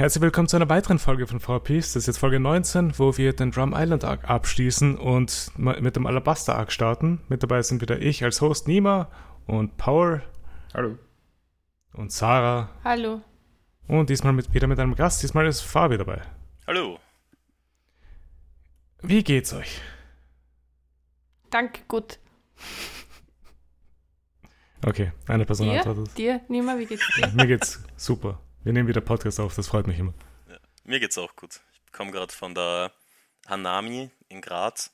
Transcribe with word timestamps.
Herzlich 0.00 0.22
willkommen 0.22 0.48
zu 0.48 0.56
einer 0.56 0.70
weiteren 0.70 0.98
Folge 0.98 1.26
von 1.26 1.40
VPs. 1.40 1.92
Das 1.92 1.96
ist 1.96 2.06
jetzt 2.06 2.16
Folge 2.16 2.40
19, 2.40 2.98
wo 2.98 3.18
wir 3.18 3.34
den 3.34 3.50
Drum 3.50 3.74
Island 3.76 4.02
Arc 4.02 4.30
abschließen 4.30 4.96
und 4.96 5.52
mit 5.58 5.94
dem 5.94 6.06
Alabaster 6.06 6.56
Arc 6.56 6.72
starten. 6.72 7.20
Mit 7.28 7.42
dabei 7.42 7.60
sind 7.60 7.82
wieder 7.82 8.00
ich 8.00 8.24
als 8.24 8.40
Host 8.40 8.66
Nima 8.66 9.10
und 9.46 9.76
Paul. 9.76 10.22
Hallo. 10.72 10.96
Und 11.92 12.12
Sarah. 12.12 12.70
Hallo. 12.82 13.20
Und 13.88 14.08
diesmal 14.08 14.32
mit, 14.32 14.54
wieder 14.54 14.68
mit 14.68 14.78
einem 14.78 14.94
Gast. 14.94 15.22
Diesmal 15.22 15.46
ist 15.46 15.60
Fabi 15.60 15.98
dabei. 15.98 16.22
Hallo. 16.66 16.98
Wie 19.02 19.22
geht's 19.22 19.52
euch? 19.52 19.82
Danke, 21.50 21.82
gut. 21.88 22.18
Okay, 24.82 25.12
eine 25.28 25.44
Person 25.44 25.68
dir? 25.68 25.86
antwortet. 25.86 26.16
Dir, 26.16 26.40
Nima, 26.48 26.78
wie 26.78 26.86
geht's 26.86 27.06
dir? 27.18 27.28
Mir 27.34 27.46
geht's 27.46 27.84
super. 27.98 28.40
Wir 28.62 28.74
nehmen 28.74 28.88
wieder 28.88 29.00
Podcast 29.00 29.40
auf, 29.40 29.54
das 29.54 29.68
freut 29.68 29.86
mich 29.86 29.98
immer. 29.98 30.12
Ja, 30.48 30.56
mir 30.84 31.00
geht's 31.00 31.16
auch 31.16 31.34
gut. 31.34 31.60
Ich 31.86 31.92
komme 31.92 32.10
gerade 32.10 32.32
von 32.32 32.54
der 32.54 32.92
Hanami 33.46 34.10
in 34.28 34.42
Graz. 34.42 34.92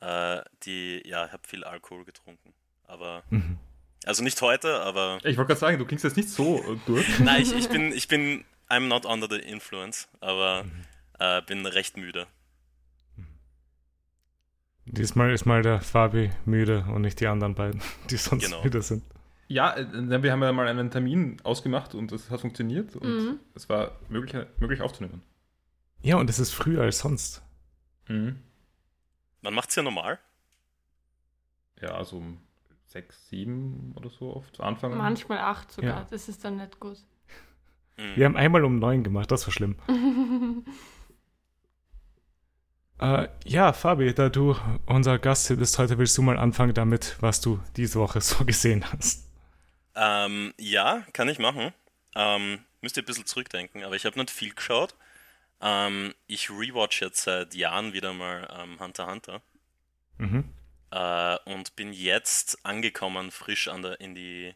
Äh, 0.00 0.42
die, 0.62 1.02
ja, 1.04 1.26
ich 1.26 1.32
habe 1.32 1.42
viel 1.46 1.64
Alkohol 1.64 2.04
getrunken. 2.04 2.54
Aber. 2.84 3.24
Mhm. 3.30 3.58
Also 4.04 4.22
nicht 4.22 4.40
heute, 4.42 4.80
aber. 4.80 5.18
Ich 5.24 5.36
wollte 5.36 5.48
gerade 5.48 5.60
sagen, 5.60 5.78
du 5.78 5.86
klingst 5.86 6.04
jetzt 6.04 6.16
nicht 6.16 6.28
so 6.28 6.58
äh, 6.62 6.78
durch. 6.86 7.18
Nein, 7.18 7.42
ich, 7.42 7.52
ich, 7.52 7.68
bin, 7.68 7.92
ich 7.92 8.06
bin. 8.06 8.44
I'm 8.68 8.86
not 8.86 9.04
under 9.04 9.28
the 9.28 9.38
influence, 9.38 10.08
aber 10.20 10.64
mhm. 10.64 10.84
äh, 11.18 11.42
bin 11.42 11.66
recht 11.66 11.96
müde. 11.96 12.26
Diesmal 14.86 15.32
ist 15.32 15.46
mal 15.46 15.62
der 15.62 15.80
Fabi 15.80 16.30
müde 16.44 16.86
und 16.88 17.02
nicht 17.02 17.20
die 17.20 17.26
anderen 17.26 17.54
beiden, 17.54 17.82
die 18.10 18.16
sonst 18.16 18.44
genau. 18.44 18.62
müde 18.62 18.82
sind. 18.82 19.02
Ja, 19.48 19.76
äh, 19.76 20.22
wir 20.22 20.32
haben 20.32 20.42
ja 20.42 20.52
mal 20.52 20.68
einen 20.68 20.90
Termin 20.90 21.36
ausgemacht 21.42 21.94
und 21.94 22.12
es 22.12 22.30
hat 22.30 22.40
funktioniert 22.40 22.96
und 22.96 23.08
mhm. 23.08 23.40
es 23.54 23.68
war 23.68 23.92
möglich, 24.08 24.46
möglich 24.58 24.80
aufzunehmen. 24.80 25.22
Ja, 26.02 26.16
und 26.16 26.28
es 26.28 26.38
ist 26.38 26.52
früher 26.52 26.82
als 26.82 26.98
sonst. 26.98 27.42
Mhm. 28.08 28.40
Man 29.40 29.54
macht 29.54 29.70
es 29.70 29.76
ja 29.76 29.82
normal. 29.82 30.18
Ja, 31.80 31.94
also 31.94 32.18
um 32.18 32.38
sechs, 32.86 33.28
sieben 33.28 33.92
oder 33.96 34.08
so 34.08 34.34
oft 34.36 34.56
zu 34.56 34.62
Anfang. 34.62 34.96
Manchmal 34.96 35.38
acht 35.38 35.72
sogar, 35.72 36.00
ja. 36.00 36.06
das 36.10 36.28
ist 36.28 36.44
dann 36.44 36.56
nicht 36.56 36.78
gut. 36.80 36.98
Mhm. 37.96 38.16
Wir 38.16 38.24
haben 38.26 38.36
einmal 38.36 38.64
um 38.64 38.78
neun 38.78 39.02
gemacht, 39.02 39.30
das 39.30 39.46
war 39.46 39.52
schlimm. 39.52 39.76
äh, 43.00 43.28
ja, 43.44 43.72
Fabi, 43.72 44.14
da 44.14 44.28
du 44.28 44.56
unser 44.86 45.18
Gast 45.18 45.48
bist 45.56 45.78
heute, 45.78 45.98
willst 45.98 46.16
du 46.16 46.22
mal 46.22 46.38
anfangen 46.38 46.74
damit, 46.74 47.16
was 47.20 47.40
du 47.40 47.60
diese 47.76 47.98
Woche 47.98 48.20
so 48.20 48.44
gesehen 48.44 48.84
hast. 48.92 49.33
Ähm, 49.94 50.54
ja, 50.58 51.04
kann 51.12 51.28
ich 51.28 51.38
machen. 51.38 51.72
Ähm, 52.14 52.64
müsst 52.80 52.96
ihr 52.96 53.02
ein 53.02 53.06
bisschen 53.06 53.26
zurückdenken, 53.26 53.84
aber 53.84 53.96
ich 53.96 54.04
habe 54.06 54.18
nicht 54.18 54.30
viel 54.30 54.54
geschaut. 54.54 54.94
Ähm, 55.60 56.14
ich 56.26 56.50
rewatch 56.50 57.00
jetzt 57.00 57.22
seit 57.22 57.54
Jahren 57.54 57.92
wieder 57.92 58.12
mal 58.12 58.48
ähm, 58.58 58.80
Hunter 58.80 59.06
Hunter. 59.06 59.42
Mhm. 60.18 60.52
Äh, 60.90 61.38
und 61.44 61.76
bin 61.76 61.92
jetzt 61.92 62.64
angekommen, 62.64 63.30
frisch 63.30 63.68
an 63.68 63.82
der, 63.82 64.00
in 64.00 64.14
die, 64.14 64.54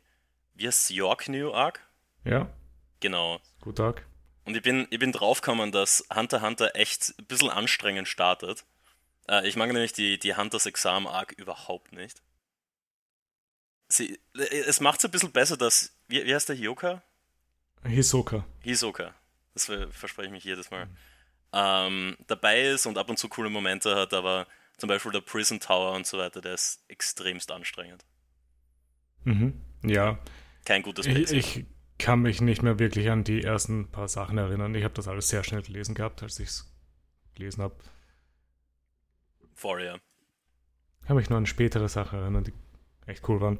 wie 0.55 0.67
heißt 0.67 0.91
York 0.91 1.29
New 1.29 1.53
Arc? 1.53 1.81
Ja. 2.25 2.49
Genau. 3.01 3.41
Gut 3.61 3.81
Arc. 3.81 4.05
Und 4.45 4.57
ich 4.57 4.63
bin, 4.63 4.87
ich 4.91 4.99
bin 4.99 5.13
draufgekommen, 5.13 5.73
dass 5.73 6.05
Hunter 6.15 6.43
Hunter 6.43 6.75
echt 6.75 7.15
ein 7.19 7.27
bisschen 7.27 7.51
anstrengend 7.51 8.09
startet. 8.09 8.65
Äh, 9.29 9.47
ich 9.47 9.57
mag 9.57 9.69
nämlich 9.73 9.93
die, 9.93 10.19
die 10.19 10.37
Hunters 10.37 10.67
Exam 10.67 11.07
Arc 11.07 11.33
überhaupt 11.33 11.93
nicht 11.93 12.23
sie, 13.89 14.19
es 14.35 14.81
macht 14.81 14.99
es 14.99 15.05
ein 15.05 15.11
bisschen 15.11 15.33
besser, 15.33 15.57
dass, 15.57 15.93
wie, 16.09 16.25
wie 16.25 16.35
heißt 16.35 16.49
der 16.49 16.57
Hyoka? 16.57 17.03
Hisoka. 17.85 18.45
Hisoka. 18.61 19.15
Das 19.55 19.65
verspreche 19.65 20.27
ich 20.27 20.33
mich 20.33 20.45
jedes 20.45 20.71
Mal. 20.71 20.87
Mhm. 20.87 20.97
Ähm, 21.53 22.17
dabei 22.27 22.61
ist 22.63 22.87
und 22.87 22.99
ab 22.99 23.09
und 23.09 23.19
zu 23.19 23.29
coole 23.29 23.51
Momente 23.51 23.95
hat, 23.97 24.13
aber 24.13 24.47
zum 24.77 24.89
Beispiel 24.89 25.13
der 25.13 25.21
Prison 25.21 25.61
Tower 25.61 25.93
und 25.93 26.07
so 26.07 26.19
weiter, 26.19 26.41
der 26.41 26.55
ist 26.55 26.85
extremst 26.89 27.51
anstrengend. 27.51 28.05
Mhm. 29.25 29.61
Ja. 29.83 30.19
Kein 30.65 30.83
gutes 30.83 31.07
Bild. 31.07 31.31
Ich, 31.33 31.57
ich, 31.57 31.67
kann 31.99 32.21
mich 32.23 32.41
nicht 32.41 32.63
mehr 32.63 32.79
wirklich 32.79 33.11
an 33.11 33.25
die 33.25 33.43
ersten 33.43 33.91
paar 33.91 34.07
Sachen 34.07 34.39
erinnern. 34.39 34.75
Ich 34.75 34.85
habe 34.85 34.95
das 34.95 35.09
alles 35.09 35.29
sehr 35.29 35.43
schnell 35.43 35.63
gelesen 35.63 35.97
gehabt, 35.97 36.23
als 36.23 36.39
ich 36.39 36.49
es 36.49 36.73
gelesen 37.35 37.63
habe. 37.63 37.77
Vorher. 39.55 39.99
Ich 41.01 41.09
kann 41.09 41.17
mich 41.17 41.29
nur 41.29 41.39
an 41.39 41.47
spätere 41.47 41.89
Sachen 41.89 42.21
erinnern, 42.21 42.45
die 42.45 42.53
echt 43.07 43.29
cool 43.29 43.41
waren. 43.41 43.59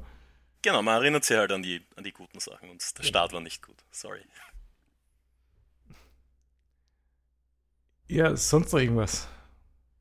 Genau, 0.61 0.81
man 0.81 1.01
erinnert 1.01 1.23
sich 1.23 1.37
halt 1.37 1.51
an 1.51 1.63
die, 1.63 1.81
an 1.95 2.03
die 2.03 2.11
guten 2.11 2.39
Sachen 2.39 2.69
und 2.69 2.97
der 2.97 3.03
Start 3.03 3.31
war 3.31 3.39
nicht 3.39 3.61
gut. 3.65 3.77
Sorry. 3.91 4.21
Ja, 8.07 8.35
sonst 8.35 8.73
noch 8.73 8.79
irgendwas? 8.79 9.27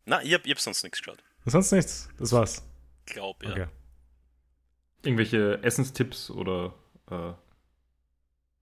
Na, 0.06 0.22
ich 0.22 0.32
hab, 0.32 0.46
ich 0.46 0.50
hab 0.50 0.60
sonst 0.60 0.82
nichts 0.82 0.98
geschaut. 0.98 1.22
Sonst 1.44 1.70
nichts? 1.72 2.08
Das 2.18 2.32
war's. 2.32 2.62
Glaub, 3.06 3.42
ja. 3.44 3.50
Okay. 3.50 3.66
Irgendwelche 5.02 5.62
Essenstipps 5.62 6.30
oder, 6.30 6.74
äh, 7.10 7.32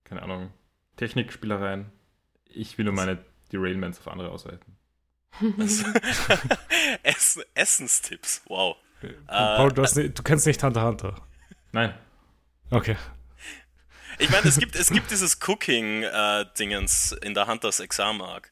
keine 0.05 0.23
Ahnung, 0.23 0.53
Technikspielereien? 0.97 1.91
Ich 2.45 2.77
will 2.77 2.85
nur 2.85 2.95
meine 2.95 3.25
Derailments 3.53 4.01
auf 4.01 4.09
andere 4.09 4.31
ausweiten. 4.31 4.77
Essen, 7.03 7.45
Essenstipps, 7.55 8.43
wow. 8.47 8.77
Paul, 9.29 9.73
du, 9.73 9.83
hast, 9.83 9.97
du 9.97 10.23
kennst 10.23 10.47
nicht 10.47 10.63
Hunter 10.63 10.85
Hunter. 10.85 11.23
Nein. 11.73 11.95
Okay. 12.71 12.97
Ich 14.19 14.31
meine, 14.31 14.49
es 14.49 14.59
gibt, 14.59 14.75
es 14.77 14.91
gibt 14.91 15.11
dieses 15.11 15.39
Cooking-Dingens 15.47 17.13
äh, 17.13 17.27
in 17.27 17.35
der 17.35 17.47
Hunters 17.47 17.81
Exam 17.81 18.23
Arc, 18.23 18.51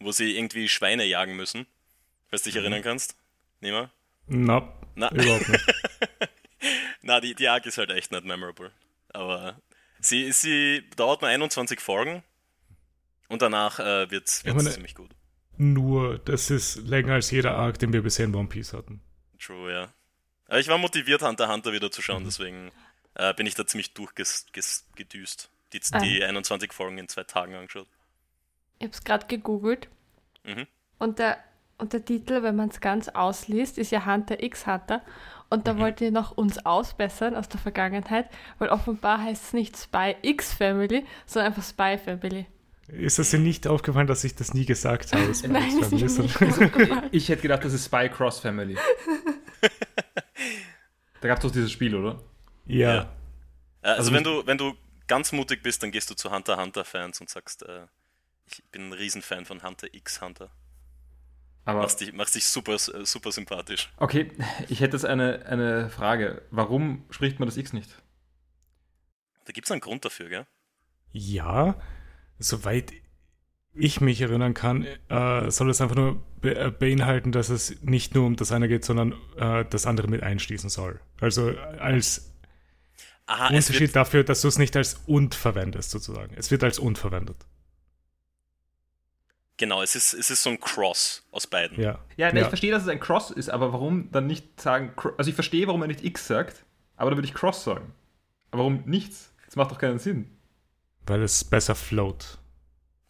wo 0.00 0.10
sie 0.10 0.36
irgendwie 0.36 0.68
Schweine 0.68 1.04
jagen 1.04 1.36
müssen. 1.36 1.66
Falls 2.28 2.42
du 2.42 2.48
dich 2.48 2.54
mhm. 2.56 2.62
erinnern 2.62 2.82
kannst. 2.82 3.16
Nehmer? 3.60 3.90
Nope. 4.26 4.72
Na, 4.94 5.10
überhaupt 5.12 5.48
nicht. 5.48 5.66
Na, 7.02 7.20
die, 7.20 7.34
die 7.34 7.48
Arc 7.48 7.66
ist 7.66 7.78
halt 7.78 7.90
echt 7.90 8.10
nicht 8.12 8.24
memorable. 8.24 8.70
Aber 9.12 9.60
sie, 10.00 10.32
sie 10.32 10.84
dauert 10.96 11.20
nur 11.20 11.30
21 11.30 11.80
Folgen 11.80 12.22
und 13.28 13.42
danach 13.42 13.78
äh, 13.78 14.10
wird 14.10 14.28
es 14.28 14.42
ziemlich 14.42 14.94
gut. 14.94 15.10
Nur, 15.58 16.18
das 16.18 16.50
ist 16.50 16.76
länger 16.76 17.14
als 17.14 17.30
jeder 17.30 17.56
Arc, 17.56 17.78
den 17.78 17.92
wir 17.92 18.02
bisher 18.02 18.24
in 18.24 18.34
One 18.34 18.48
Piece 18.48 18.72
hatten. 18.72 19.02
True, 19.38 19.70
ja. 19.70 19.92
Aber 20.52 20.60
ich 20.60 20.68
war 20.68 20.76
motiviert, 20.76 21.22
Hunter 21.22 21.50
Hunter 21.50 21.72
wieder 21.72 21.90
zu 21.90 22.02
schauen, 22.02 22.24
mhm. 22.24 22.26
deswegen 22.26 22.72
äh, 23.14 23.32
bin 23.32 23.46
ich 23.46 23.54
da 23.54 23.66
ziemlich 23.66 23.94
durchgedüst. 23.94 25.48
Die, 25.72 25.80
ah. 25.92 25.98
die 25.98 26.22
21 26.22 26.74
Folgen 26.74 26.98
in 26.98 27.08
zwei 27.08 27.24
Tagen 27.24 27.54
angeschaut. 27.54 27.86
Ich 28.78 28.84
habe 28.84 28.92
es 28.92 29.02
gerade 29.02 29.26
gegoogelt. 29.28 29.88
Mhm. 30.44 30.66
Und, 30.98 31.18
der, 31.18 31.38
und 31.78 31.94
der 31.94 32.04
Titel, 32.04 32.42
wenn 32.42 32.54
man 32.54 32.68
es 32.68 32.82
ganz 32.82 33.08
ausliest, 33.08 33.78
ist 33.78 33.92
ja 33.92 34.04
Hunter 34.04 34.42
x 34.42 34.66
Hunter. 34.66 35.00
Und 35.48 35.66
da 35.66 35.72
mhm. 35.72 35.78
wollte 35.78 36.04
ich 36.04 36.12
noch 36.12 36.32
uns 36.32 36.66
ausbessern 36.66 37.34
aus 37.34 37.48
der 37.48 37.58
Vergangenheit, 37.58 38.28
weil 38.58 38.68
offenbar 38.68 39.22
heißt 39.22 39.42
es 39.42 39.52
nicht 39.54 39.78
Spy 39.78 40.16
X 40.20 40.52
Family, 40.52 41.06
sondern 41.24 41.54
einfach 41.54 41.66
Spy 41.66 41.96
Family. 41.96 42.44
Ist 42.88 43.18
es 43.18 43.30
dir 43.30 43.38
nicht 43.38 43.66
aufgefallen, 43.66 44.06
dass 44.06 44.22
ich 44.22 44.34
das 44.34 44.52
nie 44.52 44.66
gesagt 44.66 45.14
habe? 45.14 45.32
Nein, 45.48 47.08
ich 47.10 47.30
hätte 47.30 47.40
gedacht, 47.40 47.64
das 47.64 47.72
ist 47.72 47.86
Spy 47.86 48.10
Cross 48.10 48.40
Family. 48.40 48.76
Da 51.22 51.28
gab 51.28 51.38
es 51.38 51.42
doch 51.42 51.52
dieses 51.52 51.70
Spiel, 51.70 51.94
oder? 51.94 52.20
Ja. 52.66 52.94
ja. 52.94 53.12
Also, 53.80 53.98
also, 53.98 54.12
wenn 54.12 54.24
du, 54.24 54.46
wenn 54.46 54.58
du 54.58 54.76
ganz 55.06 55.32
mutig 55.32 55.62
bist, 55.62 55.82
dann 55.82 55.92
gehst 55.92 56.10
du 56.10 56.14
zu 56.14 56.30
Hunter 56.30 56.60
Hunter 56.60 56.84
Fans 56.84 57.20
und 57.20 57.30
sagst, 57.30 57.62
äh, 57.62 57.86
ich 58.46 58.62
bin 58.70 58.88
ein 58.88 58.92
Riesenfan 58.92 59.44
von 59.44 59.62
Hunter 59.62 59.86
x 59.92 60.20
Hunter. 60.20 60.50
Aber 61.64 61.82
machst 61.82 62.00
dich, 62.00 62.12
machst 62.12 62.34
dich 62.34 62.44
super, 62.44 62.76
super 62.78 63.30
sympathisch. 63.30 63.92
Okay, 63.98 64.32
ich 64.68 64.80
hätte 64.80 64.96
jetzt 64.96 65.04
eine, 65.04 65.46
eine 65.46 65.90
Frage. 65.90 66.42
Warum 66.50 67.04
spricht 67.10 67.38
man 67.38 67.48
das 67.48 67.56
X 67.56 67.72
nicht? 67.72 68.02
Da 69.44 69.52
gibt 69.52 69.68
es 69.68 69.70
einen 69.70 69.80
Grund 69.80 70.04
dafür, 70.04 70.28
gell? 70.28 70.46
Ja, 71.12 71.80
soweit 72.40 72.92
ich 73.74 74.00
mich 74.00 74.20
erinnern 74.20 74.54
kann, 74.54 74.86
äh, 75.08 75.50
soll 75.50 75.70
es 75.70 75.80
einfach 75.80 75.96
nur 75.96 76.22
be 76.40 76.54
äh, 76.54 76.70
beinhalten, 76.70 77.32
dass 77.32 77.48
es 77.48 77.82
nicht 77.82 78.14
nur 78.14 78.26
um 78.26 78.36
das 78.36 78.52
eine 78.52 78.68
geht, 78.68 78.84
sondern 78.84 79.14
äh, 79.36 79.64
das 79.68 79.86
andere 79.86 80.08
mit 80.08 80.22
einschließen 80.22 80.68
soll. 80.68 81.00
Also 81.20 81.54
als 81.78 82.32
Aha, 83.26 83.48
Unterschied 83.48 83.96
dafür, 83.96 84.24
dass 84.24 84.42
du 84.42 84.48
es 84.48 84.58
nicht 84.58 84.76
als 84.76 85.00
und 85.06 85.34
verwendest, 85.34 85.90
sozusagen. 85.90 86.34
Es 86.36 86.50
wird 86.50 86.64
als 86.64 86.78
und 86.78 86.98
verwendet. 86.98 87.36
Genau, 89.56 89.80
es 89.82 89.94
ist, 89.94 90.12
es 90.12 90.30
ist 90.30 90.42
so 90.42 90.50
ein 90.50 90.60
Cross 90.60 91.24
aus 91.30 91.46
beiden. 91.46 91.80
Ja, 91.80 92.00
ja, 92.16 92.32
ne, 92.32 92.40
ja. 92.40 92.42
ich 92.42 92.48
verstehe, 92.48 92.72
dass 92.72 92.82
es 92.82 92.88
ein 92.88 93.00
Cross 93.00 93.30
ist, 93.30 93.48
aber 93.48 93.72
warum 93.72 94.10
dann 94.10 94.26
nicht 94.26 94.60
sagen, 94.60 94.92
also 95.16 95.28
ich 95.28 95.34
verstehe, 95.34 95.66
warum 95.66 95.82
er 95.82 95.88
nicht 95.88 96.04
X 96.04 96.26
sagt, 96.26 96.64
aber 96.96 97.10
dann 97.10 97.18
würde 97.18 97.28
ich 97.28 97.34
Cross 97.34 97.64
sagen. 97.64 97.94
Aber 98.50 98.60
warum 98.60 98.82
nichts? 98.86 99.32
Das 99.46 99.56
macht 99.56 99.70
doch 99.70 99.78
keinen 99.78 99.98
Sinn. 99.98 100.36
Weil 101.06 101.22
es 101.22 101.44
besser 101.44 101.74
float. 101.74 102.38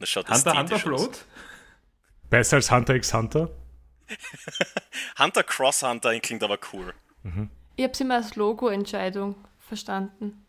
Das 0.03 0.11
schaut 0.11 0.29
Hunter 0.29 0.59
Hunter 0.59 0.79
Float? 0.81 1.25
Besser 2.29 2.57
als 2.57 2.73
Hunter 2.73 2.97
x 2.97 3.15
Hunter? 3.15 3.49
Hunter 5.17 5.45
Cross 5.45 5.85
Hunter 5.85 6.19
klingt 6.19 6.43
aber 6.43 6.59
cool. 6.73 6.93
Mhm. 7.23 7.51
Ich 7.77 7.85
habe 7.85 7.93
es 7.93 8.01
immer 8.01 8.17
als 8.17 8.35
Logo-Entscheidung 8.35 9.37
verstanden. 9.61 10.45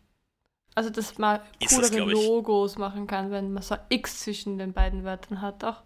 Also, 0.74 0.90
dass 0.90 1.18
man 1.18 1.40
coolere 1.70 2.00
Logos 2.00 2.78
machen 2.78 3.06
kann, 3.06 3.30
wenn 3.30 3.52
man 3.52 3.62
so 3.62 3.76
X 3.90 4.22
zwischen 4.22 4.58
den 4.58 4.72
beiden 4.72 5.04
Wörtern 5.04 5.40
hat 5.40 5.62
auch. 5.62 5.84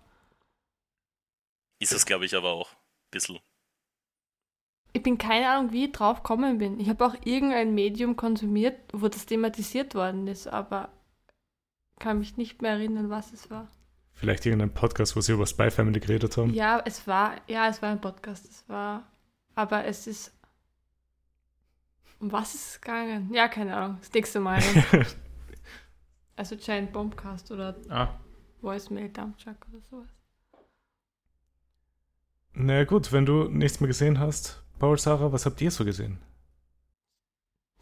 Ist 1.79 1.93
es, 1.93 2.06
glaube 2.06 2.25
ich, 2.25 2.35
aber 2.35 2.53
auch 2.53 2.70
ein 2.70 3.11
bisschen. 3.11 3.38
Ich 4.94 5.03
bin 5.03 5.19
keine 5.19 5.50
Ahnung, 5.50 5.73
wie 5.73 5.85
ich 5.85 5.93
drauf 5.93 6.23
gekommen 6.23 6.56
bin. 6.56 6.81
Ich 6.81 6.88
habe 6.88 7.05
auch 7.05 7.15
irgendein 7.23 7.75
Medium 7.75 8.17
konsumiert, 8.17 8.81
wo 8.94 9.09
das 9.09 9.26
thematisiert 9.26 9.94
worden 9.94 10.26
ist, 10.26 10.47
aber 10.47 10.88
kann 11.98 12.18
mich 12.18 12.36
nicht 12.36 12.62
mehr 12.62 12.72
erinnern, 12.72 13.10
was 13.10 13.32
es 13.32 13.50
war. 13.50 13.68
Vielleicht 14.12 14.46
irgendein 14.46 14.74
Podcast, 14.74 15.14
wo 15.14 15.20
sie 15.20 15.32
über 15.32 15.46
Spy 15.46 15.70
Family 15.70 16.00
geredet 16.00 16.36
haben. 16.36 16.52
Ja, 16.52 16.82
es 16.84 17.06
war, 17.06 17.36
ja, 17.46 17.68
es 17.68 17.80
war 17.82 17.90
ein 17.90 18.00
Podcast. 18.00 18.44
Es 18.46 18.68
war, 18.68 19.04
aber 19.54 19.84
es 19.84 20.06
ist. 20.06 20.34
Um 22.18 22.32
was 22.32 22.54
ist 22.54 22.68
es 22.70 22.80
gegangen? 22.80 23.32
Ja, 23.32 23.46
keine 23.46 23.76
Ahnung. 23.76 23.98
Das 24.00 24.12
nächste 24.12 24.40
Mal. 24.40 24.60
also 26.36 26.56
Giant 26.56 26.92
Bombcast 26.92 27.52
oder 27.52 27.76
ah. 27.90 28.08
Voicemail 28.60 29.08
Dumpchuck 29.10 29.56
oder 29.70 29.80
sowas. 29.88 30.08
Na 32.54 32.82
gut, 32.82 33.12
wenn 33.12 33.24
du 33.24 33.44
nichts 33.44 33.78
mehr 33.78 33.86
gesehen 33.86 34.18
hast, 34.18 34.64
Paul, 34.80 34.98
Sarah, 34.98 35.30
was 35.30 35.46
habt 35.46 35.60
ihr 35.60 35.70
so 35.70 35.84
gesehen? 35.84 36.18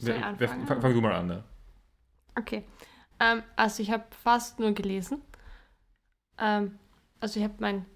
Wer, 0.02 0.34
wer, 0.36 0.48
fang, 0.48 0.82
fang, 0.82 0.92
du 0.92 1.00
mal 1.00 1.14
an, 1.14 1.26
ne? 1.28 1.44
Okay. 2.38 2.64
Ähm, 3.20 3.42
also 3.56 3.82
ich 3.82 3.90
habe 3.90 4.04
fast 4.22 4.58
nur 4.58 4.72
gelesen. 4.72 5.22
Ähm, 6.38 6.78
also 7.20 7.40
ich 7.40 7.44
habe 7.44 7.54
mein, 7.58 7.86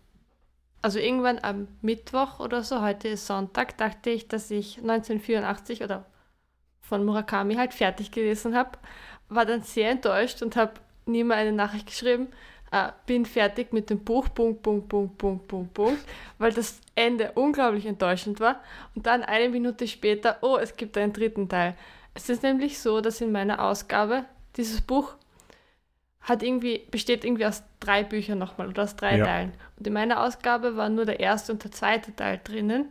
also 0.82 0.98
irgendwann 0.98 1.38
am 1.40 1.68
Mittwoch 1.82 2.40
oder 2.40 2.62
so, 2.62 2.80
heute 2.80 3.08
ist 3.08 3.26
Sonntag, 3.26 3.76
dachte 3.78 4.10
ich, 4.10 4.28
dass 4.28 4.50
ich 4.50 4.78
1984 4.78 5.82
oder 5.82 6.06
von 6.80 7.04
Murakami 7.04 7.54
halt 7.54 7.74
fertig 7.74 8.10
gelesen 8.10 8.56
habe. 8.56 8.78
War 9.28 9.46
dann 9.46 9.62
sehr 9.62 9.90
enttäuscht 9.90 10.42
und 10.42 10.56
habe 10.56 10.74
nie 11.06 11.24
mal 11.24 11.36
eine 11.36 11.52
Nachricht 11.52 11.86
geschrieben. 11.86 12.28
Äh, 12.72 12.90
bin 13.06 13.26
fertig 13.26 13.72
mit 13.72 13.90
dem 13.90 14.04
Buch, 14.04 14.28
Punkt, 14.32 14.62
Punkt, 14.62 14.88
Punkt, 14.88 15.18
Punkt, 15.18 15.48
Punkt, 15.48 15.74
Punkt, 15.74 16.04
weil 16.38 16.52
das 16.52 16.80
Ende 16.94 17.32
unglaublich 17.32 17.84
enttäuschend 17.86 18.38
war. 18.40 18.60
Und 18.94 19.06
dann 19.06 19.22
eine 19.22 19.48
Minute 19.48 19.86
später, 19.88 20.38
oh, 20.42 20.56
es 20.56 20.76
gibt 20.76 20.96
einen 20.96 21.12
dritten 21.12 21.48
Teil. 21.48 21.76
Es 22.14 22.28
ist 22.28 22.42
nämlich 22.42 22.78
so, 22.78 23.00
dass 23.00 23.20
in 23.20 23.32
meiner 23.32 23.62
Ausgabe 23.62 24.24
dieses 24.56 24.80
Buch 24.80 25.14
hat 26.20 26.42
irgendwie, 26.42 26.86
besteht 26.90 27.24
irgendwie 27.24 27.46
aus 27.46 27.62
drei 27.80 28.04
Büchern 28.04 28.38
nochmal 28.38 28.68
oder 28.68 28.82
aus 28.84 28.96
drei 28.96 29.18
ja. 29.18 29.24
Teilen. 29.24 29.52
Und 29.78 29.86
in 29.86 29.92
meiner 29.92 30.22
Ausgabe 30.22 30.76
war 30.76 30.88
nur 30.88 31.06
der 31.06 31.20
erste 31.20 31.52
und 31.52 31.64
der 31.64 31.72
zweite 31.72 32.14
Teil 32.14 32.40
drinnen. 32.42 32.90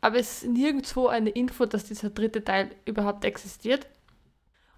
Aber 0.00 0.16
es 0.16 0.42
ist 0.42 0.50
nirgendwo 0.50 1.08
eine 1.08 1.30
Info, 1.30 1.66
dass 1.66 1.84
dieser 1.84 2.10
dritte 2.10 2.44
Teil 2.44 2.70
überhaupt 2.84 3.24
existiert. 3.24 3.86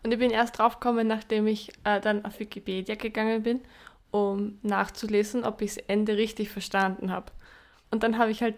Und 0.02 0.12
ich 0.12 0.18
bin 0.18 0.30
erst 0.30 0.58
draufgekommen, 0.58 1.06
nachdem 1.06 1.46
ich 1.46 1.72
äh, 1.84 2.00
dann 2.00 2.24
auf 2.24 2.40
Wikipedia 2.40 2.94
gegangen 2.94 3.42
bin, 3.42 3.60
um 4.10 4.58
nachzulesen, 4.62 5.44
ob 5.44 5.60
ich 5.60 5.74
das 5.74 5.84
Ende 5.88 6.16
richtig 6.16 6.48
verstanden 6.48 7.12
habe. 7.12 7.32
Und 7.90 8.02
dann 8.02 8.16
habe 8.16 8.30
ich 8.30 8.42
halt 8.42 8.54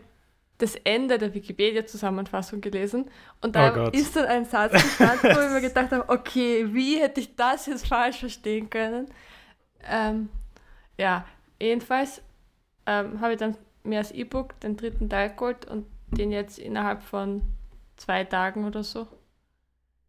das 0.63 0.77
Ende 0.77 1.19
der 1.19 1.35
Wikipedia-Zusammenfassung 1.35 2.61
gelesen 2.61 3.11
und 3.41 3.57
da 3.57 3.87
oh 3.87 3.91
ist 3.91 4.15
dann 4.15 4.27
ein 4.27 4.45
Satz 4.45 4.73
gestanden, 4.73 5.35
wo 5.35 5.41
ich 5.41 5.51
mir 5.51 5.61
gedacht 5.69 5.91
habe, 5.91 6.09
okay, 6.09 6.73
wie 6.73 7.01
hätte 7.01 7.21
ich 7.21 7.35
das 7.35 7.67
jetzt 7.67 7.89
falsch 7.89 8.21
verstehen 8.21 8.71
können? 8.71 9.09
Ähm, 9.85 10.29
ja, 10.97 11.27
jedenfalls 11.61 12.23
ähm, 12.87 13.21
habe 13.21 13.33
ich 13.33 13.39
dann 13.41 13.57
mir 13.83 13.99
als 13.99 14.13
E-Book 14.13 14.61
den 14.61 14.77
dritten 14.77 15.11
Teil 15.11 15.31
geholt 15.31 15.65
und 15.65 15.87
den 16.13 16.31
jetzt 16.31 16.61
innerhalb 16.61 17.03
von 17.03 17.43
zwei 17.97 18.23
Tagen 18.23 18.65
oder 18.65 18.85
so 18.85 19.09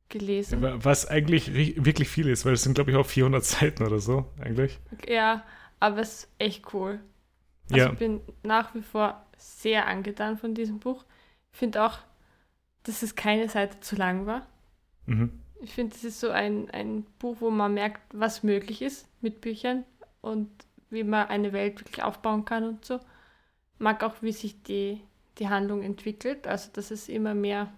gelesen. 0.09 0.59
Was 0.61 1.07
eigentlich 1.07 1.51
wirklich 1.55 2.09
viel 2.09 2.29
ist, 2.29 2.45
weil 2.45 2.53
es 2.53 2.61
sind, 2.61 2.75
glaube 2.75 2.91
ich, 2.91 2.97
auch 2.97 3.07
400 3.07 3.43
Seiten 3.43 3.83
oder 3.83 3.97
so, 3.97 4.25
eigentlich. 4.39 4.79
Ja, 5.07 5.43
aber 5.79 6.01
es 6.01 6.13
ist 6.13 6.29
echt 6.37 6.73
cool. 6.75 6.99
Also 7.71 7.85
ja. 7.85 7.91
ich 7.91 7.97
bin 7.97 8.21
nach 8.43 8.75
wie 8.75 8.83
vor 8.83 9.22
sehr 9.37 9.87
angetan 9.87 10.37
von 10.37 10.53
diesem 10.53 10.79
Buch. 10.79 11.05
Ich 11.51 11.59
finde 11.59 11.83
auch, 11.83 11.99
dass 12.83 13.01
es 13.01 13.15
keine 13.15 13.49
Seite 13.49 13.79
zu 13.79 13.95
lang 13.95 14.25
war. 14.25 14.45
Mhm. 15.05 15.39
Ich 15.61 15.73
finde, 15.73 15.95
es 15.95 16.03
ist 16.03 16.19
so 16.19 16.29
ein, 16.29 16.69
ein 16.71 17.03
Buch, 17.19 17.37
wo 17.39 17.49
man 17.49 17.73
merkt, 17.73 18.01
was 18.13 18.43
möglich 18.43 18.81
ist 18.81 19.07
mit 19.21 19.41
Büchern 19.41 19.85
und 20.21 20.49
wie 20.89 21.03
man 21.03 21.27
eine 21.27 21.53
Welt 21.53 21.79
wirklich 21.79 22.03
aufbauen 22.03 22.45
kann 22.45 22.63
und 22.63 22.85
so. 22.85 22.99
Mag 23.79 24.03
auch, 24.03 24.15
wie 24.21 24.33
sich 24.33 24.61
die, 24.63 25.01
die 25.39 25.49
Handlung 25.49 25.81
entwickelt, 25.81 26.47
also 26.47 26.69
dass 26.73 26.91
es 26.91 27.09
immer 27.09 27.33
mehr, 27.33 27.71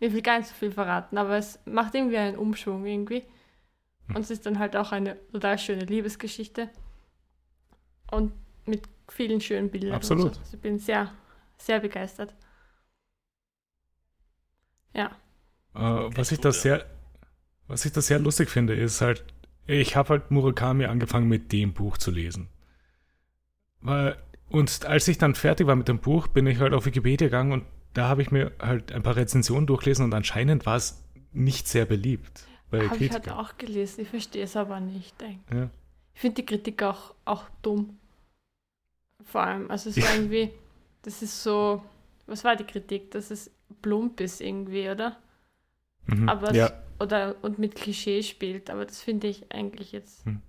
ich 0.00 0.12
will 0.12 0.22
gar 0.22 0.38
nicht 0.38 0.48
so 0.48 0.54
viel 0.54 0.70
verraten, 0.70 1.18
aber 1.18 1.36
es 1.38 1.58
macht 1.64 1.94
irgendwie 1.94 2.18
einen 2.18 2.36
Umschwung 2.36 2.84
irgendwie. 2.84 3.24
Und 4.08 4.18
es 4.18 4.30
ist 4.30 4.46
dann 4.46 4.58
halt 4.58 4.76
auch 4.76 4.92
eine 4.92 5.16
total 5.32 5.58
schöne 5.58 5.84
Liebesgeschichte. 5.84 6.70
Und 8.10 8.32
mit 8.64 8.82
vielen 9.08 9.40
schönen 9.40 9.70
Bildern. 9.70 9.92
Absolut. 9.92 10.34
So. 10.34 10.40
Also 10.40 10.56
ich 10.56 10.60
bin 10.60 10.78
sehr, 10.78 11.12
sehr 11.56 11.80
begeistert. 11.80 12.34
Ja. 14.94 15.10
Uh, 15.74 16.10
was 16.14 16.32
ich 16.32 16.40
da 16.40 16.52
sehr, 16.52 16.86
was 17.68 17.84
ich 17.84 17.92
da 17.92 18.00
sehr 18.00 18.18
lustig 18.18 18.48
finde, 18.48 18.74
ist 18.74 19.00
halt, 19.00 19.24
ich 19.66 19.96
habe 19.96 20.10
halt 20.10 20.30
Murakami 20.30 20.86
angefangen 20.86 21.28
mit 21.28 21.52
dem 21.52 21.74
Buch 21.74 21.98
zu 21.98 22.10
lesen. 22.10 22.48
Und 24.48 24.84
als 24.86 25.06
ich 25.08 25.18
dann 25.18 25.34
fertig 25.34 25.66
war 25.66 25.76
mit 25.76 25.88
dem 25.88 25.98
Buch, 25.98 26.28
bin 26.28 26.46
ich 26.46 26.58
halt 26.58 26.72
auf 26.72 26.86
Wikipedia 26.86 27.28
gegangen 27.28 27.52
und 27.52 27.64
da 27.92 28.08
habe 28.08 28.22
ich 28.22 28.30
mir 28.30 28.52
halt 28.60 28.92
ein 28.92 29.02
paar 29.02 29.16
Rezensionen 29.16 29.66
durchgelesen 29.66 30.04
und 30.04 30.14
anscheinend 30.14 30.66
war 30.66 30.76
es 30.76 31.04
nicht 31.32 31.68
sehr 31.68 31.84
beliebt. 31.84 32.46
Habe 32.72 32.96
ich 32.98 33.12
halt 33.12 33.30
auch 33.30 33.56
gelesen, 33.58 34.02
ich 34.02 34.08
verstehe 34.08 34.44
es 34.44 34.56
aber 34.56 34.80
nicht. 34.80 35.14
Ja. 35.52 35.70
Ich 36.14 36.20
finde 36.20 36.36
die 36.36 36.46
Kritik 36.46 36.82
auch, 36.82 37.14
auch 37.24 37.44
dumm. 37.62 37.98
Vor 39.26 39.42
allem, 39.42 39.70
also 39.70 39.90
es 39.90 39.96
war 40.02 40.14
irgendwie, 40.14 40.50
das 41.02 41.20
ist 41.20 41.42
so, 41.42 41.82
was 42.26 42.42
war 42.44 42.56
die 42.56 42.64
Kritik? 42.64 43.10
Dass 43.10 43.30
es 43.30 43.50
plump 43.82 44.20
ist 44.20 44.40
irgendwie, 44.40 44.88
oder? 44.88 45.18
Mhm, 46.06 46.28
aber 46.28 46.54
ja. 46.54 46.72
oder 47.00 47.36
und 47.42 47.58
mit 47.58 47.74
Klischee 47.74 48.22
spielt, 48.22 48.70
aber 48.70 48.86
das 48.86 49.02
finde 49.02 49.26
ich 49.26 49.52
eigentlich 49.52 49.92
jetzt. 49.92 50.24
Hm. 50.24 50.40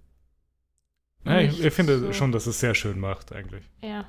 Ja, 1.26 1.42
ich, 1.42 1.62
ich, 1.62 1.74
finde 1.74 2.00
so. 2.00 2.14
schon, 2.14 2.32
dass 2.32 2.48
es 2.48 2.60
sehr 2.62 2.74
schön 2.74 3.00
macht, 3.00 3.34
eigentlich. 3.34 3.66
Ja. 3.82 4.06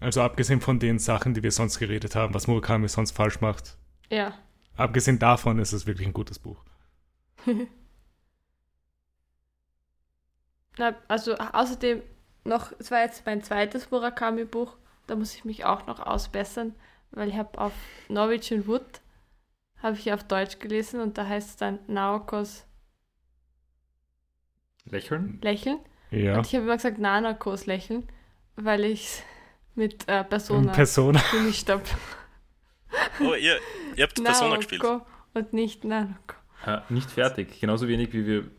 Also 0.00 0.20
abgesehen 0.20 0.60
von 0.60 0.78
den 0.78 0.98
Sachen, 0.98 1.32
die 1.34 1.42
wir 1.42 1.50
sonst 1.50 1.78
geredet 1.78 2.14
haben, 2.14 2.34
was 2.34 2.46
Murakami 2.46 2.88
sonst 2.88 3.12
falsch 3.12 3.40
macht. 3.40 3.78
Ja. 4.10 4.34
Abgesehen 4.76 5.18
davon 5.18 5.58
ist 5.58 5.72
es 5.72 5.86
wirklich 5.86 6.06
ein 6.06 6.12
gutes 6.12 6.38
Buch. 6.38 6.62
Na, 10.78 10.94
also 11.08 11.34
außerdem 11.36 12.02
noch, 12.48 12.72
es 12.78 12.90
war 12.90 13.00
jetzt 13.00 13.24
mein 13.26 13.42
zweites 13.42 13.90
Murakami-Buch, 13.90 14.76
da 15.06 15.16
muss 15.16 15.34
ich 15.34 15.44
mich 15.44 15.64
auch 15.64 15.86
noch 15.86 16.00
ausbessern, 16.00 16.74
weil 17.10 17.28
ich 17.28 17.36
habe 17.36 17.58
auf 17.58 17.72
Norwegian 18.08 18.66
Wood 18.66 19.00
habe 19.82 19.96
ich 19.96 20.12
auf 20.12 20.24
Deutsch 20.24 20.58
gelesen 20.58 21.00
und 21.00 21.16
da 21.18 21.26
heißt 21.26 21.50
es 21.50 21.56
dann 21.56 21.78
Naokos 21.86 22.66
Lächeln? 24.90 25.38
Lächeln. 25.42 25.78
Ja. 26.10 26.38
Und 26.38 26.46
ich 26.46 26.54
habe 26.54 26.64
immer 26.64 26.76
gesagt 26.76 26.98
Nanakos 26.98 27.66
Lächeln, 27.66 28.08
weil 28.56 28.84
ich 28.84 29.04
es 29.04 29.22
mit 29.74 30.08
äh, 30.08 30.24
Persona, 30.24 30.72
Persona 30.72 31.22
gemischt 31.32 31.68
habe. 31.68 31.82
Oh, 33.20 33.34
ihr, 33.34 33.58
ihr 33.96 34.04
habt 34.04 34.22
Persona 34.22 34.56
gespielt. 34.56 34.82
Und 35.34 35.52
nicht 35.52 35.84
Nanako. 35.84 36.36
Ja, 36.64 36.84
nicht 36.88 37.10
fertig. 37.10 37.60
Genauso 37.60 37.86
wenig 37.86 38.14
wie 38.14 38.24
wir. 38.26 38.50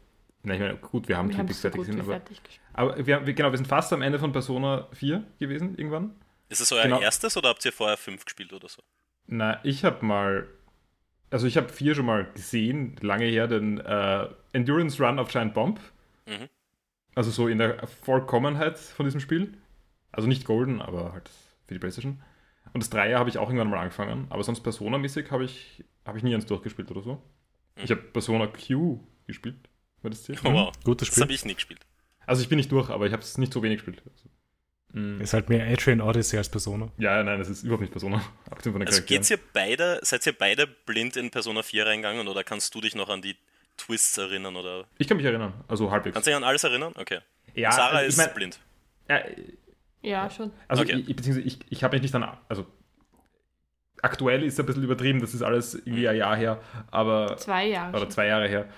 Na, 0.43 0.53
ich 0.53 0.59
meine, 0.59 0.75
gut, 0.77 1.07
wir 1.07 1.17
haben 1.17 1.29
wir 1.29 1.35
Twin 1.35 1.47
fertig 1.47 1.79
gesehen, 1.79 2.01
aber, 2.01 2.21
aber 2.73 3.05
wir, 3.05 3.19
genau, 3.21 3.51
wir 3.51 3.57
sind 3.57 3.67
fast 3.67 3.91
am 3.93 4.01
Ende 4.01 4.19
von 4.19 4.31
Persona 4.31 4.87
4 4.93 5.23
gewesen, 5.39 5.77
irgendwann. 5.77 6.15
Ist 6.49 6.61
es 6.61 6.71
euer 6.71 6.83
genau. 6.83 6.99
erstes 6.99 7.37
oder 7.37 7.49
habt 7.49 7.63
ihr 7.65 7.71
vorher 7.71 7.97
5 7.97 8.25
gespielt 8.25 8.53
oder 8.53 8.67
so? 8.67 8.81
Na, 9.27 9.63
ich 9.63 9.83
habe 9.83 10.05
mal 10.05 10.47
also 11.31 11.47
ich 11.47 11.57
habe 11.57 11.69
vier 11.69 11.95
schon 11.95 12.05
mal 12.05 12.25
gesehen, 12.33 12.95
lange 13.01 13.25
her, 13.25 13.47
den 13.47 13.79
äh, 13.79 14.27
Endurance 14.53 15.01
Run 15.01 15.19
of 15.19 15.29
Giant 15.29 15.53
Bomb. 15.53 15.79
Mhm. 16.27 16.49
Also 17.15 17.31
so 17.31 17.47
in 17.47 17.57
der 17.57 17.87
Vollkommenheit 17.87 18.77
von 18.77 19.05
diesem 19.05 19.19
Spiel. 19.19 19.57
Also 20.11 20.27
nicht 20.27 20.45
Golden, 20.45 20.81
aber 20.81 21.13
halt 21.13 21.29
für 21.67 21.73
die 21.73 21.79
Playstation. 21.79 22.21
Und 22.73 22.83
das 22.83 22.89
Dreier 22.89 23.19
habe 23.19 23.29
ich 23.29 23.37
auch 23.37 23.47
irgendwann 23.49 23.69
mal 23.69 23.79
angefangen, 23.79 24.27
aber 24.29 24.43
sonst 24.43 24.61
Persona-mäßig 24.61 25.31
habe 25.31 25.43
ich, 25.43 25.83
hab 26.05 26.15
ich 26.15 26.23
nie 26.23 26.33
eins 26.33 26.45
durchgespielt 26.45 26.89
oder 26.91 27.01
so. 27.01 27.13
Mhm. 27.75 27.83
Ich 27.83 27.91
habe 27.91 28.01
Persona 28.01 28.47
Q 28.47 28.99
gespielt, 29.27 29.69
war 30.01 30.09
das 30.09 30.23
zählt. 30.23 30.41
Oh, 30.43 30.53
wow. 30.53 30.71
Gutes 30.83 31.07
Spiel. 31.07 31.15
Das 31.15 31.21
habe 31.21 31.33
ich 31.33 31.45
nie 31.45 31.55
gespielt. 31.55 31.85
Also 32.29 32.41
ich 32.41 32.49
bin 32.49 32.57
nicht 32.57 32.71
durch, 32.71 32.89
aber 32.89 33.07
ich 33.07 33.13
habe 33.13 33.23
es 33.23 33.37
nicht 33.37 33.51
so 33.51 33.63
wenig 33.63 33.77
gespielt. 33.79 34.03
Also 34.05 34.29
Mhm. 34.91 35.21
Ist 35.21 35.33
halt 35.33 35.49
mehr 35.49 35.67
Adrian 35.67 36.01
Odyssey 36.01 36.37
als 36.37 36.49
Persona. 36.49 36.89
Ja, 36.97 37.21
nein, 37.23 37.37
das 37.37 37.47
ist 37.47 37.63
überhaupt 37.63 37.81
nicht 37.81 37.91
Persona. 37.91 38.23
also 38.85 39.03
geht's 39.03 39.29
ihr 39.29 39.39
beide, 39.53 39.99
seid 40.01 40.25
ihr 40.25 40.33
beide 40.33 40.65
blind 40.65 41.15
in 41.15 41.29
Persona 41.29 41.61
4 41.61 41.85
reingegangen 41.85 42.27
oder 42.27 42.43
kannst 42.43 42.73
du 42.73 42.81
dich 42.81 42.95
noch 42.95 43.09
an 43.09 43.21
die 43.21 43.35
Twists 43.77 44.17
erinnern? 44.17 44.55
Oder? 44.55 44.85
Ich 44.97 45.07
kann 45.07 45.17
mich 45.17 45.25
erinnern, 45.25 45.53
also 45.67 45.91
halbwegs. 45.91 46.15
Kannst 46.15 46.27
du 46.27 46.31
dich 46.31 46.37
an 46.37 46.43
alles 46.43 46.63
erinnern? 46.63 46.93
Okay. 46.97 47.19
Ja, 47.53 47.71
Sarah 47.71 47.97
also 47.97 48.07
ist 48.07 48.17
mein, 48.17 48.33
blind. 48.33 48.59
Ja, 49.07 49.21
ja, 50.01 50.29
schon. 50.29 50.51
Also 50.67 50.81
okay. 50.81 51.03
ich, 51.05 51.15
beziehungsweise 51.15 51.47
ich, 51.47 51.59
ich 51.69 51.83
habe 51.83 51.95
mich 51.95 52.01
nicht 52.01 52.13
dann, 52.13 52.25
also 52.47 52.65
aktuell 54.01 54.43
ist 54.43 54.59
ein 54.59 54.65
bisschen 54.65 54.83
übertrieben, 54.83 55.19
das 55.19 55.33
ist 55.33 55.43
alles 55.43 55.75
irgendwie 55.75 56.07
ein 56.07 56.15
Jahr 56.15 56.35
her, 56.35 56.61
aber. 56.89 57.37
Zwei 57.37 57.67
Jahre. 57.67 57.95
Oder 57.95 58.09
zwei 58.09 58.25
Jahre 58.27 58.47
her. 58.47 58.69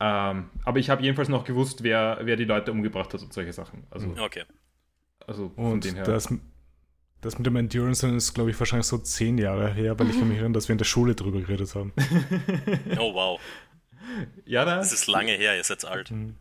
Ähm, 0.00 0.48
aber 0.64 0.78
ich 0.78 0.88
habe 0.90 1.02
jedenfalls 1.02 1.28
noch 1.28 1.44
gewusst, 1.44 1.82
wer, 1.82 2.18
wer 2.22 2.36
die 2.36 2.44
Leute 2.44 2.72
umgebracht 2.72 3.12
hat 3.12 3.20
und 3.22 3.32
solche 3.32 3.52
Sachen. 3.52 3.84
Also, 3.90 4.06
Mhm. 4.08 4.18
Okay. 4.20 4.44
also 5.26 5.50
von 5.50 5.72
Und 5.72 5.84
dem 5.84 5.94
her. 5.96 6.04
das, 6.04 6.32
das 7.20 7.36
mit 7.38 7.46
dem 7.46 7.56
Endurance 7.56 8.06
ist, 8.08 8.32
glaube 8.32 8.50
ich, 8.50 8.58
wahrscheinlich 8.58 8.86
so 8.86 8.96
zehn 8.98 9.36
Jahre 9.36 9.70
her, 9.72 9.98
weil 9.98 10.08
ich 10.08 10.18
kann 10.18 10.28
mich 10.28 10.38
erinnern, 10.38 10.54
dass 10.54 10.68
wir 10.68 10.72
in 10.72 10.78
der 10.78 10.86
Schule 10.86 11.14
drüber 11.14 11.40
geredet 11.40 11.74
haben. 11.74 11.92
Oh 12.98 13.12
wow. 13.14 13.40
ja, 14.46 14.64
da. 14.64 14.76
Das 14.76 14.92
ist 14.92 15.06
lange 15.06 15.32
her, 15.32 15.54
ihr 15.56 15.64
seid 15.64 15.84
alt. 15.84 16.10
Mhm. 16.10 16.36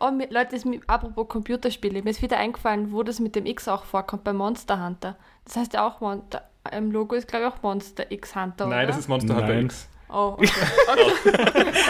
Oh, 0.00 0.10
mir, 0.10 0.28
Leute, 0.30 0.54
ist 0.54 0.64
mir, 0.64 0.80
apropos 0.86 1.26
Computerspiele, 1.28 2.02
mir 2.02 2.10
ist 2.10 2.22
wieder 2.22 2.36
eingefallen, 2.38 2.92
wo 2.92 3.02
das 3.02 3.18
mit 3.18 3.34
dem 3.34 3.46
X 3.46 3.66
auch 3.66 3.84
vorkommt, 3.84 4.22
bei 4.24 4.32
Monster 4.32 4.84
Hunter. 4.84 5.16
Das 5.44 5.56
heißt 5.56 5.72
ja 5.74 5.86
auch, 5.86 6.00
Mon 6.00 6.22
da, 6.30 6.42
im 6.70 6.92
Logo 6.92 7.14
ist, 7.16 7.26
glaube 7.26 7.46
ich, 7.46 7.52
auch 7.52 7.62
Monster 7.62 8.10
X 8.12 8.36
Hunter, 8.36 8.66
Nein, 8.66 8.78
oder? 8.80 8.86
das 8.88 8.98
ist 8.98 9.08
Monster 9.08 9.34
Hunter 9.34 9.48
Nein. 9.54 9.64
X. 9.64 9.88
Oh, 10.08 10.36
okay. 10.38 10.48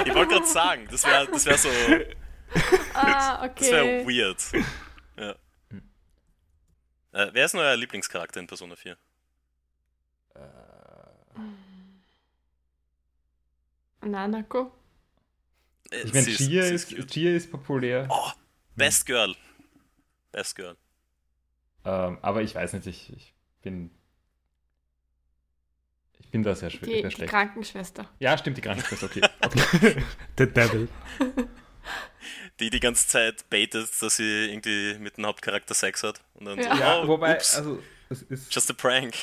Ich 0.06 0.14
wollte 0.14 0.34
gerade 0.34 0.46
sagen, 0.46 0.88
das 0.90 1.04
wäre 1.04 1.26
das 1.28 1.46
wär 1.46 1.58
so. 1.58 1.68
ah, 2.94 3.46
Das 3.56 3.70
wäre 3.70 4.02
okay. 4.02 4.06
weird. 4.06 4.64
Ja. 5.16 5.30
Äh, 7.12 7.30
wer 7.32 7.44
ist 7.44 7.52
denn 7.52 7.60
euer 7.60 7.76
Lieblingscharakter 7.76 8.40
in 8.40 8.46
Persona 8.46 8.76
4? 8.76 8.96
Nanako. 14.02 14.72
Äh, 15.90 16.02
Ich 16.02 16.12
meine, 16.14 16.28
ist- 16.28 16.36
Chia 16.38 16.64
ist, 16.64 16.88
cute. 16.88 17.06
Chia 17.10 17.32
ist 17.36 17.50
populär, 17.50 18.06
Oh, 18.10 18.30
Best 18.76 19.06
Girl. 19.06 19.34
Best 20.32 20.54
Girl. 20.56 20.76
ähm, 21.84 22.18
aber 22.22 22.42
ich 22.42 22.54
weiß 22.54 22.74
nicht, 22.74 22.86
ich, 22.86 23.12
ich 23.12 23.34
bin. 23.62 23.90
Ich 26.20 26.30
bin 26.30 26.42
da 26.42 26.54
sehr, 26.54 26.70
schw 26.70 26.84
Die, 26.84 26.92
sehr 26.92 27.02
die 27.08 27.10
schlecht. 27.14 27.30
Krankenschwester. 27.30 28.08
Ja, 28.18 28.36
stimmt, 28.36 28.56
die 28.58 28.60
Krankenschwester, 28.60 29.06
okay. 29.06 29.22
okay. 29.44 30.02
The 30.36 30.46
Devil. 30.46 30.88
Die 32.60 32.70
die 32.70 32.80
ganze 32.80 33.06
Zeit 33.08 33.48
baitet, 33.50 33.90
dass 34.02 34.16
sie 34.16 34.46
irgendwie 34.50 34.98
mit 34.98 35.16
dem 35.16 35.26
Hauptcharakter 35.26 35.74
Sex 35.74 36.02
hat. 36.02 36.20
Und 36.34 36.46
dann 36.46 36.58
Ja. 36.58 36.74
so, 36.74 36.80
ja, 36.80 37.02
oh, 37.02 37.08
wobei, 37.08 37.36
ups, 37.36 37.56
also, 37.56 37.82
es 38.10 38.22
ist, 38.22 38.54
just 38.54 38.70
a 38.70 38.74
prank. 38.74 39.14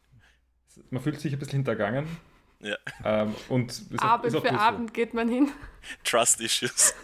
man 0.90 1.02
fühlt 1.02 1.20
sich 1.20 1.32
ein 1.32 1.38
bisschen 1.38 1.58
hintergangen. 1.58 2.06
Ja. 2.60 2.76
Ähm, 3.04 3.34
und 3.48 3.70
ist 3.72 3.98
auch, 3.98 4.04
Abend 4.04 4.32
für 4.32 4.40
so. 4.40 4.48
Abend 4.48 4.94
geht 4.94 5.12
man 5.12 5.28
hin. 5.28 5.50
Trust 6.04 6.40
Issues. 6.40 6.94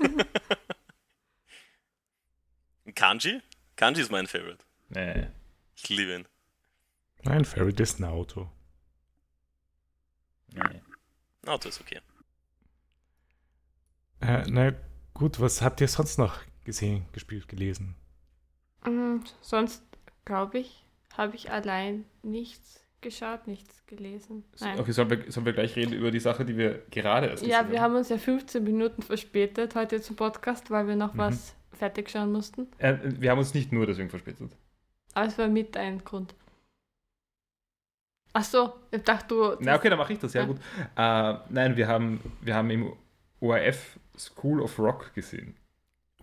Kanji? 2.95 3.41
Kanji 3.77 4.01
ist 4.03 4.11
mein 4.11 4.27
Favorite. 4.27 4.65
Nee. 4.89 5.27
Ich 5.77 5.89
liebe 5.89 6.15
ihn. 6.15 6.29
Nein, 7.23 7.45
Fairy 7.45 7.75
ist 7.79 8.01
ein 8.01 8.05
Auto. 8.05 8.51
Nee. 10.55 10.81
Auto 11.47 11.69
ist 11.69 11.81
okay. 11.81 12.01
Äh, 14.21 14.45
na 14.49 14.73
gut, 15.15 15.41
was 15.41 15.63
habt 15.63 15.81
ihr 15.81 15.89
sonst 15.89 16.19
noch 16.19 16.41
gesehen, 16.65 17.07
gespielt, 17.13 17.49
gelesen? 17.49 17.97
Mm, 18.85 19.19
sonst, 19.41 19.83
glaube 20.25 20.59
ich, 20.59 20.85
habe 21.17 21.37
ich 21.37 21.51
allein 21.51 22.05
nichts 22.23 22.85
geschaut, 23.01 23.47
nichts 23.47 23.87
gelesen. 23.87 24.45
Nein. 24.61 24.79
Okay, 24.79 24.93
sollen 24.93 25.09
wir, 25.09 25.33
sollen 25.33 25.47
wir 25.47 25.55
gleich 25.55 25.75
reden 25.77 25.95
über 25.95 26.11
die 26.11 26.21
Sache, 26.21 26.45
die 26.45 26.57
wir 26.57 26.83
gerade 26.91 27.29
erst 27.29 27.47
Ja, 27.47 27.71
wir 27.71 27.81
haben 27.81 27.95
uns 27.97 28.11
ja 28.11 28.19
15 28.19 28.63
Minuten 28.63 29.01
verspätet 29.03 29.75
heute 29.75 30.03
zum 30.03 30.17
Podcast, 30.17 30.71
weil 30.71 30.87
wir 30.87 30.97
noch 30.97 31.15
Mhm. 31.15 31.19
was 31.19 31.55
fertig 31.73 32.11
schauen 32.11 32.31
mussten. 32.31 32.69
Äh, 32.79 32.99
wir 33.03 33.31
haben 33.31 33.39
uns 33.39 33.55
nicht 33.55 33.73
nur 33.73 33.87
deswegen 33.87 34.11
verspätet. 34.11 34.53
Aber 35.15 35.27
es 35.27 35.39
war 35.39 35.49
mit 35.49 35.77
ein 35.79 36.05
Grund. 36.05 36.35
Ach 38.33 38.45
so, 38.45 38.73
ich 38.91 39.03
dachte 39.03 39.29
du. 39.35 39.57
Na, 39.61 39.75
okay, 39.77 39.89
dann 39.91 39.99
mache 39.99 40.13
ich 40.13 40.19
das, 40.19 40.33
ja 40.35 40.43
Ja. 40.43 40.47
gut. 40.47 40.59
Äh, 40.97 41.35
nein, 41.53 41.77
wir 41.77 41.89
haben, 41.89 42.21
wir 42.41 42.55
haben 42.55 42.71
im 42.71 42.93
ORF 43.41 43.99
School 44.17 44.61
of 44.61 44.79
Rock 44.79 45.13
gesehen. 45.15 45.57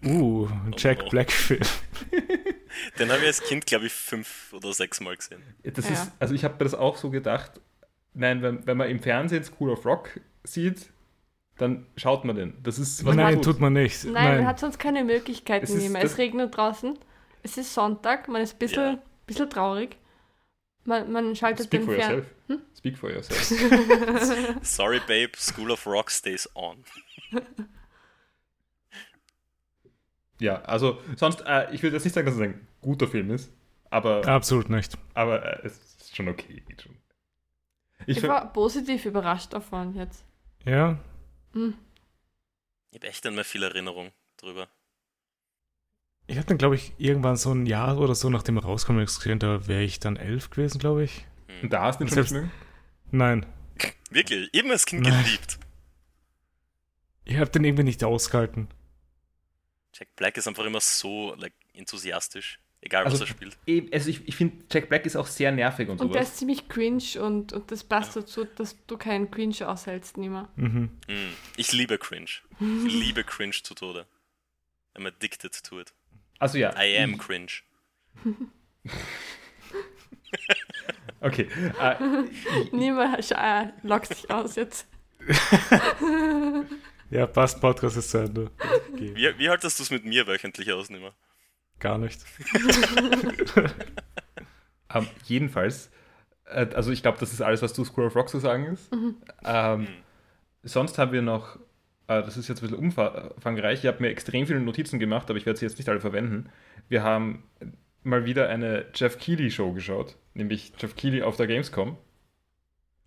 Uh, 0.06 0.48
Jack 0.78 1.00
Oh. 1.06 1.10
Black 1.10 1.32
Film. 1.32 1.62
Den 3.00 3.10
habe 3.10 3.22
ich 3.22 3.28
als 3.28 3.42
Kind, 3.42 3.66
glaube 3.66 3.88
ich, 3.88 3.94
fünf 3.94 4.54
oder 4.54 4.72
sechs 4.74 5.00
Mal 5.02 5.16
gesehen. 5.18 5.42
Das 5.64 5.86
Ja. 5.86 5.94
ist, 5.94 6.12
also 6.20 6.34
ich 6.36 6.44
habe 6.44 6.54
mir 6.56 6.64
das 6.66 6.76
auch 6.76 6.98
so 6.98 7.10
gedacht, 7.10 7.60
nein, 8.14 8.42
wenn, 8.42 8.66
wenn 8.68 8.78
man 8.78 8.90
im 8.90 9.00
Fernsehen 9.00 9.44
School 9.44 9.72
of 9.72 9.86
Rock 9.86 10.20
sieht, 10.44 10.90
dann 11.58 11.88
schaut 11.98 12.24
man 12.24 12.36
den. 12.36 12.54
Das 12.62 12.78
ist, 12.78 13.04
was 13.04 13.16
Nein, 13.16 13.34
man 13.36 13.42
tut 13.42 13.60
man 13.60 13.74
nicht. 13.74 14.04
Nein, 14.06 14.14
Nein, 14.14 14.38
man 14.38 14.48
hat 14.48 14.60
sonst 14.60 14.78
keine 14.78 15.04
Möglichkeiten 15.04 15.64
Es 15.66 15.72
ist 15.72 15.90
mehr. 15.90 16.04
Es 16.04 16.20
regnet 16.20 16.56
draußen. 16.56 16.98
Es 17.42 17.58
ist 17.58 17.74
Sonntag, 17.74 18.28
man 18.28 18.44
ist 18.44 18.54
ein 18.56 18.60
bisschen, 18.60 18.84
Ja. 18.98 19.00
bisschen 19.26 19.50
traurig. 19.50 19.98
Man, 20.88 21.12
man 21.12 21.36
schaltet 21.36 21.66
Speak 21.66 21.82
den 21.82 21.86
for 21.86 21.96
Fern. 21.96 22.12
yourself. 22.48 22.62
Speak 22.76 22.98
for 22.98 23.12
yourself. 23.12 24.58
Sorry, 24.66 25.02
Babe, 25.06 25.36
School 25.36 25.70
of 25.72 25.86
Rock 25.86 26.10
stays 26.10 26.50
on. 26.56 26.84
ja, 30.40 30.62
also 30.62 31.02
sonst, 31.18 31.42
äh, 31.46 31.74
ich 31.74 31.84
will 31.84 31.92
jetzt 31.92 32.06
nicht 32.06 32.14
sagen, 32.14 32.26
dass 32.26 32.36
es 32.36 32.42
ein 32.42 32.68
guter 32.82 33.08
Film 33.08 33.32
ist, 33.32 33.52
aber, 33.90 34.26
Absolut 34.28 34.70
nicht. 34.70 34.98
aber 35.14 35.44
äh, 35.64 35.68
es 35.68 35.78
ist 35.78 36.16
schon 36.16 36.30
okay. 36.30 36.64
Ich, 38.06 38.18
Ich 38.18 38.24
war 38.24 38.52
positiv 38.54 39.06
überrascht 39.06 39.52
davon 39.54 39.94
jetzt. 39.94 40.24
Ja, 40.66 40.98
Hm. 41.54 41.76
Ich 42.92 43.00
habe 43.00 43.08
echt 43.08 43.26
nicht 43.26 43.34
mehr 43.34 43.44
viel 43.44 43.64
Erinnerung 43.64 44.12
drüber. 44.38 44.70
Ich 46.28 46.38
habe 46.38 46.46
dann, 46.48 46.58
glaube 46.58 46.76
ich, 46.76 46.94
irgendwann 46.98 47.38
so 47.38 47.52
ein 47.54 47.66
Jahr 47.66 47.98
oder 47.98 48.14
so, 48.16 48.30
nachdem 48.30 48.58
er 48.58 48.64
rauskam, 48.64 48.98
gesehen, 49.00 49.40
da 49.40 49.68
wäre 49.68 49.84
ich 49.84 50.00
dann 50.00 50.16
elf 50.18 50.50
gewesen, 50.50 50.80
glaube 50.80 51.04
ich. 51.06 51.26
und 51.64 51.72
da 51.74 51.84
hast 51.84 52.00
du 52.00 52.06
ihn 52.06 52.10
schon 52.10 52.26
mögen? 52.34 52.52
Nein, 53.12 53.46
Wirklich, 54.10 54.50
eben 54.54 54.72
als 54.72 54.86
Kind 54.86 55.04
Nein. 55.04 55.24
geliebt. 55.24 55.60
ich 57.26 57.38
habe 57.38 57.50
den 57.50 57.64
irgendwie 57.64 57.84
nicht 57.84 58.04
ausgehalten. 58.04 58.68
Jack 59.94 60.16
Black 60.16 60.38
ist 60.38 60.48
einfach 60.48 60.66
immer 60.66 60.80
so 60.80 61.34
like, 61.36 61.54
enthusiastisch, 61.74 62.60
egal 62.82 63.06
was 63.06 63.14
Also- 63.14 63.26
er 63.26 63.28
spielt. 63.28 63.58
Eben, 63.66 63.92
Also 63.92 64.10
ich, 64.10 64.28
ich 64.28 64.36
finde, 64.36 64.64
Jack 64.72 64.90
Black 64.90 65.06
ist 65.06 65.16
auch 65.16 65.28
sehr 65.28 65.52
nervig 65.52 65.90
und, 65.90 66.00
Und 66.02 66.14
der 66.14 66.22
sowas. 66.24 66.34
ist 66.34 66.38
ziemlich 66.40 66.70
cringe 66.70 67.04
und, 67.22 67.52
und 67.54 67.72
das 67.72 67.84
passt 67.84 68.16
dazu, 68.16 68.46
dass 68.46 68.76
du 68.88 68.98
keinen 68.98 69.30
Cringe 69.32 69.68
aushältst, 69.68 70.18
nimmer. 70.18 70.50
Mhm. 70.56 70.90
Mm. 71.08 71.34
Ich 71.58 71.72
liebe 71.74 71.98
Cringe. 71.98 72.30
Ich 72.60 72.94
liebe 72.94 73.24
Cringe 73.24 73.54
zu 73.64 73.74
Tode. 73.74 74.06
I'm 74.96 75.06
addicted 75.08 75.52
to 75.64 75.80
it. 75.80 75.94
Also 76.40 76.58
ja. 76.58 76.74
I 76.82 76.98
am 77.00 77.12
ich- 77.12 77.18
cringe. 77.20 77.52
Okay. 81.20 81.48
Äh, 81.82 81.96
Nimmer 82.72 83.18
äh, 83.18 83.68
lockt 83.82 84.08
sich 84.08 84.30
aus 84.30 84.56
jetzt. 84.56 84.88
Ja, 87.10 87.26
passt, 87.26 87.62
Podcast 87.62 87.96
ist 87.96 88.12
zu 88.12 88.18
Ende. 88.18 88.52
Okay. 88.94 89.16
Wie, 89.16 89.40
wie 89.40 89.50
haltest 89.50 89.80
du 89.80 89.84
es 89.84 89.92
mit 89.92 90.04
mir 90.04 90.28
wöchentlich 90.28 90.70
aus, 90.74 90.90
Nimmer? 90.90 91.14
Gar 91.80 91.98
nicht. 92.00 92.20
ähm, 94.94 95.08
jedenfalls, 95.24 95.90
äh, 96.46 96.68
also 96.76 96.92
ich 96.92 97.02
glaube, 97.02 97.18
das 97.20 97.32
ist 97.32 97.42
alles, 97.42 97.62
was 97.62 97.74
zu 97.74 97.86
School 97.86 98.08
of 98.08 98.16
Rock 98.16 98.28
zu 98.28 98.40
sagen 98.40 98.66
ist. 98.66 98.92
Ähm, 99.46 99.80
Mhm. 99.82 99.88
sonst 100.64 100.98
haben 100.98 101.14
wir 101.14 101.22
noch, 101.22 101.58
das 102.08 102.38
ist 102.38 102.48
jetzt 102.48 102.60
ein 102.64 102.70
bisschen 102.70 102.78
umfangreich, 102.84 103.80
ich 103.84 103.86
habe 103.88 104.02
mir 104.02 104.10
extrem 104.10 104.48
viele 104.48 104.60
Notizen 104.62 104.98
gemacht, 105.00 105.30
aber 105.30 105.38
ich 105.38 105.46
werde 105.46 105.60
sie 105.60 105.66
jetzt 105.66 105.78
nicht 105.78 105.90
alle 105.90 106.00
verwenden. 106.00 106.50
Wir 106.90 107.04
haben 107.04 107.44
mal 108.04 108.26
wieder 108.26 108.48
eine 108.50 108.86
Jeff 108.96 109.20
Keighley 109.20 109.52
Show 109.52 109.74
geschaut, 109.74 110.16
nämlich 110.34 110.72
Jeff 110.78 110.96
Keighley 110.96 111.22
auf 111.22 111.36
der 111.36 111.48
Gamescom. 111.48 111.98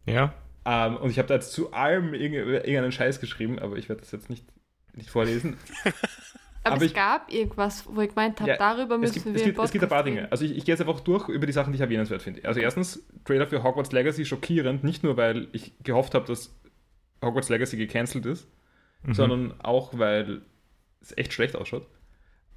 Ja, 0.07 0.35
Ähm, 0.67 0.99
und 0.99 1.09
ich 1.11 1.19
habe 1.19 1.27
da 1.29 1.35
jetzt 1.35 1.53
zu 1.53 1.73
allem 1.73 2.13
irgende- 2.13 2.43
irgendeinen 2.59 2.93
Scheiß 2.93 3.19
geschrieben, 3.21 3.59
aber 3.59 3.77
ich 3.79 3.89
werde 3.89 4.03
das 4.03 4.13
jetzt 4.13 4.29
nicht, 4.29 4.45
nicht 4.95 5.09
vorlesen. 5.09 5.57
Aber, 6.63 6.75
Aber 6.75 6.85
es 6.85 6.91
ich- 6.91 6.95
gab 6.95 7.33
irgendwas, 7.33 7.85
wo 7.89 8.03
ich 8.03 8.11
gemeint 8.11 8.39
habe, 8.39 8.51
Ja, 8.51 8.57
darüber 8.59 8.97
Es 8.97 9.01
müssen 9.01 9.15
gibt, 9.15 9.25
wir 9.25 9.35
es, 9.37 9.43
gibt, 9.45 9.59
es 9.59 9.71
gibt 9.73 9.83
ein 9.85 9.89
paar 9.89 10.05
Dinge. 10.05 10.31
Also 10.31 10.45
ich, 10.45 10.51
ich 10.55 10.67
gehe 10.67 10.75
jetzt 10.75 10.83
einfach 10.87 11.01
durch 11.01 11.27
über 11.31 11.47
die 11.47 11.55
Sachen, 11.55 11.73
die 11.73 11.77
ich 11.77 11.81
erwähnenswert 11.81 12.21
finde. 12.21 12.45
Also 12.45 12.61
erstens, 12.61 13.03
Trailer 13.25 13.47
für 13.47 13.63
Hogwarts 13.63 13.93
Legacy 13.93 14.27
schockierend, 14.27 14.85
nicht 14.85 15.03
nur 15.03 15.17
weil 15.17 15.49
ich 15.53 15.73
gehofft 15.83 16.15
habe, 16.15 16.27
dass 16.27 16.55
Hogwarts 17.25 17.49
Legacy 17.49 17.79
gecancelt 17.79 18.27
ist, 18.27 18.47
Mhm. 19.03 19.15
sondern 19.15 19.61
auch 19.61 19.99
weil 19.99 20.43
es 21.01 21.17
echt 21.17 21.33
schlecht 21.33 21.57
ausschaut. 21.57 21.87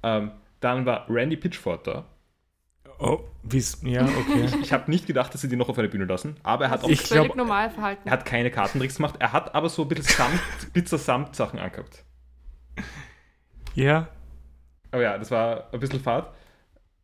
Ähm, 0.02 0.32
dann 0.60 0.84
war 0.86 1.06
Randy 1.08 1.36
Pitchford 1.36 1.86
da. 1.86 2.04
Oh, 2.98 3.20
wie's. 3.42 3.80
Ja, 3.82 4.04
okay. 4.04 4.48
Ich 4.62 4.72
habe 4.72 4.90
nicht 4.90 5.06
gedacht, 5.06 5.32
dass 5.34 5.40
sie 5.40 5.48
die 5.48 5.56
noch 5.56 5.68
auf 5.68 5.78
eine 5.78 5.88
Bühne 5.88 6.04
lassen, 6.04 6.36
aber 6.42 6.66
er 6.66 6.70
hat 6.70 6.84
auch 6.84 6.88
Ich 6.88 7.00
Völlig 7.00 7.24
glaub- 7.24 7.36
normal 7.36 7.70
verhalten. 7.70 8.02
er 8.06 8.12
hat 8.12 8.24
keine 8.24 8.50
Kartentricks 8.50 8.96
gemacht. 8.96 9.16
Er 9.18 9.32
hat 9.32 9.54
aber 9.54 9.68
so 9.68 9.82
ein 9.82 9.88
bisschen 9.88 10.04
Samt, 10.04 10.40
Glitzer-Samt-Sachen 10.74 11.58
angehabt. 11.58 12.04
ja, 13.74 14.08
Aber 14.90 15.02
ja, 15.02 15.18
das 15.18 15.30
war 15.30 15.72
ein 15.72 15.80
bisschen 15.80 16.00
Fahrt, 16.00 16.32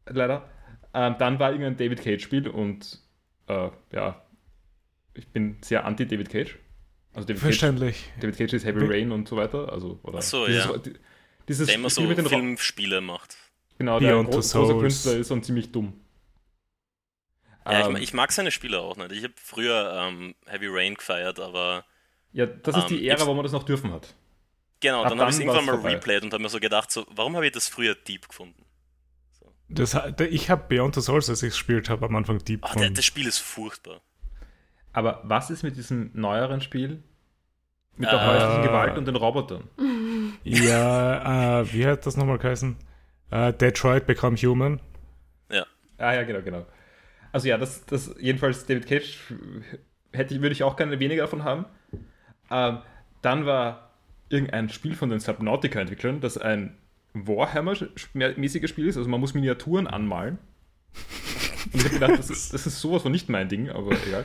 leider. 0.06 0.48
Ähm, 0.94 1.16
dann 1.18 1.38
war 1.38 1.50
irgendein 1.52 1.76
David 1.76 2.02
Cage-Spiel 2.02 2.48
und 2.48 3.00
äh, 3.48 3.70
ja, 3.92 4.22
ich 5.14 5.28
bin 5.32 5.56
sehr 5.62 5.84
anti-David 5.84 6.30
Cage. 6.30 6.56
Also 7.12 7.26
David 7.26 7.36
Cage, 7.36 7.42
verständlich. 7.42 8.04
David 8.20 8.36
Cage 8.38 8.52
ist 8.54 8.64
Heavy 8.64 8.86
Rain 8.86 9.10
und 9.12 9.28
so 9.28 9.36
weiter. 9.36 9.72
Also, 9.72 9.98
oder 10.02 10.18
Ach 10.18 10.22
so, 10.22 10.46
dieses, 10.46 10.64
ja. 10.64 10.76
die- 10.78 10.94
Dieses 11.48 11.66
Der 11.66 11.74
immer 11.76 11.90
Spiel 11.90 12.04
so 12.04 12.08
mit 12.08 12.18
den 12.18 12.26
Filmspiele 12.28 13.00
macht. 13.00 13.36
Genau, 13.78 13.98
der 13.98 14.10
ein 14.10 14.14
Beyond 14.26 14.30
gro 14.30 14.40
Two 14.40 14.66
großer. 14.66 14.78
Künstler 14.80 15.12
ist 15.16 15.30
und 15.32 15.44
ziemlich 15.44 15.72
dumm. 15.72 15.94
Ja, 17.66 17.88
ähm, 17.88 17.96
ich, 17.96 18.02
ich, 18.04 18.12
mag 18.14 18.30
seine 18.32 18.50
Spiele 18.50 18.78
auch 18.80 18.96
nicht. 18.96 19.12
Ich 19.12 19.24
habe 19.24 19.34
früher 19.36 19.92
ähm, 20.08 20.34
Heavy 20.46 20.66
Rain 20.68 20.94
gefeiert, 20.94 21.40
aber. 21.40 21.84
Ja, 22.32 22.46
das 22.46 22.76
ist 22.76 22.86
die 22.86 23.04
ähm, 23.04 23.16
Ära, 23.16 23.26
wo 23.26 23.34
man 23.34 23.42
das 23.42 23.52
noch 23.52 23.64
dürfen 23.64 23.92
hat. 23.92 24.14
Genau, 24.80 25.02
Ab 25.02 25.10
dann 25.10 25.20
habe 25.20 25.30
ich 25.30 25.36
es 25.36 25.40
irgendwann 25.40 25.64
mal 25.66 25.72
vorbei. 25.74 25.94
replayed 25.94 26.22
und 26.22 26.32
habe 26.32 26.42
mir 26.42 26.48
so 26.48 26.60
gedacht, 26.60 26.90
so, 26.90 27.04
warum 27.10 27.34
habe 27.36 27.46
ich 27.46 27.52
das 27.52 27.68
früher 27.68 27.94
deep 27.94 28.28
gefunden? 28.28 28.64
So. 29.38 29.52
Das, 29.68 29.96
ich 30.30 30.48
habe 30.48 30.64
Beyond 30.68 30.94
the 30.94 31.00
Souls, 31.00 31.28
als 31.28 31.42
ich 31.42 31.50
gespielt 31.50 31.90
habe, 31.90 32.06
am 32.06 32.16
Anfang 32.16 32.38
deep 32.38 32.60
Ach, 32.62 32.74
der, 32.76 32.90
Das 32.90 33.04
Spiel 33.04 33.26
ist 33.26 33.38
furchtbar. 33.38 34.00
Aber 34.92 35.20
was 35.24 35.50
ist 35.50 35.62
mit 35.62 35.76
diesem 35.76 36.10
neueren 36.14 36.60
Spiel? 36.60 37.02
Mit 37.96 38.10
der 38.10 38.20
äh, 38.20 38.26
häuslichen 38.26 38.62
Gewalt 38.62 38.98
und 38.98 39.06
den 39.06 39.16
Robotern? 39.16 39.64
Ja, 40.42 41.60
äh, 41.60 41.72
wie 41.72 41.86
hat 41.86 42.06
das 42.06 42.16
nochmal 42.16 42.38
geheißen? 42.38 42.76
Uh, 43.30 43.52
Detroit 43.52 44.06
Become 44.06 44.36
Human. 44.36 44.80
Ja. 45.50 45.66
Ah 45.98 46.14
ja, 46.14 46.22
genau, 46.22 46.40
genau. 46.40 46.66
Also 47.30 47.48
ja, 47.48 47.58
das, 47.58 47.84
das 47.86 48.14
jedenfalls 48.18 48.66
David 48.66 48.86
Cage 48.86 49.18
hätte, 50.12 50.40
würde 50.40 50.52
ich 50.52 50.62
auch 50.62 50.76
gerne 50.76 50.98
weniger 50.98 51.22
davon 51.22 51.44
haben. 51.44 51.66
Ähm, 52.50 52.78
dann 53.22 53.46
war 53.46 53.90
irgendein 54.30 54.68
Spiel 54.68 54.94
von 54.94 55.10
den 55.10 55.20
Subnautica-Entwicklern, 55.20 56.20
das 56.20 56.38
ein 56.38 56.76
Warhammer-mäßiges 57.14 58.68
Spiel 58.68 58.86
ist. 58.86 58.96
Also 58.96 59.08
man 59.08 59.20
muss 59.20 59.34
Miniaturen 59.34 59.86
anmalen. 59.86 60.38
Und 61.72 61.74
ich 61.74 61.84
habe 61.84 61.94
gedacht, 61.94 62.18
das 62.18 62.30
ist, 62.30 62.54
das 62.54 62.66
ist 62.66 62.80
sowas 62.80 63.02
von 63.02 63.12
nicht 63.12 63.28
mein 63.28 63.48
Ding, 63.48 63.68
aber 63.70 63.92
egal. 64.06 64.24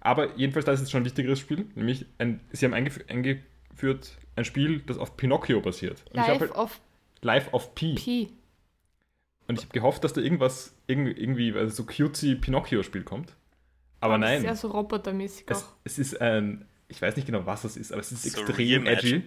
Aber 0.00 0.36
jedenfalls, 0.36 0.64
da 0.64 0.72
ist 0.72 0.80
jetzt 0.80 0.90
schon 0.90 1.02
ein 1.02 1.04
wichtigeres 1.04 1.38
Spiel, 1.38 1.66
nämlich 1.74 2.06
ein, 2.18 2.40
sie 2.52 2.64
haben 2.64 2.74
eingef 2.74 3.00
eingeführt 3.08 4.16
ein 4.36 4.44
Spiel, 4.44 4.80
das 4.80 4.98
auf 4.98 5.16
Pinocchio 5.16 5.60
basiert. 5.60 6.04
Und 6.10 6.16
Life 6.16 6.40
halt, 6.40 6.54
of 6.54 6.80
Life 7.22 7.50
of 7.52 7.74
Pi. 7.74 7.94
Pi. 7.94 8.28
Und 9.48 9.58
ich 9.58 9.64
habe 9.64 9.72
gehofft, 9.72 10.04
dass 10.04 10.12
da 10.12 10.20
irgendwas, 10.20 10.74
irgendwie, 10.86 11.52
also 11.54 11.74
so 11.74 11.84
cutesy 11.84 12.34
Pinocchio-Spiel 12.34 13.02
kommt. 13.02 13.34
Aber 14.00 14.14
oh, 14.14 14.18
nein. 14.18 14.44
Das 14.44 14.58
ist 14.58 14.62
ja 14.62 14.68
so 14.68 14.68
robotermäßig 14.68 15.46
es, 15.48 15.64
auch. 15.64 15.72
Es 15.84 15.98
ist 15.98 16.20
ein, 16.20 16.66
ich 16.86 17.02
weiß 17.02 17.16
nicht 17.16 17.26
genau, 17.26 17.46
was 17.46 17.64
es 17.64 17.76
ist, 17.76 17.92
aber 17.92 18.00
es 18.00 18.12
ist 18.12 18.22
so 18.22 18.42
extrem 18.42 18.86
edgy. 18.86 19.22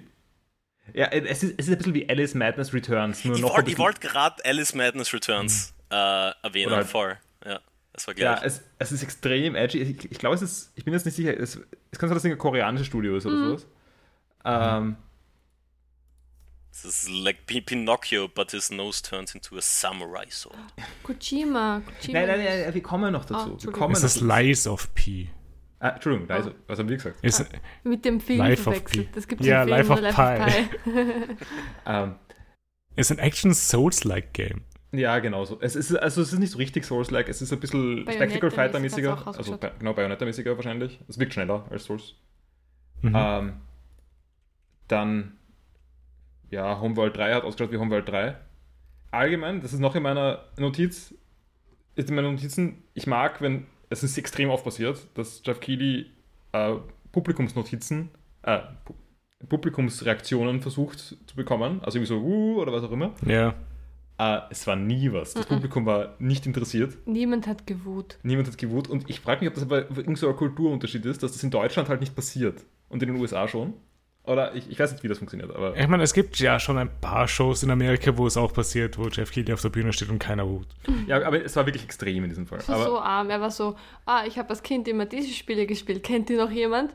Ja, 0.93 1.07
es 1.07 1.43
ist, 1.43 1.55
es 1.57 1.67
ist 1.67 1.73
ein 1.73 1.77
bisschen 1.77 1.93
wie 1.93 2.09
Alice 2.09 2.33
Madness 2.33 2.73
Returns. 2.73 3.23
Nur 3.25 3.35
ich 3.35 3.43
wollte 3.43 3.77
wollt 3.77 4.01
gerade 4.01 4.43
Alice 4.45 4.73
Madness 4.73 5.13
Returns 5.13 5.73
mhm. 5.89 5.95
äh, 5.95 6.31
erwähnen, 6.43 6.71
halt, 6.71 6.87
vor. 6.87 7.17
Ja, 7.45 7.59
das 7.93 8.07
war 8.07 8.13
gleich. 8.13 8.39
Ja, 8.39 8.45
es, 8.45 8.63
es 8.79 8.91
ist 8.91 9.03
extrem 9.03 9.55
edgy. 9.55 9.79
Ich, 9.81 10.11
ich 10.11 10.17
glaube, 10.17 10.35
es 10.35 10.41
ist, 10.41 10.71
ich 10.75 10.85
bin 10.85 10.93
jetzt 10.93 11.05
nicht 11.05 11.15
sicher, 11.15 11.37
es, 11.37 11.59
es 11.91 11.99
kann 11.99 12.09
sein, 12.09 12.15
dass 12.15 12.23
es 12.23 12.31
ein 12.31 12.37
koreanisches 12.37 12.87
Studio 12.87 13.17
ist 13.17 13.25
oder 13.25 13.35
mhm. 13.35 13.47
sowas. 13.49 13.67
Ähm, 14.45 14.97
This 16.71 16.85
is 16.85 17.09
like 17.09 17.45
Pinocchio, 17.45 18.29
but 18.29 18.51
his 18.51 18.71
nose 18.71 19.01
turns 19.01 19.35
into 19.35 19.57
a 19.57 19.61
samurai 19.61 20.25
sword. 20.29 20.55
Kojima. 21.03 21.81
Kojima 21.81 22.13
nein, 22.13 22.27
nein, 22.27 22.43
nein, 22.43 22.73
wir 22.73 22.81
kommen 22.81 23.11
noch 23.11 23.25
dazu. 23.25 23.57
Oh, 23.59 23.63
wir 23.63 23.71
kommen 23.73 23.93
es 23.93 24.03
ist 24.03 24.21
Lies 24.21 24.67
of 24.67 24.93
P. 24.95 25.29
Ah, 25.79 25.89
Entschuldigung, 25.89 26.29
Lies 26.29 26.47
oh. 26.47 26.53
was 26.67 26.79
haben 26.79 26.87
wir 26.87 26.95
gesagt? 26.95 27.17
Ist, 27.23 27.41
ah, 27.41 27.45
mit 27.83 28.05
dem 28.05 28.21
Film 28.21 28.39
Life 28.39 28.63
verwechselt. 28.63 29.09
Das 29.13 29.27
gibt 29.27 29.43
ja, 29.43 29.65
Film 29.65 29.69
Life 29.69 29.91
of 29.91 29.99
Life 29.99 30.69
Pi. 30.83 30.89
um, 30.89 31.37
ähm, 31.85 32.15
ist 32.95 33.11
ein 33.11 33.19
Action-Souls-like-Game. 33.19 34.61
Ja, 34.91 35.19
genau 35.19 35.45
so. 35.45 35.57
Es 35.61 35.75
ist, 35.75 35.95
also 35.95 36.21
es 36.21 36.33
ist 36.33 36.39
nicht 36.39 36.51
so 36.51 36.57
richtig 36.57 36.83
Souls-like, 36.83 37.29
es 37.29 37.41
ist 37.41 37.53
ein 37.53 37.59
bisschen 37.59 38.01
Spectacle 38.11 38.51
Fighter-mäßiger. 38.51 39.25
Also 39.25 39.57
genau, 39.79 39.93
Bayonetta-mäßiger 39.93 40.55
wahrscheinlich. 40.55 40.99
Es 41.07 41.17
wirkt 41.17 41.33
schneller 41.33 41.65
als 41.69 41.85
Souls. 41.85 42.15
Mhm. 43.01 43.13
Ähm, 43.15 43.53
dann 44.87 45.37
ja, 46.51 46.79
Homeworld 46.79 47.17
3 47.17 47.33
hat 47.33 47.43
ausgeschaut 47.43 47.71
wie 47.71 47.77
Homeworld 47.77 48.07
3. 48.07 48.35
Allgemein, 49.09 49.61
das 49.61 49.73
ist 49.73 49.79
noch 49.79 49.95
in 49.95 50.03
meiner 50.03 50.43
Notiz, 50.57 51.15
ist 51.95 52.09
in 52.09 52.15
meinen 52.15 52.35
Notizen, 52.35 52.83
ich 52.93 53.07
mag, 53.07 53.41
wenn, 53.41 53.65
es 53.89 54.03
ist 54.03 54.17
extrem 54.17 54.49
oft 54.49 54.63
passiert, 54.63 55.07
dass 55.15 55.41
Jeff 55.45 55.59
Keighley 55.59 56.11
äh, 56.51 56.75
Publikumsnotizen, 57.11 58.09
äh, 58.43 58.59
Publikumsreaktionen 59.47 60.61
versucht 60.61 60.99
zu 60.99 61.35
bekommen, 61.35 61.81
also 61.83 61.97
irgendwie 61.97 62.13
so, 62.13 62.19
uh, 62.19 62.61
oder 62.61 62.71
was 62.71 62.83
auch 62.83 62.91
immer. 62.91 63.13
Ja. 63.25 63.55
Äh, 64.21 64.41
es 64.51 64.67
war 64.67 64.75
nie 64.75 65.11
was. 65.11 65.33
Das 65.33 65.45
mm 65.45 65.47
-mm. 65.47 65.55
Publikum 65.55 65.85
war 65.87 66.15
nicht 66.19 66.45
interessiert. 66.45 66.95
Niemand 67.07 67.47
hat 67.47 67.65
gewut. 67.65 68.19
Niemand 68.21 68.47
hat 68.47 68.57
gewut. 68.59 68.87
Und 68.87 69.09
ich 69.09 69.19
frage 69.19 69.39
mich, 69.41 69.47
ob 69.47 69.55
das 69.55 69.63
aber 69.63 69.89
irgend 69.97 70.19
so 70.19 70.29
ein 70.29 70.35
Kulturunterschied 70.35 71.03
ist, 71.05 71.23
dass 71.23 71.31
das 71.31 71.41
in 71.41 71.49
Deutschland 71.49 71.89
halt 71.89 72.01
nicht 72.01 72.15
passiert. 72.15 72.63
Und 72.87 73.01
in 73.01 73.11
den 73.11 73.19
USA 73.19 73.47
schon. 73.47 73.73
Oder 74.23 74.53
ich, 74.53 74.69
ich 74.69 74.79
weiß 74.79 74.91
nicht, 74.91 75.03
wie 75.03 75.07
das 75.07 75.17
funktioniert. 75.17 75.49
Aber 75.49 75.75
ich 75.75 75.87
meine, 75.87 76.03
es 76.03 76.13
gibt 76.13 76.37
ja 76.37 76.59
schon 76.59 76.77
ein 76.77 76.91
paar 77.01 77.27
Shows 77.27 77.63
in 77.63 77.71
Amerika, 77.71 78.15
wo 78.15 78.27
es 78.27 78.37
auch 78.37 78.53
passiert, 78.53 78.99
wo 78.99 79.07
Jeff 79.07 79.31
Keighley 79.31 79.53
auf 79.53 79.61
der 79.63 79.69
Bühne 79.69 79.91
steht 79.91 80.09
und 80.09 80.19
keiner 80.19 80.43
ruht. 80.43 80.67
Ja, 81.07 81.25
aber 81.25 81.43
es 81.43 81.55
war 81.55 81.65
wirklich 81.65 81.83
extrem 81.83 82.23
in 82.23 82.29
diesem 82.29 82.45
Fall. 82.45 82.59
Das 82.67 82.67
war 82.67 82.75
aber 82.75 82.85
so 82.85 82.99
arm. 82.99 83.31
Er 83.31 83.41
war 83.41 83.49
so, 83.49 83.75
ah, 84.05 84.23
ich 84.27 84.37
habe 84.37 84.51
als 84.51 84.61
Kind 84.61 84.87
immer 84.87 85.07
diese 85.07 85.33
Spiele 85.33 85.65
gespielt. 85.65 86.03
Kennt 86.03 86.29
die 86.29 86.35
noch 86.35 86.51
jemand? 86.51 86.93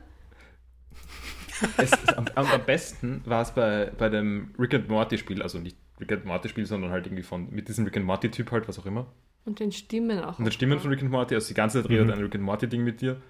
Es, 1.75 1.91
es, 1.91 2.09
am, 2.09 2.27
am, 2.35 2.65
besten 2.65 3.21
war 3.25 3.41
es 3.41 3.51
bei, 3.51 3.91
bei 3.97 4.07
dem 4.07 4.53
Rick 4.57 4.75
and 4.75 4.87
Morty 4.87 5.17
Spiel, 5.17 5.41
also 5.41 5.57
nicht 5.57 5.75
Rick 5.99 6.11
and 6.11 6.25
Morty 6.25 6.49
Spiel, 6.49 6.65
sondern 6.65 6.91
halt 6.91 7.07
irgendwie 7.07 7.23
von, 7.23 7.49
mit 7.49 7.67
diesem 7.67 7.85
Rick 7.85 7.97
and 7.97 8.05
Morty 8.05 8.29
Typ 8.29 8.51
halt, 8.51 8.67
was 8.67 8.79
auch 8.79 8.85
immer. 8.85 9.07
Und 9.45 9.59
den 9.59 9.71
Stimmen 9.71 10.19
auch. 10.19 10.37
Und 10.39 10.45
den 10.45 10.51
Stimmen 10.51 10.79
von 10.79 10.89
Rick 10.89 11.01
and 11.01 11.11
Morty, 11.11 11.35
also 11.35 11.47
die 11.47 11.53
ganze 11.53 11.81
Zeit 11.81 11.89
redet 11.89 12.07
mhm. 12.07 12.13
ein 12.13 12.19
Rick 12.19 12.35
and 12.35 12.43
Morty 12.43 12.67
Ding 12.67 12.83
mit 12.83 13.01
dir. 13.01 13.21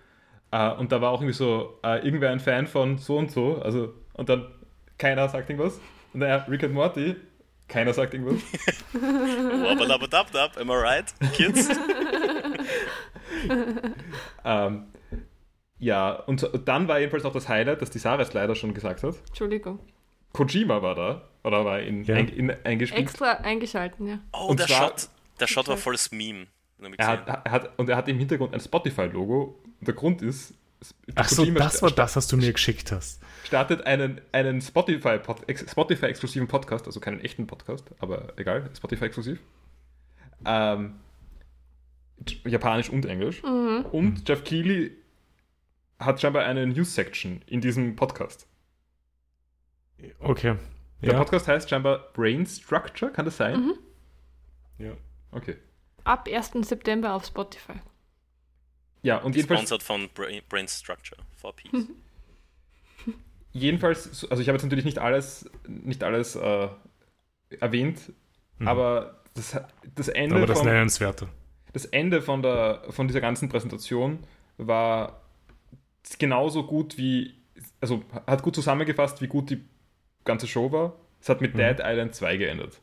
Uh, 0.53 0.79
und 0.79 0.91
da 0.93 1.01
war 1.01 1.11
auch 1.11 1.21
irgendwie 1.21 1.33
so, 1.33 1.79
uh, 1.85 1.95
irgendwer 2.03 2.31
ein 2.31 2.39
Fan 2.39 2.67
von 2.67 2.97
so 2.97 3.17
und 3.17 3.29
so, 3.31 3.61
also, 3.61 3.93
und 4.13 4.29
dann 4.29 4.47
keiner 4.97 5.27
sagt 5.27 5.49
irgendwas. 5.49 5.79
Und 6.13 6.21
dann 6.21 6.41
Rick 6.43 6.63
and 6.63 6.73
Morty, 6.73 7.15
keiner 7.67 7.93
sagt 7.93 8.13
irgendwas. 8.13 8.41
Wabadabadabdab, 8.93 10.57
am 10.57 10.69
I 10.69 10.73
right, 10.73 11.13
kids? 11.33 11.69
ähm, 14.45 14.85
ja, 15.79 16.13
und 16.13 16.49
dann 16.65 16.87
war 16.87 16.99
jedenfalls 16.99 17.25
auch 17.25 17.33
das 17.33 17.49
Highlight, 17.49 17.81
das 17.81 17.89
die 17.89 17.99
Sarah 17.99 18.21
es 18.21 18.33
leider 18.33 18.55
schon 18.55 18.73
gesagt 18.73 19.03
hat. 19.03 19.15
Entschuldigung. 19.27 19.79
Kojima 20.37 20.81
war 20.81 20.95
da, 20.95 21.21
oder 21.43 21.65
war 21.65 21.79
in, 21.79 22.03
ja. 22.03 22.15
ein, 22.15 22.27
in, 22.29 22.51
eingespielt. 22.63 23.01
Extra 23.01 23.31
eingeschalten, 23.31 24.07
ja. 24.07 24.19
Oh, 24.31 24.47
und 24.47 24.59
der, 24.59 24.67
zwar, 24.67 24.89
Shot, 24.89 25.09
der 25.39 25.47
Shot 25.47 25.67
war 25.67 25.77
volles 25.77 26.11
Meme. 26.11 26.47
Er 26.97 27.07
hat, 27.07 27.27
er 27.27 27.51
hat, 27.51 27.79
und 27.79 27.89
er 27.89 27.97
hat 27.97 28.07
im 28.07 28.19
Hintergrund 28.19 28.53
ein 28.53 28.59
Spotify-Logo. 28.59 29.57
Der 29.81 29.95
Grund 29.95 30.21
ist, 30.21 30.53
Ach 31.15 31.27
so, 31.27 31.43
das 31.45 31.81
war 31.81 31.89
das, 31.89 32.15
was 32.15 32.27
du 32.27 32.37
mir 32.37 32.53
geschickt 32.53 32.91
hast. 32.91 33.19
Startet 33.43 33.87
einen, 33.87 34.21
einen 34.31 34.61
Spotify-exklusiven 34.61 35.67
Spotify 35.67 36.45
Podcast, 36.45 36.85
also 36.85 36.99
keinen 36.99 37.19
echten 37.21 37.47
Podcast, 37.47 37.85
aber 37.99 38.33
egal, 38.37 38.69
Spotify-exklusiv. 38.75 39.39
Ähm, 40.45 40.99
Japanisch 42.45 42.89
und 42.89 43.05
Englisch. 43.05 43.41
Mhm. 43.41 43.85
Und 43.91 44.29
Jeff 44.29 44.43
Keighley 44.43 44.91
hat 45.99 46.21
scheinbar 46.21 46.45
eine 46.45 46.67
News-Section 46.67 47.41
in 47.47 47.61
diesem 47.61 47.95
Podcast. 47.95 48.46
Okay. 50.19 50.55
Der 51.01 51.13
ja. 51.13 51.17
Podcast 51.17 51.47
heißt 51.47 51.69
scheinbar 51.69 52.11
Brain 52.13 52.45
Structure, 52.45 53.11
kann 53.11 53.25
das 53.25 53.37
sein? 53.37 53.59
Mhm. 53.59 53.73
Ja. 54.79 54.91
Okay. 55.31 55.57
Ab 56.03 56.27
1. 56.31 56.51
September 56.67 57.13
auf 57.13 57.25
Spotify. 57.25 57.73
Ja, 59.01 59.17
und 59.17 59.35
jedenfalls. 59.35 59.61
Sponsored 59.61 59.83
von 59.83 60.09
Brain, 60.49 60.67
Structure 60.67 61.21
for 61.35 61.55
Peace. 61.55 61.85
jedenfalls, 63.53 64.25
also 64.29 64.41
ich 64.41 64.47
habe 64.47 64.55
jetzt 64.57 64.63
natürlich 64.63 64.85
nicht 64.85 64.99
alles, 64.99 65.49
nicht 65.67 66.03
alles 66.03 66.35
äh, 66.35 66.69
erwähnt, 67.59 68.11
mhm. 68.57 68.67
aber 68.67 69.21
das, 69.35 69.59
das 69.95 70.07
Ende. 70.07 70.35
Aber 70.35 70.47
das 70.47 70.63
Nennenswerte. 70.63 71.27
Das 71.73 71.85
Ende 71.85 72.21
von, 72.21 72.41
der, 72.41 72.83
von 72.89 73.07
dieser 73.07 73.21
ganzen 73.21 73.49
Präsentation 73.49 74.19
war 74.57 75.21
genauso 76.17 76.65
gut 76.65 76.97
wie, 76.97 77.35
also 77.81 78.03
hat 78.25 78.41
gut 78.41 78.55
zusammengefasst, 78.55 79.21
wie 79.21 79.27
gut 79.27 79.49
die 79.49 79.63
ganze 80.27 80.47
Show 80.47 80.71
war. 80.71 80.93
Es 81.19 81.29
hat 81.29 81.41
mit 81.41 81.55
mhm. 81.55 81.59
Dead 81.59 81.79
Island 81.81 82.13
2 82.13 82.37
geendet. 82.37 82.79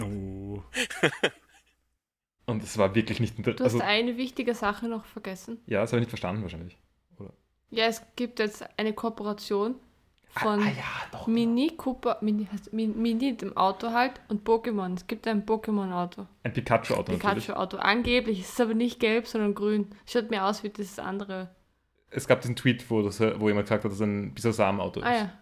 Oh. 0.00 0.62
Und 2.46 2.62
es 2.62 2.76
war 2.76 2.94
wirklich 2.94 3.20
nicht 3.20 3.38
interessant. 3.38 3.60
Du 3.60 3.64
hast 3.64 3.74
also, 3.74 3.86
eine 3.86 4.18
wichtige 4.18 4.54
Sache 4.54 4.86
noch 4.86 5.06
vergessen. 5.06 5.62
Ja, 5.66 5.80
das 5.80 5.92
habe 5.92 6.00
ich 6.00 6.02
nicht 6.02 6.10
verstanden 6.10 6.42
wahrscheinlich. 6.42 6.76
Oder? 7.18 7.32
Ja, 7.70 7.86
es 7.86 8.02
gibt 8.16 8.38
jetzt 8.38 8.66
eine 8.78 8.92
Kooperation 8.92 9.76
von 10.28 10.60
ah, 10.60 10.66
ah, 10.66 10.68
ja, 10.76 10.84
doch, 11.12 11.26
Mini 11.28 11.72
Cooper, 11.76 12.18
Mini, 12.20 12.46
heißt 12.52 12.72
Mini, 12.72 13.36
dem 13.36 13.56
Auto 13.56 13.92
halt, 13.92 14.20
und 14.28 14.46
Pokémon. 14.46 14.94
Es 14.94 15.06
gibt 15.06 15.26
ein 15.28 15.46
Pokémon-Auto. 15.46 16.26
Ein 16.42 16.52
Pikachu-Auto 16.52 17.12
Pikachu-Auto. 17.12 17.76
Angeblich. 17.78 18.40
Es 18.40 18.50
ist 18.50 18.60
aber 18.60 18.74
nicht 18.74 18.98
gelb, 18.98 19.26
sondern 19.26 19.54
grün. 19.54 19.88
Schaut 20.06 20.30
mir 20.30 20.44
aus 20.44 20.64
wie 20.64 20.70
das 20.70 20.98
andere. 20.98 21.54
Es 22.10 22.26
gab 22.26 22.40
diesen 22.42 22.56
Tweet, 22.56 22.90
wo, 22.90 23.02
das, 23.02 23.20
wo 23.20 23.48
jemand 23.48 23.66
gesagt 23.66 23.84
hat, 23.84 23.90
dass 23.90 24.00
es 24.00 24.00
ein 24.00 24.34
Bisasam-Auto 24.34 25.00
ist. 25.00 25.06
Ah 25.06 25.14
ja. 25.14 25.32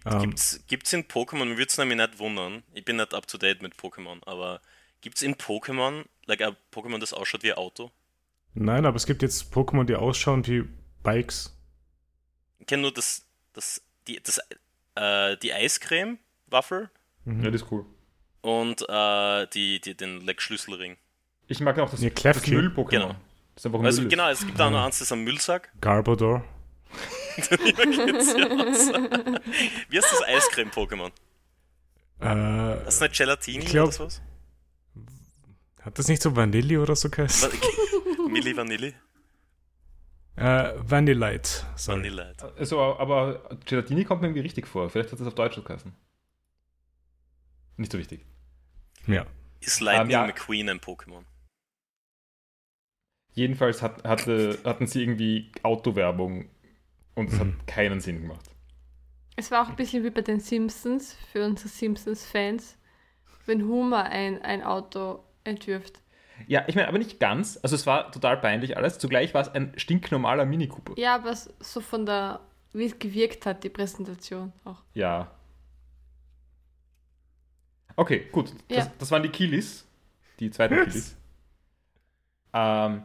Gibt, 0.00 0.06
um. 0.06 0.20
gibt's, 0.20 0.60
gibt's 0.66 0.92
in 0.92 1.04
Pokémon, 1.04 1.48
würde 1.56 1.64
es 1.64 1.78
nämlich 1.78 1.98
nicht 1.98 2.18
wundern. 2.18 2.62
Ich 2.74 2.84
bin 2.84 2.96
nicht 2.96 3.14
up 3.14 3.26
to 3.26 3.38
date 3.38 3.62
mit 3.62 3.74
Pokémon, 3.74 4.18
aber 4.26 4.60
Gibt 5.02 5.16
es 5.16 5.22
in 5.22 5.34
Pokémon, 5.34 6.04
like 6.26 6.40
ein 6.42 6.56
Pokémon, 6.72 7.00
das 7.00 7.12
ausschaut 7.12 7.42
wie 7.42 7.50
ein 7.52 7.58
Auto? 7.58 7.90
Nein, 8.54 8.86
aber 8.86 8.96
es 8.96 9.04
gibt 9.04 9.22
jetzt 9.22 9.52
Pokémon, 9.52 9.84
die 9.84 9.96
ausschauen 9.96 10.46
wie 10.46 10.62
Bikes. 11.02 11.52
Ich 12.60 12.66
kenne 12.66 12.82
nur 12.82 12.92
das, 12.94 13.26
das, 13.52 13.82
die, 14.06 14.22
das, 14.22 14.40
äh, 14.94 15.36
die 15.38 15.52
Eiscreme-Waffel. 15.52 16.88
Mhm. 17.24 17.42
Ja, 17.44 17.50
das 17.50 17.62
ist 17.62 17.72
cool. 17.72 17.84
Und 18.42 18.82
äh, 18.88 19.46
die, 19.48 19.80
die, 19.80 19.96
den 19.96 20.20
Leck-Schlüsselring. 20.20 20.96
Ich 21.48 21.58
mag 21.60 21.76
auch 21.80 21.90
das, 21.90 22.00
Nee, 22.00 22.10
das. 22.10 22.46
Müll-Pokémon. 22.46 22.88
Genau. 22.90 23.08
Das 23.54 23.62
ist 23.62 23.66
einfach 23.66 23.82
Also 23.82 24.02
Müll. 24.02 24.10
genau, 24.10 24.28
es 24.28 24.46
gibt 24.46 24.60
auch 24.60 24.70
noch 24.70 24.84
eins, 24.84 25.00
das 25.00 25.08
ist 25.08 25.12
ein 25.12 25.24
Müllsack. 25.24 25.72
Garbodor. 25.80 26.44
Wie 29.88 29.96
heißt 29.98 30.12
das 30.12 30.22
Eiscreme-Pokémon? 30.22 31.10
Äh, 32.20 32.84
Das 32.84 32.94
ist 32.94 33.00
nicht 33.00 33.16
Gelatini 33.18 33.64
glaub- 33.64 33.88
oder 33.88 33.92
sowas? 33.92 34.22
hat 35.82 35.98
das 35.98 36.06
nicht 36.08 36.22
so 36.22 36.36
Vanilli 36.36 36.78
oder 36.78 36.94
so 36.94 37.10
geheißen? 37.10 37.50
Milli 38.30 38.56
Vanilli? 38.56 38.94
Äh, 40.36 40.72
Vanillite. 40.76 41.66
Sorry. 41.76 41.98
Vanille. 41.98 42.34
Also, 42.58 42.80
aber 42.80 43.58
Gelatini 43.66 44.04
kommt 44.04 44.22
mir 44.22 44.28
irgendwie 44.28 44.42
richtig 44.42 44.66
vor. 44.68 44.88
Vielleicht 44.90 45.12
hat 45.12 45.20
das 45.20 45.26
auf 45.26 45.34
Deutsch 45.34 45.56
so 45.56 45.62
geheißen. 45.62 45.92
Nicht 47.76 47.90
so 47.92 47.98
wichtig. 47.98 48.24
Ja. 49.06 49.26
Ist 49.60 49.80
Lightning 49.80 50.06
Ähm, 50.06 50.10
ja. 50.10 50.26
McQueen 50.26 50.68
ein 50.68 50.80
Pokémon? 50.80 51.24
Jedenfalls 53.34 53.82
hat, 53.82 54.04
hatte, 54.04 54.58
hatten 54.64 54.86
sie 54.86 55.02
irgendwie 55.02 55.50
Autowerbung 55.62 56.48
und 57.14 57.28
es 57.32 57.34
Mhm. 57.38 57.38
hat 57.58 57.66
keinen 57.66 58.00
Sinn 58.00 58.22
gemacht. 58.22 58.50
Es 59.36 59.50
war 59.50 59.64
auch 59.64 59.70
ein 59.70 59.76
bisschen 59.76 60.04
wie 60.04 60.10
bei 60.10 60.20
den 60.22 60.40
Simpsons, 60.40 61.14
für 61.32 61.44
unsere 61.44 61.68
Simpsons-Fans, 61.68 62.76
wenn 63.46 63.66
Homer 63.66 64.04
ein, 64.04 64.42
ein 64.42 64.62
Auto 64.62 65.24
entwirft. 65.44 66.00
Ja, 66.46 66.64
ich 66.66 66.74
meine, 66.74 66.88
aber 66.88 66.98
nicht 66.98 67.18
ganz. 67.20 67.58
Also 67.62 67.76
es 67.76 67.86
war 67.86 68.10
total 68.12 68.36
peinlich 68.38 68.76
alles. 68.76 68.98
Zugleich 68.98 69.32
war 69.34 69.42
es 69.42 69.48
ein 69.48 69.72
stinknormaler 69.76 70.44
Mini 70.44 70.68
Cooper. 70.68 70.94
Ja, 70.98 71.14
aber 71.14 71.34
so 71.34 71.80
von 71.80 72.04
der, 72.04 72.40
wie 72.72 72.84
es 72.84 72.98
gewirkt 72.98 73.46
hat, 73.46 73.62
die 73.64 73.68
Präsentation 73.68 74.52
auch. 74.64 74.82
Ja. 74.94 75.30
Okay, 77.96 78.28
gut. 78.32 78.52
Das, 78.68 78.86
Ja. 78.86 78.92
das 78.98 79.10
waren 79.10 79.22
die 79.22 79.28
Kilis. 79.28 79.86
Die 80.40 80.50
zweiten 80.50 80.76
Kilis. 80.84 81.16
Ähm, 82.54 83.02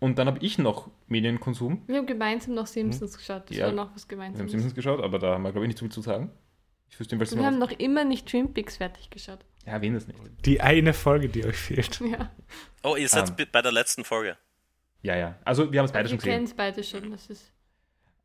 und 0.00 0.18
dann 0.18 0.26
habe 0.26 0.38
ich 0.40 0.58
noch 0.58 0.90
Medienkonsum. 1.08 1.82
Wir 1.86 1.96
haben 1.98 2.06
gemeinsam 2.06 2.54
noch 2.54 2.66
Simpsons 2.66 3.16
geschaut. 3.16 3.48
Das 3.50 3.56
Ja. 3.56 3.66
war 3.66 3.72
noch 3.72 3.94
was 3.94 4.08
Wir 4.08 4.16
haben 4.16 4.22
gemeinsames. 4.32 4.50
Simpsons 4.52 4.74
geschaut, 4.74 5.02
aber 5.02 5.18
da 5.18 5.34
haben 5.34 5.42
wir, 5.42 5.52
glaube 5.52 5.64
ich, 5.66 5.68
nicht 5.68 5.78
so 5.78 5.84
viel 5.84 5.92
zu 5.92 6.00
sagen. 6.02 6.30
Ich 6.88 7.00
wüsste 7.00 7.14
jedenfalls 7.16 7.36
Wir 7.36 7.44
haben 7.46 7.60
was- 7.60 7.70
noch 7.70 7.78
immer 7.78 8.04
nicht 8.04 8.26
Twin 8.28 8.52
Peaks 8.54 8.76
fertig 8.76 9.10
geschaut. 9.10 9.44
Ja, 9.66 9.80
wen 9.82 9.94
das 9.94 10.06
nicht. 10.06 10.18
Die 10.44 10.60
eine 10.60 10.92
Folge, 10.92 11.28
die 11.28 11.44
euch 11.44 11.56
fehlt. 11.56 12.00
Ja, 12.00 12.30
Oh, 12.84 12.94
ihr 12.94 13.08
seid 13.08 13.30
Ähm. 13.30 13.36
bi- 13.36 13.46
bei 13.50 13.62
der 13.62 13.72
letzten 13.72 14.04
Folge. 14.04 14.36
Ja, 15.02 15.16
ja. 15.16 15.36
Also 15.44 15.72
wir 15.72 15.80
haben 15.80 15.86
es 15.86 15.92
beide 15.92 16.04
wir 16.04 16.10
schon 16.10 16.18
kennen 16.20 16.44
gesehen. 16.44 16.44
es 16.44 16.54
beide 16.56 16.84
schon. 16.84 17.10
Das 17.10 17.26
ist 17.26 17.52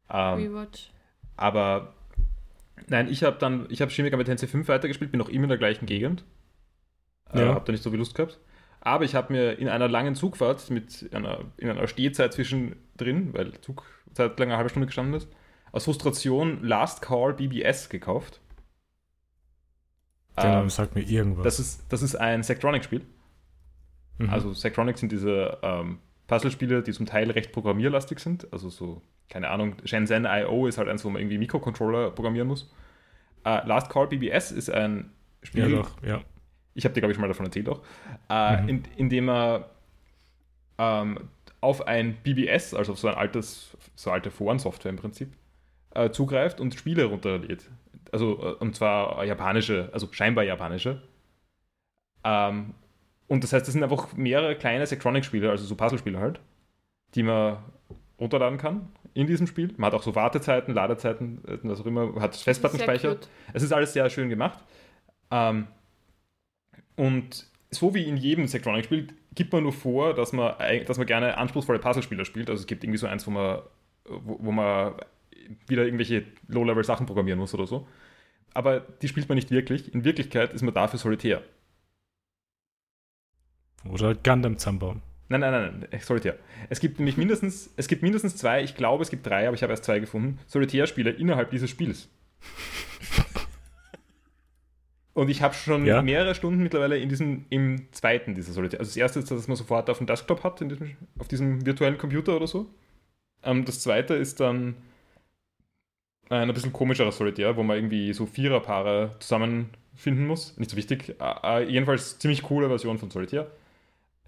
Ähm, 0.10 0.36
Rewatch. 0.36 0.92
aber 1.36 1.96
nein, 2.88 3.08
ich 3.10 3.24
habe 3.24 3.38
dann, 3.40 3.66
ich 3.70 3.82
habe 3.82 3.90
Shin 3.92 4.06
Megami 4.06 4.24
Tensei 4.24 4.46
5 4.48 4.68
weitergespielt, 4.68 5.12
bin 5.12 5.18
noch 5.20 5.30
immer 5.30 5.44
in 5.46 5.50
der 5.50 5.58
gleichen 5.58 5.86
Gegend. 5.88 6.24
Äh, 7.34 7.40
Ja. 7.42 7.56
Habe 7.56 7.66
da 7.66 7.72
nicht 7.72 7.82
so 7.84 7.90
viel 7.90 7.98
Lust 8.00 8.14
gehabt. 8.14 8.40
Aber 8.82 9.06
ich 9.06 9.16
habe 9.16 9.32
mir 9.32 9.60
in 9.60 9.70
einer 9.70 9.88
langen 9.88 10.16
Zugfahrt 10.16 10.70
mit 10.72 11.10
einer, 11.14 11.46
in 11.58 11.70
einer 11.70 11.88
Stehzeit 11.88 12.34
zwischendrin, 12.34 13.34
weil 13.34 13.54
Zugzeit 13.62 14.40
lang 14.40 14.50
eine 14.50 14.58
halbe 14.58 14.70
Stunde 14.70 14.88
gestanden 14.88 15.14
ist, 15.14 15.30
aus 15.72 15.86
Frustration 15.86 16.64
Last 16.64 17.02
Call 17.02 17.36
BBS 17.36 17.90
gekauft. 17.90 18.42
Der 20.42 20.50
Name 20.50 20.64
Ähm, 20.64 20.70
sagt 20.70 20.96
mir 20.96 21.02
irgendwas. 21.04 21.44
das, 21.44 21.60
ist, 21.60 21.86
das 21.90 22.02
ist 22.02 22.16
ein 22.16 22.44
Sektronic-Spiel. 22.44 23.06
Mhm. 24.18 24.30
Also 24.30 24.54
Sektronic 24.54 24.98
sind 24.98 25.12
diese 25.12 25.60
ähm, 25.62 26.00
Puzzlespiele, 26.28 26.82
die 26.84 26.92
zum 26.94 27.06
Teil 27.06 27.30
recht 27.32 27.52
programmierlastig 27.52 28.20
sind. 28.20 28.52
Also 28.52 28.70
so, 28.70 29.02
keine 29.30 29.50
Ahnung, 29.50 29.76
Shenzhen 29.86 30.26
I.O. 30.26 30.68
ist 30.68 30.78
halt 30.78 30.90
eins, 30.90 31.06
wo 31.06 31.10
man 31.10 31.22
irgendwie 31.22 31.38
Mikrocontroller 31.38 32.12
programmieren 32.12 32.48
muss. 32.48 32.74
Äh, 33.46 33.66
Last 33.68 33.90
Call 33.90 34.08
BBS 34.08 34.52
ist 34.52 34.70
ein 34.72 35.12
Spiel, 35.44 35.70
ja, 35.70 35.78
doch, 35.84 36.04
ja. 36.04 36.24
Ich 36.74 36.86
habe 36.86 36.94
dir, 36.94 37.02
glaube 37.02 37.12
ich, 37.12 37.16
schon 37.16 37.22
mal 37.22 37.28
davon 37.28 37.46
erzählt 37.46 37.68
auch, 37.70 37.82
äh, 38.30 38.62
Mhm. 38.62 38.70
in, 38.70 38.84
in 38.98 39.10
dem 39.10 39.30
er 39.30 39.70
ähm, 40.78 41.30
auf 41.60 41.86
ein 41.88 42.16
BBS, 42.24 42.74
also 42.74 42.94
auf 42.94 43.00
so 43.00 43.08
ein 43.08 43.16
altes, 43.16 43.76
so 43.96 44.10
alte 44.12 44.32
Forensoftware 44.32 44.90
im 44.90 44.98
Prinzip, 44.98 45.34
äh, 45.94 46.10
zugreift 46.10 46.60
und 46.60 46.74
Spiele 46.74 47.06
runterlädt. 47.06 47.70
Also, 48.12 48.40
äh, 48.42 48.54
und 48.56 48.76
zwar 48.76 49.24
japanische, 49.26 49.90
also 49.94 50.08
scheinbar 50.12 50.44
japanische. 50.44 51.02
Ähm, 52.24 52.74
und 53.28 53.44
das 53.44 53.54
heißt, 53.54 53.66
das 53.68 53.74
sind 53.74 53.84
einfach 53.84 54.14
mehrere 54.14 54.56
kleine 54.56 54.86
Sektronic-Spiele, 54.86 55.50
also 55.50 55.64
so 55.66 55.76
Puzzlespiele 55.76 56.20
halt, 56.20 56.40
die 57.16 57.24
man 57.24 57.58
runterladen 58.20 58.58
kann 58.58 58.88
in 59.14 59.28
diesem 59.28 59.48
Spiel. 59.48 59.74
Man 59.78 59.88
hat 59.88 59.94
auch 60.00 60.04
so 60.04 60.16
Wartezeiten, 60.16 60.74
Ladezeiten, 60.74 61.44
äh, 61.48 61.58
was 61.64 61.82
auch 61.82 61.86
immer, 61.86 62.20
hat 62.22 62.36
Festplattenspeicher. 62.36 63.10
Sehr 63.10 63.16
cute. 63.18 63.30
Es 63.54 63.64
ist 63.64 63.72
alles 63.72 63.94
sehr 63.94 64.10
schön 64.10 64.30
gemacht. 64.30 64.60
Ähm, 65.32 65.68
und 67.02 67.48
so 67.72 67.96
wie 67.96 68.04
in 68.04 68.16
jedem 68.16 68.46
Sektronic-Spiel 68.46 69.08
gibt 69.34 69.52
man 69.52 69.64
nur 69.64 69.74
vor, 69.74 70.14
dass 70.14 70.34
man, 70.34 70.54
dass 70.86 71.00
man 71.00 71.08
gerne 71.08 71.36
anspruchsvolle 71.36 71.80
Puzzlespiele 71.80 72.26
spielt. 72.26 72.48
Also 72.48 72.62
es 72.62 72.68
gibt 72.68 72.84
irgendwie 72.84 73.00
so 73.00 73.08
eins, 73.08 73.26
wo 73.26 73.32
man, 73.32 73.64
wo, 74.06 74.38
wo 74.40 74.52
man 74.52 74.94
wieder 75.66 75.84
irgendwelche 75.84 76.26
Low-Level-Sachen 76.48 77.08
programmieren 77.08 77.40
muss 77.40 77.56
oder 77.56 77.66
so. 77.66 77.88
Aber 78.54 78.82
die 78.82 79.08
spielt 79.08 79.30
man 79.30 79.36
nicht 79.36 79.50
wirklich. 79.50 79.92
In 79.96 80.04
Wirklichkeit 80.04 80.54
ist 80.54 80.62
man 80.62 80.76
dafür 80.76 81.00
solitär. 81.00 81.42
Oder 83.90 84.14
Gundam 84.14 84.60
zusammenbauen. 84.60 85.02
Nein, 85.28 85.40
nein, 85.40 85.52
nein, 85.54 85.80
nein, 85.80 85.92
äh, 85.92 86.00
Solitär. 86.02 86.38
Es 86.70 86.80
gibt 86.80 87.00
nämlich 87.00 87.18
mindestens, 87.18 87.74
es 87.78 87.88
gibt 87.88 88.04
mindestens 88.04 88.38
zwei, 88.38 88.62
ich 88.62 88.76
glaube, 88.76 89.02
es 89.02 89.10
gibt 89.10 89.26
drei, 89.26 89.48
aber 89.48 89.56
ich 89.56 89.64
habe 89.64 89.74
erst 89.74 89.86
zwei 89.86 89.98
gefunden, 89.98 90.38
Solitärspiele 90.46 91.10
innerhalb 91.10 91.50
dieses 91.50 91.72
Spiels. 91.72 92.10
Und 95.14 95.30
ich 95.30 95.42
habe 95.42 95.54
schon 95.54 95.86
Ja. 95.86 96.02
mehrere 96.02 96.36
Stunden 96.36 96.64
mittlerweile 96.64 96.98
in 96.98 97.10
diesem, 97.10 97.46
im 97.50 97.92
zweiten 97.92 98.34
dieser 98.34 98.54
Solitär. 98.54 98.80
Also 98.80 98.90
das 98.90 98.98
erste 98.98 99.20
ist, 99.20 99.30
dass 99.30 99.48
man 99.48 99.58
sofort 99.58 99.90
auf 99.90 99.98
dem 99.98 100.08
Desktop 100.08 100.44
hat, 100.44 100.62
in 100.62 100.70
diesem, 100.70 100.96
auf 101.20 101.28
diesem 101.28 101.66
virtuellen 101.66 101.98
Computer 101.98 102.36
oder 102.36 102.48
so. 102.48 102.68
Ähm, 103.44 103.66
das 103.66 103.82
zweite 103.82 104.14
ist 104.14 104.40
dann 104.40 104.76
ein 106.30 106.50
ein 106.50 106.54
bisschen 106.54 106.72
komischeres 106.72 107.18
Solitär, 107.18 107.58
wo 107.58 107.64
man 107.64 107.76
irgendwie 107.76 108.14
so 108.14 108.26
Viererpaare 108.26 109.16
zusammenfinden 109.20 110.26
muss. 110.26 110.58
Nicht 110.58 110.72
so 110.72 110.78
wichtig. 110.78 111.16
Äh, 111.20 111.64
äh, 111.64 111.70
jedenfalls 111.70 112.20
ziemlich 112.20 112.42
coole 112.44 112.70
Version 112.70 112.98
von 112.98 113.10
Solitär. 113.12 113.52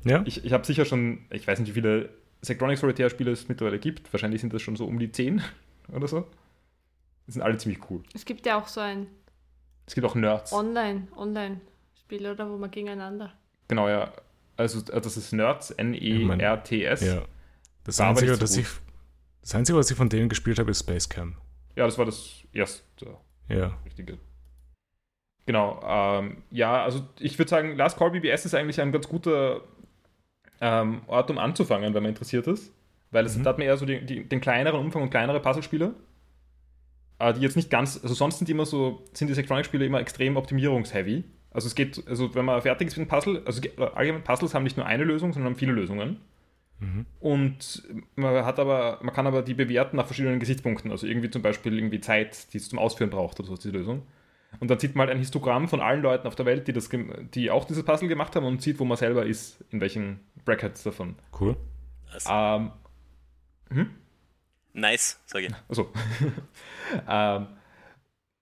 Ja? 0.04 0.22
Ich, 0.26 0.44
ich 0.44 0.52
habe 0.52 0.66
sicher 0.66 0.84
schon, 0.84 1.20
ich 1.32 1.48
weiß 1.48 1.60
nicht, 1.60 1.70
wie 1.70 1.74
viele 1.76 2.10
Sektronic 2.42 2.78
Solitär-Spiele 2.78 3.32
es 3.32 3.48
mittlerweile 3.48 3.80
gibt. 3.80 4.12
Wahrscheinlich 4.12 4.42
sind 4.42 4.54
das 4.54 4.62
schon 4.62 4.76
so 4.76 4.86
um 4.86 5.00
die 5.00 5.12
10 5.14 5.42
oder 5.94 6.10
so. 6.10 6.28
Die 7.26 7.32
sind 7.32 7.42
alle 7.42 7.56
ziemlich 7.58 7.80
cool. 7.90 8.04
Es 8.14 8.26
gibt 8.26 8.46
ja 8.46 8.58
auch 8.60 8.68
so 8.68 8.82
ein 8.82 9.08
Es 9.86 9.96
gibt 9.96 10.06
auch 10.08 10.16
Nerds. 10.16 10.54
Online, 10.54 11.08
Online-Spiel, 11.16 12.28
oder? 12.30 12.50
Wo 12.50 12.58
man 12.58 12.72
gegeneinander. 12.72 13.34
Genau, 13.68 13.88
ja. 13.90 14.12
Also 14.58 14.80
äh, 14.92 15.02
das 15.02 15.18
ist 15.18 15.34
Nerds, 15.34 15.72
N-E-R-T-S. 15.72 17.02
ja. 17.02 17.24
Das 17.84 18.00
aber 18.00 18.12
Einzige, 18.12 18.38
das 18.38 18.56
ich, 18.56 18.68
das 19.42 19.56
Einzige, 19.56 19.78
was 19.78 19.92
ich 19.92 19.98
von 19.98 20.08
denen 20.10 20.30
gespielt 20.30 20.60
habe, 20.60 20.72
ist 20.72 20.80
Space 20.82 21.10
Cam. 21.10 21.36
Ja, 21.76 21.86
das 21.86 21.98
war 21.98 22.06
das 22.06 22.44
erste 22.54 23.18
Ja. 23.50 23.78
richtige. 23.84 24.18
Genau. 25.46 25.82
Ähm, 25.86 26.44
ja, 26.52 26.84
also 26.84 27.02
ich 27.20 27.38
würde 27.38 27.50
sagen, 27.50 27.76
Last 27.76 27.98
Call 27.98 28.12
BBS 28.12 28.46
ist 28.46 28.56
eigentlich 28.56 28.80
ein 28.80 28.92
ganz 28.94 29.10
guter 29.10 29.62
ähm, 30.62 31.02
Ort, 31.08 31.30
um 31.30 31.38
anzufangen, 31.38 31.94
wenn 31.94 32.04
man 32.04 32.12
interessiert 32.12 32.48
ist. 32.48 32.72
Weil 33.12 33.26
es, 33.26 33.36
Mhm. 33.38 33.44
da 33.44 33.50
hat 33.50 33.58
man 33.58 33.68
eher 33.68 33.76
so 33.78 33.86
die, 33.86 34.06
die, 34.06 34.24
den 34.24 34.40
kleineren 34.40 34.80
Umfang 34.80 35.02
und 35.02 35.10
kleinere 35.10 35.42
Puzzlespiele. 35.42 35.88
Äh, 35.88 35.94
die 37.32 37.42
jetzt 37.42 37.56
nicht 37.56 37.70
ganz, 37.70 38.00
also 38.04 38.14
sonst 38.14 38.40
sind 38.40 38.48
die 38.48 38.52
immer 38.52 38.66
so, 38.66 39.04
sind 39.14 39.30
die 39.30 39.34
Sektronic-Spiele 39.34 39.86
immer 39.86 40.02
extrem 40.02 40.36
optimierungsheavy. 40.36 41.24
Also 41.52 41.68
es 41.68 41.76
geht, 41.76 42.06
also 42.08 42.34
wenn 42.36 42.44
man 42.44 42.62
fertig 42.62 42.88
ist 42.88 42.98
mit 42.98 43.10
einem 43.10 43.20
Puzzle, 43.20 43.44
also 43.46 43.62
ge- 43.62 43.72
allgemein 43.78 44.24
Puzzles 44.24 44.54
haben 44.54 44.64
nicht 44.64 44.76
nur 44.76 44.86
eine 44.86 45.04
Lösung, 45.04 45.32
sondern 45.32 45.54
haben 45.54 45.60
viele 45.60 45.72
Lösungen. 45.72 46.18
Mhm. 46.80 47.06
Und 47.20 47.84
man 48.16 48.44
hat 48.44 48.60
aber, 48.60 49.00
man 49.04 49.14
kann 49.14 49.28
aber 49.28 49.44
die 49.44 49.54
bewerten 49.54 49.96
nach 49.96 50.08
verschiedenen 50.08 50.40
Gesichtspunkten. 50.40 50.92
Also 50.92 51.06
irgendwie 51.08 51.30
zum 51.30 51.44
Beispiel 51.44 51.78
irgendwie 51.78 52.02
Zeit, 52.02 52.52
die 52.54 52.58
es 52.58 52.68
zum 52.68 52.80
Ausführen 52.80 53.12
braucht 53.12 53.40
oder 53.40 53.48
so 53.48 53.54
ist 53.54 53.64
die 53.64 53.70
Lösung. 53.70 54.02
Und 54.60 54.70
dann 54.70 54.80
sieht 54.80 54.96
man 54.96 55.08
halt 55.08 55.16
ein 55.16 55.20
Histogramm 55.20 55.68
von 55.68 55.80
allen 55.80 56.02
Leuten 56.02 56.28
auf 56.28 56.36
der 56.36 56.46
Welt, 56.46 56.68
die, 56.68 56.74
das, 56.74 56.90
die 57.34 57.52
auch 57.52 57.66
dieses 57.66 57.84
Puzzle 57.84 58.08
gemacht 58.08 58.36
haben 58.36 58.46
und 58.46 58.62
sieht, 58.62 58.80
wo 58.80 58.86
man 58.86 58.98
selber 58.98 59.26
ist, 59.26 59.64
in 59.72 59.80
welchen 59.80 60.20
Brackets 60.46 60.84
davon. 60.84 61.16
Cool. 61.40 61.56
Also, 62.12 62.30
Ähm, 62.32 62.72
nice, 64.74 65.20
sage 65.26 65.48
ich. 65.48 65.54
also, 65.70 65.92
ähm, 67.08 67.48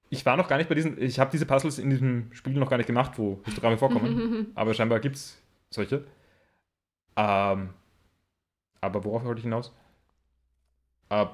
ich 0.09 0.25
war 0.25 0.35
noch 0.37 0.47
gar 0.47 0.57
nicht 0.57 0.67
bei 0.69 0.75
diesen, 0.75 1.01
ich 1.01 1.19
habe 1.19 1.31
diese 1.31 1.45
Puzzles 1.45 1.79
in 1.79 1.89
diesem 1.89 2.33
Spiel 2.33 2.53
noch 2.53 2.69
gar 2.69 2.77
nicht 2.77 2.87
gemacht, 2.87 3.13
wo 3.17 3.41
Histogramme 3.45 3.77
vorkommen, 3.77 4.47
aber 4.55 4.73
scheinbar 4.73 4.99
gibt 4.99 5.15
es 5.15 5.41
solche. 5.69 6.03
Ähm, 7.15 7.73
aber 8.81 9.03
worauf 9.03 9.23
wollte 9.23 9.39
ich 9.39 9.43
hinaus? 9.45 9.73
Äh, 11.09 11.25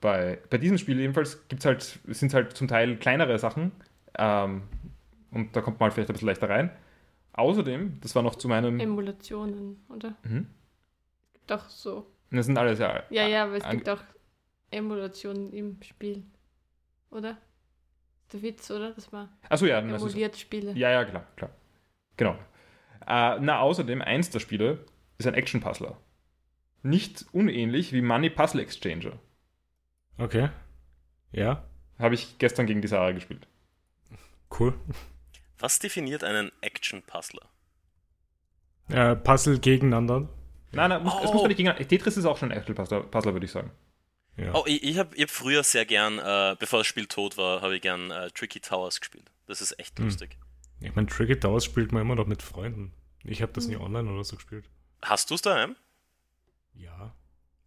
bei, 0.00 0.38
bei 0.50 0.58
diesem 0.58 0.78
Spiel 0.78 0.98
jedenfalls 1.00 1.46
gibt's 1.48 1.64
halt, 1.64 1.82
sind 2.06 2.28
es 2.28 2.34
halt 2.34 2.56
zum 2.56 2.68
Teil 2.68 2.96
kleinere 2.96 3.38
Sachen 3.38 3.72
ähm, 4.18 4.62
und 5.30 5.54
da 5.56 5.60
kommt 5.62 5.78
man 5.80 5.86
halt 5.86 5.94
vielleicht 5.94 6.10
ein 6.10 6.14
bisschen 6.14 6.28
leichter 6.28 6.48
rein. 6.48 6.70
Außerdem, 7.32 7.98
das 8.00 8.14
war 8.14 8.22
noch 8.22 8.36
zu 8.36 8.48
meinem. 8.48 8.80
Emulationen, 8.80 9.84
oder? 9.88 10.16
Mhm. 10.22 10.46
Doch 11.46 11.68
so. 11.68 12.06
Das 12.30 12.46
sind 12.46 12.56
alles 12.58 12.78
ja. 12.78 13.02
Ja, 13.10 13.26
ja, 13.26 13.44
aber 13.44 13.56
es 13.56 13.64
an- 13.64 13.76
gibt 13.76 13.88
auch 13.88 14.00
Emulationen 14.70 15.52
im 15.52 15.82
Spiel. 15.82 16.24
Oder? 17.10 17.38
Der 18.32 18.42
Witz, 18.42 18.70
oder? 18.70 18.92
Dass 18.92 19.12
man 19.12 19.28
Achso, 19.48 19.66
ja, 19.66 19.80
das 19.80 20.02
ist, 20.02 20.08
emuliert 20.08 20.36
Spiele. 20.36 20.72
Ja, 20.72 20.90
ja, 20.90 21.04
klar, 21.04 21.26
klar. 21.36 21.50
Genau. 22.16 22.32
Äh, 23.06 23.38
na, 23.40 23.60
außerdem, 23.60 24.02
eins 24.02 24.30
der 24.30 24.40
Spiele 24.40 24.84
ist 25.18 25.26
ein 25.26 25.34
Action-Puzzler. 25.34 25.96
Nicht 26.82 27.24
unähnlich 27.32 27.92
wie 27.92 28.02
Money 28.02 28.30
Puzzle 28.30 28.60
Exchanger. 28.60 29.18
Okay. 30.18 30.50
Ja. 31.32 31.64
Habe 31.98 32.14
ich 32.14 32.38
gestern 32.38 32.66
gegen 32.66 32.82
die 32.82 32.88
Sarah 32.88 33.12
gespielt. 33.12 33.46
Cool. 34.58 34.74
Was 35.58 35.78
definiert 35.78 36.24
einen 36.24 36.52
Action-Puzzler? 36.60 37.48
Äh, 38.88 39.16
Puzzle 39.16 39.58
gegeneinander. 39.58 40.28
Nein, 40.72 40.90
nein, 40.90 41.02
muss, 41.02 41.14
oh. 41.14 41.24
es 41.24 41.32
muss 41.32 41.42
man 41.42 41.48
nicht 41.48 41.56
gegeneinander. 41.56 41.88
Tetris 41.88 42.16
ist 42.16 42.24
auch 42.24 42.36
schon 42.36 42.52
ein 42.52 42.58
Action-Puzzler, 42.58 43.00
Puzzler, 43.02 43.32
würde 43.32 43.46
ich 43.46 43.52
sagen. 43.52 43.70
Ja. 44.36 44.54
Oh, 44.54 44.64
ich, 44.66 44.82
ich 44.82 44.98
habe 44.98 45.16
hab 45.16 45.30
früher 45.30 45.62
sehr 45.62 45.86
gern, 45.86 46.18
äh, 46.18 46.56
bevor 46.58 46.80
das 46.80 46.86
Spiel 46.86 47.06
tot 47.06 47.36
war, 47.36 47.62
habe 47.62 47.76
ich 47.76 47.82
gern 47.82 48.10
äh, 48.10 48.30
Tricky 48.30 48.60
Towers 48.60 49.00
gespielt. 49.00 49.30
Das 49.46 49.60
ist 49.60 49.78
echt 49.78 49.98
hm. 49.98 50.06
lustig. 50.06 50.36
Ich 50.80 50.94
meine, 50.94 51.06
Tricky 51.06 51.38
Towers 51.38 51.64
spielt 51.64 51.92
man 51.92 52.02
immer 52.02 52.14
noch 52.14 52.26
mit 52.26 52.42
Freunden. 52.42 52.92
Ich 53.24 53.40
habe 53.40 53.52
das 53.52 53.64
hm. 53.64 53.70
nie 53.70 53.76
online 53.78 54.10
oder 54.10 54.24
so 54.24 54.36
gespielt. 54.36 54.68
Hast 55.02 55.30
du 55.30 55.34
es 55.34 55.42
daheim? 55.42 55.76
Ja. 56.74 57.14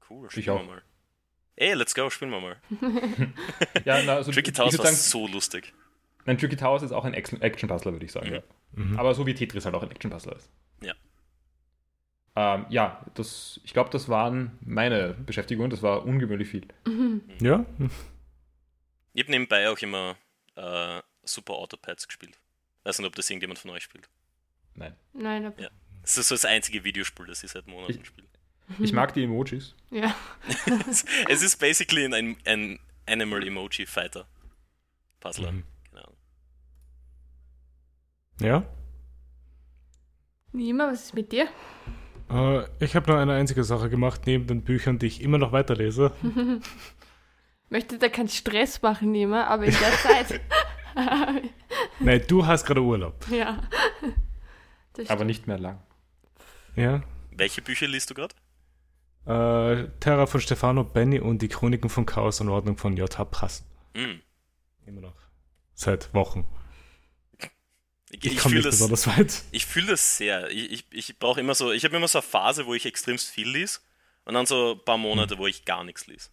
Cool, 0.10 0.30
spielen 0.30 0.46
wir 0.46 0.64
mal. 0.64 0.82
Ey, 1.56 1.74
let's 1.74 1.94
go, 1.94 2.10
spielen 2.10 2.32
wir 2.32 2.40
mal. 2.40 2.58
ja, 3.86 4.02
na, 4.04 4.16
also 4.16 4.32
Tricky 4.32 4.52
Towers 4.52 4.78
war 4.78 4.86
sagen, 4.86 4.96
so 4.96 5.28
lustig. 5.28 5.74
Nein, 6.26 6.38
Tricky 6.38 6.56
Towers 6.56 6.84
ist 6.84 6.92
auch 6.92 7.06
ein 7.06 7.14
Action-Puzzler, 7.14 7.92
würde 7.92 8.06
ich 8.06 8.12
sagen. 8.12 8.30
Mhm. 8.30 8.34
Ja. 8.36 8.42
Mhm. 8.74 9.00
Aber 9.00 9.16
so 9.16 9.26
wie 9.26 9.34
Tetris 9.34 9.66
halt 9.66 9.76
auch 9.76 9.84
ein 9.84 9.92
Action-Puzzler 9.92 10.36
ist. 10.36 10.50
Ja. 10.82 10.94
Ähm, 12.40 12.68
ja, 12.70 13.06
das, 13.16 13.60
ich 13.66 13.74
glaube, 13.74 13.90
das 13.90 14.08
waren 14.08 14.58
meine 14.62 15.14
Beschäftigungen. 15.14 15.70
Das 15.70 15.82
war 15.82 16.06
ungewöhnlich 16.06 16.48
viel. 16.48 16.66
Mhm. 16.88 17.22
Ja. 17.42 17.66
Ich 19.14 19.24
habe 19.24 19.32
nebenbei 19.32 19.70
auch 19.70 19.78
immer 19.80 20.16
äh, 20.56 21.02
Super 21.26 21.56
Autopads 21.56 22.08
gespielt. 22.08 22.40
Weiß 22.86 22.98
nicht, 22.98 23.08
ob 23.08 23.16
das 23.16 23.30
irgendjemand 23.30 23.60
von 23.60 23.72
euch 23.72 23.84
spielt. 23.84 24.08
Nein. 24.74 24.96
Nein, 25.12 25.48
aber. 25.48 25.62
Ja. 25.62 25.70
Das 26.02 26.18
ist 26.18 26.30
so 26.30 26.36
das 26.36 26.46
einzige 26.46 26.86
Videospiel, 26.86 27.26
das 27.26 27.44
ich 27.44 27.52
seit 27.52 27.68
Monaten 27.68 28.06
spiele. 28.06 28.28
Ich 28.80 28.94
mag 28.94 29.14
die 29.14 29.26
Emojis. 29.26 29.76
Ja. 29.92 30.16
es 31.28 31.42
ist 31.42 31.58
basically 31.58 32.06
ein, 32.06 32.38
ein 32.46 32.80
Animal 33.06 33.46
Emoji 33.46 33.86
Fighter 33.86 34.26
Puzzler. 35.20 35.52
Mhm. 35.52 35.64
Genau. 35.90 36.14
Ja. 38.40 38.66
Nima, 40.54 40.88
was 40.88 41.04
ist 41.08 41.14
mit 41.14 41.34
dir? 41.34 41.50
Uh, 42.32 42.62
ich 42.80 42.96
habe 42.96 43.12
nur 43.12 43.20
eine 43.20 43.34
einzige 43.34 43.64
Sache 43.64 43.90
gemacht, 43.90 44.22
neben 44.26 44.46
den 44.46 44.62
Büchern, 44.64 45.00
die 45.00 45.08
ich 45.08 45.22
immer 45.22 45.38
noch 45.38 45.52
weiterlese. 45.52 46.12
Möchte 47.70 47.98
da 47.98 48.10
keinen 48.10 48.30
Stress 48.30 48.82
machen, 48.82 49.12
Nima, 49.12 49.46
aber 49.46 49.66
in 49.66 49.76
der 49.80 49.92
Zeit. 49.94 50.42
Nein, 52.00 52.22
du 52.28 52.46
hast 52.46 52.66
gerade 52.66 52.82
Urlaub. 52.82 53.26
Ja. 53.32 53.64
Aber 55.08 55.24
nicht 55.24 55.48
mehr 55.48 55.60
lang. 55.60 55.80
Ja. 56.76 57.02
Welche 57.32 57.62
Bücher 57.62 57.88
liest 57.88 58.10
du 58.10 58.14
gerade? 58.16 58.36
Äh, 59.26 59.90
Terra 60.00 60.26
von 60.26 60.42
Stefano 60.42 60.84
Benny 60.84 61.20
und 61.20 61.42
die 61.42 61.48
Chroniken 61.48 61.90
von 61.90 62.06
Chaos 62.06 62.42
und 62.42 62.50
Ordnung 62.50 62.78
von 62.78 62.98
J.H. 62.98 63.26
Prassen. 63.26 63.66
Mm. 63.94 64.22
Immer 64.86 65.02
noch. 65.02 65.16
Seit 65.74 66.14
Wochen. 66.14 66.46
Ich, 68.12 68.26
ich, 68.26 68.34
ich 68.34 68.42
fühle 68.42 68.62
das, 68.62 68.76
besonders 68.76 69.08
weit. 69.08 69.44
Ich 69.52 69.66
fühle 69.66 69.88
das 69.88 70.18
sehr. 70.18 70.50
Ich, 70.50 70.72
ich, 70.72 70.86
ich 70.92 71.20
brauche 71.20 71.40
immer 71.40 71.56
so, 71.56 71.72
ich 71.72 71.86
habe 71.86 71.96
immer 71.96 72.08
so 72.08 72.20
eine 72.20 72.28
Phase, 72.28 72.66
wo 72.66 72.74
ich 72.74 72.86
extremst 72.86 73.30
viel 73.30 73.50
lese 73.50 73.80
und 74.26 74.34
dann 74.34 74.46
so 74.46 74.74
ein 74.74 74.84
paar 74.84 74.98
Monate, 74.98 75.36
hm. 75.36 75.42
wo 75.42 75.48
ich 75.48 75.66
gar 75.66 75.84
nichts 75.84 76.08
lese. 76.08 76.30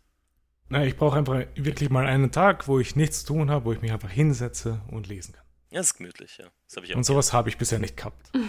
Na, 0.69 0.85
ich 0.85 0.97
brauche 0.97 1.17
einfach 1.17 1.45
wirklich 1.55 1.91
mal 1.91 2.07
einen 2.07 2.33
Tag, 2.33 2.67
wo 2.67 2.81
ich 2.81 2.97
nichts 2.97 3.21
zu 3.21 3.35
tun 3.35 3.51
habe, 3.51 3.67
wo 3.67 3.73
ich 3.73 3.81
mich 3.83 3.93
einfach 3.93 4.11
hinsetze 4.11 4.83
und 4.89 5.07
lesen 5.07 5.35
kann. 5.35 5.45
Ja, 5.71 5.79
das 5.79 5.89
ist 5.89 5.95
gemütlich, 5.97 6.39
ja. 6.39 6.47
und 6.95 7.05
sowas 7.05 7.33
habe 7.33 7.49
ich 7.49 7.59
bisher 7.59 7.79
nicht 7.79 7.97
gehabt. 7.97 8.31
Ja. 8.35 8.41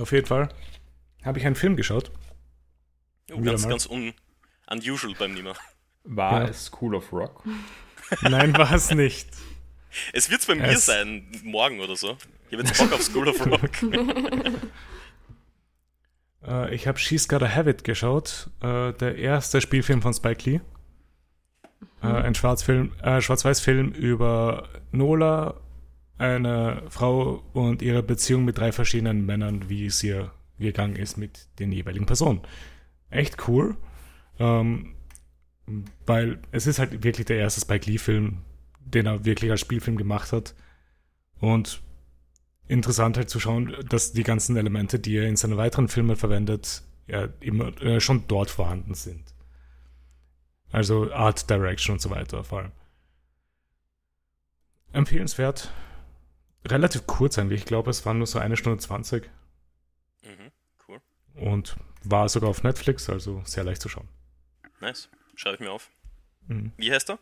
Auf 0.00 0.12
jeden 0.12 0.26
Fall 0.26 0.48
habe 1.24 1.38
ich 1.38 1.46
einen 1.46 1.56
Film 1.56 1.76
geschaut. 1.76 2.10
Oh, 3.32 3.40
ganz, 3.40 3.66
ganz 3.68 3.86
un 3.86 4.14
unusual 4.70 5.14
beim 5.18 5.34
Nima. 5.34 5.54
War 6.04 6.42
ja. 6.42 6.48
es 6.48 6.66
School 6.66 6.94
of 6.94 7.12
Rock? 7.12 7.44
Nein, 8.22 8.56
war 8.56 8.72
es 8.72 8.90
nicht. 8.90 9.28
Es 10.12 10.30
wird 10.30 10.40
es 10.40 10.46
bei 10.46 10.54
mir 10.54 10.76
sein, 10.78 11.26
morgen 11.42 11.80
oder 11.80 11.96
so. 11.96 12.16
Ich 12.50 12.56
habe 12.56 12.66
jetzt 12.66 12.78
Bock 12.78 12.92
auf 12.92 13.02
School 13.02 13.28
of 13.28 13.46
Rock. 13.46 13.70
uh, 16.46 16.66
ich 16.70 16.86
habe 16.86 16.98
She's 16.98 17.28
Gotta 17.28 17.54
Have 17.54 17.68
It 17.68 17.84
geschaut. 17.84 18.50
Uh, 18.62 18.92
der 18.92 19.16
erste 19.16 19.60
Spielfilm 19.60 20.02
von 20.02 20.14
Spike 20.14 20.48
Lee. 20.48 20.60
Uh, 22.02 22.06
ein 22.06 22.34
Schwarzfilm, 22.34 22.92
Schwarz-Weiß-Film 23.18 23.90
über 23.90 24.68
Nola, 24.92 25.60
eine 26.16 26.82
Frau 26.88 27.42
und 27.52 27.82
ihre 27.82 28.04
Beziehung 28.04 28.44
mit 28.44 28.58
drei 28.58 28.70
verschiedenen 28.70 29.26
Männern, 29.26 29.68
wie 29.68 29.86
es 29.86 30.02
ihr 30.02 30.32
gegangen 30.58 30.96
ist 30.96 31.16
mit 31.16 31.48
den 31.58 31.72
jeweiligen 31.72 32.06
Personen. 32.06 32.40
Echt 33.10 33.48
cool. 33.48 33.76
Ähm, 34.38 34.94
weil 36.06 36.40
es 36.50 36.66
ist 36.66 36.78
halt 36.78 37.04
wirklich 37.04 37.26
der 37.26 37.38
erste 37.38 37.60
Spike 37.60 37.90
Lee-Film, 37.90 38.38
den 38.94 39.06
er 39.06 39.24
wirklich 39.24 39.50
als 39.50 39.60
Spielfilm 39.60 39.96
gemacht 39.96 40.32
hat. 40.32 40.54
Und 41.40 41.82
interessant 42.66 43.16
halt 43.16 43.30
zu 43.30 43.40
schauen, 43.40 43.74
dass 43.88 44.12
die 44.12 44.22
ganzen 44.22 44.56
Elemente, 44.56 44.98
die 44.98 45.16
er 45.16 45.26
in 45.26 45.36
seinen 45.36 45.56
weiteren 45.56 45.88
Filmen 45.88 46.16
verwendet, 46.16 46.82
ja 47.06 47.28
immer 47.40 47.68
äh, 47.82 48.00
schon 48.00 48.24
dort 48.28 48.50
vorhanden 48.50 48.94
sind. 48.94 49.34
Also 50.70 51.10
Art 51.12 51.48
Direction 51.48 51.94
und 51.94 52.00
so 52.00 52.10
weiter 52.10 52.44
vor 52.44 52.60
allem. 52.60 52.72
Empfehlenswert. 54.92 55.70
Relativ 56.66 57.06
kurz 57.06 57.38
eigentlich. 57.38 57.60
Ich 57.60 57.66
glaube, 57.66 57.90
es 57.90 58.04
waren 58.04 58.18
nur 58.18 58.26
so 58.26 58.38
eine 58.38 58.56
Stunde 58.56 58.78
20. 58.78 59.30
Mhm, 60.22 60.30
cool. 60.86 61.00
Und 61.34 61.76
war 62.04 62.28
sogar 62.28 62.50
auf 62.50 62.62
Netflix, 62.62 63.08
also 63.08 63.42
sehr 63.44 63.64
leicht 63.64 63.80
zu 63.80 63.88
schauen. 63.88 64.08
Nice. 64.80 65.08
Schreibe 65.34 65.54
ich 65.54 65.60
mir 65.60 65.70
auf. 65.70 65.90
Mhm. 66.48 66.72
Wie 66.76 66.92
heißt 66.92 67.10
er? 67.10 67.18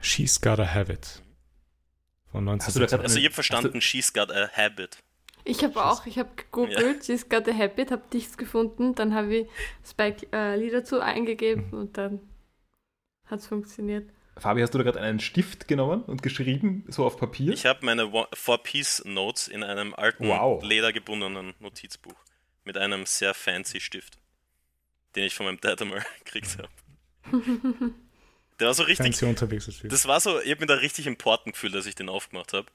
She's 0.00 0.40
Gotta 0.40 0.74
Have 0.74 0.92
It. 0.92 1.22
Von 2.32 2.44
19 2.44 2.82
Also 2.82 3.18
ich 3.18 3.24
habe 3.24 3.34
verstanden, 3.34 3.80
She's 3.80 4.12
Got 4.12 4.30
a 4.30 4.48
Habit. 4.52 4.98
Ich 5.44 5.64
habe 5.64 5.84
auch, 5.84 6.06
ich 6.06 6.18
habe 6.18 6.30
gegoogelt, 6.36 7.08
ja. 7.08 7.16
She's 7.16 7.28
Got 7.28 7.48
a 7.48 7.52
Habit, 7.52 7.90
habe 7.90 8.02
nichts 8.12 8.36
gefunden, 8.36 8.94
dann 8.94 9.14
habe 9.14 9.34
ich 9.34 9.48
Spike 9.88 10.26
äh, 10.32 10.56
Lee 10.56 10.70
dazu 10.70 11.00
eingegeben 11.00 11.68
mhm. 11.70 11.78
und 11.78 11.98
dann 11.98 12.20
hat 13.26 13.40
es 13.40 13.46
funktioniert. 13.46 14.10
Fabi, 14.36 14.60
hast 14.62 14.72
du 14.72 14.78
da 14.78 14.84
gerade 14.84 15.00
einen 15.00 15.20
Stift 15.20 15.66
genommen 15.66 16.02
und 16.02 16.22
geschrieben, 16.22 16.84
so 16.88 17.04
auf 17.04 17.16
Papier? 17.16 17.52
Ich 17.52 17.66
habe 17.66 17.84
meine 17.84 18.10
Four-Piece-Notes 18.32 19.48
in 19.48 19.62
einem 19.62 19.94
alten, 19.94 20.28
wow. 20.28 20.62
ledergebundenen 20.62 21.54
Notizbuch 21.58 22.14
mit 22.64 22.78
einem 22.78 23.06
sehr 23.06 23.34
fancy 23.34 23.80
Stift, 23.80 24.18
den 25.16 25.24
ich 25.24 25.34
von 25.34 25.46
meinem 25.46 25.60
Dad 25.60 25.82
einmal 25.82 26.04
gekriegt 26.24 26.58
habe. 26.58 26.70
Der 28.60 28.66
war 28.66 28.74
so 28.74 28.82
richtig. 28.82 29.06
Fancy 29.06 29.24
unterwegs 29.24 29.68
das 29.82 30.06
war 30.06 30.20
so, 30.20 30.40
ich 30.40 30.50
habe 30.50 30.60
mir 30.60 30.66
da 30.66 30.74
richtig 30.74 31.06
important 31.06 31.54
gefühlt, 31.54 31.74
dass 31.74 31.86
ich 31.86 31.94
den 31.94 32.08
aufgemacht 32.08 32.52
habe. 32.52 32.66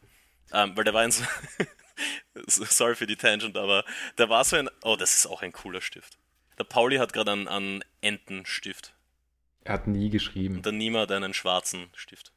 Ähm, 0.51 0.75
weil 0.75 0.83
der 0.83 0.93
war 0.93 1.01
ein 1.01 1.11
so. 1.11 1.23
sorry 2.47 2.95
für 2.95 3.07
die 3.07 3.15
Tangent, 3.15 3.55
aber 3.55 3.85
der 4.17 4.29
war 4.29 4.43
so 4.43 4.55
ein. 4.55 4.69
Oh, 4.83 4.95
das 4.95 5.13
ist 5.13 5.27
auch 5.27 5.41
ein 5.41 5.51
cooler 5.51 5.81
Stift. 5.81 6.17
Der 6.57 6.63
Pauli 6.63 6.97
hat 6.97 7.13
gerade 7.13 7.31
einen, 7.31 7.47
einen 7.47 7.83
Entenstift. 8.01 8.93
Er 9.63 9.73
hat 9.73 9.87
nie 9.87 10.09
geschrieben. 10.09 10.57
Und 10.57 10.65
der 10.65 10.73
Nima 10.73 11.01
hat 11.01 11.11
einen 11.11 11.33
schwarzen 11.33 11.89
Stift. 11.95 12.31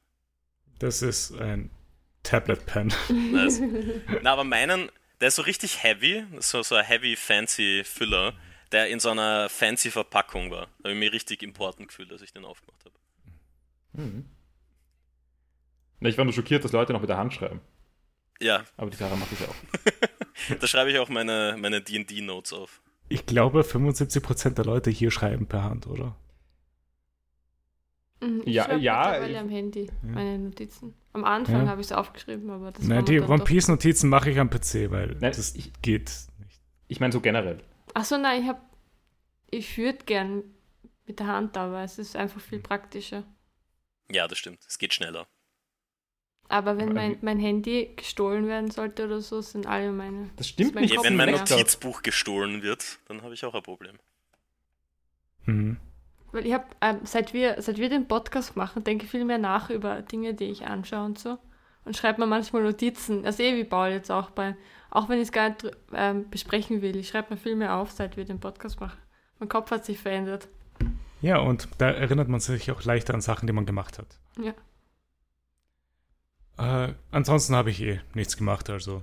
Das 0.79 1.03
ist 1.03 1.33
ein 1.33 1.71
Tablet 2.23 2.67
Pen. 2.67 2.93
Nice. 3.09 3.61
Na, 4.23 4.33
aber 4.33 4.45
meinen, 4.45 4.91
der 5.21 5.29
ist 5.29 5.37
so 5.37 5.43
richtig 5.43 5.83
heavy, 5.83 6.25
so, 6.39 6.63
so 6.63 6.75
ein 6.75 6.85
heavy 6.85 7.17
fancy 7.17 7.83
Füller, 7.85 8.35
der 8.73 8.89
in 8.89 9.01
so 9.01 9.11
einer 9.11 9.49
fancy 9.49 9.91
Verpackung 9.91 10.51
war. 10.51 10.67
Da 10.79 10.85
habe 10.85 10.93
ich 10.93 10.99
mich 10.99 11.13
richtig 11.13 11.43
important 11.43 11.89
gefühlt, 11.89 12.11
dass 12.11 12.23
ich 12.23 12.33
den 12.33 12.45
aufgemacht 12.45 12.85
habe. 12.85 12.95
Mhm. 13.93 14.27
Na, 16.01 16.09
ich 16.09 16.19
war 16.19 16.25
nur 16.25 16.35
schockiert, 16.35 16.65
dass 16.65 16.73
Leute 16.73 16.93
noch 16.93 17.01
mit 17.01 17.11
der 17.11 17.19
Hand 17.19 17.35
schreiben. 17.35 17.61
Ja. 18.41 18.65
Aber 18.77 18.91
die 18.91 18.97
Sache 18.97 19.17
mache 19.17 19.35
ich 19.35 19.49
auch. 19.49 20.59
da 20.61 20.67
schreibe 20.67 20.91
ich 20.91 20.99
auch 20.99 21.09
meine, 21.09 21.57
meine 21.59 21.81
D&D-Notes 21.81 22.53
auf. 22.53 22.81
Ich 23.09 23.27
glaube, 23.27 23.63
75% 23.63 24.51
der 24.51 24.65
Leute 24.65 24.91
hier 24.91 25.11
schreiben 25.11 25.47
per 25.47 25.65
Hand, 25.65 25.87
oder? 25.87 26.17
Mhm, 28.21 28.43
ich 28.45 28.55
ja, 28.55 28.77
ja. 28.77 29.27
Ich, 29.27 29.37
am 29.37 29.49
Handy 29.49 29.85
ja. 29.85 29.93
meine 30.03 30.39
Notizen. 30.39 30.95
Am 31.13 31.25
Anfang 31.25 31.65
ja. 31.65 31.69
habe 31.69 31.81
ich 31.81 31.89
es 31.89 31.93
aufgeschrieben, 31.93 32.51
aber 32.51 32.73
das 32.73 32.85
Nein, 32.85 33.05
die 33.05 33.21
One 33.21 33.45
Piece 33.45 33.69
Notizen 33.69 34.09
mache 34.09 34.31
ich 34.31 34.39
am 34.39 34.51
PC, 34.51 34.91
weil 34.91 35.17
nein, 35.21 35.33
das 35.35 35.55
ich, 35.55 35.73
geht 35.83 36.11
nicht. 36.39 36.61
Ich 36.89 37.01
meine 37.01 37.13
so 37.13 37.21
generell. 37.21 37.59
Achso, 37.95 38.19
nein, 38.19 38.43
ich 38.43 38.49
habe 38.49 38.61
ich 39.51 39.79
würde 39.79 40.05
gern 40.05 40.45
mit 41.07 41.21
der 41.21 41.27
Hand, 41.27 41.57
aber 41.57 41.83
es 41.83 41.99
ist 41.99 42.17
einfach 42.17 42.41
viel 42.41 42.61
praktischer. 42.61 43.25
Ja, 44.11 44.27
das 44.29 44.39
stimmt. 44.39 44.61
Es 44.67 44.79
geht 44.79 44.95
schneller. 44.95 45.27
Aber 46.51 46.79
wenn 46.79 46.95
mein, 46.95 47.19
mein 47.21 47.39
Handy 47.39 47.93
gestohlen 47.95 48.49
werden 48.49 48.71
sollte 48.71 49.05
oder 49.05 49.21
so, 49.21 49.43
sind 49.43 49.67
alle 49.67 49.93
meine. 49.93 50.31
Das 50.37 50.49
stimmt 50.49 50.77
nicht. 50.77 50.95
Ja, 50.95 51.03
wenn 51.03 51.17
mein 51.17 51.31
Notizbuch 51.33 52.03
gestohlen 52.03 52.63
wird, 52.63 52.99
dann 53.07 53.23
habe 53.23 53.35
ich 53.35 53.45
auch 53.45 53.55
ein 53.55 53.63
Problem. 53.63 53.99
Mhm. 55.45 55.77
Weil 56.33 56.47
ich 56.47 56.55
habe, 56.55 56.65
ähm, 56.81 57.01
seit, 57.05 57.35
wir, 57.35 57.61
seit 57.61 57.77
wir 57.77 57.91
den 57.91 58.09
Podcast 58.09 58.57
machen, 58.57 58.83
denke 58.83 59.05
ich 59.05 59.11
viel 59.11 59.25
mehr 59.25 59.39
nach 59.39 59.69
über 59.69 60.01
Dinge, 60.01 60.33
die 60.35 60.45
ich 60.45 60.65
anschaue 60.65 61.05
und 61.05 61.19
so. 61.19 61.39
und 61.85 61.97
schreibe 61.97 62.21
mir 62.21 62.27
manchmal 62.27 62.63
Notizen. 62.63 63.25
Also 63.25 63.43
eh 63.43 63.57
wie 63.57 63.65
Paul 63.65 63.89
jetzt 63.89 64.11
auch 64.11 64.31
bei, 64.31 64.57
auch 64.91 65.09
wenn 65.09 65.17
ich 65.19 65.29
es 65.29 65.33
gar 65.33 65.49
nicht 65.49 65.71
ähm, 65.95 66.29
besprechen 66.31 66.83
will. 66.83 66.97
Ich 66.97 67.09
schreibe 67.09 67.35
mir 67.35 67.41
viel 67.41 67.57
mehr 67.57 67.77
auf, 67.77 67.91
seit 67.91 68.17
wir 68.17 68.25
den 68.25 68.41
Podcast 68.41 68.79
machen. 68.79 68.99
Mein 69.39 69.49
Kopf 69.49 69.71
hat 69.71 69.85
sich 69.85 69.99
verändert. 69.99 70.49
Ja, 71.21 71.39
und 71.39 71.69
da 71.79 71.91
erinnert 71.91 72.29
man 72.29 72.41
sich 72.41 72.71
auch 72.71 72.85
leichter 72.85 73.15
an 73.15 73.21
Sachen, 73.21 73.47
die 73.47 73.53
man 73.53 73.67
gemacht 73.67 73.99
hat. 73.99 74.19
Ja. 74.41 74.55
Äh, 76.59 76.95
ansonsten 77.11 77.55
habe 77.55 77.71
ich 77.71 77.81
eh 77.83 78.01
nichts 78.15 78.37
gemacht, 78.37 78.69
also 78.71 79.03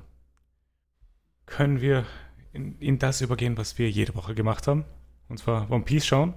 können 1.46 1.82
wir 1.82 2.06
in, 2.54 2.78
in, 2.80 3.00
das 3.00 3.22
übergehen, 3.22 3.58
was 3.58 3.78
wir 3.78 3.90
jede 3.90 4.16
Woche 4.16 4.36
gemacht 4.36 4.68
haben. 4.68 4.86
Und 5.30 5.38
zwar 5.38 5.70
One 5.72 5.84
Piece 5.84 6.06
schauen. 6.06 6.34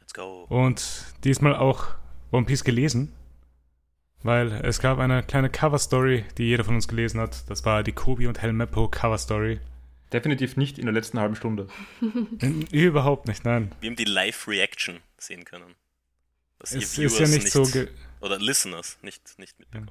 Let's 0.00 0.14
go. 0.14 0.44
Und 0.48 1.06
diesmal 1.24 1.56
auch 1.56 1.86
One 2.30 2.46
Piece 2.46 2.64
gelesen. 2.64 3.12
Weil 4.22 4.52
es 4.52 4.80
gab 4.80 4.98
eine 4.98 5.22
kleine 5.22 5.50
Cover-Story, 5.50 6.24
die 6.38 6.44
jeder 6.44 6.64
von 6.64 6.76
uns 6.76 6.88
gelesen 6.88 7.20
hat. 7.20 7.48
Das 7.50 7.64
war 7.66 7.82
die 7.82 7.92
Kobi 7.92 8.26
und 8.26 8.40
Helmeppo 8.40 8.88
Cover-Story. 8.88 9.60
Definitiv 10.14 10.56
nicht 10.56 10.78
in 10.78 10.86
der 10.86 10.92
letzten 10.92 11.18
halben 11.18 11.34
Stunde. 11.34 11.66
Überhaupt 12.70 13.26
nicht, 13.26 13.44
nein. 13.44 13.72
Wir 13.80 13.90
haben 13.90 13.96
die 13.96 14.04
Live-Reaction 14.04 15.00
sehen 15.18 15.44
können. 15.44 15.74
Dass 16.60 16.70
es 16.70 16.96
ist 16.96 17.18
ja 17.18 17.26
nicht, 17.26 17.42
nicht 17.42 17.50
so. 17.50 17.66
Oder 18.20 18.38
Listeners 18.38 18.96
nicht, 19.02 19.36
nicht 19.40 19.58
mitbekommt. 19.58 19.90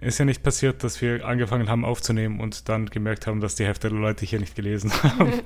Ja. 0.00 0.08
Ist 0.08 0.18
ja 0.18 0.24
nicht 0.24 0.42
passiert, 0.42 0.82
dass 0.82 1.00
wir 1.00 1.24
angefangen 1.24 1.68
haben 1.68 1.84
aufzunehmen 1.84 2.40
und 2.40 2.68
dann 2.68 2.86
gemerkt 2.86 3.28
haben, 3.28 3.40
dass 3.40 3.54
die 3.54 3.64
Hälfte 3.64 3.90
der 3.90 3.98
Leute 3.98 4.26
hier 4.26 4.40
nicht 4.40 4.56
gelesen 4.56 4.92
haben. 5.04 5.40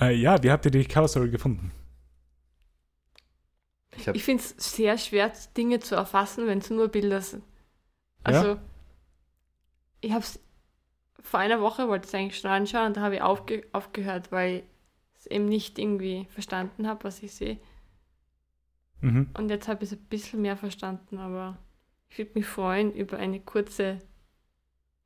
äh, 0.00 0.14
ja, 0.14 0.42
wie 0.42 0.50
habt 0.50 0.64
ihr 0.64 0.70
die 0.70 0.86
Cover 0.86 1.08
Story 1.08 1.28
gefunden? 1.28 1.70
Ich, 3.94 4.06
ich 4.06 4.24
finde 4.24 4.42
es 4.42 4.74
sehr 4.74 4.96
schwer, 4.96 5.34
Dinge 5.54 5.80
zu 5.80 5.96
erfassen, 5.96 6.46
wenn 6.46 6.60
es 6.60 6.70
nur 6.70 6.88
Bilder 6.88 7.20
sind. 7.20 7.44
Also, 8.24 8.48
ja? 8.48 8.62
ich 10.00 10.12
habe 10.12 10.24
es 10.24 10.40
vor 11.28 11.40
einer 11.40 11.60
Woche 11.60 11.88
wollte 11.88 12.06
ich 12.06 12.08
es 12.08 12.14
eigentlich 12.14 12.40
schon 12.40 12.50
anschauen 12.50 12.86
und 12.86 12.96
da 12.96 13.02
habe 13.02 13.16
ich 13.16 13.22
aufge 13.22 13.64
aufgehört, 13.72 14.32
weil 14.32 14.56
ich 14.56 14.62
es 15.18 15.26
eben 15.26 15.44
nicht 15.44 15.78
irgendwie 15.78 16.26
verstanden 16.30 16.88
habe, 16.88 17.04
was 17.04 17.22
ich 17.22 17.32
sehe. 17.32 17.58
Mhm. 19.02 19.28
Und 19.34 19.50
jetzt 19.50 19.68
habe 19.68 19.84
ich 19.84 19.92
es 19.92 19.98
ein 19.98 20.04
bisschen 20.06 20.40
mehr 20.40 20.56
verstanden, 20.56 21.18
aber 21.18 21.58
ich 22.08 22.18
würde 22.18 22.30
mich 22.34 22.46
freuen 22.46 22.94
über 22.94 23.18
eine 23.18 23.40
kurze 23.40 23.98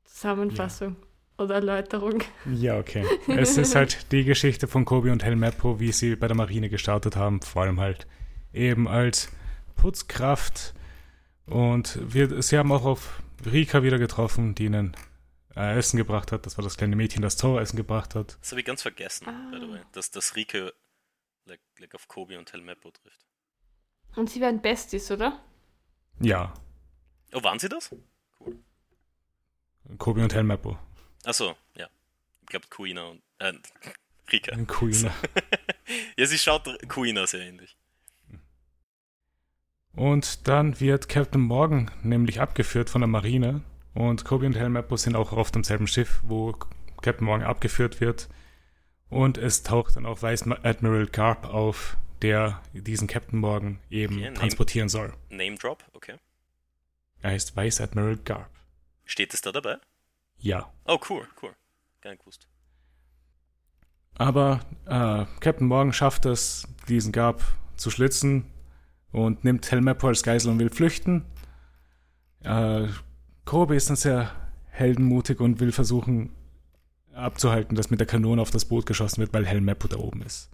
Zusammenfassung 0.05 0.95
ja. 0.95 1.43
oder 1.43 1.55
Erläuterung. 1.55 2.23
Ja, 2.45 2.77
okay. 2.77 3.05
es 3.27 3.57
ist 3.57 3.75
halt 3.75 4.07
die 4.13 4.23
Geschichte 4.23 4.67
von 4.67 4.85
Kobi 4.85 5.09
und 5.09 5.25
Helmeppo, 5.25 5.81
wie 5.81 5.91
sie 5.91 6.15
bei 6.15 6.27
der 6.27 6.37
Marine 6.37 6.69
gestartet 6.69 7.17
haben, 7.17 7.41
vor 7.41 7.63
allem 7.63 7.81
halt 7.81 8.07
eben 8.53 8.87
als 8.87 9.29
Putzkraft. 9.75 10.73
Und 11.45 11.99
wir, 12.13 12.41
sie 12.41 12.57
haben 12.57 12.71
auch 12.71 12.85
auf 12.85 13.21
Rika 13.45 13.83
wieder 13.83 13.99
getroffen, 13.99 14.55
die 14.55 14.65
ihnen 14.65 14.95
äh, 15.55 15.77
Essen 15.77 15.97
gebracht 15.97 16.31
hat. 16.31 16.45
Das 16.45 16.57
war 16.57 16.63
das 16.63 16.77
kleine 16.77 16.95
Mädchen, 16.95 17.21
das 17.21 17.37
Tor-Essen 17.37 17.77
gebracht 17.77 18.15
hat. 18.15 18.37
Das 18.41 18.51
habe 18.51 18.61
ich 18.61 18.65
ganz 18.65 18.81
vergessen, 18.81 19.27
ah. 19.27 19.51
by 19.51 19.59
the 19.59 19.71
way, 19.71 19.81
dass, 19.91 20.11
dass 20.11 20.35
Rike 20.35 20.73
like, 21.45 21.61
like 21.79 21.95
auf 21.95 22.07
Kobi 22.07 22.37
und 22.37 22.51
Helmeppo 22.51 22.91
trifft. 22.91 23.25
Und 24.15 24.29
sie 24.29 24.41
werden 24.41 24.61
Besties, 24.61 25.09
oder? 25.11 25.39
Ja. 26.19 26.53
Oh, 27.33 27.43
waren 27.43 27.59
sie 27.59 27.69
das? 27.69 27.95
Cool. 28.39 28.59
Kobi 29.97 30.21
und 30.21 30.33
Helmeppo. 30.33 30.77
Achso, 31.23 31.55
ja. 31.75 31.87
Ich 32.41 32.47
glaube 32.47 32.67
Kuina 32.69 33.05
und 33.05 33.21
äh, 33.39 33.53
Rika. 34.31 34.55
Kuina. 34.67 35.13
ja, 36.17 36.25
sie 36.25 36.37
schaut 36.37 36.67
Kuina 36.87 37.25
sehr 37.27 37.41
ähnlich. 37.41 37.77
Und 39.95 40.47
dann 40.47 40.79
wird 40.79 41.07
Captain 41.07 41.41
Morgan 41.41 41.91
nämlich 42.01 42.41
abgeführt 42.41 42.89
von 42.89 43.01
der 43.01 43.07
Marine 43.07 43.61
und 43.93 44.25
Kobe 44.25 44.45
und 44.45 44.55
Helmeppo 44.55 44.97
sind 44.97 45.15
auch 45.15 45.33
auf 45.33 45.51
demselben 45.51 45.87
Schiff, 45.87 46.21
wo 46.23 46.53
Captain 47.01 47.25
Morgan 47.25 47.45
abgeführt 47.45 48.01
wird. 48.01 48.29
Und 49.09 49.37
es 49.37 49.63
taucht 49.63 49.95
dann 49.95 50.05
auch 50.05 50.23
Vice 50.23 50.47
Admiral 50.63 51.05
Garp 51.07 51.45
auf, 51.45 51.97
der 52.21 52.61
diesen 52.73 53.07
Captain 53.07 53.39
Morgan 53.39 53.79
eben 53.89 54.17
okay, 54.17 54.33
transportieren 54.33 54.87
name, 54.87 54.89
soll. 54.89 55.13
Name 55.29 55.55
Drop, 55.57 55.83
okay. 55.93 56.15
Er 57.21 57.31
heißt 57.31 57.55
Vice 57.55 57.81
Admiral 57.81 58.17
Garp. 58.17 58.49
Steht 59.05 59.33
es 59.33 59.41
da 59.41 59.51
dabei? 59.51 59.77
Ja. 60.39 60.71
Oh, 60.85 60.97
cool, 61.09 61.27
cool. 61.41 61.53
Gar 62.01 62.11
nicht 62.11 62.21
gewusst. 62.21 62.47
Aber 64.15 64.61
äh, 64.85 65.25
Captain 65.39 65.67
Morgan 65.67 65.93
schafft 65.93 66.25
es, 66.25 66.67
diesen 66.87 67.11
Garp 67.11 67.43
zu 67.75 67.89
schlitzen 67.91 68.45
und 69.11 69.43
nimmt 69.43 69.69
Helmeppo 69.71 70.07
als 70.07 70.23
Geisel 70.23 70.51
und 70.51 70.59
will 70.59 70.69
flüchten. 70.69 71.25
Äh, 72.43 72.87
Kobe 73.45 73.75
ist 73.75 73.89
dann 73.89 73.95
sehr 73.95 74.31
heldenmutig 74.69 75.39
und 75.39 75.59
will 75.59 75.71
versuchen 75.71 76.31
abzuhalten, 77.13 77.75
dass 77.75 77.89
mit 77.89 77.99
der 77.99 78.07
Kanone 78.07 78.41
auf 78.41 78.51
das 78.51 78.65
Boot 78.65 78.85
geschossen 78.85 79.19
wird, 79.19 79.33
weil 79.33 79.45
Helmeppo 79.45 79.87
da 79.87 79.97
oben 79.97 80.21
ist. 80.21 80.49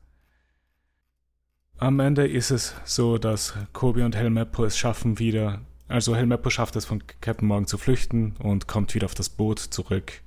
Am 1.77 1.99
Ende 1.99 2.27
ist 2.27 2.51
es 2.51 2.75
so, 2.83 3.17
dass 3.17 3.53
Kobe 3.71 4.03
und 4.03 4.15
Helmeppo 4.15 4.65
es 4.65 4.77
schaffen 4.77 5.17
wieder, 5.17 5.61
also 5.87 6.15
Helmeppo 6.15 6.49
schafft 6.49 6.75
es 6.75 6.85
von 6.85 7.01
Captain 7.21 7.47
Morgan 7.47 7.67
zu 7.67 7.77
flüchten 7.77 8.35
und 8.37 8.67
kommt 8.67 8.93
wieder 8.93 9.05
auf 9.05 9.15
das 9.15 9.29
Boot 9.29 9.59
zurück. 9.59 10.21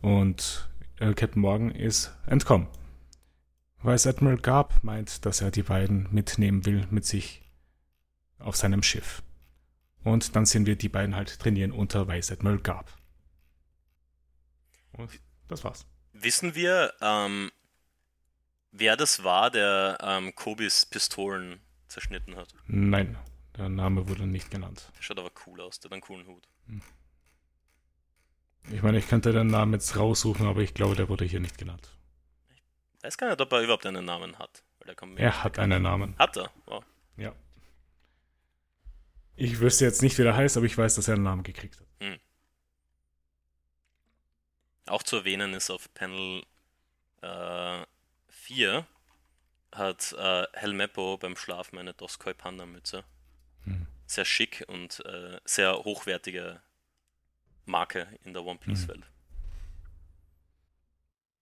Und 0.00 0.70
äh, 0.98 1.14
Captain 1.14 1.42
Morgan 1.42 1.72
ist 1.72 2.14
entkommen. 2.26 2.68
Vice 3.82 4.06
Admiral 4.06 4.38
Garb 4.38 4.82
meint, 4.82 5.26
dass 5.26 5.40
er 5.40 5.50
die 5.50 5.62
beiden 5.62 6.08
mitnehmen 6.12 6.64
will 6.64 6.86
mit 6.90 7.04
sich 7.04 7.42
auf 8.38 8.56
seinem 8.56 8.82
Schiff. 8.82 9.22
Und 10.06 10.36
dann 10.36 10.46
sehen 10.46 10.66
wir 10.66 10.76
die 10.76 10.88
beiden 10.88 11.16
halt 11.16 11.36
trainieren 11.40 11.72
unter 11.72 12.08
Admiral 12.08 12.60
Garb. 12.60 12.92
Und 14.92 15.10
das 15.48 15.64
war's. 15.64 15.84
Wissen 16.12 16.54
wir, 16.54 16.94
ähm, 17.00 17.50
wer 18.70 18.96
das 18.96 19.24
war, 19.24 19.50
der 19.50 19.98
ähm, 20.00 20.32
Kobis 20.36 20.86
Pistolen 20.86 21.60
zerschnitten 21.88 22.36
hat? 22.36 22.54
Nein, 22.68 23.18
der 23.56 23.68
Name 23.68 24.08
wurde 24.08 24.28
nicht 24.28 24.48
genannt. 24.48 24.92
Schaut 25.00 25.18
aber 25.18 25.32
cool 25.44 25.60
aus, 25.60 25.80
der 25.80 25.88
hat 25.88 25.94
einen 25.94 26.02
coolen 26.02 26.28
Hut. 26.28 26.46
Hm. 26.68 26.82
Ich 28.70 28.82
meine, 28.82 28.98
ich 28.98 29.08
könnte 29.08 29.32
den 29.32 29.48
Namen 29.48 29.72
jetzt 29.72 29.96
raussuchen, 29.96 30.46
aber 30.46 30.60
ich 30.60 30.72
glaube, 30.72 30.94
der 30.94 31.08
wurde 31.08 31.24
hier 31.24 31.40
nicht 31.40 31.58
genannt. 31.58 31.90
Ich 32.98 33.02
weiß 33.02 33.18
gar 33.18 33.28
nicht, 33.28 33.40
ob 33.40 33.50
er 33.50 33.60
überhaupt 33.60 33.84
einen 33.86 34.04
Namen 34.04 34.38
hat. 34.38 34.62
er 35.16 35.42
hat 35.42 35.58
einen 35.58 35.82
Namen. 35.82 36.14
Hat 36.16 36.36
er? 36.36 36.52
Wow. 36.66 36.84
Ja. 37.16 37.34
Ich 39.36 39.60
wüsste 39.60 39.84
jetzt 39.84 40.02
nicht, 40.02 40.18
wie 40.18 40.22
der 40.22 40.34
heißt, 40.34 40.56
aber 40.56 40.66
ich 40.66 40.76
weiß, 40.76 40.94
dass 40.94 41.08
er 41.08 41.14
einen 41.14 41.24
Namen 41.24 41.42
gekriegt 41.42 41.78
hat. 41.78 41.86
Hm. 42.00 42.18
Auch 44.86 45.02
zu 45.02 45.16
erwähnen 45.16 45.52
ist 45.52 45.70
auf 45.70 45.92
Panel 45.92 46.42
äh, 47.20 47.84
4 48.28 48.86
hat 49.72 50.14
äh, 50.18 50.44
Helmeppo 50.54 51.18
beim 51.18 51.36
Schlafen 51.36 51.78
eine 51.78 51.92
Doskoi 51.92 52.32
Panda 52.32 52.64
Mütze. 52.64 53.04
Hm. 53.64 53.86
Sehr 54.06 54.24
schick 54.24 54.64
und 54.68 55.04
äh, 55.04 55.38
sehr 55.44 55.84
hochwertige 55.84 56.60
Marke 57.66 58.08
in 58.24 58.32
der 58.32 58.44
One 58.44 58.58
Piece 58.58 58.88
Welt. 58.88 59.04
Hm. 59.04 59.12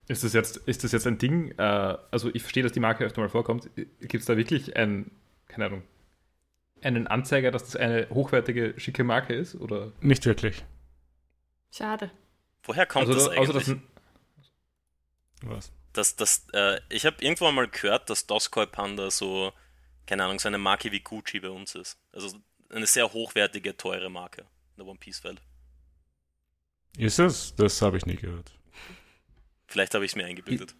Ist 0.09 0.24
das 0.24 0.33
jetzt, 0.33 0.57
ist 0.57 0.83
das 0.83 0.92
jetzt 0.92 1.07
ein 1.07 1.18
Ding? 1.18 1.52
Äh, 1.59 1.62
also 2.11 2.35
ich 2.35 2.42
verstehe, 2.42 2.64
dass 2.64 2.72
die 2.72 2.80
Marke 2.80 3.04
öfter 3.04 3.20
mal 3.20 3.28
vorkommt. 3.28 3.70
Gibt 3.76 4.14
es 4.14 4.24
da 4.24 4.37
wirklich 4.37 4.76
ein, 4.76 5.12
keine 5.46 5.66
Ahnung, 5.66 5.83
einen 6.82 7.06
Anzeiger, 7.06 7.50
dass 7.50 7.64
das 7.64 7.76
eine 7.76 8.08
hochwertige, 8.10 8.74
schicke 8.78 9.04
Marke 9.04 9.34
ist? 9.34 9.54
Oder? 9.54 9.92
Nicht 10.00 10.26
wirklich. 10.26 10.64
Schade. 11.70 12.10
Woher 12.62 12.87
kommt 12.87 13.08
also, 13.08 13.18
das 13.18 13.29
eigentlich? 13.29 13.56
Also 13.56 13.75
das 13.75 13.77
Was? 15.42 15.72
Das, 15.92 16.16
das, 16.16 16.46
äh, 16.52 16.81
ich 16.88 17.06
habe 17.06 17.16
irgendwann 17.20 17.54
mal 17.54 17.68
gehört, 17.68 18.10
dass 18.10 18.27
Doskoi 18.27 18.66
Panda 18.66 19.10
so, 19.10 19.52
keine 20.06 20.25
Ahnung, 20.25 20.38
so 20.40 20.48
eine 20.48 20.58
Marke 20.58 20.90
wie 20.90 21.00
Gucci 21.00 21.40
bei 21.40 21.50
uns 21.50 21.75
ist. 21.75 21.98
Also 22.12 22.37
eine 22.70 22.87
sehr 22.87 23.12
hochwertige, 23.12 23.77
teure 23.77 24.10
Marke 24.10 24.42
in 24.42 24.79
der 24.79 24.87
One 24.87 24.98
Piece 24.98 25.22
Welt. 25.25 25.40
Ist 26.96 27.18
es? 27.18 27.54
Das 27.56 27.81
habe 27.83 27.96
ich 27.96 28.06
nie 28.06 28.16
gehört. 28.16 28.52
Vielleicht 29.66 29.94
habe 29.94 30.04
ich 30.04 30.12
es 30.12 30.16
mir 30.16 30.27
eingebildet. 30.27 30.75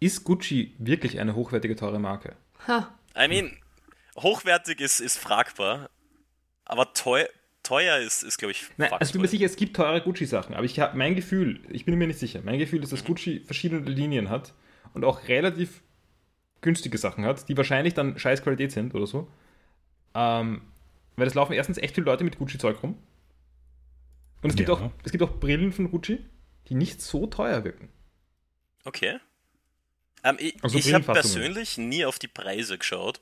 Ist 0.00 0.24
Gucci 0.24 0.74
wirklich 0.78 1.18
eine 1.20 1.34
hochwertige, 1.34 1.76
teure 1.76 1.98
Marke? 1.98 2.36
Ha. 2.66 2.98
I 3.16 3.28
mean, 3.28 3.56
hochwertig 4.16 4.80
ist, 4.80 5.00
ist 5.00 5.18
fragbar, 5.18 5.90
aber 6.64 6.92
teuer, 6.94 7.28
teuer 7.62 7.98
ist, 7.98 8.22
ist 8.22 8.38
glaube 8.38 8.52
ich, 8.52 8.64
Nein, 8.76 8.92
also 8.92 9.08
ich 9.08 9.12
bin 9.12 9.22
mir 9.22 9.28
sicher, 9.28 9.46
es 9.46 9.56
gibt 9.56 9.76
teure 9.76 10.00
Gucci-Sachen, 10.00 10.54
aber 10.54 10.64
ich 10.64 10.78
habe 10.80 10.96
mein 10.96 11.14
Gefühl, 11.14 11.60
ich 11.70 11.84
bin 11.84 11.96
mir 11.96 12.06
nicht 12.06 12.18
sicher, 12.18 12.40
mein 12.44 12.58
Gefühl 12.58 12.82
ist, 12.82 12.92
dass 12.92 13.02
mhm. 13.02 13.06
Gucci 13.08 13.40
verschiedene 13.40 13.88
Linien 13.88 14.30
hat 14.30 14.54
und 14.94 15.04
auch 15.04 15.28
relativ 15.28 15.82
günstige 16.60 16.98
Sachen 16.98 17.24
hat, 17.24 17.48
die 17.48 17.56
wahrscheinlich 17.56 17.94
dann 17.94 18.18
scheiß 18.18 18.42
Qualität 18.42 18.72
sind 18.72 18.94
oder 18.94 19.06
so. 19.06 19.28
Ähm, 20.14 20.62
weil 21.16 21.26
es 21.26 21.34
laufen 21.34 21.52
erstens 21.52 21.78
echt 21.78 21.94
viele 21.94 22.06
Leute 22.06 22.24
mit 22.24 22.38
Gucci-Zeug 22.38 22.82
rum. 22.82 22.98
Und 24.42 24.50
es, 24.50 24.54
ja. 24.54 24.58
gibt 24.58 24.70
auch, 24.70 24.90
es 25.04 25.12
gibt 25.12 25.22
auch 25.22 25.38
Brillen 25.38 25.72
von 25.72 25.90
Gucci, 25.90 26.24
die 26.68 26.74
nicht 26.74 27.00
so 27.00 27.26
teuer 27.26 27.64
wirken. 27.64 27.88
Okay. 28.84 29.18
Ähm, 30.24 30.36
ich 30.38 30.62
also 30.62 30.78
ich 30.78 30.92
habe 30.92 31.04
persönlich 31.04 31.78
nie 31.78 32.04
auf 32.04 32.18
die 32.18 32.28
Preise 32.28 32.78
geschaut. 32.78 33.20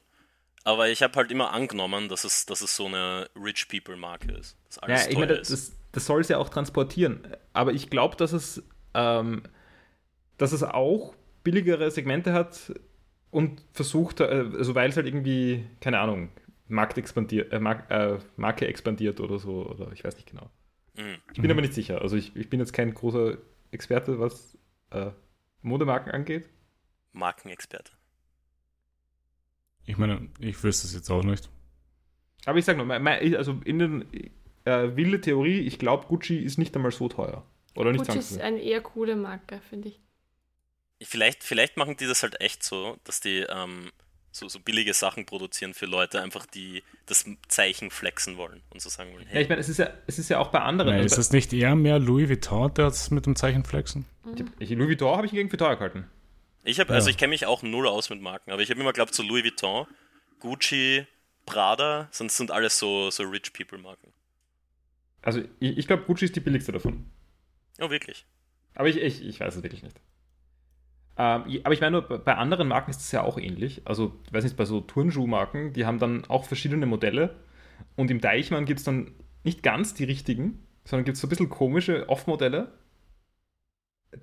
Aber 0.65 0.89
ich 0.89 1.03
habe 1.03 1.15
halt 1.15 1.31
immer 1.31 1.53
angenommen, 1.53 2.09
dass 2.09 2.25
es, 2.25 2.47
dass 2.47 2.63
es 2.63 2.75
so 2.75 2.87
eine 2.87 3.29
Rich 3.37 3.69
People 3.69 3.97
Marke 3.97 4.33
ist. 4.33 4.57
ja, 4.89 4.97
ich 5.09 5.17
meine, 5.17 5.37
das, 5.37 5.77
das 5.93 6.07
soll 6.07 6.23
es 6.23 6.29
ja 6.29 6.39
auch 6.39 6.49
transportieren. 6.49 7.29
Aber 7.53 7.73
ich 7.73 7.91
glaube, 7.91 8.17
dass 8.17 8.33
es, 8.33 8.63
ähm, 8.95 9.43
dass 10.39 10.53
es 10.53 10.63
auch 10.63 11.15
billigere 11.45 11.91
Segmente 11.91 12.33
hat 12.33 12.73
und 13.31 13.63
versucht, 13.73 14.21
äh, 14.21 14.25
also 14.25 14.75
weil 14.75 14.89
es 14.89 14.97
halt 14.97 15.07
irgendwie, 15.07 15.67
keine 15.81 16.01
Ahnung, 16.01 16.31
Markt 16.67 16.97
expandiert, 16.97 17.53
äh, 17.53 17.61
Mark, 17.61 17.91
äh, 17.91 18.19
Marke 18.37 18.67
expandiert 18.67 19.21
oder 19.21 19.39
so, 19.39 19.67
oder 19.67 19.93
ich 19.93 20.03
weiß 20.03 20.17
nicht 20.17 20.31
genau. 20.31 20.51
Mhm. 20.97 21.19
Ich 21.33 21.43
bin 21.43 21.51
aber 21.51 21.61
nicht 21.61 21.75
sicher. 21.75 22.01
Also 22.01 22.17
ich, 22.17 22.35
ich 22.35 22.49
bin 22.49 22.61
jetzt 22.61 22.73
kein 22.73 22.95
großer 22.95 23.37
Experte, 23.71 24.19
was 24.19 24.57
äh, 24.91 25.11
Modemarken 25.61 26.13
angeht. 26.13 26.49
Markenexperte. 27.13 27.93
Ich 29.87 29.99
meine, 29.99 30.29
ich 30.39 30.63
wüsste 30.63 30.87
es 30.87 30.95
jetzt 30.95 31.11
auch 31.11 31.23
nicht. 31.23 31.49
Aber 32.47 32.59
ich 32.59 32.65
sage 32.65 32.83
nur, 32.83 32.95
also 32.95 33.61
in 33.65 33.79
den 33.79 34.05
äh, 34.65 34.97
wilde 34.97 35.21
Theorie, 35.21 35.61
ich 35.61 35.79
glaube, 35.79 36.07
Gucci 36.07 36.39
ist 36.39 36.59
nicht 36.59 36.75
einmal 36.77 36.93
so 36.93 37.09
teuer. 37.09 37.45
Oder 37.75 37.93
nicht 37.93 38.07
Gucci 38.07 38.19
ist 38.19 38.41
eine 38.41 38.61
eher 38.61 38.81
coole 38.81 39.17
Marke, 39.17 39.61
finde 39.69 39.89
ich. 39.89 40.01
Vielleicht, 41.03 41.43
vielleicht 41.43 41.77
machen 41.77 41.97
die 41.97 42.07
das 42.07 42.23
halt 42.23 42.41
echt 42.41 42.63
so, 42.63 42.97
dass 43.05 43.21
die 43.21 43.41
ähm, 43.49 43.91
so, 44.35 44.49
so 44.49 44.59
billige 44.61 44.95
Sachen 44.95 45.27
produzieren 45.27 45.75
für 45.75 45.87
Leute, 45.87 46.23
einfach 46.23 46.47
die 46.47 46.83
das 47.07 47.25
Zeichen 47.49 47.91
flexen 47.91 48.37
wollen 48.37 48.63
und 48.71 48.81
so 48.81 48.89
sagen 48.89 49.13
wollen. 49.13 49.27
Hey. 49.27 49.37
Ja, 49.37 49.43
ich 49.43 49.49
meine, 49.49 49.61
es 49.61 49.69
ist 49.69 49.79
ja, 49.79 49.91
es 50.07 50.19
ist 50.19 50.29
ja 50.31 50.39
auch 50.39 50.49
bei 50.49 50.61
anderen. 50.61 50.95
Nein, 50.95 51.05
ist 51.05 51.19
es 51.19 51.33
nicht 51.33 51.53
eher 51.53 51.75
mehr 51.75 51.99
Louis 51.99 52.29
Vuitton, 52.29 52.73
der 52.75 52.87
das 52.87 53.11
mit 53.11 53.27
dem 53.27 53.37
Zeichen 53.37 53.65
flexen? 53.65 54.07
Mhm. 54.25 54.47
Ich, 54.59 54.71
Louis 54.71 54.89
Vuitton 54.89 55.17
habe 55.17 55.27
ich 55.27 55.33
gegen 55.33 55.51
für 55.51 55.57
teuer 55.57 55.77
gehalten. 55.77 56.07
Ich 56.65 56.81
habe, 56.81 56.93
also 56.95 57.09
ja. 57.09 57.11
ich 57.11 57.19
kenne 57.19 57.31
mich 57.31 57.47
auch 57.47 57.63
null 57.63 57.87
aus 57.87 58.09
mit 58.11 58.23
Marken, 58.23 58.51
aber 58.51 58.63
ich 58.63 58.71
habe 58.71 58.81
immer 58.81 58.91
geglaubt, 58.91 59.15
so 59.15 59.23
Louis 59.23 59.45
Vuitton, 59.45 59.87
Gucci, 60.41 61.07
Prada, 61.45 62.09
sonst 62.11 62.39
sind 62.39 62.51
alles 62.51 62.79
so, 62.79 63.11
so 63.11 63.23
Rich 63.25 63.53
People 63.53 63.79
Marken. 63.79 64.13
Also 65.21 65.43
ich, 65.61 65.79
ich 65.79 65.87
glaube, 65.87 66.05
Gucci 66.05 66.25
ist 66.25 66.37
die 66.37 66.41
billigste 66.41 66.73
davon. 66.73 67.11
Oh, 67.81 67.91
wirklich? 67.91 68.27
Aber 68.75 68.89
ich, 68.89 68.97
ich, 68.97 69.23
ich 69.23 69.41
weiß 69.41 69.57
es 69.57 69.63
wirklich 69.63 69.83
nicht. 69.83 70.01
Ähm, 71.17 71.61
aber 71.63 71.75
ich 71.75 71.81
meine, 71.81 72.03
bei 72.03 72.35
anderen 72.35 72.69
Marken 72.69 72.91
ist 72.91 73.01
es 73.01 73.13
ja 73.13 73.23
auch 73.23 73.39
ähnlich. 73.39 73.83
Also, 73.85 74.19
ich 74.27 74.33
weiß 74.33 74.45
nicht, 74.45 74.57
bei 74.57 74.65
so 74.65 74.81
Turnschuhmarken, 74.81 75.73
die 75.73 75.87
haben 75.87 75.99
dann 75.99 76.25
auch 76.25 76.45
verschiedene 76.45 76.87
Modelle. 76.87 77.37
Und 77.97 78.11
im 78.11 78.21
Deichmann 78.21 78.65
gibt 78.65 78.81
es 78.81 78.85
dann 78.85 79.13
nicht 79.45 79.63
ganz 79.63 79.95
die 79.95 80.05
richtigen, 80.05 80.67
sondern 80.85 81.05
gibt 81.05 81.17
es 81.17 81.21
so 81.21 81.27
ein 81.27 81.31
bisschen 81.31 81.51
komische 81.51 82.09
Off-Modelle, 82.09 82.73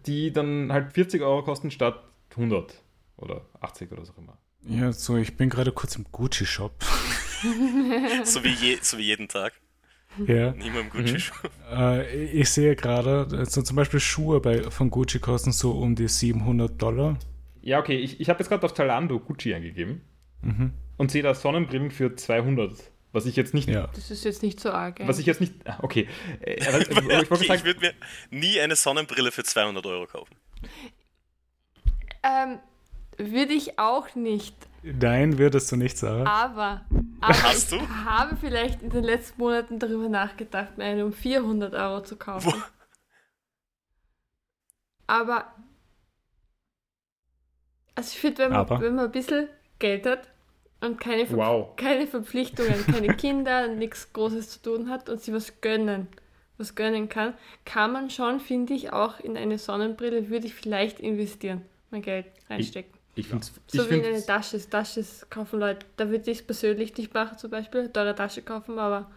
die 0.05 0.33
dann 0.33 0.71
halt 0.73 0.93
40 0.93 1.21
Euro 1.21 1.43
kosten 1.43 1.71
statt 1.71 2.10
100 2.31 2.73
oder 3.17 3.45
80 3.59 3.91
oder 3.91 4.05
so 4.05 4.13
immer. 4.17 4.37
Ja, 4.63 4.91
so, 4.91 5.17
ich 5.17 5.37
bin 5.37 5.49
gerade 5.49 5.71
kurz 5.71 5.95
im 5.95 6.05
Gucci-Shop. 6.11 6.73
so, 8.23 8.43
wie 8.43 8.53
je, 8.53 8.77
so 8.81 8.97
wie 8.97 9.03
jeden 9.03 9.27
Tag. 9.27 9.53
Ja. 10.27 10.51
Niemand 10.51 10.91
Gucci 10.91 11.13
mhm. 11.13 11.21
Äh, 11.71 12.25
ich 12.25 12.49
sehe 12.49 12.75
gerade, 12.75 13.27
also 13.31 13.61
zum 13.61 13.75
Beispiel 13.75 13.99
Schuhe 13.99 14.41
bei, 14.41 14.69
von 14.69 14.89
Gucci 14.89 15.19
kosten 15.19 15.51
so 15.51 15.71
um 15.71 15.95
die 15.95 16.07
700 16.07 16.81
Dollar. 16.81 17.17
Ja, 17.61 17.79
okay, 17.79 17.97
ich, 17.97 18.19
ich 18.19 18.29
habe 18.29 18.39
jetzt 18.39 18.49
gerade 18.49 18.65
auf 18.65 18.73
Talando 18.73 19.19
Gucci 19.19 19.53
eingegeben 19.53 20.01
mhm. 20.41 20.73
und 20.97 21.11
sehe 21.11 21.23
da 21.23 21.33
Sonnenbrillen 21.33 21.91
für 21.91 22.15
200. 22.15 22.73
Was 23.13 23.25
ich 23.25 23.35
jetzt 23.35 23.53
nicht. 23.53 23.67
Ja. 23.67 23.87
Das 23.93 24.09
ist 24.09 24.23
jetzt 24.23 24.41
nicht 24.41 24.59
so 24.59 24.71
arg. 24.71 25.01
Was 25.05 25.19
ich 25.19 25.25
jetzt 25.25 25.41
nicht. 25.41 25.53
Ah, 25.65 25.79
okay. 25.81 26.07
Äh, 26.41 26.65
aber, 26.65 26.79
ich, 27.21 27.31
okay, 27.31 27.55
ich 27.55 27.65
würde 27.65 27.79
mir 27.81 27.93
nie 28.29 28.59
eine 28.59 28.75
Sonnenbrille 28.75 29.31
für 29.31 29.43
200 29.43 29.85
Euro 29.85 30.07
kaufen. 30.07 30.35
Ähm, 32.23 32.59
würde 33.17 33.53
ich 33.53 33.77
auch 33.79 34.15
nicht. 34.15 34.55
Nein, 34.83 35.37
würdest 35.37 35.71
du 35.71 35.75
nicht 35.75 35.97
sagen. 35.97 36.25
Aber, 36.25 36.85
aber 37.19 37.43
Hast 37.43 37.71
du? 37.71 37.75
ich 37.75 37.87
habe 37.87 38.35
vielleicht 38.35 38.81
in 38.81 38.89
den 38.89 39.03
letzten 39.03 39.39
Monaten 39.39 39.79
darüber 39.79 40.09
nachgedacht, 40.09 40.77
mir 40.77 40.85
eine 40.85 41.05
um 41.05 41.13
400 41.13 41.73
Euro 41.73 42.01
zu 42.03 42.15
kaufen. 42.15 42.53
Wo? 42.53 42.63
Aber, 45.07 45.53
also 47.95 48.09
ich 48.13 48.19
finde, 48.19 48.43
wenn, 48.43 48.51
man, 48.51 48.69
wenn 48.69 48.95
man 48.95 49.05
ein 49.05 49.11
bisschen 49.11 49.49
Geld 49.77 50.05
hat 50.05 50.29
und 50.79 50.99
keine, 50.99 51.27
Ver 51.27 51.37
wow. 51.37 51.75
keine 51.75 52.07
Verpflichtungen, 52.07 52.85
keine 52.85 53.13
Kinder, 53.17 53.67
nichts 53.67 54.13
Großes 54.13 54.49
zu 54.49 54.61
tun 54.61 54.89
hat 54.89 55.09
und 55.09 55.21
sie 55.21 55.33
was 55.33 55.61
gönnen, 55.61 56.07
was 56.57 56.75
gönnen 56.75 57.09
kann, 57.09 57.35
kann 57.65 57.91
man 57.91 58.09
schon, 58.09 58.39
finde 58.39 58.73
ich, 58.73 58.93
auch 58.93 59.19
in 59.19 59.37
eine 59.37 59.59
Sonnenbrille, 59.59 60.29
würde 60.29 60.47
ich 60.47 60.55
vielleicht 60.55 60.99
investieren, 60.99 61.65
mein 61.91 62.01
Geld 62.01 62.27
reinstecken. 62.49 62.99
Ich 63.15 63.27
find's, 63.27 63.51
so 63.67 63.83
ich 63.83 63.89
wie 63.89 63.95
in 63.95 64.05
eine 64.05 64.25
Tasche. 64.25 64.57
Tasche 64.69 65.03
kaufen 65.29 65.59
Leute. 65.59 65.85
Da 65.97 66.09
würde 66.09 66.31
ich 66.31 66.39
es 66.39 66.45
persönlich 66.45 66.95
nicht 66.97 67.13
machen, 67.13 67.37
zum 67.37 67.51
Beispiel. 67.51 67.89
Teure 67.89 68.15
Tasche 68.15 68.41
kaufen, 68.41 68.79
aber 68.79 69.11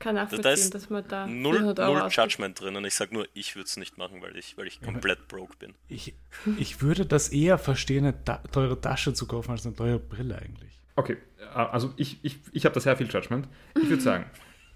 kann 0.00 0.16
nachvollziehen, 0.16 0.70
da 0.70 0.78
dass 0.78 0.90
man 0.90 1.06
da. 1.06 1.26
Null, 1.26 1.60
null 1.62 2.08
Judgment 2.10 2.60
drin 2.60 2.74
und 2.76 2.84
ich 2.84 2.94
sage 2.94 3.14
nur, 3.14 3.26
ich 3.32 3.54
würde 3.54 3.66
es 3.66 3.76
nicht 3.76 3.96
machen, 3.96 4.20
weil 4.20 4.36
ich, 4.36 4.58
weil 4.58 4.66
ich 4.66 4.82
komplett 4.82 5.28
broke 5.28 5.56
bin. 5.56 5.74
Ich, 5.88 6.14
ich 6.58 6.82
würde 6.82 7.06
das 7.06 7.28
eher 7.28 7.58
verstehen, 7.58 8.04
eine 8.04 8.24
ta 8.24 8.38
teure 8.50 8.80
Tasche 8.80 9.14
zu 9.14 9.26
kaufen, 9.26 9.52
als 9.52 9.64
eine 9.64 9.76
teure 9.76 10.00
Brille 10.00 10.36
eigentlich. 10.36 10.80
Okay, 10.96 11.16
also 11.54 11.94
ich, 11.96 12.18
ich, 12.22 12.38
ich 12.52 12.64
habe 12.64 12.74
da 12.74 12.80
sehr 12.80 12.96
viel 12.96 13.08
Judgment. 13.08 13.48
Ich 13.80 13.88
würde 13.88 14.02
sagen, 14.02 14.26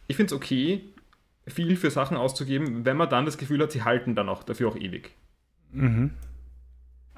ich 0.07 0.17
finde 0.17 0.35
es 0.35 0.37
okay, 0.37 0.93
viel 1.47 1.77
für 1.77 1.91
Sachen 1.91 2.17
auszugeben, 2.17 2.85
wenn 2.85 2.97
man 2.97 3.11
dann 3.11 3.25
das 3.25 3.37
Gefühl 3.39 3.63
hat, 3.63 3.73
sie 3.73 3.83
halten 3.83 4.15
dann 4.15 4.29
auch 4.29 4.45
dafür 4.45 4.69
auch 4.69 4.77
ewig. 4.77 5.11
Mhm. 5.73 6.13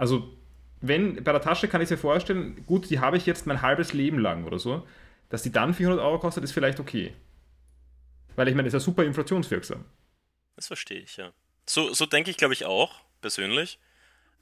Also 0.01 0.35
wenn, 0.81 1.23
bei 1.23 1.33
der 1.33 1.43
Tasche 1.43 1.69
kann 1.69 1.83
ich 1.83 1.91
mir 1.91 1.99
vorstellen, 1.99 2.65
gut, 2.65 2.89
die 2.89 3.01
habe 3.01 3.19
ich 3.19 3.27
jetzt 3.27 3.47
mein 3.47 3.61
halbes 3.61 3.93
Leben 3.93 4.19
lang 4.19 4.47
oder 4.47 4.59
so, 4.59 4.89
dass 5.29 5.43
die 5.43 5.53
dann 5.53 5.75
400 5.75 6.03
Euro 6.03 6.19
kostet, 6.19 6.43
ist 6.43 6.53
vielleicht 6.53 6.81
okay. 6.81 7.13
Weil 8.35 8.49
ich 8.49 8.55
meine, 8.55 8.67
das 8.67 8.73
ist 8.73 8.83
ja 8.83 8.85
super 8.87 9.05
inflationswirksam. 9.05 9.85
Das 10.57 10.69
verstehe 10.69 11.01
ich, 11.01 11.19
ja. 11.19 11.35
So, 11.67 11.93
so 11.93 12.07
denke 12.07 12.31
ich, 12.31 12.39
glaube 12.39 12.55
ich, 12.55 12.65
auch, 12.65 13.03
persönlich. 13.21 13.79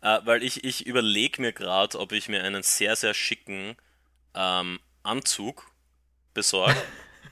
Äh, 0.01 0.21
weil 0.23 0.45
ich, 0.45 0.63
ich 0.63 0.87
überlege 0.87 1.43
mir 1.43 1.53
gerade, 1.53 1.99
ob 1.99 2.13
ich 2.13 2.29
mir 2.29 2.45
einen 2.45 2.63
sehr, 2.63 2.95
sehr 2.95 3.13
schicken 3.13 3.75
ähm, 4.37 4.79
Anzug 5.03 5.73
besorge. 6.35 6.77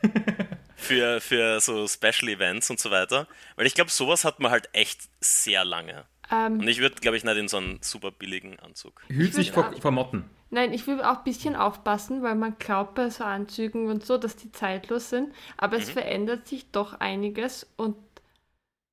für, 0.76 1.20
für 1.20 1.60
so 1.60 1.86
Special 1.86 2.28
Events 2.28 2.70
und 2.70 2.80
so 2.80 2.90
weiter. 2.90 3.28
Weil 3.54 3.66
ich 3.66 3.74
glaube, 3.74 3.92
sowas 3.92 4.24
hat 4.24 4.40
man 4.40 4.50
halt 4.50 4.68
echt 4.72 5.00
sehr 5.20 5.64
lange. 5.64 6.06
Ähm, 6.30 6.60
und 6.60 6.68
ich 6.68 6.80
würde, 6.80 6.96
glaube 6.96 7.16
ich, 7.16 7.24
nicht 7.24 7.36
in 7.36 7.48
so 7.48 7.58
einen 7.58 7.78
super 7.82 8.10
billigen 8.10 8.58
Anzug. 8.60 9.02
Hüt 9.08 9.34
sich 9.34 9.52
vor, 9.52 9.72
vor 9.80 9.90
Motten. 9.90 10.24
Nein, 10.50 10.72
ich 10.72 10.86
will 10.86 11.00
auch 11.02 11.18
ein 11.18 11.24
bisschen 11.24 11.56
aufpassen, 11.56 12.22
weil 12.22 12.34
man 12.34 12.56
glaubt 12.58 12.94
bei 12.94 13.10
so 13.10 13.24
Anzügen 13.24 13.88
und 13.88 14.04
so, 14.04 14.16
dass 14.16 14.36
die 14.36 14.52
zeitlos 14.52 15.10
sind. 15.10 15.32
Aber 15.56 15.76
mhm. 15.76 15.82
es 15.82 15.90
verändert 15.90 16.46
sich 16.46 16.70
doch 16.70 16.94
einiges 17.00 17.66
und 17.76 17.96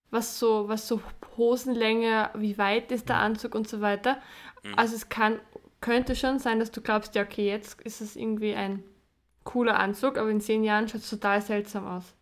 was 0.09 0.39
so, 0.39 0.67
was 0.67 0.87
so 0.87 1.01
Hosenlänge, 1.37 2.29
wie 2.35 2.57
weit 2.57 2.91
ist 2.91 3.09
der 3.09 3.17
Anzug 3.17 3.55
und 3.55 3.67
so 3.67 3.81
weiter. 3.81 4.21
Mhm. 4.63 4.73
Also 4.75 4.95
es 4.95 5.09
kann, 5.09 5.39
könnte 5.81 6.15
schon 6.15 6.39
sein, 6.39 6.59
dass 6.59 6.71
du 6.71 6.81
glaubst, 6.81 7.15
ja, 7.15 7.23
okay, 7.23 7.47
jetzt 7.47 7.81
ist 7.81 8.01
es 8.01 8.15
irgendwie 8.15 8.53
ein 8.53 8.83
cooler 9.43 9.79
Anzug, 9.79 10.17
aber 10.17 10.29
in 10.29 10.41
zehn 10.41 10.63
Jahren 10.63 10.87
schaut 10.87 11.01
es 11.01 11.09
total 11.09 11.41
seltsam 11.41 11.85
aus. 11.85 12.15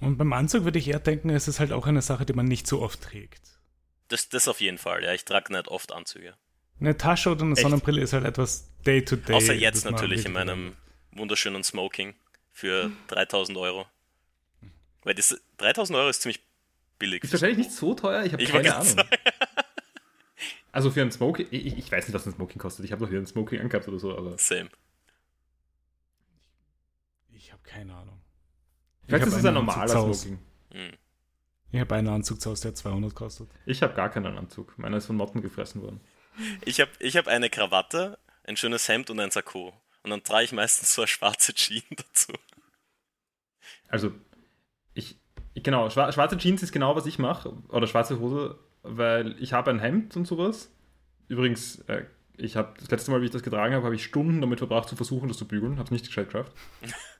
Und 0.00 0.16
beim 0.16 0.32
Anzug 0.32 0.64
würde 0.64 0.78
ich 0.78 0.88
eher 0.88 1.00
denken, 1.00 1.30
es 1.30 1.48
ist 1.48 1.60
halt 1.60 1.72
auch 1.72 1.86
eine 1.86 2.02
Sache, 2.02 2.24
die 2.24 2.32
man 2.32 2.46
nicht 2.46 2.66
so 2.66 2.80
oft 2.80 3.02
trägt. 3.02 3.59
Das, 4.10 4.28
das 4.28 4.48
auf 4.48 4.60
jeden 4.60 4.76
Fall, 4.76 5.04
ja. 5.04 5.14
Ich 5.14 5.24
trage 5.24 5.52
nicht 5.52 5.68
oft 5.68 5.92
Anzüge. 5.92 6.34
Eine 6.80 6.96
Tasche 6.96 7.30
oder 7.30 7.42
eine 7.42 7.52
Echt? 7.52 7.62
Sonnenbrille 7.62 8.02
ist 8.02 8.12
halt 8.12 8.24
etwas 8.24 8.68
Day-to-Day. 8.84 9.32
-Day, 9.32 9.36
Außer 9.36 9.54
jetzt 9.54 9.84
natürlich 9.84 10.26
in 10.26 10.32
meinem 10.32 10.76
wunderschönen 11.12 11.62
Smoking 11.62 12.14
für 12.52 12.90
3000 13.06 13.56
Euro. 13.56 13.86
Weil 15.04 15.14
das 15.14 15.40
3000 15.58 15.96
Euro 15.96 16.08
ist 16.08 16.22
ziemlich 16.22 16.40
billig. 16.98 17.22
Ist 17.22 17.32
wahrscheinlich 17.32 17.58
nicht 17.58 17.72
so 17.72 17.94
teuer, 17.94 18.24
ich 18.24 18.32
habe 18.32 18.44
keine 18.44 18.74
Ahnung. 18.74 18.96
also 20.72 20.90
für 20.90 21.02
ein 21.02 21.12
Smoking, 21.12 21.46
ich, 21.50 21.78
ich, 21.78 21.92
weiß 21.92 22.08
nicht, 22.08 22.14
was 22.14 22.26
ein 22.26 22.32
Smoking 22.32 22.58
kostet. 22.58 22.84
Ich 22.84 22.92
habe 22.92 23.02
noch 23.02 23.10
hier 23.10 23.18
ein 23.20 23.26
Smoking 23.26 23.60
angehabt 23.60 23.86
oder 23.86 23.98
so, 24.00 24.16
aber. 24.16 24.36
Same. 24.38 24.70
Ich 27.32 27.52
habe 27.52 27.62
keine 27.62 27.94
Ahnung. 27.94 28.20
Vielleicht 29.06 29.26
ist 29.26 29.34
es 29.34 29.44
ein 29.44 29.54
normaler 29.54 29.88
Smoking. 29.88 30.38
Hm. 30.72 30.92
Ich 31.72 31.80
habe 31.80 31.94
einen 31.94 32.08
Anzug 32.08 32.40
zu 32.40 32.50
Hause, 32.50 32.62
der 32.62 32.74
200 32.74 33.14
kostet. 33.14 33.48
Ich 33.64 33.82
habe 33.82 33.94
gar 33.94 34.10
keinen 34.10 34.36
Anzug. 34.36 34.76
Meiner 34.78 34.96
ist 34.96 35.06
von 35.06 35.16
Motten 35.16 35.40
gefressen 35.40 35.82
worden. 35.82 36.00
Ich 36.64 36.80
habe 36.80 36.90
ich 36.98 37.16
hab 37.16 37.28
eine 37.28 37.50
Krawatte, 37.50 38.18
ein 38.44 38.56
schönes 38.56 38.88
Hemd 38.88 39.10
und 39.10 39.20
ein 39.20 39.30
Sakko. 39.30 39.72
Und 40.02 40.10
dann 40.10 40.24
trage 40.24 40.44
ich 40.44 40.52
meistens 40.52 40.94
so 40.94 41.02
eine 41.02 41.08
schwarze 41.08 41.54
Jeans 41.54 41.84
dazu. 41.96 42.32
Also, 43.88 44.12
ich, 44.94 45.18
genau, 45.54 45.90
schwarze 45.90 46.38
Jeans 46.38 46.62
ist 46.62 46.72
genau, 46.72 46.96
was 46.96 47.06
ich 47.06 47.18
mache. 47.18 47.52
Oder 47.68 47.86
schwarze 47.86 48.18
Hose, 48.18 48.58
weil 48.82 49.36
ich 49.40 49.52
habe 49.52 49.70
ein 49.70 49.78
Hemd 49.78 50.16
und 50.16 50.26
sowas. 50.26 50.72
Übrigens, 51.28 51.80
äh, 51.80 52.04
ich 52.36 52.56
habe 52.56 52.74
das 52.80 52.90
letzte 52.90 53.10
Mal, 53.10 53.20
wie 53.20 53.26
ich 53.26 53.30
das 53.30 53.42
getragen 53.42 53.74
habe, 53.74 53.84
habe 53.84 53.94
ich 53.94 54.04
Stunden 54.04 54.40
damit 54.40 54.58
verbracht, 54.58 54.88
zu 54.88 54.96
versuchen, 54.96 55.28
das 55.28 55.36
zu 55.36 55.46
bügeln. 55.46 55.74
Habe 55.74 55.84
es 55.84 55.90
nicht 55.90 56.06
gescheit 56.06 56.26
geschafft. 56.26 56.52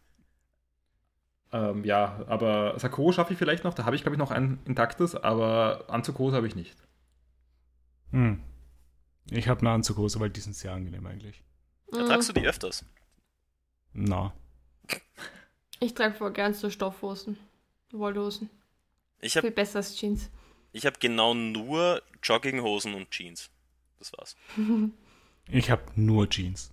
Ähm, 1.53 1.85
ja, 1.85 2.25
aber 2.29 2.79
Sakko 2.79 3.11
schaffe 3.13 3.33
ich 3.33 3.39
vielleicht 3.39 3.65
noch. 3.65 3.75
Da 3.75 3.85
habe 3.85 3.97
ich, 3.97 4.03
glaube 4.03 4.15
ich, 4.15 4.19
noch 4.19 4.31
ein 4.31 4.61
intaktes, 4.67 5.17
aber 5.17 5.85
Anzughose 5.89 6.37
habe 6.37 6.47
ich 6.47 6.55
nicht. 6.55 6.77
Hm. 8.13 8.41
Ich 9.31 9.49
habe 9.49 9.61
eine 9.61 9.71
Anzughose, 9.71 10.21
weil 10.21 10.31
die 10.31 10.41
sind 10.41 10.55
sehr 10.55 10.73
angenehm 10.73 11.07
eigentlich. 11.07 11.43
Da 11.93 12.07
tragst 12.07 12.29
du 12.29 12.33
die 12.33 12.47
öfters? 12.47 12.85
Na. 13.93 14.33
Ich 15.81 15.95
trage 15.95 16.15
voll 16.15 16.33
gern 16.33 16.55
so 16.55 16.71
Stoffhosen. 16.71 17.37
Wollhosen. 17.93 18.51
Ich 19.21 19.33
Viel 19.33 19.43
habe 19.43 19.51
besser 19.51 19.79
als 19.79 19.97
Jeans. 19.97 20.31
ich 20.73 20.87
hab 20.87 21.01
genau 21.01 21.35
nur 21.35 22.03
Jogginghosen 22.23 22.95
und 22.95 23.11
Jeans. 23.11 23.51
Das 23.99 24.13
war's. 24.17 24.37
Ich 25.53 25.69
habe 25.69 25.83
nur 25.97 26.31
Jeans. 26.31 26.71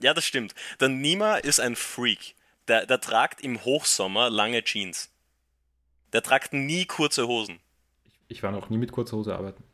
Ja, 0.00 0.14
das 0.14 0.24
stimmt. 0.24 0.56
Der 0.80 0.88
Nima 0.88 1.36
ist 1.36 1.60
ein 1.60 1.76
Freak. 1.76 2.34
Der, 2.70 2.86
der 2.86 3.00
tragt 3.00 3.40
im 3.40 3.64
Hochsommer 3.64 4.30
lange 4.30 4.62
Jeans. 4.62 5.10
Der 6.12 6.22
tragt 6.22 6.52
nie 6.52 6.84
kurze 6.84 7.26
Hosen. 7.26 7.58
Ich 8.28 8.44
war 8.44 8.52
noch 8.52 8.70
nie 8.70 8.78
mit 8.78 8.92
kurzer 8.92 9.16
Hose 9.16 9.34
arbeiten. 9.34 9.64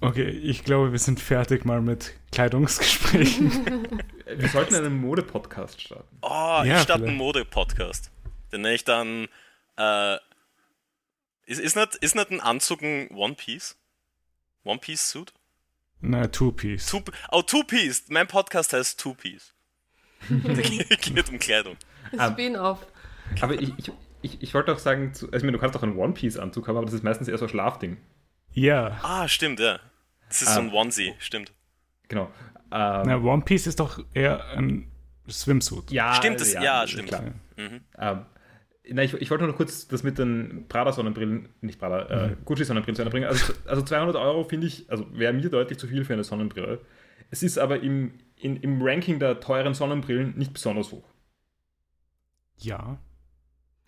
Okay, 0.00 0.26
ich 0.30 0.64
glaube, 0.64 0.92
wir 0.92 0.98
sind 0.98 1.20
fertig 1.20 1.66
mal 1.66 1.82
mit 1.82 2.14
Kleidungsgesprächen. 2.32 4.02
Wir 4.26 4.48
sollten 4.48 4.74
einen 4.74 4.98
Mode-Podcast 4.98 5.82
starten. 5.82 6.16
Oh, 6.22 6.62
Ja, 6.64 6.78
ich 6.78 6.82
starte 6.84 7.04
einen. 7.04 7.18
Mode-Podcast. 7.18 8.10
Den 8.52 8.62
nenne 8.62 8.76
ich 8.76 8.84
dann. 8.84 9.28
Äh, 9.76 10.14
ist, 11.44 11.58
ist, 11.58 11.76
nicht, 11.76 11.96
ist 11.96 12.14
nicht 12.14 12.30
ein 12.30 12.40
Anzug 12.40 12.80
ein 12.80 13.10
One 13.10 13.34
Piece? 13.34 13.76
One 14.64 14.78
Piece 14.78 15.10
Suit? 15.10 15.34
Na, 16.00 16.26
Two-Piece. 16.26 16.86
Two, 16.86 17.02
oh, 17.32 17.42
Two 17.42 17.64
Piece. 17.64 18.04
Mein 18.08 18.28
Podcast 18.28 18.72
heißt 18.72 18.98
Two 18.98 19.12
Piece. 19.12 19.52
Der 20.28 20.96
geht 20.96 21.28
um 21.30 21.38
Kleidung. 21.38 21.76
Ah. 22.16 22.30
Spin-off. 22.32 22.86
Aber 23.40 23.54
ich, 23.54 23.72
ich, 23.78 23.92
ich, 24.22 24.42
ich 24.42 24.54
wollte 24.54 24.72
auch 24.72 24.78
sagen, 24.78 25.14
zu, 25.14 25.26
also 25.26 25.36
ich 25.38 25.42
meine, 25.42 25.52
du 25.52 25.58
kannst 25.58 25.76
auch 25.76 25.82
einen 25.82 25.96
One-Piece-Anzug 25.96 26.66
haben, 26.68 26.76
aber 26.76 26.86
das 26.86 26.94
ist 26.94 27.04
meistens 27.04 27.28
eher 27.28 27.38
so 27.38 27.46
ein 27.46 27.48
Schlafding. 27.48 27.96
Ja. 28.52 28.98
Ah, 29.02 29.28
stimmt, 29.28 29.60
ja. 29.60 29.78
Das 30.28 30.42
ist 30.42 30.52
so 30.54 30.60
ein 30.60 30.70
Ah. 30.70 30.74
Onesie, 30.74 31.14
stimmt. 31.18 31.52
Genau. 32.08 32.24
Ähm, 32.72 33.02
Na, 33.06 33.16
One 33.22 33.42
Piece 33.42 33.66
ist 33.66 33.80
doch 33.80 34.00
eher 34.14 34.44
ein 34.50 34.90
Swimsuit. 35.28 35.90
ja, 35.90 36.14
Stimmt, 36.14 36.40
das- 36.40 36.52
ja, 36.52 36.82
ist 36.82 36.90
stimmt. 36.90 37.08
Klar. 37.08 37.22
Mhm. 37.56 37.80
Ähm, 37.98 38.26
na, 38.92 39.02
ich, 39.04 39.14
ich 39.14 39.30
wollte 39.30 39.44
nur 39.44 39.52
noch 39.52 39.56
kurz 39.56 39.86
das 39.86 40.02
mit 40.02 40.18
den 40.18 40.66
Prada-Sonnenbrillen, 40.68 41.48
nicht 41.60 41.78
Prada, 41.78 42.08
äh, 42.30 42.36
Gucci-Sonnenbrillen 42.44 42.96
zu 42.96 43.02
Ende 43.02 43.10
bringen. 43.12 43.26
Also, 43.28 43.52
also 43.66 43.82
200 43.82 44.16
Euro 44.16 44.42
finde 44.44 44.66
ich, 44.66 44.90
also 44.90 45.06
wäre 45.16 45.32
mir 45.32 45.48
deutlich 45.48 45.78
zu 45.78 45.86
viel 45.86 46.04
für 46.04 46.12
eine 46.14 46.24
Sonnenbrille. 46.24 46.80
Es 47.30 47.42
ist 47.42 47.58
aber 47.58 47.80
im, 47.80 48.18
in, 48.36 48.56
im 48.56 48.82
Ranking 48.82 49.18
der 49.18 49.40
teuren 49.40 49.74
Sonnenbrillen 49.74 50.36
nicht 50.36 50.52
besonders 50.52 50.92
hoch. 50.92 51.08
Ja. 52.58 52.98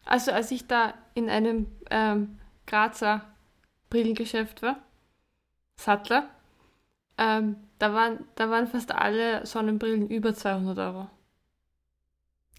Also 0.04 0.32
als 0.32 0.50
ich 0.50 0.66
da 0.66 0.94
in 1.14 1.28
einem 1.28 1.66
ähm, 1.90 2.38
Grazer 2.66 3.24
Brillengeschäft 3.90 4.62
war, 4.62 4.78
Sattler, 5.76 6.30
ähm, 7.18 7.56
da, 7.78 7.92
waren, 7.92 8.24
da 8.36 8.48
waren 8.50 8.66
fast 8.66 8.92
alle 8.92 9.44
Sonnenbrillen 9.46 10.08
über 10.08 10.34
200 10.34 10.78
Euro. 10.78 11.10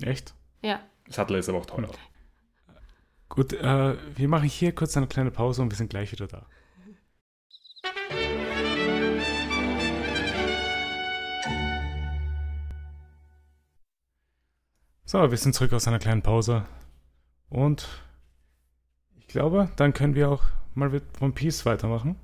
Echt? 0.01 0.33
Ja. 0.61 0.81
Sattler 1.09 1.39
ist 1.39 1.49
aber 1.49 1.59
auch 1.59 1.65
teuer. 1.65 1.89
Gut, 3.29 3.53
äh, 3.53 3.97
wir 4.15 4.27
machen 4.27 4.47
hier 4.47 4.75
kurz 4.75 4.95
eine 4.95 5.07
kleine 5.07 5.31
Pause 5.31 5.61
und 5.61 5.71
wir 5.71 5.77
sind 5.77 5.89
gleich 5.89 6.11
wieder 6.11 6.27
da. 6.27 6.45
So, 15.13 15.29
wir 15.29 15.37
sind 15.37 15.53
zurück 15.53 15.73
aus 15.73 15.87
einer 15.87 15.99
kleinen 15.99 16.23
Pause. 16.23 16.65
Und 17.47 17.87
ich 19.15 19.27
glaube, 19.27 19.69
dann 19.75 19.93
können 19.93 20.15
wir 20.15 20.27
auch 20.27 20.41
mal 20.73 20.89
mit 20.89 21.03
One 21.21 21.33
Piece 21.33 21.67
weitermachen. 21.67 22.15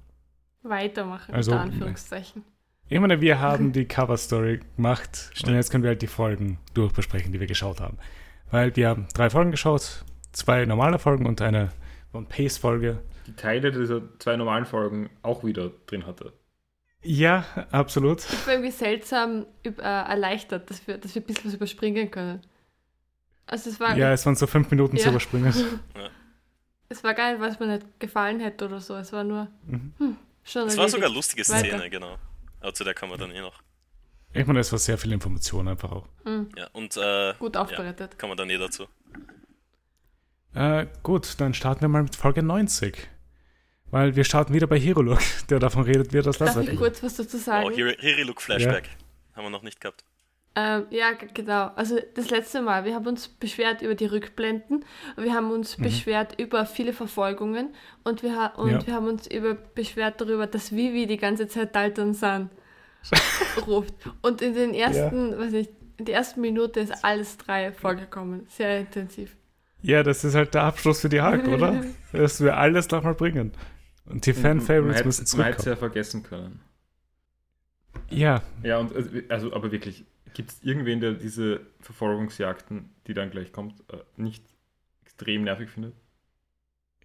Weitermachen, 0.64 1.32
Also, 1.36 1.52
unter 1.52 1.66
Anführungszeichen. 1.66 2.44
Ich 2.88 3.00
meine, 3.00 3.22
wir 3.22 3.40
haben 3.42 3.74
die 3.74 3.86
Cover 3.86 4.18
Story 4.18 4.62
gemacht 4.76 5.30
Stimmt. 5.34 5.50
und 5.50 5.56
jetzt 5.58 5.70
können 5.70 5.84
wir 5.84 5.90
halt 5.90 6.02
die 6.02 6.08
Folgen 6.08 6.58
durchbesprechen, 6.74 7.32
die 7.32 7.40
wir 7.40 7.46
geschaut 7.46 7.80
haben. 7.80 8.00
Weil 8.50 8.76
wir 8.76 8.90
haben 8.90 9.08
drei 9.14 9.30
Folgen 9.30 9.52
geschaut, 9.52 10.04
zwei 10.32 10.66
normale 10.66 10.98
Folgen 10.98 11.28
und 11.28 11.44
eine 11.44 11.70
One 12.12 12.26
Piece 12.28 12.58
Folge. 12.58 13.04
Die 13.28 13.36
Teile 13.36 13.72
dieser 13.72 14.02
zwei 14.18 14.36
normalen 14.36 14.66
Folgen 14.66 15.12
auch 15.22 15.44
wieder 15.44 15.70
drin 15.86 16.08
hatte. 16.08 16.34
Ja, 17.04 17.46
absolut. 17.70 18.22
Ich 18.22 18.48
war 18.48 18.56
irgendwie 18.56 18.72
seltsam 18.72 19.46
äh, 19.64 19.70
erleichtert, 19.80 20.72
dass 20.72 20.88
wir, 20.88 20.98
dass 20.98 21.14
wir 21.14 21.22
ein 21.22 21.28
bisschen 21.28 21.50
was 21.50 21.54
überspringen 21.54 22.10
können. 22.10 22.42
Also 23.52 23.70
es 23.72 23.80
war, 23.80 23.98
Ja, 23.98 24.12
es 24.14 24.26
waren 24.26 24.36
so 24.36 24.46
fünf 24.48 24.70
Minuten 24.72 24.98
zu 24.98 25.04
Ja. 25.06 25.10
überspringen. 25.10 25.54
es 26.90 27.04
war 27.04 27.14
gar 27.14 27.32
nicht, 27.32 27.42
was 27.42 27.60
mir 27.60 27.68
nicht 27.68 28.00
gefallen 28.00 28.40
hätte 28.40 28.66
oder 28.66 28.80
so. 28.80 28.96
Es 28.96 29.12
war 29.12 29.24
nur 29.24 29.48
Mhm. 29.66 29.94
hm, 29.98 30.18
schon 30.44 30.68
Es 30.68 30.78
war 30.78 30.88
sogar 30.88 31.08
eine 31.08 31.16
lustige 31.16 31.48
Weiter. 31.50 31.68
Szene, 31.68 31.90
genau. 31.90 32.18
Aber 32.62 32.74
zu 32.74 32.84
der 32.84 32.94
kommen 32.94 33.12
wir 33.14 33.18
dann 33.18 33.32
eh 33.32 33.42
noch. 33.42 33.62
Ich 34.34 34.46
meine, 34.46 34.60
es 34.60 34.72
war 34.72 34.78
sehr 34.78 34.98
viel 34.98 35.12
Information 35.12 35.68
einfach 35.68 35.92
auch. 35.92 36.08
Hm, 36.26 36.50
Ja, 36.56 36.68
und 36.74 36.96
äh, 36.98 37.34
gut 37.40 37.58
aufbereitet. 37.58 38.20
kommen 38.20 38.34
wir 38.34 38.36
dann 38.36 38.50
eh 38.52 38.58
dazu. 38.60 38.86
Äh, 40.54 40.88
gut, 41.04 41.40
dann 41.40 41.54
starten 41.54 41.82
wir 41.82 41.88
mal 41.90 42.04
mit 42.04 42.16
Folge 42.16 42.44
90. 42.44 43.10
Weil 43.92 44.16
wir 44.16 44.24
starten 44.24 44.54
wieder 44.54 44.68
bei 44.68 44.80
Hiroluk, 44.80 45.20
der 45.50 45.58
davon 45.60 45.84
redet, 45.84 46.14
wie 46.14 46.18
er 46.20 46.24
das 46.24 46.38
Darf 46.38 46.56
lassen 46.56 46.70
ich 46.72 46.78
kurz 46.78 47.02
was 47.02 47.16
dazu 47.16 47.38
sagen? 47.38 47.66
Wow, 47.70 47.74
Hiri- 47.76 48.00
Hiri-Look 48.00 48.42
Flashback. 48.42 48.90
Haben 49.36 49.46
wir 49.46 49.50
noch 49.50 49.64
nicht 49.64 49.82
gehabt. 49.82 50.04
Ähm, 50.56 50.86
ja, 50.90 51.12
genau. 51.34 51.72
Also 51.76 52.00
das 52.16 52.30
letzte 52.32 52.62
Mal, 52.62 52.84
wir 52.84 52.96
haben 52.96 53.06
uns 53.08 53.28
beschwert 53.28 53.82
über 53.82 53.96
die 53.96 54.08
Rückblenden, 54.08 54.84
wir 55.16 55.34
haben 55.34 55.52
uns 55.52 55.78
beschwert 55.78 56.40
über 56.40 56.66
viele 56.66 56.92
Verfolgungen 56.92 57.70
und 58.04 58.24
wir, 58.24 58.36
ha 58.36 58.48
und 58.58 58.72
Ja. 58.72 58.86
wir 58.88 58.94
haben 58.96 59.08
uns 59.08 59.28
über 59.28 59.54
beschwert 59.54 60.20
darüber, 60.20 60.48
dass 60.48 60.72
Vivi 60.72 61.06
die 61.08 61.18
ganze 61.18 61.48
Zeit 61.48 61.76
Dalton 61.76 62.14
San 62.14 62.50
ruft. 63.68 63.94
Und 64.22 64.42
in 64.42 64.54
den 64.56 64.74
ersten, 64.74 65.38
weiß 65.38 65.52
nicht, 65.52 65.72
in 65.98 66.06
der 66.06 66.16
ersten 66.16 66.42
Minute 66.42 66.80
ist 66.80 67.04
alles 67.06 67.38
drei 67.38 67.72
vorgekommen. 67.72 68.46
Sehr 68.50 68.80
intensiv. 68.80 69.36
Ja, 69.82 70.04
das 70.04 70.24
ist 70.26 70.36
halt 70.36 70.54
der 70.56 70.64
Abschluss 70.64 71.00
für 71.02 71.10
die 71.10 71.22
Hulk, 71.22 71.48
oder? 71.48 71.84
Dass 72.12 72.42
wir 72.42 72.58
alles 72.58 72.90
nochmal 72.90 73.14
bringen. 73.16 73.54
Und 74.06 74.26
die 74.26 74.34
Man 74.34 74.42
Fan-Favorites 74.60 75.06
müssen 75.06 75.38
Man 75.38 75.46
hätte 75.46 75.58
es 75.58 75.64
zurückkommen. 75.64 75.68
ja 75.70 75.76
vergessen 75.76 76.24
können. 76.24 76.62
Ja, 78.10 78.42
Ja, 78.64 78.80
und 78.80 78.96
also, 78.96 79.10
also 79.30 79.54
aber 79.54 79.72
wirklich, 79.72 80.06
gibt 80.34 80.52
es 80.52 80.64
irgendwen, 80.64 81.00
der 81.00 81.14
diese 81.14 81.62
Verfolgungsjagden, 81.80 82.96
die 83.08 83.14
dann 83.14 83.32
gleich 83.32 83.52
kommt, 83.52 83.80
äh, 83.92 83.98
nicht 84.18 84.44
extrem 85.02 85.44
nervig 85.44 85.70
findet? 85.70 85.96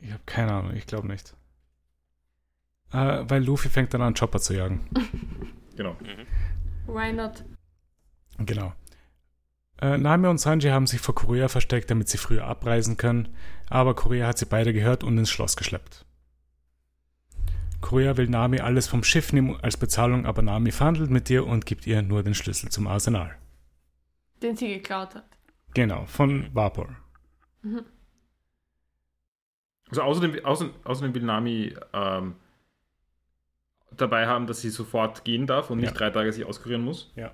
ich 0.05 0.12
habe 0.12 0.22
keine 0.27 0.53
Ahnung, 0.53 0.75
ich 0.75 0.87
glaube 0.87 1.09
nicht. 1.09 1.35
Äh, 2.93 3.25
weil 3.27 3.43
Luffy 3.43 3.68
fängt 3.68 3.95
dann 3.95 4.03
an, 4.03 4.14
Chopper 4.14 4.41
zu 4.41 4.55
jagen. 4.55 4.89
Genau. 5.77 5.95
Mhm. 5.95 6.95
Why 6.95 7.12
not? 7.12 7.43
Genau. 8.39 8.72
Äh, 9.83 9.99
Nami 9.99 10.29
und 10.29 10.39
Sanji 10.39 10.70
haben 10.70 10.87
sich 10.87 11.01
vor 11.01 11.16
Korea 11.16 11.49
versteckt, 11.49 11.91
damit 11.91 12.09
sie 12.09 12.16
früher 12.16 12.47
abreisen 12.47 12.97
können, 12.97 13.35
aber 13.68 13.97
Korea 13.97 14.29
hat 14.29 14.39
sie 14.39 14.47
beide 14.47 14.72
gehört 14.72 15.03
und 15.03 15.18
ins 15.18 15.31
Schloss 15.31 15.57
geschleppt. 15.57 16.07
Korea 17.85 18.16
will 18.16 18.28
Nami 18.30 18.61
alles 18.61 18.87
vom 18.89 19.05
Schiff 19.05 19.35
nehmen 19.35 19.59
als 19.61 19.76
Bezahlung, 19.76 20.24
aber 20.24 20.41
Nami 20.41 20.72
verhandelt 20.72 21.11
mit 21.11 21.28
ihr 21.28 21.47
und 21.47 21.66
gibt 21.66 21.87
ihr 21.87 22.01
nur 22.01 22.22
den 22.22 22.32
Schlüssel 22.35 22.70
zum 22.70 22.87
Arsenal. 22.87 23.37
Den 24.43 24.57
sie 24.57 24.68
geklaut 24.68 25.14
hat. 25.14 25.26
Genau, 25.74 26.07
von 26.07 26.49
Vapor. 26.55 26.97
Also 29.91 30.01
außerdem, 30.01 30.43
außerdem, 30.47 30.72
außerdem 30.85 31.14
will 31.14 31.22
Nami 31.24 31.74
ähm, 31.93 32.37
dabei 33.91 34.26
haben, 34.28 34.47
dass 34.47 34.62
sie 34.62 34.70
sofort 34.70 35.24
gehen 35.24 35.47
darf 35.47 35.68
und 35.68 35.78
nicht 35.78 35.93
Ja. 35.93 35.97
drei 35.99 36.09
Tage 36.09 36.32
sich 36.32 36.47
auskurieren 36.47 36.82
muss. 36.82 37.12
Ja. 37.16 37.32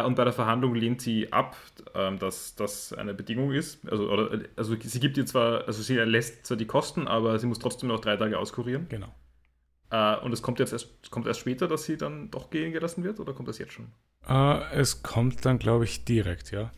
Äh, 0.00 0.04
und 0.04 0.14
bei 0.14 0.24
der 0.24 0.32
Verhandlung 0.32 0.74
lehnt 0.74 1.00
sie 1.00 1.32
ab, 1.32 1.56
ähm, 1.94 2.18
dass 2.18 2.54
das 2.54 2.92
eine 2.92 3.14
Bedingung 3.14 3.52
ist. 3.52 3.86
Also, 3.90 4.10
oder, 4.10 4.40
also 4.56 4.76
sie 4.80 5.00
gibt 5.00 5.16
ihr 5.16 5.26
zwar, 5.26 5.66
also 5.66 5.82
sie 5.82 5.96
erlässt 5.96 6.46
zwar 6.46 6.56
die 6.56 6.66
Kosten, 6.66 7.06
aber 7.06 7.38
sie 7.38 7.46
muss 7.46 7.58
trotzdem 7.58 7.88
noch 7.88 8.00
drei 8.00 8.16
Tage 8.16 8.38
auskurieren. 8.38 8.86
Genau. 8.88 9.14
Äh, 9.90 10.16
und 10.18 10.32
es 10.32 10.42
kommt 10.42 10.58
jetzt 10.58 10.72
erst, 10.72 10.88
es 11.02 11.10
kommt 11.10 11.26
erst 11.26 11.40
später, 11.40 11.68
dass 11.68 11.84
sie 11.84 11.96
dann 11.96 12.30
doch 12.30 12.50
gehen 12.50 12.72
gelassen 12.72 13.04
wird, 13.04 13.20
oder 13.20 13.32
kommt 13.32 13.48
das 13.48 13.58
jetzt 13.58 13.72
schon? 13.72 13.86
Äh, 14.28 14.60
es 14.72 15.02
kommt 15.02 15.44
dann, 15.44 15.58
glaube 15.58 15.84
ich, 15.84 16.04
direkt, 16.04 16.50
ja. 16.50 16.70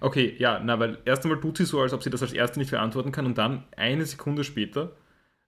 Okay, 0.00 0.34
ja, 0.38 0.60
na, 0.62 0.78
weil 0.78 0.98
erst 1.04 1.24
einmal 1.24 1.40
tut 1.40 1.58
sie 1.58 1.64
so, 1.64 1.80
als 1.80 1.92
ob 1.92 2.02
sie 2.02 2.10
das 2.10 2.22
als 2.22 2.32
Erste 2.32 2.58
nicht 2.58 2.70
verantworten 2.70 3.12
kann 3.12 3.26
und 3.26 3.38
dann 3.38 3.64
eine 3.76 4.04
Sekunde 4.04 4.44
später 4.44 4.92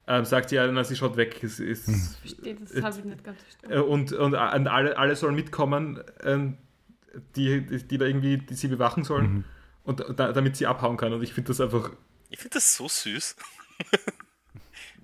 ähm, 0.07 0.25
sagt 0.25 0.49
sie, 0.49 0.57
ja, 0.57 0.67
na, 0.71 0.85
sie 0.85 0.97
schaut 0.97 1.17
weg. 1.17 1.43
Es 1.43 1.61
ist, 1.61 2.17
Verstehe, 2.21 2.55
das 2.55 2.73
Äh, 2.73 2.83
habe 2.83 2.99
ich 2.99 3.05
nicht 3.05 3.25
ganz 3.25 3.43
verstanden. 3.43 3.77
Äh, 3.77 3.81
und, 3.81 4.13
und 4.13 4.35
alle, 4.35 4.97
alle 4.97 5.17
sollen 5.17 5.35
mitkommen, 5.35 6.01
ähm, 6.25 6.57
die, 7.37 7.61
die, 7.67 7.83
die 7.87 7.99
da 7.99 8.05
irgendwie 8.07 8.39
die 8.39 8.55
sie 8.55 8.69
bewachen 8.69 9.05
sollen, 9.05 9.33
Mhm. 9.33 9.45
und 9.85 10.05
da, 10.19 10.33
damit 10.33 10.57
sie 10.57 10.67
abhauen 10.67 10.97
kann. 10.97 11.13
Und 11.13 11.23
ich 11.23 11.33
finde 11.33 11.49
das 11.49 11.61
einfach, 11.61 11.91
Ich 12.31 12.39
finde 12.39 12.55
das 12.55 12.75
so 12.77 12.89
süß. 12.89 13.37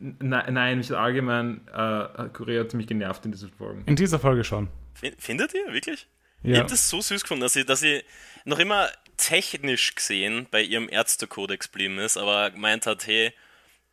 n- 0.00 0.16
nein, 0.20 0.78
mich 0.78 0.94
allgemein, 0.94 1.66
äh, 1.68 2.28
Korea 2.32 2.60
hat 2.64 2.74
mich 2.74 2.86
genervt 2.86 3.24
in 3.24 3.32
diesen 3.32 3.50
Folgen. 3.50 3.82
In 3.86 3.96
dieser 3.96 4.18
Folge 4.18 4.44
schon. 4.44 4.68
Fin- 4.94 5.14
Findet 5.18 5.54
ihr 5.54 5.72
wirklich? 5.72 6.06
Ich 6.42 6.50
Ja. 6.50 6.58
habe 6.58 6.68
das 6.68 6.90
so 6.90 7.00
süß 7.00 7.22
gefunden, 7.22 7.40
dass 7.42 7.54
sie, 7.54 7.64
dass 7.64 7.80
sie 7.80 8.02
noch 8.44 8.58
immer 8.58 8.88
technisch 9.16 9.94
gesehen 9.94 10.46
bei 10.50 10.60
ihrem 10.62 10.88
Ärztekodex 10.88 11.70
geblieben 11.70 11.98
ist, 11.98 12.16
aber 12.16 12.50
gemeint 12.50 12.84
hat, 12.86 13.06
hey, 13.06 13.32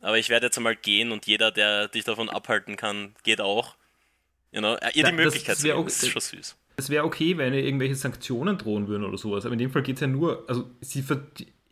aber 0.02 0.18
ich 0.18 0.30
werde 0.30 0.48
jetzt 0.48 0.58
einmal 0.58 0.76
gehen 0.76 1.12
und 1.12 1.28
jeder, 1.28 1.52
der 1.52 1.88
dich 1.88 2.04
davon 2.04 2.30
abhalten 2.30 2.76
kann, 2.76 3.16
geht 3.24 3.40
auch. 3.40 3.76
You 4.52 4.60
know, 4.60 4.74
ihr 4.74 4.80
Ja, 4.82 4.92
die 4.92 5.02
das- 5.04 5.12
Möglichkeit 5.14 5.54
das 5.56 5.60
zu 5.62 5.68
geben, 5.68 5.84
das 5.86 6.04
ist 6.04 6.10
schon 6.10 6.22
süß. 6.22 6.58
Es 6.78 6.90
wäre 6.90 7.06
okay, 7.06 7.38
wenn 7.38 7.54
ihr 7.54 7.64
irgendwelche 7.64 7.96
Sanktionen 7.96 8.58
drohen 8.58 8.88
würden 8.88 9.04
oder 9.04 9.18
sowas, 9.18 9.46
aber 9.46 9.54
in 9.54 9.60
dem 9.60 9.72
Fall 9.72 9.84
geht 9.84 9.96
es 9.96 10.02
ja 10.02 10.08
nur, 10.08 10.44
also 10.48 10.70
sie 10.82 11.04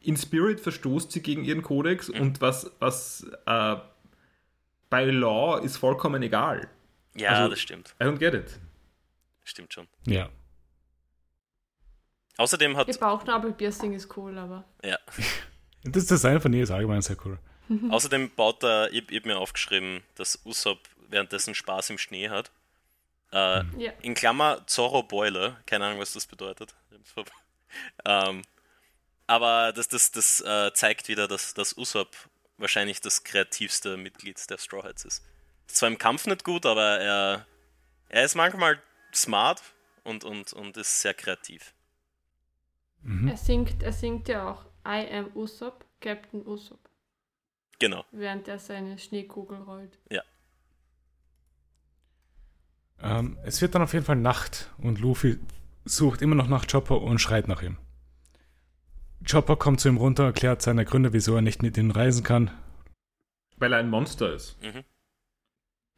in 0.02 0.18
Spirit 0.18 0.60
verstoßt 0.60 1.12
sie 1.12 1.22
gegen 1.22 1.43
ihren 1.43 1.62
Kodex 1.62 2.10
mhm. 2.10 2.22
und 2.22 2.41
was, 2.41 2.72
was 2.80 3.30
äh, 3.45 3.76
bei 4.89 5.06
Law 5.06 5.58
ist 5.58 5.78
vollkommen 5.78 6.22
egal. 6.24 6.70
Ja, 7.16 7.32
also, 7.32 7.50
das 7.50 7.60
stimmt. 7.60 7.95
I 8.02 8.06
don't 8.06 8.18
get 8.18 8.34
it. 8.34 8.60
Stimmt 9.43 9.74
schon. 9.74 9.88
Ja. 10.06 10.30
Außerdem 12.38 12.78
hat. 12.78 12.88
Ihr 12.88 12.97
Bauchnabelpiercing 12.97 13.93
ist 13.93 14.16
cool, 14.16 14.38
aber. 14.38 14.64
Ja. 14.84 14.97
das 15.84 16.06
Design 16.06 16.39
von 16.39 16.54
ihr 16.54 16.64
ist 16.64 16.72
allgemein 16.72 17.02
sehr 17.02 17.18
cool. 17.26 17.38
Außerdem 17.89 18.32
baut 18.36 18.64
er, 18.64 18.91
ich, 18.91 19.10
ich 19.10 19.20
habe 19.20 19.30
mir 19.30 19.38
aufgeschrieben, 19.38 20.02
dass 20.16 20.39
Usopp 20.45 20.80
währenddessen 21.10 21.54
Spaß 21.54 21.89
im 21.89 21.97
Schnee 21.97 22.30
hat. 22.30 22.52
Äh, 23.32 23.63
ja. 23.77 23.91
In 24.01 24.15
Klammer 24.15 24.65
Zorro 24.65 25.03
Boiler, 25.03 25.57
keine 25.65 25.86
Ahnung, 25.86 25.99
was 25.99 26.13
das 26.13 26.25
bedeutet. 26.25 26.73
ähm, 28.05 28.43
aber 29.27 29.71
das, 29.73 29.88
das, 29.88 30.11
das 30.11 30.41
äh, 30.41 30.73
zeigt 30.73 31.07
wieder, 31.07 31.27
dass, 31.27 31.53
dass 31.53 31.77
Usopp 31.77 32.15
wahrscheinlich 32.57 33.01
das 33.01 33.23
kreativste 33.23 33.97
Mitglied 33.97 34.49
der 34.49 34.57
Straw 34.57 34.84
Hats 34.84 35.05
ist. 35.05 35.23
ist 35.67 35.77
zwar 35.77 35.89
im 35.89 35.97
Kampf 35.97 36.25
nicht 36.25 36.43
gut, 36.43 36.65
aber 36.65 36.99
er, 36.99 37.45
er 38.09 38.25
ist 38.25 38.36
manchmal 38.36 38.82
smart 39.13 39.61
und, 40.03 40.23
und, 40.23 40.53
und 40.53 40.77
ist 40.77 41.01
sehr 41.01 41.13
kreativ. 41.13 41.73
Mhm. 43.03 43.27
Er, 43.27 43.38
singt, 43.38 43.84
er 43.84 43.93
singt 43.93 44.27
ja 44.27 44.49
auch 44.49 44.65
I 44.86 45.07
am 45.11 45.32
Usopp, 45.36 45.86
Captain 46.01 46.45
Usopp. 46.45 46.80
Genau. 47.80 48.03
Während 48.11 48.47
er 48.47 48.59
seine 48.59 48.97
Schneekugel 48.97 49.57
rollt. 49.59 49.97
Ja. 50.09 50.23
Ähm, 53.02 53.38
es 53.43 53.62
wird 53.62 53.76
dann 53.76 53.82
auf 53.82 53.93
jeden 53.93 54.06
Fall 54.06 54.16
Nacht 54.16 54.70
und 54.78 55.00
Luffy 55.00 55.39
sucht 55.86 56.22
immer 56.22 56.36
noch 56.36 56.47
nach 56.47 56.68
Chopper 56.68 57.02
und 57.02 57.20
schreit 57.20 57.47
nach 57.47 57.62
ihm. 57.62 57.78
Chopper 59.30 59.56
kommt 59.56 59.80
zu 59.80 59.89
ihm 59.89 59.97
runter, 59.97 60.26
erklärt 60.26 60.62
seine 60.62 60.86
Gründe, 60.86 61.14
wieso 61.14 61.36
er 61.36 61.41
nicht 61.41 61.62
mit 61.62 61.78
ihm 61.78 61.91
reisen 61.91 62.24
kann. 62.24 62.52
Weil 63.58 63.74
er 63.74 63.80
ein 63.80 63.89
Monster 63.89 64.34
ist. 64.34 64.62
Mhm. 64.62 64.84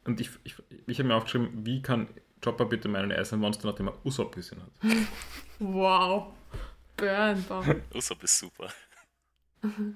Und 0.04 0.20
ich, 0.20 0.30
ich, 0.44 0.56
ich 0.86 0.98
habe 0.98 1.08
mir 1.08 1.14
aufgeschrieben, 1.14 1.64
wie 1.64 1.80
kann 1.80 2.08
Chopper 2.42 2.64
bitte 2.64 2.88
meinen, 2.88 3.12
er 3.12 3.22
ist 3.22 3.32
ein 3.32 3.38
Monster, 3.38 3.68
nachdem 3.68 3.88
er 3.88 4.04
Usopp 4.04 4.34
gesehen 4.34 4.60
hat. 4.60 4.70
wow. 5.60 6.32
Burn, 6.96 7.44
Usopp 7.94 8.22
ist 8.24 8.38
super. 8.38 8.68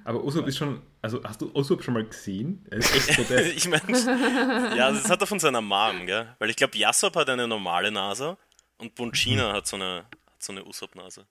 Aber 0.05 0.23
Usopp 0.23 0.47
ist 0.47 0.59
schon, 0.59 0.81
also 1.03 1.23
hast 1.25 1.41
du 1.41 1.53
Usopp 1.53 1.83
schon 1.83 1.95
mal 1.95 2.05
gesehen? 2.05 2.65
Er 2.71 2.79
ist 2.79 2.95
echt 2.95 3.17
grotesk. 3.17 3.57
ich 3.57 3.69
meine, 3.69 4.77
ja, 4.77 4.93
das 4.93 5.11
hat 5.11 5.21
er 5.21 5.27
von 5.27 5.41
seiner 5.41 5.61
Mom, 5.61 6.07
gell? 6.07 6.35
Weil 6.39 6.51
ich 6.51 6.57
glaube, 6.57 6.79
Yasop 6.79 7.17
hat 7.17 7.29
eine 7.29 7.49
normale 7.49 7.91
Nase 7.91 8.37
und 8.79 8.95
Bunchina 8.95 9.51
mhm. 9.51 9.53
hat 9.57 9.67
so 9.67 9.77
eine, 9.77 10.05
hat 10.31 10.43
so 10.43 10.53
eine 10.53 10.65
Usopp-Nase. 10.65 11.27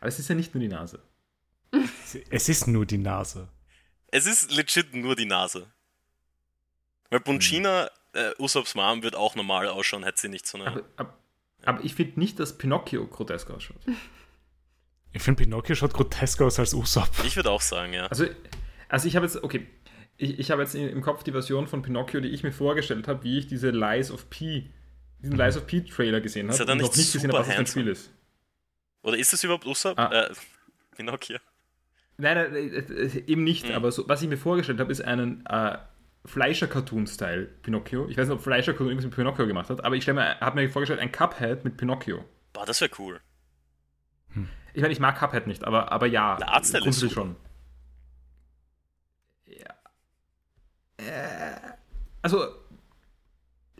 Aber 0.00 0.08
es 0.08 0.18
ist 0.18 0.28
ja 0.28 0.34
nicht 0.34 0.52
nur 0.52 0.60
die 0.60 0.68
Nase. 0.68 1.00
Es 2.30 2.48
ist 2.48 2.66
nur 2.66 2.84
die 2.84 2.98
Nase. 2.98 3.48
Es 4.08 4.26
ist 4.26 4.52
legit 4.54 4.94
nur 4.94 5.16
die 5.16 5.24
Nase. 5.24 5.72
Weil 7.08 7.20
Bunchina, 7.20 7.88
mhm. 8.12 8.20
äh, 8.20 8.42
Usopps 8.42 8.74
Mom, 8.74 9.02
wird 9.02 9.14
auch 9.14 9.36
normal 9.36 9.68
ausschauen, 9.68 10.02
hätte 10.02 10.20
sie 10.20 10.28
nicht 10.28 10.46
so 10.46 10.58
eine. 10.58 10.66
Aber, 10.66 10.82
aber, 10.96 11.18
aber 11.64 11.84
ich 11.84 11.94
finde 11.94 12.18
nicht, 12.18 12.40
dass 12.40 12.58
Pinocchio 12.58 13.06
grotesk 13.06 13.48
ausschaut. 13.50 13.80
Ich 15.12 15.22
finde, 15.22 15.42
Pinocchio 15.42 15.74
schaut 15.74 15.92
grotesker 15.92 16.46
aus 16.46 16.58
als 16.58 16.74
Usopp. 16.74 17.10
Ich 17.24 17.36
würde 17.36 17.50
auch 17.50 17.60
sagen, 17.60 17.92
ja. 17.92 18.06
Also, 18.06 18.26
also 18.88 19.08
ich 19.08 19.16
habe 19.16 19.26
jetzt, 19.26 19.42
okay, 19.42 19.66
ich, 20.16 20.38
ich 20.38 20.50
habe 20.50 20.62
jetzt 20.62 20.74
im 20.74 21.02
Kopf 21.02 21.22
die 21.22 21.32
Version 21.32 21.66
von 21.66 21.82
Pinocchio, 21.82 22.20
die 22.20 22.28
ich 22.28 22.42
mir 22.42 22.52
vorgestellt 22.52 23.08
habe, 23.08 23.22
wie 23.24 23.38
ich 23.38 23.46
diese 23.46 23.70
Lies 23.70 24.10
of 24.10 24.30
P, 24.30 24.70
diesen 25.18 25.36
Lies 25.36 25.56
of 25.56 25.66
P 25.66 25.82
Trailer 25.82 26.20
gesehen 26.20 26.46
habe. 26.46 26.54
Ist 26.54 26.60
er 26.60 26.66
dann 26.66 26.78
nicht, 26.78 26.96
nicht 26.96 27.12
gesehen 27.12 27.30
habe, 27.30 27.40
was 27.40 27.46
das 27.46 27.56
für 27.56 27.60
ein 27.60 27.66
Spiel 27.66 27.88
ist. 27.88 28.10
Oder 29.02 29.18
ist 29.18 29.32
es 29.32 29.42
überhaupt 29.44 29.66
Usopp? 29.66 29.98
Ah. 29.98 30.10
Äh, 30.12 30.32
Pinocchio. 30.96 31.38
Nein, 32.18 32.36
nein, 32.36 32.54
äh, 32.54 32.78
äh, 32.78 33.24
eben 33.26 33.42
nicht, 33.44 33.68
mhm. 33.68 33.74
aber 33.74 33.90
so, 33.90 34.08
was 34.08 34.22
ich 34.22 34.28
mir 34.28 34.36
vorgestellt 34.36 34.78
habe, 34.80 34.92
ist 34.92 35.00
einen 35.02 35.44
äh, 35.46 35.76
Fleischer-Cartoon-Style 36.24 37.46
Pinocchio. 37.62 38.08
Ich 38.08 38.16
weiß 38.16 38.28
nicht, 38.28 38.36
ob 38.36 38.42
Fleischer-Cartoon 38.42 38.88
irgendwas 38.88 39.06
mit 39.06 39.14
Pinocchio 39.16 39.46
gemacht 39.46 39.70
hat, 39.70 39.84
aber 39.84 39.96
ich 39.96 40.08
habe 40.08 40.54
mir 40.54 40.70
vorgestellt, 40.70 41.00
ein 41.00 41.10
Cuphead 41.10 41.64
mit 41.64 41.76
Pinocchio. 41.76 42.24
Boah, 42.52 42.64
das 42.64 42.80
wäre 42.80 42.92
cool. 42.98 43.20
Ich 44.74 44.80
meine, 44.80 44.92
ich 44.92 45.00
mag 45.00 45.18
Cuphead 45.18 45.46
nicht, 45.46 45.64
aber, 45.64 45.92
aber 45.92 46.06
ja, 46.06 46.36
Der 46.36 46.48
Artstyle 46.48 46.88
ist 46.88 47.12
schon. 47.12 47.36
Ja. 49.46 49.74
Äh, 50.96 51.72
also, 52.22 52.46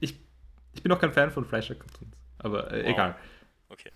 ich, 0.00 0.20
ich 0.72 0.82
bin 0.82 0.92
auch 0.92 0.98
kein 0.98 1.12
Fan 1.12 1.30
von 1.30 1.44
Fleischer-Cartoons, 1.44 2.16
aber 2.38 2.70
äh, 2.72 2.82
wow. 2.82 2.90
egal. 2.90 3.16
Okay. 3.68 3.90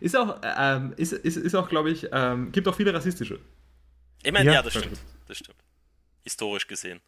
Ist 0.00 0.16
auch, 0.16 0.40
ähm, 0.42 0.94
ist, 0.96 1.12
ist, 1.12 1.36
ist 1.36 1.54
auch 1.54 1.68
glaube 1.68 1.90
ich, 1.90 2.08
ähm, 2.10 2.52
gibt 2.52 2.66
auch 2.68 2.74
viele 2.74 2.94
rassistische. 2.94 3.38
Ich 4.22 4.32
meine, 4.32 4.46
ja, 4.46 4.54
ja, 4.54 4.62
das 4.62 4.74
stimmt. 4.74 4.98
Das 5.26 5.38
stimmt. 5.38 5.58
Historisch 6.22 6.66
gesehen. 6.66 7.00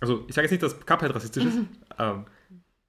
Also, 0.00 0.24
ich 0.28 0.34
sage 0.34 0.46
jetzt 0.46 0.52
nicht, 0.52 0.62
dass 0.62 0.78
Cuphead 0.86 1.14
rassistisch 1.14 1.44
ist. 1.44 1.58
ähm, 1.98 2.26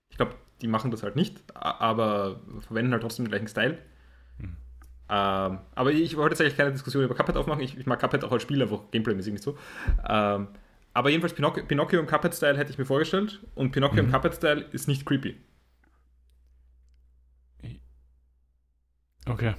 ich 0.09 0.17
glaube, 0.17 0.35
die 0.61 0.67
machen 0.67 0.91
das 0.91 1.03
halt 1.03 1.15
nicht, 1.15 1.43
aber 1.55 2.41
verwenden 2.61 2.93
halt 2.93 3.01
trotzdem 3.01 3.25
den 3.25 3.31
gleichen 3.31 3.47
Style. 3.47 3.77
Ähm, 5.09 5.59
aber 5.75 5.91
ich 5.91 6.17
wollte 6.17 6.33
jetzt 6.33 6.41
eigentlich 6.41 6.57
keine 6.57 6.71
Diskussion 6.71 7.03
über 7.03 7.15
Cuphead 7.15 7.37
aufmachen. 7.37 7.61
Ich, 7.61 7.77
ich 7.77 7.85
mag 7.85 7.99
Cuphead 7.99 8.23
auch 8.23 8.31
als 8.31 8.43
Spiel, 8.43 8.61
einfach 8.61 8.81
Gameplay-mäßig 8.91 9.31
nicht 9.33 9.43
so. 9.43 9.57
Ähm, 10.07 10.49
aber 10.93 11.09
jedenfalls 11.09 11.33
Pinocchio, 11.33 11.63
Pinocchio 11.63 11.99
im 11.99 12.07
Cuphead-Style 12.07 12.57
hätte 12.57 12.71
ich 12.71 12.77
mir 12.77 12.85
vorgestellt 12.85 13.39
und 13.55 13.71
Pinocchio 13.71 14.01
mhm. 14.03 14.09
im 14.09 14.11
Cuphead-Style 14.11 14.61
ist 14.71 14.87
nicht 14.87 15.05
creepy. 15.05 15.37
Okay. 19.29 19.55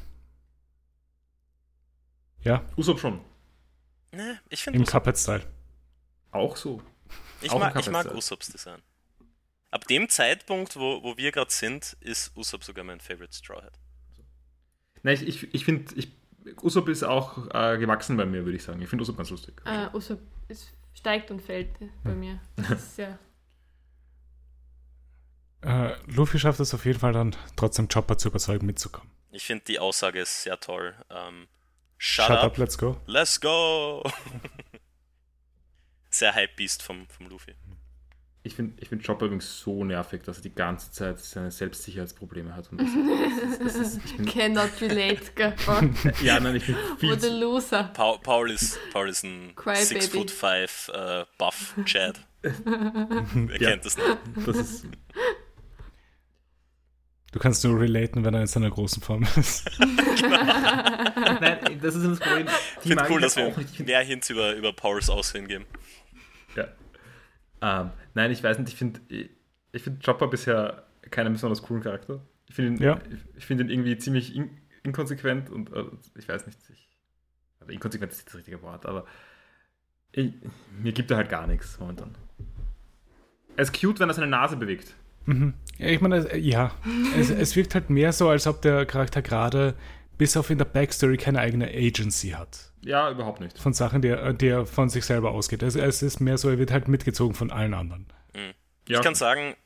Ja. 2.41 2.65
Usopp 2.77 2.99
schon. 2.99 3.21
Ne, 4.13 4.41
ich 4.49 4.63
finde 4.63 4.79
Im 4.79 4.87
Cuphead-Style. 4.87 5.45
Auch 6.31 6.57
so. 6.57 6.83
Ich, 7.41 7.51
auch 7.51 7.59
mag, 7.59 7.79
ich 7.79 7.91
mag 7.91 8.13
Usopps 8.15 8.49
Design. 8.49 8.83
Ab 9.71 9.87
dem 9.87 10.09
Zeitpunkt, 10.09 10.77
wo, 10.77 11.03
wo 11.03 11.17
wir 11.17 11.31
gerade 11.31 11.51
sind, 11.51 11.97
ist 12.01 12.37
Usopp 12.37 12.65
sogar 12.65 12.85
mein 12.85 13.01
Favorite 13.01 13.35
Straw 13.35 13.63
Hat. 13.63 13.79
Nein, 15.09 15.17
ich, 15.23 15.43
ich, 15.43 15.55
ich 15.55 15.65
finde, 15.65 15.95
ich, 15.95 16.13
Usopp 16.61 16.87
ist 16.91 17.03
auch 17.03 17.49
äh, 17.55 17.79
gewachsen 17.79 18.19
bei 18.19 18.27
mir, 18.27 18.45
würde 18.45 18.57
ich 18.57 18.63
sagen. 18.63 18.83
Ich 18.83 18.91
finde 18.91 19.03
Usopp 19.03 19.17
ganz 19.17 19.31
lustig. 19.31 19.59
Ah, 19.65 19.89
Usopp 19.95 20.21
ist, 20.49 20.71
steigt 20.93 21.31
und 21.31 21.41
fällt 21.41 21.71
bei 22.05 22.15
mir. 22.15 22.41
Das 22.57 22.73
ist 22.73 22.97
sehr. 22.97 23.19
Äh, 25.63 25.95
Luffy 26.09 26.39
schafft 26.39 26.61
es 26.61 26.75
auf 26.75 26.85
jeden 26.85 26.99
Fall 26.99 27.15
dann 27.15 27.35
trotzdem 27.57 27.89
Chopper 27.89 28.19
zu 28.19 28.29
überzeugen, 28.29 28.67
mitzukommen. 28.67 29.11
Ich 29.31 29.45
finde 29.45 29.65
die 29.65 29.79
Aussage 29.79 30.21
ist 30.21 30.43
sehr 30.43 30.61
toll. 30.61 30.95
Ähm, 31.09 31.49
shut, 31.97 32.27
shut 32.27 32.37
up, 32.37 32.45
up, 32.45 32.59
let's 32.59 32.77
go. 32.77 33.01
Let's 33.07 33.41
go! 33.41 34.03
sehr 36.11 36.35
Hype-Beast 36.35 36.83
vom, 36.83 37.09
vom 37.09 37.31
Luffy 37.31 37.55
ich 38.43 38.55
finde 38.55 38.81
ich 38.81 38.89
find 38.89 39.05
Chopper 39.05 39.27
übrigens 39.27 39.61
so 39.61 39.85
nervig, 39.85 40.23
dass 40.23 40.39
er 40.39 40.43
die 40.43 40.55
ganze 40.55 40.93
Zeit 40.93 41.19
seine 41.19 41.51
Selbstsicherheitsprobleme 41.51 42.55
hat. 42.55 42.71
Und 42.71 42.81
das, 42.81 42.89
das, 43.59 43.61
das 43.75 43.77
ist, 43.77 44.17
bin, 44.17 44.27
Cannot 44.27 44.71
relate, 44.81 45.33
Ja, 46.23 46.41
nein, 46.41 46.57
ich 46.57 46.67
bin 46.67 46.77
viel 46.99 47.11
What 47.11 47.25
a 47.25 47.29
loser. 47.29 47.91
Paul, 47.95 48.19
Paul, 48.23 48.51
ist, 48.51 48.79
Paul 48.93 49.09
ist 49.09 49.25
ein 49.25 49.53
6 49.75 50.09
foot 50.09 50.31
5 50.31 50.91
uh, 50.95 51.25
Buff 51.37 51.75
Chad. 51.85 52.21
er 52.43 53.61
ja, 53.61 53.71
kennt 53.71 53.85
das 53.85 53.97
nicht. 53.97 54.19
Das 54.47 54.57
ist, 54.57 54.87
Du 57.31 57.39
kannst 57.39 57.63
nur 57.63 57.79
relaten, 57.79 58.25
wenn 58.25 58.33
er 58.33 58.41
in 58.41 58.47
seiner 58.47 58.71
großen 58.71 59.03
Form 59.03 59.27
ist. 59.37 59.71
Nein, 59.79 61.79
das 61.83 61.95
ist 61.95 62.07
das 62.07 62.21
Problem. 62.21 62.47
Ich 62.83 62.89
finde 62.89 63.05
cool, 63.11 63.21
dass 63.21 63.37
wir 63.37 63.55
mehr 63.85 64.01
Hints 64.01 64.31
über, 64.31 64.55
über 64.55 64.73
Pauls 64.73 65.11
Aussehen 65.11 65.47
geben. 65.47 65.67
Ähm, 67.61 67.91
nein, 68.15 68.31
ich 68.31 68.43
weiß 68.43 68.59
nicht, 68.59 68.69
ich 68.69 68.77
finde 68.77 69.01
ich 69.73 69.83
find 69.83 70.05
Chopper 70.05 70.29
bisher 70.29 70.85
keinen 71.11 71.33
besonders 71.33 71.63
coolen 71.63 71.83
Charakter. 71.83 72.21
Ich 72.49 72.55
finde 72.55 72.73
ihn, 72.73 72.83
ja. 72.83 73.01
ich 73.37 73.45
find 73.45 73.61
ihn 73.61 73.69
irgendwie 73.69 73.97
ziemlich 73.99 74.35
in, 74.35 74.51
inkonsequent 74.83 75.51
und 75.51 75.73
äh, 75.73 75.85
ich 76.17 76.29
weiß 76.29 76.47
nicht, 76.47 76.59
ich, 76.71 76.89
also 77.61 77.73
inkonsequent 77.73 78.13
ist 78.13 78.19
nicht 78.19 78.29
das 78.29 78.37
richtige 78.37 78.63
Wort, 78.63 78.87
aber 78.87 79.07
ich, 80.13 80.33
mir 80.81 80.93
gibt 80.93 81.11
er 81.11 81.19
halt 81.19 81.29
gar 81.29 81.47
nichts 81.47 81.79
momentan. 81.79 82.15
Er 83.57 83.63
ist 83.63 83.79
cute, 83.79 84.01
wenn 84.01 84.09
er 84.09 84.15
seine 84.15 84.29
Nase 84.29 84.57
bewegt. 84.57 84.95
Mhm. 85.27 85.55
Ich 85.79 86.01
meine, 86.01 86.37
ja, 86.39 86.73
es, 87.19 87.31
es 87.31 87.55
wirkt 87.55 87.75
halt 87.75 87.91
mehr 87.91 88.13
so, 88.13 88.29
als 88.29 88.47
ob 88.47 88.63
der 88.63 88.87
Charakter 88.87 89.21
gerade 89.21 89.75
bis 90.17 90.37
auf 90.37 90.51
in 90.51 90.59
der 90.59 90.65
Backstory 90.65 91.17
keine 91.17 91.41
eigene 91.41 91.69
Agency 91.69 92.31
hat. 92.31 92.68
Ja, 92.83 93.11
überhaupt 93.11 93.41
nicht. 93.41 93.59
Von 93.59 93.73
Sachen, 93.73 94.03
die 94.03 94.09
er, 94.09 94.33
die 94.33 94.49
er 94.49 94.67
von 94.67 94.89
sich 94.89 95.05
selber 95.05 95.33
ausgeht. 95.33 95.63
Also 95.63 95.81
es 95.81 96.03
ist 96.03 96.21
mehr 96.21 96.39
so, 96.39 96.49
er 96.49 96.59
wird 96.59 96.71
halt 96.71 96.89
mitgezogen 96.89 97.35
von 97.35 97.51
allen 97.51 97.75
anderen. 97.75 98.07
Mhm. 98.35 98.55
Ja. 98.89 98.99
Ich 98.99 99.05
kann 99.05 99.15
sagen, 99.15 99.57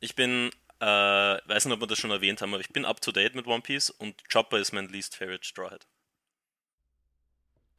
ich 0.00 0.16
bin, 0.16 0.50
äh, 0.80 0.86
weiß 0.86 1.66
nicht, 1.66 1.74
ob 1.74 1.80
wir 1.80 1.86
das 1.86 1.98
schon 1.98 2.10
erwähnt 2.10 2.42
haben, 2.42 2.52
aber 2.54 2.60
ich 2.60 2.72
bin 2.72 2.84
up 2.84 3.00
to 3.00 3.12
date 3.12 3.34
mit 3.34 3.46
One 3.46 3.62
Piece 3.62 3.90
und 3.90 4.14
Chopper 4.32 4.58
ist 4.58 4.72
mein 4.72 4.88
least 4.88 5.16
favorite 5.16 5.44
Straw 5.44 5.70
Hat. 5.70 5.86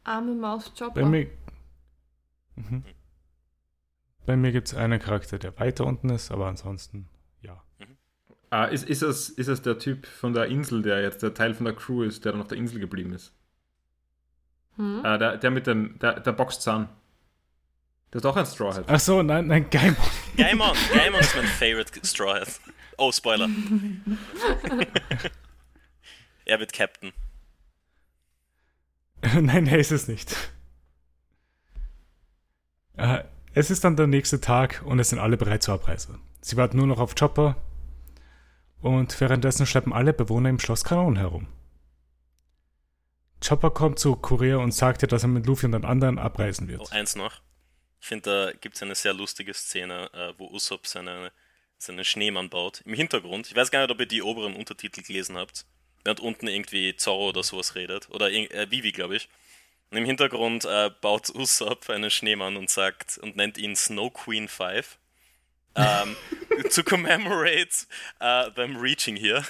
Arme 0.03 0.35
Maus 0.35 0.71
Chopper. 0.77 1.01
Bei 1.01 1.05
mir, 1.05 1.27
mhm. 2.55 2.83
Bei 4.25 4.35
mir 4.35 4.51
gibt 4.51 4.67
es 4.67 4.73
einen 4.73 4.99
Charakter, 4.99 5.37
der 5.37 5.57
weiter 5.59 5.85
unten 5.85 6.09
ist, 6.09 6.31
aber 6.31 6.47
ansonsten 6.47 7.07
ja. 7.41 7.63
Mhm. 7.79 7.97
Ah, 8.49 8.65
ist, 8.65 8.89
ist, 8.89 9.03
es, 9.03 9.29
ist 9.29 9.47
es 9.47 9.61
der 9.61 9.77
Typ 9.77 10.07
von 10.07 10.33
der 10.33 10.47
Insel, 10.47 10.81
der 10.81 11.01
jetzt 11.01 11.21
der 11.21 11.33
Teil 11.33 11.53
von 11.53 11.65
der 11.65 11.75
Crew 11.75 12.03
ist, 12.03 12.25
der 12.25 12.31
dann 12.31 12.41
auf 12.41 12.47
der 12.47 12.57
Insel 12.57 12.79
geblieben 12.79 13.13
ist? 13.13 13.34
Hm? 14.77 15.01
Ah, 15.03 15.17
der, 15.17 15.37
der 15.37 15.51
mit 15.51 15.67
dem, 15.67 15.97
der, 15.99 16.19
der 16.19 16.31
Boxzahn. 16.31 16.89
Der 18.11 18.19
ist 18.19 18.25
auch 18.25 18.35
ein 18.35 18.45
Strawhead. 18.45 18.85
Ach 18.87 18.99
so, 18.99 19.21
nein, 19.21 19.47
nein, 19.47 19.69
Gaimon. 19.69 19.97
Gaimon, 20.37 20.75
Gaimon 20.93 21.19
ist 21.19 21.35
mein 21.35 21.45
favorite 21.45 21.99
Strawhead. 22.05 22.59
Oh, 22.97 23.11
Spoiler. 23.11 23.49
er 26.45 26.59
wird 26.59 26.71
Captain. 26.71 27.11
nein, 29.41 29.67
er 29.67 29.79
ist 29.79 29.91
es 29.91 30.07
nicht. 30.07 30.35
Uh, 32.97 33.19
es 33.53 33.69
ist 33.71 33.83
dann 33.83 33.97
der 33.97 34.07
nächste 34.07 34.39
Tag 34.39 34.81
und 34.85 34.99
es 34.99 35.09
sind 35.09 35.19
alle 35.19 35.37
bereit 35.37 35.63
zur 35.63 35.73
Abreise. 35.73 36.17
Sie 36.41 36.57
warten 36.57 36.77
nur 36.77 36.87
noch 36.87 36.99
auf 36.99 37.15
Chopper 37.15 37.57
und 38.81 39.19
währenddessen 39.19 39.65
schleppen 39.65 39.93
alle 39.93 40.13
Bewohner 40.13 40.49
im 40.49 40.59
Schloss 40.59 40.83
Kanonen 40.83 41.17
herum. 41.17 41.47
Chopper 43.41 43.71
kommt 43.71 43.99
zu 43.99 44.15
Korea 44.15 44.57
und 44.57 44.71
sagt 44.71 45.03
ihr, 45.03 45.07
dass 45.07 45.23
er 45.23 45.29
mit 45.29 45.45
Luffy 45.45 45.65
und 45.65 45.73
den 45.73 45.85
anderen 45.85 46.17
abreisen 46.19 46.67
wird. 46.67 46.81
Oh, 46.81 46.87
eins 46.91 47.15
noch. 47.15 47.41
Ich 48.01 48.07
finde, 48.07 48.51
da 48.51 48.57
gibt 48.57 48.75
es 48.75 48.83
eine 48.83 48.95
sehr 48.95 49.13
lustige 49.13 49.53
Szene, 49.53 50.09
äh, 50.13 50.33
wo 50.37 50.47
Usopp 50.49 50.85
seine, 50.85 51.31
seinen 51.77 52.03
Schneemann 52.03 52.49
baut. 52.49 52.81
Im 52.85 52.93
Hintergrund. 52.93 53.47
Ich 53.47 53.55
weiß 53.55 53.71
gar 53.71 53.81
nicht, 53.81 53.91
ob 53.91 53.99
ihr 53.99 54.05
die 54.05 54.21
oberen 54.21 54.55
Untertitel 54.55 55.01
gelesen 55.01 55.37
habt. 55.37 55.65
Während 56.03 56.19
unten 56.19 56.47
irgendwie 56.47 56.95
Zorro 56.95 57.29
oder 57.29 57.41
sowas 57.41 57.75
redet. 57.75 58.09
Oder 58.11 58.31
äh, 58.31 58.69
Vivi, 58.69 58.91
glaube 58.91 59.15
ich. 59.15 59.27
Und 59.89 59.97
im 59.97 60.05
Hintergrund 60.05 60.65
äh, 60.65 60.91
baut 61.01 61.29
Usopp 61.29 61.89
einen 61.89 62.11
Schneemann 62.11 62.57
und 62.57 62.69
sagt 62.69 63.17
und 63.17 63.35
nennt 63.35 63.57
ihn 63.57 63.75
Snow 63.75 64.11
Queen 64.13 64.47
5. 64.47 64.99
Um, 65.77 66.15
to 66.71 66.83
commemorate 66.83 67.85
uh, 68.21 68.49
them 68.49 68.77
reaching 68.77 69.17
here. 69.17 69.43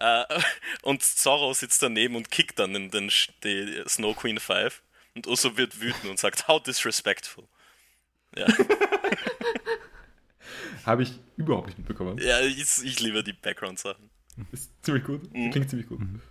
Uh, 0.00 0.24
und 0.82 1.02
Zorro 1.02 1.52
sitzt 1.52 1.82
daneben 1.82 2.16
und 2.16 2.30
kickt 2.30 2.58
dann 2.58 2.74
in 2.74 2.90
den 2.90 3.10
die 3.44 3.82
Snow 3.86 4.16
Queen 4.16 4.38
5. 4.38 4.82
Und 5.14 5.26
Uso 5.26 5.56
wird 5.56 5.80
wütend 5.80 6.04
und 6.06 6.18
sagt, 6.18 6.46
how 6.48 6.62
disrespectful. 6.62 7.44
Ja. 8.36 8.46
Habe 10.84 11.02
ich 11.02 11.18
überhaupt 11.36 11.68
nicht 11.68 11.78
mitbekommen. 11.78 12.18
Ja, 12.18 12.40
ich, 12.40 12.82
ich 12.82 13.00
liebe 13.00 13.22
die 13.24 13.32
Background-Sachen. 13.32 14.10
Ist 14.52 14.70
ziemlich 14.84 15.04
gut. 15.04 15.34
Mhm. 15.34 15.50
Klingt 15.50 15.70
ziemlich 15.70 15.88
gut. 15.88 16.00
Mhm. 16.00 16.22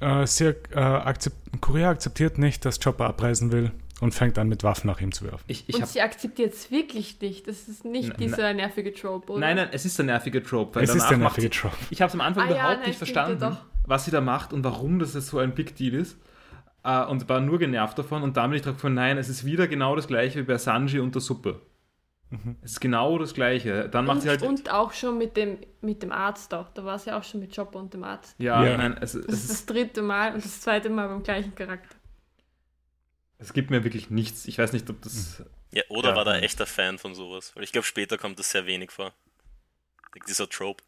Äh, 0.00 0.26
sehr, 0.26 0.56
äh, 0.70 0.78
akzept 0.78 1.36
Korea 1.60 1.90
akzeptiert 1.90 2.38
nicht, 2.38 2.64
dass 2.64 2.80
Chopper 2.80 3.06
abreisen 3.06 3.52
will 3.52 3.72
und 4.00 4.14
fängt 4.14 4.38
an, 4.38 4.48
mit 4.48 4.62
Waffen 4.62 4.86
nach 4.86 5.00
ihm 5.00 5.12
zu 5.12 5.24
werfen. 5.24 5.44
Ich, 5.46 5.68
ich 5.68 5.76
und 5.76 5.86
sie 5.86 6.00
akzeptiert 6.00 6.54
es 6.54 6.70
wirklich 6.70 7.20
nicht. 7.20 7.48
Das 7.48 7.68
ist 7.68 7.84
nicht 7.84 8.18
dieser 8.20 8.54
nervige 8.54 8.92
Trope, 8.92 9.32
oder? 9.32 9.40
Nein, 9.40 9.56
nein, 9.56 9.68
es 9.72 9.84
ist 9.84 9.98
der 9.98 10.06
nervige 10.06 10.42
Trope. 10.42 10.76
Weil 10.76 10.84
es 10.84 10.94
ist 10.94 11.08
der 11.08 11.18
nervige 11.18 11.50
Trope. 11.50 11.76
Ich 11.90 12.00
habe 12.00 12.08
es 12.08 12.14
am 12.14 12.20
Anfang 12.20 12.44
ah, 12.44 12.50
überhaupt 12.50 12.70
ja, 12.70 12.76
nein, 12.78 12.88
nicht 12.88 12.98
verstanden, 12.98 13.56
was 13.86 14.04
sie 14.04 14.10
da 14.10 14.20
macht 14.20 14.52
und 14.52 14.62
warum 14.64 14.98
das 14.98 15.12
so 15.12 15.38
ein 15.38 15.54
Big 15.54 15.74
Deal 15.76 15.94
ist. 15.94 16.16
Uh, 16.86 17.10
und 17.10 17.28
war 17.28 17.40
nur 17.40 17.58
genervt 17.58 17.98
davon. 17.98 18.22
Und 18.22 18.36
dann 18.36 18.50
bin 18.50 18.56
ich 18.56 18.62
drauf 18.62 18.76
gekommen, 18.76 18.94
nein, 18.94 19.18
es 19.18 19.28
ist 19.28 19.44
wieder 19.44 19.66
genau 19.66 19.96
das 19.96 20.06
gleiche 20.06 20.38
wie 20.38 20.44
bei 20.44 20.58
Sanji 20.58 21.00
und 21.00 21.12
der 21.14 21.20
Suppe. 21.20 21.60
Mhm. 22.30 22.56
Es 22.62 22.72
ist 22.72 22.80
genau 22.80 23.18
das 23.18 23.34
Gleiche. 23.34 23.88
Dann 23.88 24.04
macht 24.04 24.16
und, 24.16 24.20
sie 24.22 24.28
halt. 24.28 24.42
Und 24.42 24.72
auch 24.72 24.92
schon 24.92 25.18
mit 25.18 25.36
dem, 25.36 25.58
mit 25.80 26.02
dem 26.02 26.12
Arzt 26.12 26.54
auch. 26.54 26.68
Da 26.70 26.84
war 26.84 26.98
sie 26.98 27.12
auch 27.12 27.24
schon 27.24 27.40
mit 27.40 27.54
Chopper 27.54 27.78
und 27.78 27.92
dem 27.92 28.04
Arzt. 28.04 28.36
Ja, 28.38 28.64
ja. 28.64 28.76
nein, 28.76 28.96
es, 29.00 29.12
das 29.12 29.24
es 29.24 29.40
ist 29.40 29.50
das 29.50 29.66
dritte 29.66 30.02
Mal 30.02 30.34
und 30.34 30.44
das 30.44 30.60
zweite 30.60 30.88
Mal 30.88 31.08
beim 31.08 31.22
gleichen 31.22 31.54
Charakter. 31.54 31.96
Es 33.38 33.52
gibt 33.52 33.70
mir 33.70 33.84
wirklich 33.84 34.10
nichts. 34.10 34.46
Ich 34.46 34.58
weiß 34.58 34.72
nicht, 34.72 34.90
ob 34.90 35.00
das. 35.02 35.44
Ja, 35.72 35.82
oder 35.88 36.10
ja, 36.10 36.16
war 36.16 36.24
da 36.24 36.38
echter 36.38 36.66
Fan 36.66 36.98
von 36.98 37.14
sowas? 37.14 37.54
Weil 37.54 37.64
ich 37.64 37.72
glaube, 37.72 37.86
später 37.86 38.18
kommt 38.18 38.38
das 38.38 38.50
sehr 38.50 38.66
wenig 38.66 38.90
vor. 38.90 39.12
Dieser 40.26 40.48
Trope. 40.48 40.82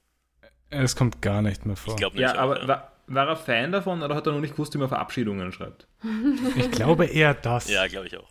Es 0.70 0.96
kommt 0.96 1.22
gar 1.22 1.42
nicht 1.42 1.66
mehr 1.66 1.76
vor. 1.76 1.94
Ich 1.94 1.98
glaube 1.98 2.16
nicht. 2.16 2.22
Ja, 2.22 2.34
auch, 2.34 2.38
aber 2.38 2.61
ja. 2.61 2.68
War, 2.68 2.92
war, 3.07 3.28
er 3.28 3.36
Fan 3.36 3.72
davon 3.72 4.03
oder 4.03 4.14
hat 4.14 4.26
er 4.26 4.32
noch 4.32 4.40
nicht 4.40 4.53
gewusst, 4.53 4.74
wie 4.74 4.78
man 4.78 4.88
Verabschiedungen 4.88 5.53
schreibt? 5.53 5.86
Ich 6.57 6.70
glaube 6.70 7.07
eher 7.07 7.34
das. 7.34 7.68
Ja, 7.68 7.86
glaube 7.86 8.07
ich 8.07 8.16
auch. 8.16 8.30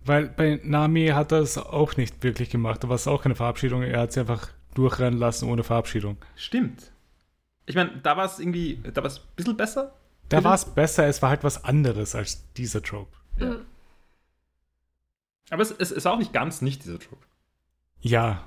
Weil 0.00 0.28
bei 0.28 0.60
Nami 0.62 1.08
hat 1.08 1.32
er 1.32 1.40
es 1.40 1.58
auch 1.58 1.96
nicht 1.96 2.22
wirklich 2.22 2.50
gemacht. 2.50 2.82
Da 2.82 2.88
war 2.88 2.96
es 2.96 3.06
auch 3.06 3.22
keine 3.22 3.34
Verabschiedung. 3.34 3.82
Er 3.82 4.00
hat 4.00 4.12
sie 4.12 4.20
einfach 4.20 4.48
durchrennen 4.74 5.18
lassen 5.18 5.48
ohne 5.48 5.64
Verabschiedung. 5.64 6.16
Stimmt. 6.36 6.92
Ich 7.66 7.74
meine, 7.74 7.98
da 8.02 8.16
war 8.16 8.24
es 8.24 8.38
irgendwie, 8.38 8.80
da 8.82 9.02
war 9.02 9.08
es 9.08 9.18
ein 9.18 9.24
bisschen 9.36 9.56
besser. 9.56 9.94
Da 10.28 10.44
war 10.44 10.54
es 10.54 10.64
besser, 10.64 11.06
es 11.06 11.22
war 11.22 11.30
halt 11.30 11.44
was 11.44 11.64
anderes 11.64 12.14
als 12.14 12.52
dieser 12.54 12.82
Trope. 12.82 13.17
Ja. 13.38 13.46
Mhm. 13.46 13.66
Aber 15.50 15.62
es, 15.62 15.70
es 15.70 15.90
ist 15.90 16.06
auch 16.06 16.18
nicht 16.18 16.32
ganz 16.32 16.60
nicht 16.60 16.84
dieser 16.84 16.98
Trope. 16.98 17.26
Ja. 18.00 18.46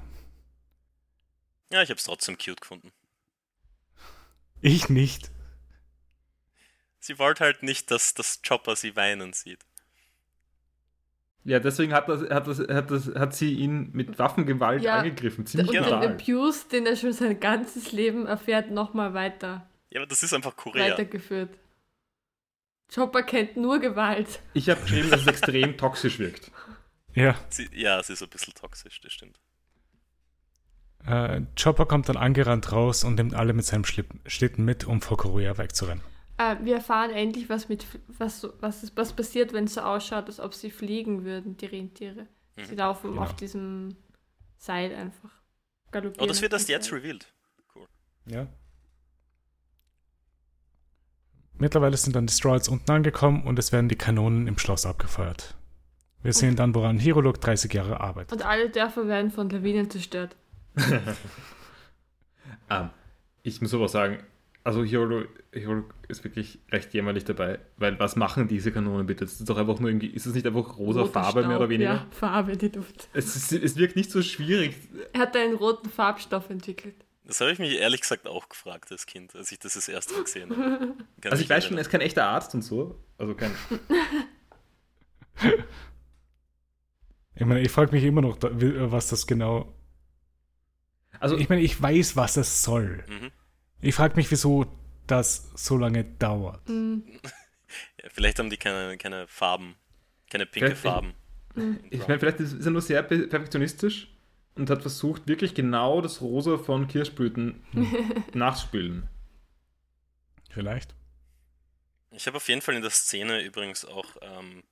Ja, 1.71 1.81
ich 1.81 1.89
habe 1.89 1.97
es 1.97 2.03
trotzdem 2.03 2.37
cute 2.37 2.61
gefunden. 2.61 2.91
Ich 4.61 4.89
nicht. 4.89 5.31
Sie 6.99 7.17
wollte 7.17 7.43
halt 7.43 7.63
nicht, 7.63 7.89
dass 7.89 8.13
das 8.13 8.41
Chopper 8.47 8.75
sie 8.75 8.95
weinen 8.95 9.33
sieht. 9.33 9.65
Ja, 11.43 11.59
deswegen 11.59 11.93
hat, 11.93 12.07
das, 12.07 12.21
hat, 12.29 12.45
das, 12.45 12.59
hat, 12.59 12.91
das, 12.91 13.07
hat 13.15 13.33
sie 13.33 13.53
ihn 13.55 13.89
mit 13.93 14.19
Waffengewalt 14.19 14.83
ja, 14.83 14.97
angegriffen. 14.97 15.47
Ziemlich 15.47 15.79
und 15.79 15.87
den 15.87 15.93
Abuse, 15.93 16.67
den 16.71 16.85
er 16.85 16.95
schon 16.95 17.13
sein 17.13 17.39
ganzes 17.39 17.91
Leben 17.91 18.27
erfährt, 18.27 18.69
nochmal 18.69 19.15
weiter. 19.15 19.67
Ja, 19.89 20.01
aber 20.01 20.07
das 20.07 20.21
ist 20.21 20.33
einfach 20.33 20.55
Korea. 20.55 20.91
Weitergeführt. 20.91 21.57
Chopper 22.93 23.23
kennt 23.23 23.57
nur 23.57 23.79
Gewalt. 23.79 24.41
Ich 24.53 24.69
habe 24.69 24.81
geschrieben, 24.81 25.09
dass 25.09 25.21
es 25.21 25.27
extrem 25.27 25.77
toxisch 25.77 26.19
wirkt. 26.19 26.51
Ja. 27.13 27.35
Sie, 27.49 27.69
ja, 27.73 27.99
es 27.99 28.09
ist 28.09 28.21
ein 28.21 28.29
bisschen 28.29 28.53
toxisch, 28.53 28.99
das 29.01 29.13
stimmt. 29.13 29.39
Äh, 31.05 31.41
Chopper 31.61 31.85
kommt 31.85 32.09
dann 32.09 32.17
angerannt 32.17 32.71
raus 32.71 33.03
und 33.03 33.15
nimmt 33.15 33.33
alle 33.33 33.53
mit 33.53 33.65
seinem 33.65 33.85
Schlitten 33.85 34.65
mit, 34.65 34.85
um 34.85 35.01
vor 35.01 35.17
Korea 35.17 35.57
wegzurennen. 35.57 36.03
Äh, 36.37 36.57
wir 36.63 36.75
erfahren 36.75 37.11
endlich, 37.11 37.49
was, 37.49 37.69
mit, 37.69 37.85
was, 38.07 38.47
was, 38.59 38.95
was 38.95 39.13
passiert, 39.13 39.53
wenn 39.53 39.65
es 39.65 39.75
so 39.75 39.81
ausschaut, 39.81 40.27
als 40.27 40.39
ob 40.39 40.53
sie 40.53 40.71
fliegen 40.71 41.23
würden, 41.23 41.57
die 41.57 41.65
Rentiere. 41.65 42.27
Mhm. 42.55 42.65
Sie 42.65 42.75
laufen 42.75 43.11
genau. 43.11 43.23
auf 43.23 43.35
diesem 43.35 43.95
Seil 44.57 44.93
einfach. 44.93 45.31
Oh, 45.93 46.25
das 46.25 46.41
wird 46.41 46.53
erst 46.53 46.69
jetzt 46.69 46.91
revealed. 46.91 47.27
Cool. 47.75 47.85
Ja. 48.25 48.47
Mittlerweile 51.62 51.95
sind 51.95 52.16
dann 52.16 52.26
die 52.26 52.34
Strolls 52.34 52.68
unten 52.68 52.89
angekommen 52.89 53.43
und 53.43 53.59
es 53.59 53.72
werden 53.72 53.88
die 53.88 53.95
Kanonen 53.95 54.47
im 54.47 54.57
Schloss 54.57 54.88
abgefeuert. 54.88 55.53
Wir 56.24 56.34
sehen 56.34 56.55
dann, 56.55 56.74
woran 56.74 56.97
Hirolog 56.97 57.39
30 57.39 57.72
Jahre 57.72 58.01
arbeitet. 58.01 58.32
Und 58.32 58.43
alle 58.43 58.72
Dörfer 58.72 59.07
werden 59.07 59.30
von 59.30 59.47
Lawinen 59.47 59.88
zerstört. 59.88 60.36
um, 60.76 60.84
ähm, 62.72 62.89
ich 63.43 63.62
muss 63.62 63.76
aber 63.76 63.88
sagen, 63.88 64.24
also 64.64 64.84
Hirolog, 64.84 65.28
Hirolog 65.53 65.93
ist 66.07 66.24
wirklich 66.24 66.57
recht 66.72 66.95
jämmerlich 66.95 67.26
dabei, 67.26 67.59
weil 67.78 67.99
was 67.99 68.16
machen 68.16 68.47
diese 68.47 68.72
Kanonen 68.72 69.05
bitte? 69.05 69.26
Das 69.26 69.39
ist 69.39 69.47
doch 69.47 69.57
einfach 69.57 69.80
nur 69.80 69.91
irgendwie, 69.91 70.07
ist 70.07 70.26
es 70.26 70.34
nicht 70.34 70.47
einfach 70.47 70.80
rosa 70.80 71.01
Roter 71.01 71.14
Farbe 71.14 71.41
Staub, 71.41 71.47
mehr 71.47 71.57
oder 71.57 71.70
weniger? 71.70 71.93
Ja, 71.93 72.07
Farbe, 72.09 72.57
die 72.57 72.72
Duft. 72.72 73.07
Es, 73.14 73.51
es 73.51 73.76
wirkt 73.76 73.95
nicht 73.95 74.09
so 74.09 74.24
schwierig. 74.24 74.76
Er 75.14 75.22
hat 75.22 75.38
einen 75.38 75.53
roten 75.53 75.91
Farbstoff 75.91 76.49
entwickelt. 76.49 76.95
Das 77.32 77.39
habe 77.39 77.53
ich 77.53 77.59
mich 77.59 77.79
ehrlich 77.79 78.01
gesagt 78.01 78.27
auch 78.27 78.49
gefragt 78.49 78.91
als 78.91 79.05
Kind, 79.05 79.34
als 79.38 79.53
ich 79.53 79.59
das 79.59 79.75
das 79.75 79.88
erste 79.88 80.15
Mal 80.15 80.25
gesehen 80.25 80.49
habe. 80.49 80.95
Kann 81.21 81.32
also 81.32 81.41
ich 81.41 81.49
weiß 81.49 81.63
schon, 81.63 81.77
er 81.77 81.82
ist 81.82 81.89
kein 81.89 82.01
echter 82.01 82.25
Arzt 82.25 82.53
und 82.53 82.61
so. 82.61 83.01
Also 83.17 83.36
kein. 83.36 83.55
ich 87.34 87.45
meine, 87.45 87.61
ich 87.61 87.71
frage 87.71 87.93
mich 87.93 88.03
immer 88.03 88.19
noch, 88.19 88.38
was 88.41 89.07
das 89.07 89.27
genau. 89.27 89.73
Also 91.21 91.38
ich 91.38 91.47
meine, 91.47 91.61
ich 91.61 91.82
weiß, 91.82 92.17
was 92.17 92.36
es 92.36 92.63
soll. 92.63 93.05
Mhm. 93.07 93.32
Ich 93.79 93.95
frage 93.95 94.17
mich, 94.17 94.29
wieso 94.29 94.65
das 95.07 95.51
so 95.55 95.77
lange 95.77 96.03
dauert. 96.03 96.67
Mhm. 96.67 97.03
Ja, 98.03 98.09
vielleicht 98.11 98.38
haben 98.38 98.49
die 98.49 98.57
keine, 98.57 98.97
keine 98.97 99.27
Farben, 99.27 99.75
keine 100.29 100.45
pinke 100.45 100.75
vielleicht, 100.75 100.82
Farben. 100.82 101.13
Ich, 101.89 102.01
ich 102.01 102.07
meine, 102.09 102.19
vielleicht 102.19 102.41
ist 102.41 102.65
er 102.65 102.71
nur 102.71 102.82
sehr 102.82 103.01
perfektionistisch 103.01 104.09
und 104.55 104.69
hat 104.69 104.81
versucht, 104.81 105.27
wirklich 105.27 105.53
genau 105.53 106.01
das 106.01 106.21
Rosa 106.21 106.57
von 106.57 106.87
Kirschblüten 106.87 107.63
nachzuspielen. 108.33 109.07
Vielleicht. 110.49 110.93
Ich 112.11 112.27
habe 112.27 112.37
auf 112.37 112.49
jeden 112.49 112.61
Fall 112.61 112.75
in 112.75 112.81
der 112.81 112.91
Szene 112.91 113.41
übrigens 113.41 113.85
auch, 113.85 114.17
ähm, 114.21 114.63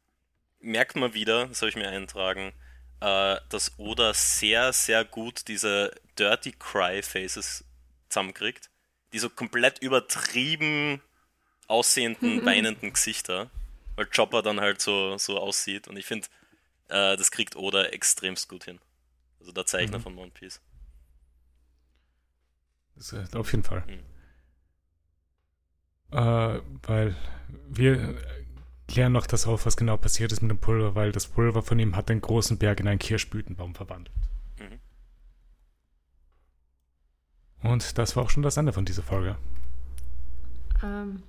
merkt 0.60 0.96
man 0.98 1.14
wieder, 1.14 1.48
das 1.48 1.62
habe 1.62 1.70
ich 1.70 1.78
mir 1.78 1.88
eintragen, 1.88 2.52
äh, 3.00 3.38
dass 3.50 3.78
Oda 3.78 4.14
sehr, 4.14 4.74
sehr 4.74 5.06
gut 5.06 5.48
diese 5.48 5.92
Dirty 6.18 6.52
Cry 6.52 7.02
Faces 7.02 7.64
zusammenkriegt. 8.10 8.70
Die 9.14 9.20
so 9.20 9.30
komplett 9.30 9.80
übertrieben 9.80 11.02
aussehenden, 11.68 12.46
weinenden 12.46 12.94
Gesichter. 12.94 13.50
Weil 13.96 14.08
Chopper 14.08 14.42
dann 14.42 14.60
halt 14.60 14.82
so, 14.82 15.18
so 15.18 15.40
aussieht. 15.40 15.88
Und 15.88 15.98
ich 15.98 16.06
finde, 16.06 16.28
äh, 16.90 17.16
das 17.16 17.32
kriegt 17.32 17.56
Oda 17.56 17.86
extremst 17.86 18.50
gut 18.50 18.66
hin. 18.66 18.80
Also 19.40 19.52
der 19.52 19.66
Zeichner 19.66 19.98
mhm. 19.98 20.04
von 20.04 20.18
One 20.18 20.32
Piece. 20.32 20.62
Das 22.96 23.14
ist 23.14 23.36
auf 23.36 23.52
jeden 23.52 23.64
Fall. 23.64 23.84
Mhm. 23.88 24.00
Äh, 26.12 26.62
weil 26.84 27.16
wir 27.70 28.18
klären 28.88 29.14
noch 29.14 29.28
das 29.28 29.48
auf, 29.48 29.66
was 29.66 29.78
genau 29.78 29.98
passiert 29.98 30.32
ist 30.32 30.42
mit 30.42 30.52
dem 30.52 30.58
Pulver, 30.58 30.96
weil 30.96 31.12
das 31.12 31.28
Pulver 31.28 31.62
von 31.62 31.80
ihm 31.80 31.96
hat 31.96 32.10
den 32.10 32.22
großen 32.22 32.58
Berg 32.58 32.80
in 32.80 32.88
einen 32.88 33.00
Kirschblütenbaum 33.00 33.76
verwandelt. 33.76 34.16
Mhm. 34.60 34.80
Und 37.70 37.98
das 37.98 38.16
war 38.16 38.24
auch 38.24 38.30
schon 38.30 38.44
das 38.44 38.58
Ende 38.58 38.74
von 38.74 38.86
dieser 38.86 39.04
Folge. 39.04 39.38
Ähm, 40.84 41.24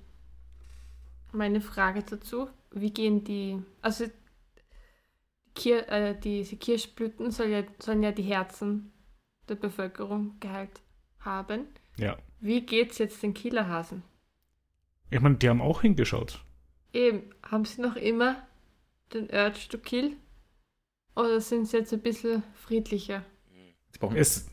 meine 1.31 1.61
Frage 1.61 2.03
dazu, 2.03 2.49
wie 2.71 2.91
gehen 2.91 3.23
die, 3.23 3.61
also 3.81 4.05
Kir, 5.55 5.87
äh, 5.89 6.19
diese 6.19 6.55
Kirschblüten 6.55 7.31
soll 7.31 7.47
ja, 7.47 7.63
sollen 7.79 8.03
ja 8.03 8.11
die 8.11 8.23
Herzen 8.23 8.91
der 9.49 9.55
Bevölkerung 9.55 10.39
geheilt 10.39 10.81
haben. 11.19 11.67
Ja. 11.97 12.17
Wie 12.39 12.65
geht's 12.65 12.97
jetzt 12.97 13.21
den 13.21 13.33
Killerhasen? 13.33 14.03
Ich 15.09 15.19
meine, 15.19 15.35
die 15.35 15.49
haben 15.49 15.61
auch 15.61 15.81
hingeschaut. 15.81 16.43
Eben, 16.93 17.29
haben 17.43 17.65
sie 17.65 17.81
noch 17.81 17.95
immer 17.95 18.47
den 19.13 19.29
Urge 19.29 19.67
to 19.69 19.77
Kill? 19.77 20.15
Oder 21.15 21.41
sind 21.41 21.67
sie 21.67 21.77
jetzt 21.77 21.93
ein 21.93 22.01
bisschen 22.01 22.43
friedlicher? 22.53 23.23
Es, 24.15 24.49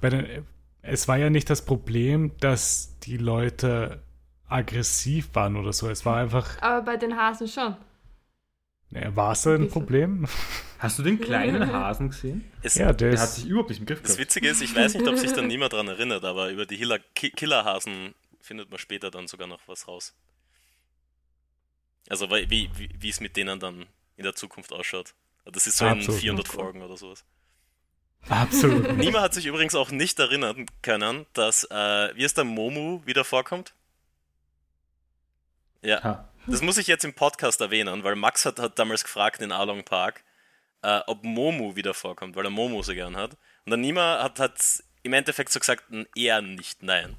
bei 0.00 0.10
den, 0.10 0.46
es 0.82 1.06
war 1.06 1.18
ja 1.18 1.28
nicht 1.30 1.50
das 1.50 1.64
Problem, 1.64 2.32
dass 2.40 2.98
die 3.00 3.18
Leute 3.18 4.02
aggressiv 4.48 5.34
waren 5.34 5.56
oder 5.56 5.72
so. 5.72 5.88
Es 5.88 6.06
war 6.06 6.16
einfach. 6.16 6.60
Aber 6.62 6.82
bei 6.82 6.96
den 6.96 7.16
Hasen 7.16 7.46
schon. 7.46 7.76
Ja, 8.90 9.14
war 9.14 9.32
es 9.32 9.46
ein 9.46 9.68
Problem? 9.68 10.26
Hast 10.78 10.98
du 10.98 11.02
den 11.02 11.20
kleinen 11.20 11.72
Hasen 11.72 12.10
gesehen? 12.10 12.50
Es, 12.62 12.76
Ja, 12.76 12.92
der 12.92 13.10
Der 13.10 13.20
hat 13.20 13.30
sich 13.30 13.46
überhaupt 13.46 13.68
nicht 13.70 13.80
im 13.80 13.86
Griff 13.86 14.00
das 14.00 14.12
gehabt. 14.12 14.20
Witzige 14.20 14.48
ist, 14.48 14.62
ich 14.62 14.74
weiß 14.74 14.94
nicht, 14.94 15.06
ob 15.06 15.16
sich 15.18 15.32
dann 15.32 15.46
niemand 15.46 15.72
dran 15.72 15.88
erinnert, 15.88 16.24
aber 16.24 16.50
über 16.50 16.66
die 16.66 16.78
Killerhasen 17.14 18.14
findet 18.40 18.70
man 18.70 18.78
später 18.78 19.10
dann 19.10 19.26
sogar 19.28 19.46
noch 19.46 19.60
was 19.66 19.88
raus. 19.88 20.14
Also 22.08 22.30
wie, 22.30 22.48
wie, 22.48 22.88
wie 22.98 23.08
es 23.08 23.20
mit 23.20 23.36
denen 23.36 23.60
dann 23.60 23.86
in 24.16 24.24
der 24.24 24.34
Zukunft 24.34 24.72
ausschaut. 24.72 25.14
Das 25.44 25.66
ist 25.66 25.78
so 25.78 25.86
in 25.86 25.92
Absolut. 25.92 26.20
400 26.20 26.48
Folgen 26.48 26.82
oder 26.82 26.96
sowas. 26.96 27.24
Absolut. 28.28 28.92
Nima 28.96 29.20
hat 29.20 29.34
sich 29.34 29.46
übrigens 29.46 29.74
auch 29.74 29.90
nicht 29.90 30.18
erinnern 30.18 30.66
können, 30.82 31.26
dass, 31.34 31.64
äh, 31.64 32.14
wie 32.14 32.24
es 32.24 32.34
der 32.34 32.44
Momu 32.44 33.02
wieder 33.04 33.24
vorkommt. 33.24 33.74
Ja, 35.82 36.02
Ha. 36.02 36.28
Das 36.48 36.62
muss 36.62 36.78
ich 36.78 36.86
jetzt 36.86 37.04
im 37.04 37.14
Podcast 37.14 37.60
erwähnen, 37.60 38.04
weil 38.04 38.16
Max 38.16 38.44
hat, 38.44 38.58
hat 38.58 38.78
damals 38.78 39.04
gefragt 39.04 39.40
in 39.42 39.52
Along 39.52 39.84
Park, 39.84 40.24
äh, 40.82 41.00
ob 41.06 41.24
Momu 41.24 41.76
wieder 41.76 41.94
vorkommt, 41.94 42.36
weil 42.36 42.44
er 42.46 42.50
Momu 42.50 42.82
so 42.82 42.92
gern 42.94 43.16
hat. 43.16 43.36
Und 43.64 43.70
dann 43.70 43.80
Nima 43.80 44.22
hat, 44.22 44.38
hat 44.40 44.58
im 45.02 45.12
Endeffekt 45.12 45.52
so 45.52 45.60
gesagt, 45.60 45.84
eher 46.14 46.42
nicht, 46.42 46.82
nein. 46.82 47.16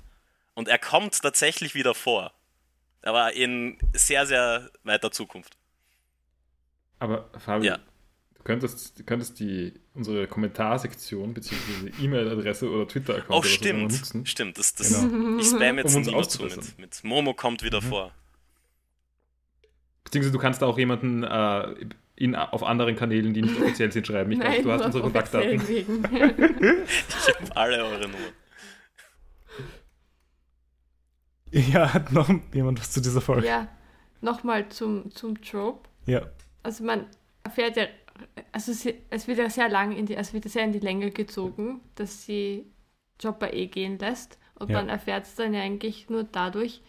Und 0.54 0.68
er 0.68 0.78
kommt 0.80 1.22
tatsächlich 1.22 1.76
wieder 1.76 1.94
vor. 1.96 2.34
Aber 3.02 3.34
in 3.34 3.78
sehr, 3.94 4.26
sehr 4.26 4.70
weiter 4.84 5.12
Zukunft. 5.12 5.56
Aber 7.00 7.30
Fabio, 7.40 7.72
Ja. 7.72 7.80
du 8.36 8.44
könntest, 8.44 9.00
du 9.00 9.04
könntest 9.06 9.40
die, 9.40 9.80
unsere 9.94 10.28
Kommentarsektion 10.28 11.34
bzw. 11.34 11.92
E-Mail-Adresse 12.02 12.70
oder 12.70 12.88
Twitter-Account 12.88 13.30
Oh, 13.32 13.42
stimmt. 13.44 13.84
nutzen. 13.94 14.26
Stimmt, 14.26 14.58
das, 14.58 14.74
das, 14.76 15.00
Genau. 15.02 15.40
ich 15.40 15.48
spam 15.48 15.78
jetzt 15.78 15.96
Um 15.96 16.14
uns 16.14 16.30
zu 16.30 16.44
mit, 16.44 16.78
mit 16.80 17.04
Momo 17.06 17.34
kommt 17.34 17.64
wieder 17.64 17.80
Mhm. 17.82 17.86
vor. 17.90 18.12
Beziehungsweise 20.04 20.34
du 20.34 20.40
kannst 20.40 20.62
da 20.62 20.66
auch 20.66 20.78
jemanden 20.78 21.24
äh, 21.24 21.76
in, 22.16 22.36
auf 22.36 22.64
anderen 22.64 22.96
Kanälen, 22.96 23.34
die 23.34 23.42
nicht 23.42 23.58
offiziell 23.62 23.92
sind, 23.92 24.08
schreiben. 24.08 24.32
Ich 24.32 24.40
glaube, 24.40 24.62
du 24.64 24.72
hast 24.72 24.86
unsere 24.86 25.04
Kontaktdaten. 25.04 25.62
Ich 25.62 27.36
habe 27.36 27.56
alle 27.56 27.84
eure 27.86 28.02
Nummern. 28.02 28.34
Ja, 31.52 31.94
hat 31.94 32.12
noch 32.12 32.30
jemand 32.54 32.80
was 32.80 32.92
zu 32.92 33.02
dieser 33.02 33.22
Folge? 33.22 33.48
ja, 33.48 33.68
nochmal 34.22 34.70
zum, 34.70 35.10
zum 35.12 35.42
Trope. 35.42 35.88
Ja. 36.06 36.22
Also 36.64 36.84
man 36.84 37.08
erfährt 37.44 37.76
ja, 37.78 37.86
also 38.52 38.74
sie, 38.74 38.96
es 39.10 39.28
wird 39.28 39.40
ja 39.40 39.50
sehr 39.50 39.70
lang 39.70 39.96
in 39.96 40.06
die, 40.06 40.16
es 40.16 40.34
wird 40.34 40.46
ja 40.46 40.52
sehr 40.52 40.66
in 40.66 40.74
die 40.74 40.80
Länge 40.80 41.10
gezogen, 41.12 41.82
dass 41.96 42.26
sie 42.26 42.66
Chopper 43.22 43.54
eh 43.54 43.68
gehen 43.68 43.98
lässt. 43.98 44.38
Und 44.56 44.70
Ja. 44.70 44.78
man 44.78 44.90
erfährt 44.90 45.26
es 45.26 45.36
dann 45.36 45.54
ja 45.54 45.62
eigentlich 45.62 46.10
nur 46.10 46.24
dadurch, 46.24 46.82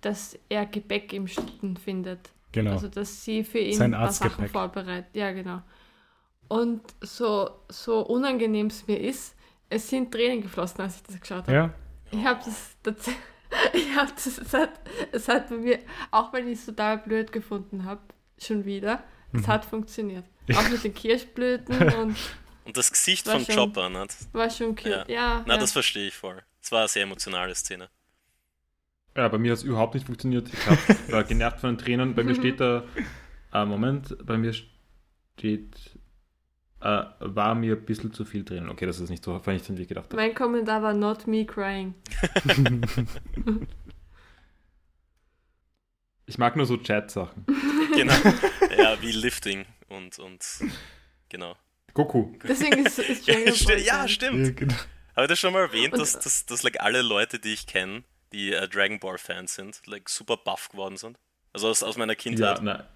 dass 0.00 0.38
er 0.48 0.64
Gepäck 0.64 1.12
im 1.12 1.26
Schlitten 1.28 1.76
findet. 1.76 2.30
Genau. 2.56 2.72
Also 2.72 2.88
dass 2.88 3.24
sie 3.24 3.44
für 3.44 3.58
ihn 3.58 3.76
Sein 3.76 3.94
ein 3.94 4.00
paar 4.00 4.12
Sachen 4.12 4.48
vorbereitet. 4.48 5.14
Ja, 5.14 5.30
genau. 5.32 5.62
Und 6.48 6.82
so, 7.00 7.50
so 7.68 8.00
unangenehm 8.06 8.66
es 8.68 8.86
mir 8.86 9.00
ist, 9.00 9.34
es 9.68 9.88
sind 9.88 10.12
Tränen 10.12 10.42
geflossen, 10.42 10.80
als 10.80 10.96
ich 10.96 11.02
das 11.02 11.20
geschaut 11.20 11.42
habe. 11.48 11.52
ja. 11.52 11.74
Ich 12.12 12.24
habe 12.24 12.40
das, 12.44 12.76
das, 12.84 13.08
ich 13.72 13.96
hab 13.96 14.14
das, 14.14 14.26
es 14.38 14.54
hat, 14.54 14.70
es 15.10 15.26
hat 15.28 15.48
bei 15.48 15.56
mir, 15.56 15.78
auch 16.12 16.32
wenn 16.32 16.46
ich 16.46 16.60
es 16.60 16.66
total 16.66 16.98
blöd 16.98 17.32
gefunden 17.32 17.84
habe, 17.84 18.00
schon 18.38 18.64
wieder, 18.64 19.02
es 19.32 19.42
Mhm. 19.42 19.46
hat 19.48 19.64
funktioniert. 19.64 20.24
Auch 20.54 20.68
mit 20.70 20.84
den 20.84 20.94
Kirschblüten 20.94 21.76
und 21.98 22.16
Und 22.64 22.76
das 22.76 22.92
Gesicht 22.92 23.28
von 23.28 23.44
schon- 23.44 23.56
Chopper, 23.56 23.88
nicht? 23.88 24.14
war 24.32 24.48
schon 24.50 24.76
cute. 24.76 24.86
Ja. 24.86 25.04
Ja, 25.08 25.42
Na, 25.46 25.54
ja. 25.54 25.60
das 25.60 25.72
verstehe 25.72 26.06
ich 26.06 26.14
voll. 26.14 26.40
Es 26.62 26.70
war 26.70 26.80
eine 26.80 26.88
sehr 26.88 27.02
emotionale 27.02 27.54
Szene. 27.56 27.88
Ja, 29.16 29.28
bei 29.28 29.38
mir 29.38 29.52
hat 29.52 29.58
es 29.58 29.64
überhaupt 29.64 29.94
nicht 29.94 30.06
funktioniert. 30.06 30.48
Ich 30.52 30.66
hab, 30.66 31.12
war 31.12 31.24
genervt 31.28 31.60
von 31.60 31.70
den 31.70 31.78
Tränen. 31.78 32.14
Bei 32.14 32.22
mir 32.22 32.34
steht 32.34 32.60
da, 32.60 32.84
äh, 33.52 33.64
Moment, 33.64 34.16
bei 34.26 34.36
mir 34.36 34.52
steht, 34.52 35.74
äh, 36.80 37.04
war 37.20 37.54
mir 37.54 37.76
ein 37.76 37.84
bisschen 37.84 38.12
zu 38.12 38.24
viel 38.24 38.44
Tränen. 38.44 38.68
Okay, 38.68 38.84
das 38.86 39.00
ist 39.00 39.08
nicht 39.10 39.24
so 39.24 39.40
wie 39.46 39.82
ich 39.82 39.88
gedacht 39.88 40.06
habe. 40.06 40.16
mein 40.16 40.34
Kommentar 40.34 40.82
war 40.82 40.92
not 40.94 41.26
me 41.26 41.44
crying. 41.46 41.94
Ich 46.28 46.38
mag 46.38 46.56
nur 46.56 46.66
so 46.66 46.76
Chat-Sachen. 46.76 47.44
Genau. 47.94 48.12
ja, 48.76 49.00
wie 49.00 49.12
Lifting 49.12 49.64
und, 49.88 50.18
und 50.18 50.44
genau. 51.30 51.56
Goku. 51.94 52.32
Deswegen 52.46 52.84
ist, 52.84 52.98
ist 52.98 53.26
Ja, 53.26 53.34
Dragon 53.36 53.66
Ball 53.66 53.80
ja 53.80 54.08
stimmt. 54.08 54.56
genau. 54.56 54.74
Habe 55.14 55.22
ich 55.22 55.28
das 55.28 55.38
schon 55.38 55.52
mal 55.54 55.60
erwähnt, 55.60 55.94
Und- 55.94 56.00
dass, 56.00 56.18
dass, 56.18 56.44
dass 56.44 56.62
like, 56.62 56.80
alle 56.80 57.00
Leute, 57.00 57.38
die 57.38 57.54
ich 57.54 57.66
kenne, 57.66 58.02
die 58.32 58.52
äh, 58.52 58.68
Dragon 58.68 58.98
Ball 58.98 59.18
Fans 59.18 59.54
sind, 59.54 59.80
like, 59.86 60.08
super 60.08 60.36
buff 60.36 60.68
geworden 60.70 60.96
sind? 60.96 61.18
Also 61.52 61.68
aus, 61.68 61.82
aus 61.82 61.96
meiner 61.96 62.12
Ja, 62.12 62.18
Kindheit. 62.18 62.62
na, 62.62 62.86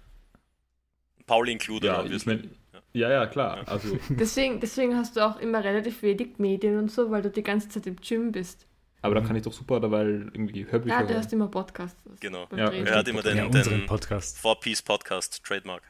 Pauli 1.25 1.51
included, 1.53 1.85
ja, 1.87 1.99
ich 1.99 2.05
obviously. 2.05 2.35
mein, 2.35 2.55
ja, 2.93 3.09
ja, 3.09 3.25
klar. 3.27 3.63
Also, 3.67 3.97
Deswegen, 4.09 4.59
deswegen 4.59 4.97
hast 4.97 5.15
du 5.15 5.21
auch 5.25 5.39
immer 5.39 5.63
relativ 5.63 6.01
wenig 6.01 6.37
Medien 6.39 6.77
und 6.77 6.91
so, 6.91 7.09
weil 7.11 7.21
du 7.21 7.29
die 7.29 7.43
ganze 7.43 7.69
Zeit 7.69 7.87
im 7.87 7.95
Gym 7.95 8.31
bist. 8.31 8.65
aber 9.01 9.15
da 9.15 9.21
kann 9.21 9.35
ich 9.35 9.43
doch 9.43 9.53
super 9.53 9.79
dabei 9.79 10.03
irgendwie 10.03 10.65
Hörbücher 10.69 10.99
Ja, 10.99 11.03
du 11.05 11.15
hast 11.15 11.31
immer 11.31 11.47
Podcasts. 11.47 11.97
Genau. 12.19 12.47
Ja. 12.55 12.69
Er 12.69 12.95
hat 12.97 13.07
immer 13.07 13.21
den, 13.21 13.37
Ja, 13.37 13.45
unseren 13.45 13.79
den 13.81 13.85
Podcast. 13.85 14.37
Four-Piece 14.39 14.81
Podcast 14.81 15.43
Trademark. 15.43 15.83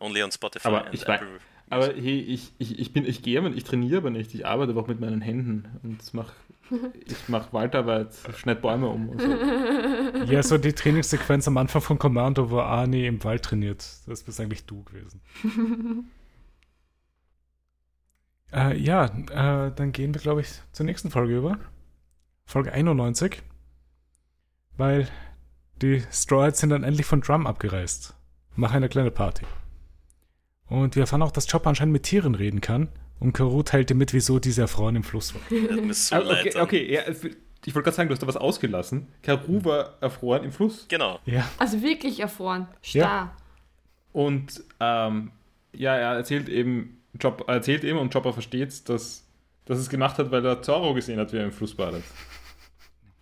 Only 0.00 0.22
on 0.22 0.32
Spotify 0.32 0.68
Aber 0.68 0.86
and 0.86 0.94
ich 0.94 1.06
Apple. 1.06 1.38
Aber 1.70 1.88
hey, 1.94 2.20
ich, 2.20 2.52
ich, 2.58 2.78
ich 2.78 2.92
bin, 2.92 3.04
ich 3.04 3.22
gehe, 3.22 3.46
ich 3.50 3.64
trainiere 3.64 3.98
aber 3.98 4.10
nicht. 4.10 4.34
Ich 4.34 4.46
arbeite 4.46 4.72
aber 4.72 4.82
auch 4.82 4.88
mit 4.88 5.00
meinen 5.00 5.20
Händen 5.20 5.68
und 5.82 6.14
mach, 6.14 6.32
ich 7.06 7.28
mache 7.28 7.52
Waldarbeit, 7.52 8.14
schneide 8.36 8.60
Bäume 8.60 8.88
um 8.88 9.10
und 9.10 9.20
so. 9.20 9.28
Ja, 10.32 10.42
so 10.42 10.58
die 10.58 10.72
Trainingssequenz 10.72 11.46
am 11.46 11.56
Anfang 11.56 11.82
von 11.82 11.98
Commando, 11.98 12.50
wo 12.50 12.60
Arnie 12.60 13.06
im 13.06 13.22
Wald 13.24 13.44
trainiert. 13.44 13.84
Das 14.06 14.22
bist 14.22 14.40
eigentlich 14.40 14.64
du 14.64 14.82
gewesen. 14.84 15.20
äh, 18.52 18.76
ja, 18.76 19.04
äh, 19.06 19.72
dann 19.74 19.92
gehen 19.92 20.14
wir, 20.14 20.20
glaube 20.20 20.40
ich, 20.40 20.48
zur 20.72 20.86
nächsten 20.86 21.10
Folge 21.10 21.36
über. 21.36 21.58
Folge 22.46 22.72
91. 22.72 23.42
Weil 24.76 25.08
die 25.82 26.02
Straws 26.10 26.58
sind 26.58 26.70
dann 26.70 26.84
endlich 26.84 27.06
von 27.06 27.20
Drum 27.20 27.46
abgereist. 27.46 28.14
Machen 28.56 28.76
eine 28.76 28.88
kleine 28.88 29.10
Party. 29.10 29.44
Und 30.68 30.96
wir 30.96 31.02
erfahren 31.02 31.22
auch, 31.22 31.32
dass 31.32 31.50
Chopper 31.50 31.70
anscheinend 31.70 31.92
mit 31.92 32.02
Tieren 32.02 32.34
reden 32.34 32.60
kann. 32.60 32.88
Und 33.20 33.32
Karu 33.32 33.62
teilte 33.62 33.94
mit, 33.94 34.12
wieso 34.12 34.38
diese 34.38 34.68
Frauen 34.68 34.96
im 34.96 35.02
Fluss 35.02 35.34
war. 35.34 35.40
Ah, 36.12 36.20
okay, 36.20 36.60
okay 36.60 36.92
ja, 36.92 37.02
ich 37.64 37.74
wollte 37.74 37.84
gerade 37.84 37.96
sagen, 37.96 38.08
du 38.08 38.12
hast 38.12 38.22
da 38.22 38.26
was 38.26 38.36
ausgelassen. 38.36 39.08
Karu 39.22 39.64
war 39.64 39.94
erfroren 40.00 40.44
im 40.44 40.52
Fluss. 40.52 40.86
Genau. 40.88 41.18
Ja, 41.24 41.48
Also 41.58 41.82
wirklich 41.82 42.20
erfroren. 42.20 42.68
Starr. 42.80 43.36
Und 44.12 44.62
ähm, 44.80 45.32
ja, 45.74 45.96
er 45.96 46.14
erzählt 46.14 46.48
eben, 46.48 47.02
Job, 47.18 47.44
er 47.46 47.54
erzählt 47.54 47.84
eben 47.84 47.98
und 47.98 48.12
Chopper 48.12 48.32
versteht, 48.32 48.88
dass, 48.88 49.26
dass 49.64 49.78
er 49.78 49.82
es 49.82 49.88
gemacht 49.88 50.18
hat, 50.18 50.30
weil 50.30 50.44
er 50.44 50.62
Zorro 50.62 50.94
gesehen 50.94 51.18
hat, 51.18 51.32
wie 51.32 51.38
er 51.38 51.44
im 51.44 51.52
Fluss 51.52 51.74
badet. 51.74 52.04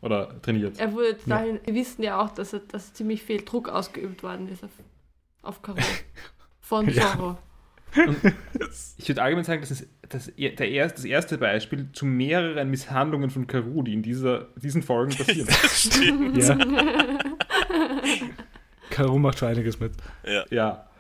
Oder 0.03 0.41
trainiert. 0.43 0.79
Er 0.79 0.93
wurde 0.93 1.17
dahin, 1.27 1.59
wir 1.65 1.75
wissen 1.75 2.03
ja 2.03 2.21
auch, 2.21 2.31
dass, 2.31 2.53
er, 2.53 2.61
dass 2.61 2.93
ziemlich 2.93 3.23
viel 3.23 3.43
Druck 3.43 3.69
ausgeübt 3.69 4.23
worden 4.23 4.49
ist 4.49 4.63
auf, 4.63 4.71
auf 5.43 5.63
Karo. 5.63 5.79
Von 6.67 6.89
Ja. 6.89 7.13
Zorro. 7.13 7.39
Ich 8.99 9.09
würde 9.09 9.23
allgemein 9.23 9.45
sagen, 9.45 9.61
das 9.61 9.71
ist 9.71 9.87
das, 10.09 10.33
der 10.37 10.69
erst, 10.69 10.99
das 10.99 11.05
erste 11.05 11.39
Beispiel 11.39 11.91
zu 11.93 12.05
mehreren 12.05 12.69
Misshandlungen 12.71 13.31
von 13.31 13.47
Karu, 13.47 13.85
die 13.85 13.95
in 13.95 14.03
dieser, 14.03 14.49
diesen 14.57 14.83
Folgen 14.83 15.15
passieren. 15.15 15.47
Das 15.63 15.83
stimmt. 15.83 16.37
ja. 16.37 16.59
Karu 18.91 19.19
macht 19.19 19.39
schon 19.39 19.49
einiges 19.49 19.79
mit. 19.79 19.93
Ja. 20.27 20.45
ja. 20.51 20.91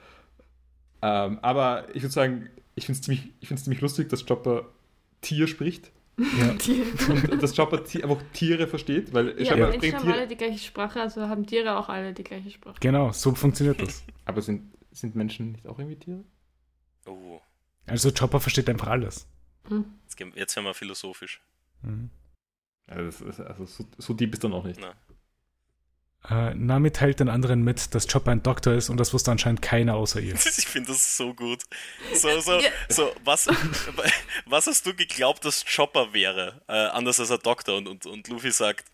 Ähm, 1.03 1.41
aber 1.43 1.89
ich 1.95 2.03
würde 2.03 2.13
sagen, 2.13 2.49
ich 2.77 2.87
finde 2.87 3.01
es 3.01 3.05
ziemlich, 3.05 3.33
ich 3.41 3.49
ziemlich 3.49 3.81
lustig, 3.81 4.09
dass 4.09 4.25
Chopper 4.25 4.67
Tier 5.21 5.49
spricht 5.49 5.91
Ja. 6.17 6.51
Und 7.33 7.43
dass 7.43 7.57
Chopper 7.57 7.79
einfach 7.79 8.23
Tiere 8.33 8.69
versteht, 8.69 9.13
weil 9.13 9.35
ja, 9.43 9.53
Chopper 9.53 9.71
Menschen 9.71 9.99
haben 9.99 10.13
alle 10.13 10.29
die 10.29 10.37
gleiche 10.37 10.59
Sprache, 10.59 11.01
also 11.01 11.23
haben 11.23 11.45
Tiere 11.45 11.77
auch 11.77 11.89
alle 11.89 12.13
die 12.13 12.23
gleiche 12.23 12.51
Sprache. 12.51 12.77
Genau, 12.81 13.11
so 13.11 13.35
funktioniert 13.35 13.83
das. 13.83 14.05
Aber 14.25 14.41
sind, 14.41 14.63
sind 14.97 15.15
Menschen 15.15 15.53
nicht 15.53 15.67
auch 15.67 15.79
irgendwie 15.79 15.99
Tiere? 15.99 16.25
Oh. 17.07 17.41
Also 17.87 18.11
Chopper 18.11 18.41
versteht 18.41 18.69
einfach 18.69 18.89
alles. 18.89 19.29
Hm. 19.69 19.85
Jetzt, 20.05 20.37
jetzt 20.37 20.57
werden 20.57 20.67
wir 20.67 20.75
philosophisch. 20.75 21.41
Mhm. 21.83 22.11
Also, 22.87 23.27
also 23.27 23.67
so, 23.67 23.85
so 23.99 24.15
deep 24.15 24.35
ist 24.35 24.45
er 24.45 24.51
noch 24.51 24.65
nicht. 24.65 24.81
Äh, 26.29 26.55
Nami 26.55 26.91
teilt 26.91 27.21
den 27.21 27.29
anderen 27.29 27.63
mit, 27.63 27.95
dass 27.95 28.09
Chopper 28.09 28.33
ein 28.33 28.43
Doktor 28.43 28.75
ist 28.75 28.91
und 28.91 28.97
das 28.99 29.13
wusste 29.13 29.31
anscheinend 29.31 29.63
keiner 29.63 29.95
außer 29.95 30.21
ihr. 30.21 30.35
Ich 30.59 30.67
finde 30.67 30.89
das 30.89 31.17
so 31.17 31.35
gut. 31.35 31.63
So, 32.15 32.41
so, 32.41 32.61
so, 32.89 33.13
was, 33.25 33.49
was 34.47 34.67
hast 34.67 34.87
du 34.87 34.95
geglaubt, 34.95 35.45
dass 35.45 35.65
Chopper 35.65 36.13
wäre? 36.13 36.63
Äh, 36.69 36.73
anders 36.73 37.21
als 37.21 37.31
ein 37.31 37.39
Doktor 37.43 37.77
und, 37.77 37.87
und, 37.89 38.07
und 38.07 38.29
Luffy 38.29 38.51
sagt, 38.51 38.91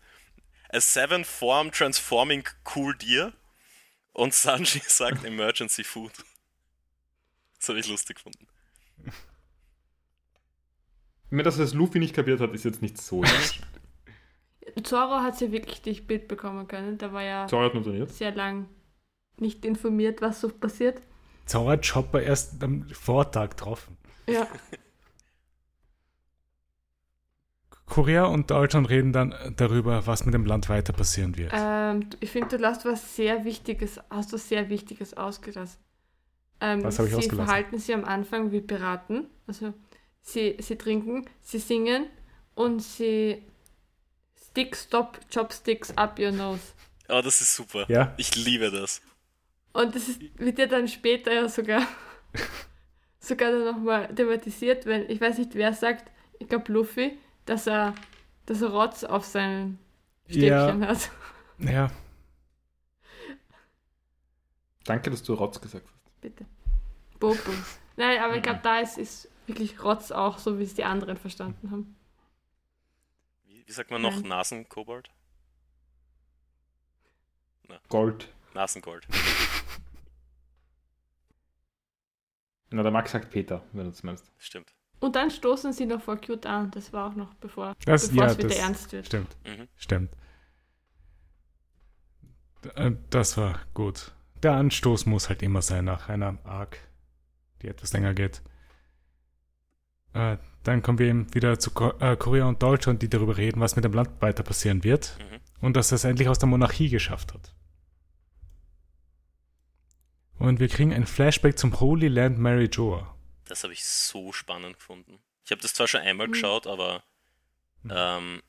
a 0.71 0.79
seven 0.79 1.23
form 1.23 1.71
transforming 1.71 2.47
cool 2.75 2.95
deer 2.95 3.33
und 4.13 4.33
Sanji 4.33 4.81
sagt 4.87 5.25
emergency 5.25 5.83
food. 5.83 6.11
Das 7.59 7.69
habe 7.69 7.79
ich 7.79 7.87
lustig 7.87 8.17
gefunden. 8.17 8.47
Mir, 11.29 11.43
dass 11.43 11.57
es 11.57 11.73
Luffy 11.73 11.99
nicht 11.99 12.13
kapiert 12.13 12.39
hat, 12.39 12.53
ist 12.53 12.63
jetzt 12.63 12.81
nicht 12.81 13.01
so. 13.01 13.23
Zoro 14.83 15.21
hat 15.21 15.39
ja 15.41 15.51
wirklich 15.51 15.83
nicht 15.85 16.07
Bild 16.07 16.27
bekommen 16.27 16.67
können. 16.67 16.97
Der 16.97 17.11
war 17.11 17.23
ja 17.23 17.47
sehr 18.07 18.31
lang 18.31 18.69
nicht 19.37 19.65
informiert, 19.65 20.21
was 20.21 20.41
so 20.41 20.49
passiert. 20.49 21.01
Zoro 21.45 21.69
hat 21.69 21.87
Chopper 21.87 22.21
erst 22.21 22.63
am 22.63 22.87
Vortag 22.89 23.51
getroffen. 23.51 23.97
Ja. 24.27 24.47
Korea 27.93 28.25
und 28.25 28.49
Dalton 28.49 28.87
reden 28.87 29.13
dann 29.13 29.35
darüber, 29.55 30.07
was 30.07 30.25
mit 30.25 30.33
dem 30.33 30.47
Land 30.47 30.67
weiter 30.67 30.93
passieren 30.93 31.37
wird. 31.37 31.51
Ähm, 31.53 32.09
ich 32.21 32.31
finde, 32.31 32.57
du 32.57 32.65
hast 32.65 32.85
was 32.85 33.15
sehr 33.15 33.45
Wichtiges, 33.45 33.99
hast 34.09 34.33
du 34.33 34.37
sehr 34.37 34.67
Wichtiges 34.69 35.15
ausgelassen. 35.15 35.79
Ähm, 36.59 36.83
was 36.83 36.97
habe 36.97 37.07
ich 37.07 37.13
sie 37.13 37.19
ausgelassen? 37.19 37.45
Sie 37.45 37.51
verhalten 37.51 37.77
sich 37.77 37.93
am 37.93 38.03
Anfang 38.03 38.51
wie 38.51 38.61
Piraten. 38.61 39.27
Also 39.45 39.75
sie, 40.23 40.57
sie 40.59 40.75
trinken, 40.75 41.29
sie 41.39 41.59
singen 41.59 42.07
und 42.55 42.81
sie 42.81 43.43
Stick, 44.43 44.75
Stop, 44.75 45.19
Chopsticks 45.31 45.95
up 45.95 46.17
your 46.17 46.31
nose. 46.31 46.73
Oh, 47.09 47.21
das 47.23 47.41
ist 47.41 47.55
super. 47.55 47.85
Ja. 47.89 48.15
Ich 48.17 48.35
liebe 48.35 48.71
das. 48.71 49.03
Und 49.71 49.93
das 49.93 50.09
ist, 50.09 50.19
wird 50.39 50.57
ja 50.57 50.65
dann 50.65 50.87
später 50.87 51.31
ja 51.31 51.47
sogar, 51.47 51.85
sogar 53.19 53.51
dann 53.51 53.65
nochmal 53.65 54.07
thematisiert, 54.15 54.87
wenn, 54.87 55.07
ich 55.11 55.21
weiß 55.21 55.37
nicht, 55.37 55.53
wer 55.53 55.73
sagt, 55.73 56.11
ich 56.39 56.49
glaube 56.49 56.73
Luffy, 56.73 57.19
dass 57.45 57.67
er, 57.67 57.93
dass 58.45 58.61
er 58.61 58.69
Rotz 58.69 59.03
auf 59.03 59.25
seinen 59.25 59.79
Stäbchen 60.27 60.81
ja. 60.81 60.87
hat. 60.87 61.11
Ja. 61.59 61.91
Danke, 64.85 65.09
dass 65.09 65.23
du 65.23 65.33
Rotz 65.33 65.61
gesagt 65.61 65.85
hast. 65.85 66.21
Bitte. 66.21 66.45
Bobo. 67.19 67.51
Nein, 67.95 68.19
aber 68.19 68.35
ich 68.35 68.43
glaube, 68.43 68.59
da 68.63 68.79
ist, 68.79 68.97
ist 68.97 69.29
wirklich 69.47 69.81
Rotz 69.83 70.11
auch 70.11 70.37
so, 70.37 70.59
wie 70.59 70.63
es 70.63 70.73
die 70.73 70.83
anderen 70.83 71.17
verstanden 71.17 71.71
haben. 71.71 71.95
Wie, 73.45 73.65
wie 73.65 73.71
sagt 73.71 73.91
man 73.91 74.01
noch? 74.01 74.21
Nasenkobold? 74.21 75.09
Gold. 77.89 78.29
Nasengold. 78.53 79.07
Na, 82.69 82.83
der 82.83 82.91
Max 82.91 83.11
sagt 83.11 83.29
Peter, 83.29 83.63
wenn 83.71 83.85
du 83.85 83.91
das 83.91 84.03
meinst. 84.03 84.31
Stimmt. 84.37 84.73
Und 85.03 85.17
dann 85.17 85.29
stoßen 85.29 85.73
sie 85.73 85.85
noch 85.85 86.01
vor 86.01 86.15
Cute 86.15 86.45
an. 86.45 86.71
Das 86.71 86.93
war 86.93 87.09
auch 87.09 87.15
noch 87.15 87.33
bevor, 87.33 87.75
das, 87.83 88.07
bevor 88.07 88.23
ja, 88.23 88.31
es 88.31 88.37
wieder 88.37 88.47
das 88.47 88.57
ernst 88.57 88.91
wird. 88.93 89.05
Stimmt. 89.05 89.35
Mhm. 89.45 89.67
Stimmt. 89.75 90.11
Äh, 92.75 92.91
das 93.09 93.35
war 93.35 93.59
gut. 93.73 94.13
Der 94.43 94.53
Anstoß 94.53 95.05
muss 95.05 95.27
halt 95.27 95.43
immer 95.43 95.61
sein 95.61 95.83
nach 95.83 96.07
einer 96.07 96.37
Arc, 96.45 96.77
die 97.61 97.67
etwas 97.67 97.91
länger 97.91 98.13
geht. 98.13 98.41
Äh, 100.13 100.37
dann 100.63 100.81
kommen 100.81 100.99
wir 100.99 101.07
eben 101.07 101.35
wieder 101.35 101.59
zu 101.59 101.71
äh, 101.99 102.15
Korea 102.15 102.45
und 102.45 102.63
Deutschland, 102.63 103.01
die 103.01 103.09
darüber 103.09 103.35
reden, 103.35 103.59
was 103.59 103.75
mit 103.75 103.83
dem 103.83 103.91
Land 103.91 104.21
weiter 104.21 104.43
passieren 104.43 104.85
wird 104.85 105.17
mhm. 105.19 105.65
und 105.65 105.75
dass 105.75 105.91
es 105.91 106.05
endlich 106.05 106.29
aus 106.29 106.39
der 106.39 106.47
Monarchie 106.47 106.87
geschafft 106.87 107.33
hat. 107.33 107.53
Und 110.39 110.61
wir 110.61 110.69
kriegen 110.69 110.93
ein 110.93 111.05
Flashback 111.05 111.59
zum 111.59 111.77
Holy 111.81 112.07
Land 112.07 112.37
Mary 112.37 112.69
Joa. 112.71 113.12
Das 113.53 113.63
habe 113.63 113.73
ich 113.73 113.85
so 113.85 114.33
spannend 114.33 114.79
gefunden. 114.79 115.19
Ich 115.45 115.51
habe 115.51 115.61
das 115.61 115.75
zwar 115.75 115.87
schon 115.87 116.01
einmal 116.01 116.25
mhm. 116.25 116.31
geschaut, 116.31 116.65
aber 116.65 117.03
mhm. 117.83 117.91
ähm, 117.93 118.43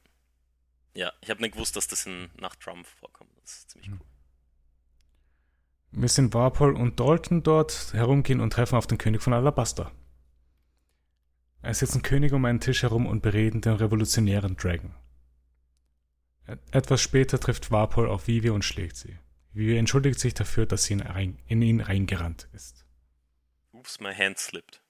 ja, 0.95 1.13
ich 1.21 1.29
habe 1.29 1.43
nicht 1.43 1.53
gewusst, 1.53 1.77
dass 1.77 1.87
das 1.87 2.07
in 2.07 2.31
nach 2.41 2.57
Trump 2.57 2.87
vorkommt. 2.87 3.31
Das 3.43 3.53
ist 3.53 3.71
ziemlich 3.71 3.91
mhm. 3.91 4.01
cool. 4.01 4.07
Wir 6.01 6.09
sind 6.09 6.33
Warpol 6.33 6.75
und 6.75 6.99
Dalton 6.99 7.43
dort 7.43 7.93
herumgehen 7.93 8.41
und 8.41 8.55
treffen 8.55 8.77
auf 8.77 8.87
den 8.87 8.97
König 8.97 9.21
von 9.21 9.35
Alabasta. 9.35 9.93
Es 11.61 11.81
sitzen 11.81 12.01
König 12.01 12.33
um 12.33 12.43
einen 12.47 12.61
Tisch 12.61 12.83
herum 12.83 13.07
und 13.07 13.21
bereden 13.21 13.61
den 13.61 13.75
revolutionären 13.75 14.57
Dragon. 14.57 14.95
Etwas 16.71 17.03
später 17.03 17.39
trifft 17.39 17.71
Warpol 17.71 18.09
auf 18.09 18.27
Vivi 18.27 18.49
und 18.49 18.65
schlägt 18.65 18.97
sie. 18.97 19.19
Vivi 19.53 19.77
entschuldigt 19.77 20.19
sich 20.19 20.33
dafür, 20.33 20.65
dass 20.65 20.85
sie 20.85 20.95
in, 20.95 21.03
rein, 21.03 21.43
in 21.47 21.61
ihn 21.61 21.83
reingerannt 21.83 22.49
ist. 22.55 22.87
Oops, 23.73 24.01
my 24.01 24.15
hand 24.15 24.39
slipped. 24.39 24.81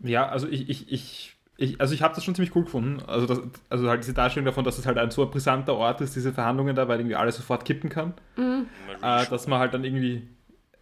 Ja, 0.00 0.28
also 0.28 0.48
ich, 0.48 0.68
ich, 0.68 0.92
ich, 0.92 1.36
ich 1.56 1.80
also 1.80 1.94
ich 1.94 2.02
habe 2.02 2.14
das 2.14 2.24
schon 2.24 2.34
ziemlich 2.34 2.54
cool 2.54 2.64
gefunden. 2.64 3.02
Also, 3.06 3.26
das, 3.26 3.40
also 3.68 3.88
halt 3.88 4.02
diese 4.02 4.14
Darstellung 4.14 4.46
davon, 4.46 4.64
dass 4.64 4.78
es 4.78 4.86
halt 4.86 4.98
ein 4.98 5.10
so 5.10 5.24
ein 5.24 5.30
brisanter 5.30 5.74
Ort 5.74 6.00
ist, 6.00 6.14
diese 6.16 6.32
Verhandlungen 6.32 6.76
da, 6.76 6.88
weil 6.88 7.00
irgendwie 7.00 7.16
alles 7.16 7.36
sofort 7.36 7.64
kippen 7.64 7.90
kann. 7.90 8.14
Mhm. 8.36 8.66
Äh, 9.02 9.26
dass 9.26 9.46
man 9.46 9.58
halt 9.58 9.74
dann 9.74 9.84
irgendwie, 9.84 10.28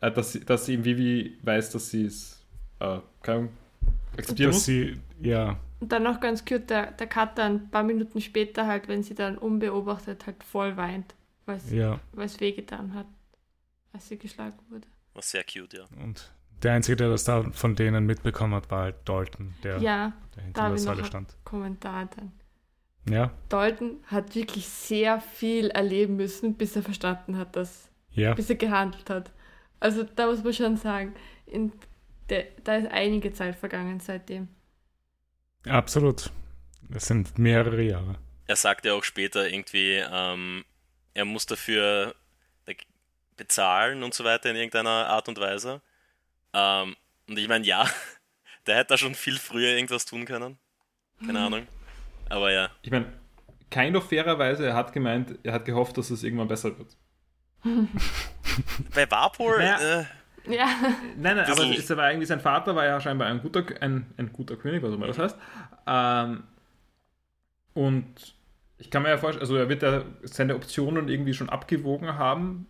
äh, 0.00 0.10
dass, 0.10 0.32
dass 0.32 0.68
eben 0.68 0.84
Vivi 0.84 1.38
weiß, 1.42 1.70
dass 1.70 1.90
sie 1.90 2.06
es, 2.06 2.44
äh, 2.80 2.98
keine 3.22 3.38
Ahnung, 3.38 3.52
akzeptieren 4.16 4.50
dass 4.50 4.56
muss. 4.56 4.64
Sie, 4.64 5.00
ja. 5.20 5.58
Und 5.80 5.92
dann 5.92 6.02
noch 6.02 6.20
ganz 6.20 6.44
cute, 6.44 6.70
der, 6.70 6.92
der 6.92 7.06
Cut 7.06 7.36
dann 7.38 7.54
ein 7.56 7.70
paar 7.70 7.82
Minuten 7.82 8.20
später 8.20 8.66
halt, 8.66 8.88
wenn 8.88 9.02
sie 9.02 9.14
dann 9.14 9.36
unbeobachtet 9.36 10.26
halt 10.26 10.42
voll 10.42 10.76
weint, 10.76 11.14
weil 11.46 11.56
es 11.56 11.70
ja. 11.70 12.00
wehgetan 12.14 12.94
hat, 12.94 13.06
als 13.92 14.08
sie 14.08 14.16
geschlagen 14.16 14.58
wurde. 14.70 14.86
War 15.12 15.22
sehr 15.22 15.44
cute, 15.44 15.74
ja. 15.74 15.84
Und 16.02 16.32
der 16.62 16.72
Einzige, 16.72 16.96
der 16.96 17.10
das 17.10 17.24
da 17.24 17.42
von 17.52 17.74
denen 17.74 18.06
mitbekommen 18.06 18.54
hat, 18.54 18.70
war 18.70 18.82
halt 18.82 18.96
Dalton, 19.04 19.54
der, 19.62 19.78
ja, 19.78 20.12
der 20.36 20.42
hinter 20.44 20.68
der 20.68 20.78
Säule 20.78 21.04
stand. 21.04 21.36
Kommentar 21.44 22.08
dann. 22.16 22.32
Ja. 23.08 23.32
Dalton 23.48 24.02
hat 24.06 24.34
wirklich 24.34 24.66
sehr 24.66 25.20
viel 25.20 25.68
erleben 25.70 26.16
müssen, 26.16 26.54
bis 26.54 26.74
er 26.74 26.82
verstanden 26.82 27.36
hat, 27.36 27.54
dass, 27.54 27.90
ja. 28.12 28.34
bis 28.34 28.48
er 28.48 28.56
gehandelt 28.56 29.10
hat. 29.10 29.30
Also 29.78 30.04
da 30.04 30.26
muss 30.26 30.42
man 30.42 30.54
schon 30.54 30.76
sagen, 30.76 31.14
in 31.46 31.72
der, 32.30 32.46
da 32.64 32.76
ist 32.76 32.90
einige 32.90 33.32
Zeit 33.32 33.56
vergangen 33.56 34.00
seitdem. 34.00 34.48
Absolut. 35.66 36.30
Es 36.94 37.06
sind 37.06 37.38
mehrere 37.38 37.82
Jahre. 37.82 38.16
Er 38.46 38.56
sagt 38.56 38.86
ja 38.86 38.94
auch 38.94 39.04
später 39.04 39.48
irgendwie, 39.48 40.02
ähm, 40.10 40.64
er 41.12 41.24
muss 41.24 41.46
dafür 41.46 42.14
bezahlen 43.36 44.02
und 44.02 44.14
so 44.14 44.24
weiter 44.24 44.50
in 44.50 44.56
irgendeiner 44.56 45.08
Art 45.08 45.28
und 45.28 45.38
Weise. 45.38 45.80
Ähm, 46.54 46.96
und 47.28 47.38
ich 47.38 47.48
meine, 47.48 47.66
ja, 47.66 47.86
der 48.66 48.76
hätte 48.76 48.88
da 48.88 48.98
schon 48.98 49.14
viel 49.14 49.38
früher 49.38 49.70
irgendwas 49.70 50.06
tun 50.06 50.24
können. 50.24 50.58
Keine 51.20 51.38
hm. 51.38 51.46
Ahnung. 51.46 51.66
Aber 52.30 52.52
ja. 52.52 52.70
Ich 52.82 52.90
meine, 52.90 53.12
kind 53.70 53.96
of 53.96 54.08
fairerweise, 54.08 54.66
er 54.66 54.74
hat 54.74 54.92
gemeint, 54.92 55.38
er 55.42 55.52
hat 55.52 55.64
gehofft, 55.64 55.98
dass 55.98 56.10
es 56.10 56.22
irgendwann 56.22 56.48
besser 56.48 56.76
wird. 56.78 56.96
Bei 58.94 59.10
Vapor, 59.10 59.58
naja. 59.58 60.00
äh, 60.00 60.04
ja. 60.46 60.66
Nein, 61.16 61.36
nein, 61.36 61.50
aber 61.50 61.64
es 61.64 61.96
war 61.96 62.10
irgendwie 62.10 62.26
sein 62.26 62.40
Vater 62.40 62.76
war 62.76 62.84
ja 62.84 63.00
scheinbar 63.00 63.28
ein 63.28 63.40
guter, 63.40 63.64
ein, 63.80 64.12
ein 64.16 64.32
guter 64.32 64.56
König, 64.56 64.82
was 64.82 64.90
auch 64.90 64.96
immer 64.96 65.06
das 65.06 65.18
heißt. 65.18 65.38
Ähm, 65.86 66.44
und 67.72 68.34
ich 68.78 68.90
kann 68.90 69.02
mir 69.02 69.08
ja 69.08 69.18
vorstellen, 69.18 69.42
also 69.42 69.56
er 69.56 69.68
wird 69.68 69.82
ja 69.82 70.04
seine 70.22 70.54
Optionen 70.54 71.08
irgendwie 71.08 71.34
schon 71.34 71.48
abgewogen 71.48 72.18
haben 72.18 72.66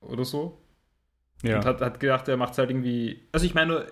oder 0.00 0.24
so. 0.24 0.60
Ja. 1.44 1.58
Und 1.58 1.64
hat, 1.66 1.80
hat 1.80 2.00
gedacht, 2.00 2.26
er 2.28 2.36
macht 2.36 2.52
es 2.52 2.58
halt 2.58 2.70
irgendwie. 2.70 3.20
Also 3.32 3.44
ich 3.44 3.54
meine, 3.54 3.86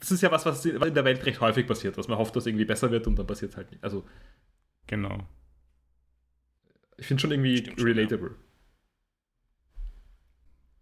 das 0.00 0.10
ist 0.10 0.22
ja 0.22 0.30
was, 0.30 0.46
was 0.46 0.64
in 0.64 0.94
der 0.94 1.04
Welt 1.04 1.24
recht 1.26 1.40
häufig 1.40 1.66
passiert, 1.66 1.98
dass 1.98 2.08
man 2.08 2.16
hofft, 2.16 2.34
dass 2.34 2.44
es 2.44 2.46
irgendwie 2.46 2.64
besser 2.64 2.90
wird 2.90 3.06
und 3.06 3.18
dann 3.18 3.26
passiert 3.26 3.52
es 3.52 3.56
halt 3.56 3.70
nicht. 3.70 3.84
Also. 3.84 4.04
Genau. 4.86 5.18
Ich 6.96 7.06
finde 7.06 7.20
schon 7.20 7.32
irgendwie 7.32 7.58
Stimmt 7.58 7.82
relatable. 7.82 8.28
Schon, 8.28 8.36
ja. 8.36 8.42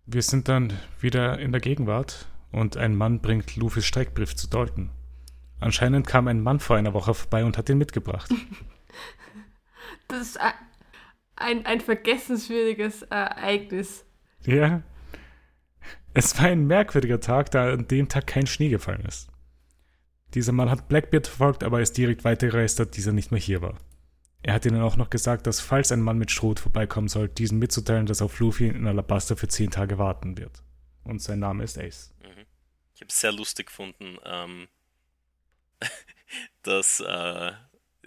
Wir 0.07 0.23
sind 0.23 0.49
dann 0.49 0.73
wieder 1.01 1.39
in 1.39 1.51
der 1.51 1.61
Gegenwart 1.61 2.27
und 2.53 2.77
ein 2.77 2.95
Mann 2.95 3.21
bringt 3.21 3.57
Luffys 3.57 3.87
Streckbrief 3.87 4.37
zu 4.37 4.49
Dalton. 4.49 4.91
Anscheinend 5.59 6.07
kam 6.07 6.29
ein 6.29 6.43
Mann 6.43 6.61
vor 6.61 6.77
einer 6.77 6.95
Woche 6.95 7.15
vorbei 7.15 7.45
und 7.45 7.59
hat 7.59 7.69
ihn 7.69 7.79
mitgebracht. 7.79 8.31
Das 10.07 10.21
ist 10.21 10.39
ein, 11.37 11.65
ein 11.65 11.81
vergessenswürdiges 11.81 13.03
Ereignis. 13.03 14.05
Ja. 14.45 14.83
Es 16.15 16.39
war 16.39 16.47
ein 16.47 16.67
merkwürdiger 16.67 17.21
Tag, 17.21 17.51
da 17.51 17.73
an 17.73 17.89
dem 17.89 18.09
Tag 18.09 18.29
kein 18.29 18.47
Schnee 18.47 18.69
gefallen 18.69 19.05
ist. 19.05 19.29
Dieser 20.35 20.53
Mann 20.53 20.71
hat 20.71 20.89
Blackbeard 20.89 21.27
verfolgt, 21.27 21.65
aber 21.65 21.81
ist 21.81 21.97
direkt 21.97 22.25
weitergereist, 22.25 22.79
da 22.79 22.85
dieser 22.85 23.13
nicht 23.13 23.33
mehr 23.33 23.41
hier 23.41 23.63
war. 23.63 23.79
Er 24.43 24.55
hat 24.55 24.65
ihnen 24.65 24.81
auch 24.81 24.97
noch 24.97 25.11
gesagt, 25.11 25.47
dass 25.47 25.61
falls 25.61 25.91
ein 25.91 26.01
Mann 26.01 26.19
mit 26.19 26.31
Stroh 26.31 26.55
vorbeikommen 26.55 27.09
soll, 27.09 27.29
diesen 27.29 27.59
mitzuteilen, 27.59 28.07
dass 28.07 28.23
auf 28.23 28.39
Luffy 28.39 28.69
in 28.69 28.87
Alabasta 28.87 29.37
für 29.37 29.49
zehn 29.49 29.71
Tage 29.71 29.99
warten 29.99 30.39
wird. 30.39 30.63
Und 31.03 31.21
sein 31.21 31.41
Name 31.41 31.65
ist 31.65 31.79
Ace. 31.79 32.13
Mhm. 32.23 32.45
Ich 32.95 33.01
habe 33.01 33.09
es 33.09 33.21
sehr 33.21 33.33
lustig 33.33 33.67
gefunden. 33.67 34.19
Ähm, 34.25 34.69
dass 36.63 37.01
äh, 37.01 37.53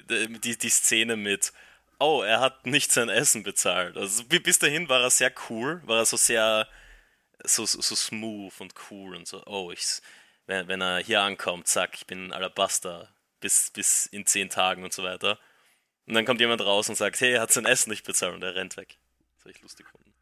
die, 0.10 0.58
die 0.58 0.70
Szene 0.70 1.18
mit, 1.18 1.52
oh, 2.00 2.22
er 2.22 2.40
hat 2.40 2.66
nicht 2.66 2.92
sein 2.92 3.10
Essen 3.10 3.44
bezahlt. 3.44 3.98
Also 3.98 4.24
bis 4.26 4.60
dahin 4.60 4.88
war 4.88 5.02
er 5.02 5.10
sehr 5.10 5.34
cool, 5.50 5.82
war 5.86 6.00
er 6.00 6.06
so 6.06 6.18
sehr 6.18 6.68
so, 7.44 7.66
so 7.66 7.96
smooth 7.96 8.54
und 8.60 8.74
cool 8.90 9.16
und 9.16 9.28
so, 9.28 9.44
oh, 9.46 9.72
ich, 9.72 10.02
wenn, 10.46 10.68
wenn 10.68 10.82
er 10.82 11.00
hier 11.00 11.22
ankommt, 11.22 11.68
zack, 11.68 11.96
ich 11.96 12.08
bin 12.08 12.32
Alabaster 12.34 13.10
bis, 13.40 13.72
bis 13.72 14.06
in 14.08 14.26
zehn 14.26 14.50
Tagen 14.50 14.84
und 14.84 14.94
so 14.94 15.04
weiter. 15.04 15.40
Und 16.06 16.14
dann 16.14 16.26
kommt 16.26 16.40
jemand 16.40 16.62
raus 16.62 16.90
und 16.90 16.96
sagt, 16.96 17.20
hey, 17.20 17.34
er 17.34 17.42
hat 17.42 17.52
sein 17.52 17.66
Essen 17.66 17.90
nicht 17.90 18.06
bezahlt 18.06 18.34
und 18.34 18.44
er 18.44 18.56
rennt 18.56 18.78
weg. 18.78 18.98
Das 19.36 19.46
habe 19.46 19.52
ich 19.52 19.62
lustig 19.62 19.86
gefunden. 19.86 20.14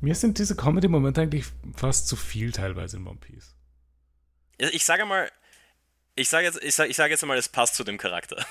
Mir 0.00 0.14
sind 0.14 0.38
diese 0.38 0.54
Comedy-Momente 0.54 1.22
eigentlich 1.22 1.46
fast 1.74 2.08
zu 2.08 2.16
viel 2.16 2.52
teilweise 2.52 2.98
in 2.98 3.06
One 3.06 3.18
Piece. 3.18 3.56
Ich 4.58 4.84
sage 4.84 5.06
mal, 5.06 5.30
ich 6.14 6.28
sage 6.28 6.44
jetzt, 6.44 6.62
ich 6.62 6.74
sage, 6.74 6.90
ich 6.90 6.96
sage 6.96 7.12
jetzt 7.12 7.24
mal, 7.24 7.38
es 7.38 7.48
passt 7.48 7.74
zu 7.74 7.84
dem 7.84 7.98
Charakter. 7.98 8.44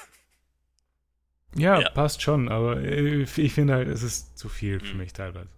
Ja, 1.55 1.79
ja. 1.79 1.89
passt 1.91 2.23
schon, 2.23 2.49
aber 2.49 2.81
ich 2.81 3.53
finde 3.53 3.73
halt, 3.73 3.87
es 3.87 4.01
ist 4.01 4.37
zu 4.37 4.49
viel 4.49 4.79
für 4.79 4.93
mhm. 4.93 4.97
mich 4.97 5.13
teilweise. 5.13 5.49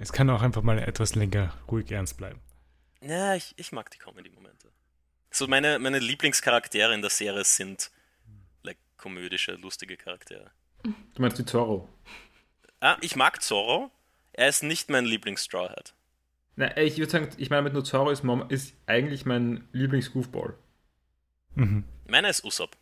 Es 0.00 0.12
kann 0.12 0.30
auch 0.30 0.40
einfach 0.40 0.62
mal 0.62 0.78
etwas 0.78 1.14
länger 1.14 1.52
ruhig 1.70 1.90
ernst 1.90 2.16
bleiben. 2.16 2.40
Ja, 3.02 3.34
ich, 3.34 3.52
ich 3.58 3.70
mag 3.70 3.90
die 3.90 3.98
Comedy-Momente. 3.98 4.72
So 5.30 5.46
meine, 5.46 5.78
meine 5.78 5.98
Lieblingscharaktere 5.98 6.94
in 6.94 7.02
der 7.02 7.10
Serie 7.10 7.44
sind 7.44 7.90
like, 8.62 8.78
komödische, 8.96 9.52
lustige 9.56 9.98
Charaktere. 9.98 10.50
Du 10.82 11.20
meinst 11.22 11.38
die 11.38 11.44
Zorro? 11.44 11.86
Ah, 12.80 12.96
ich 13.02 13.14
mag 13.14 13.42
Zorro. 13.42 13.90
Er 14.32 14.48
ist 14.48 14.62
nicht 14.62 14.88
mein 14.88 15.04
Lieblings-Straw 15.04 15.68
Hat. 15.68 15.94
Na, 16.56 16.74
ich 16.78 16.96
würde 16.96 17.12
sagen, 17.12 17.28
ich 17.36 17.50
meine 17.50 17.62
mit 17.62 17.74
nur 17.74 17.84
Zorro 17.84 18.10
ist, 18.10 18.24
ist 18.48 18.74
eigentlich 18.86 19.26
mein 19.26 19.68
Lieblings-Goofball. 19.72 20.54
Mhm. 21.56 21.84
Meiner 22.08 22.30
ist 22.30 22.42
Usopp. 22.42 22.74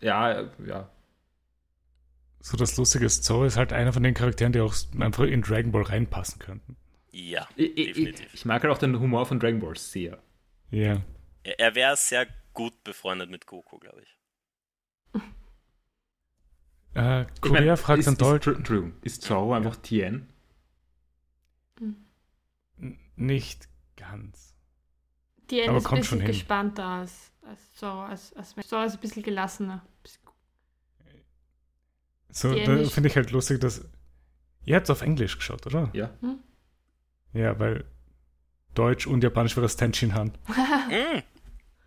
Ja, 0.00 0.50
ja. 0.64 0.90
So 2.40 2.56
das 2.56 2.76
Lustige 2.76 3.06
ist, 3.06 3.24
Zorro 3.24 3.44
ist 3.44 3.56
halt 3.56 3.72
einer 3.72 3.92
von 3.92 4.02
den 4.02 4.14
Charakteren, 4.14 4.52
die 4.52 4.60
auch 4.60 4.74
einfach 4.98 5.24
in 5.24 5.42
Dragon 5.42 5.72
Ball 5.72 5.82
reinpassen 5.82 6.38
könnten. 6.38 6.76
Ja, 7.10 7.48
ich, 7.56 7.74
definitiv. 7.74 8.26
Ich, 8.28 8.34
ich 8.34 8.44
mag 8.44 8.62
halt 8.62 8.72
auch 8.72 8.78
den 8.78 8.98
Humor 8.98 9.26
von 9.26 9.40
Dragon 9.40 9.60
Ball 9.60 9.76
sehr. 9.76 10.22
Ja. 10.70 11.02
Er, 11.42 11.58
er 11.58 11.74
wäre 11.74 11.96
sehr 11.96 12.26
gut 12.52 12.84
befreundet 12.84 13.30
mit 13.30 13.46
Goku, 13.46 13.78
glaube 13.78 14.02
ich. 14.02 14.18
Äh, 16.94 17.26
Korea 17.40 17.60
ich 17.60 17.66
mein, 17.66 17.76
fragt 17.76 18.06
dann 18.06 18.16
Deutsch. 18.16 18.46
Entschuldigung, 18.46 18.94
ist 19.02 19.22
Zorro 19.22 19.54
einfach 19.54 19.76
Tien? 19.76 20.28
Nicht 23.16 23.68
ganz. 23.96 24.54
Tien 25.46 25.74
ist 25.74 25.86
ein 25.86 25.98
bisschen 25.98 26.24
gespannter 26.24 26.84
als, 26.84 27.32
als 27.42 27.74
Zorro. 27.74 28.02
Als, 28.02 28.32
als 28.34 28.54
Zorro 28.66 28.84
ist 28.84 28.94
ein 28.94 29.00
bisschen 29.00 29.22
gelassener. 29.22 29.84
So, 32.30 32.54
da 32.54 32.84
finde 32.84 33.08
ich 33.08 33.16
halt 33.16 33.30
lustig, 33.30 33.60
dass. 33.60 33.84
Ihr 34.64 34.76
habt 34.76 34.90
auf 34.90 35.00
Englisch 35.00 35.38
geschaut, 35.38 35.66
oder? 35.66 35.88
Ja. 35.94 36.10
Hm? 36.20 36.40
Ja, 37.32 37.58
weil 37.58 37.84
Deutsch 38.74 39.06
und 39.06 39.24
Japanisch 39.24 39.56
war 39.56 39.62
das 39.62 39.76
Tenshin 39.76 40.14
Han. 40.14 40.36
Hm. 40.88 41.22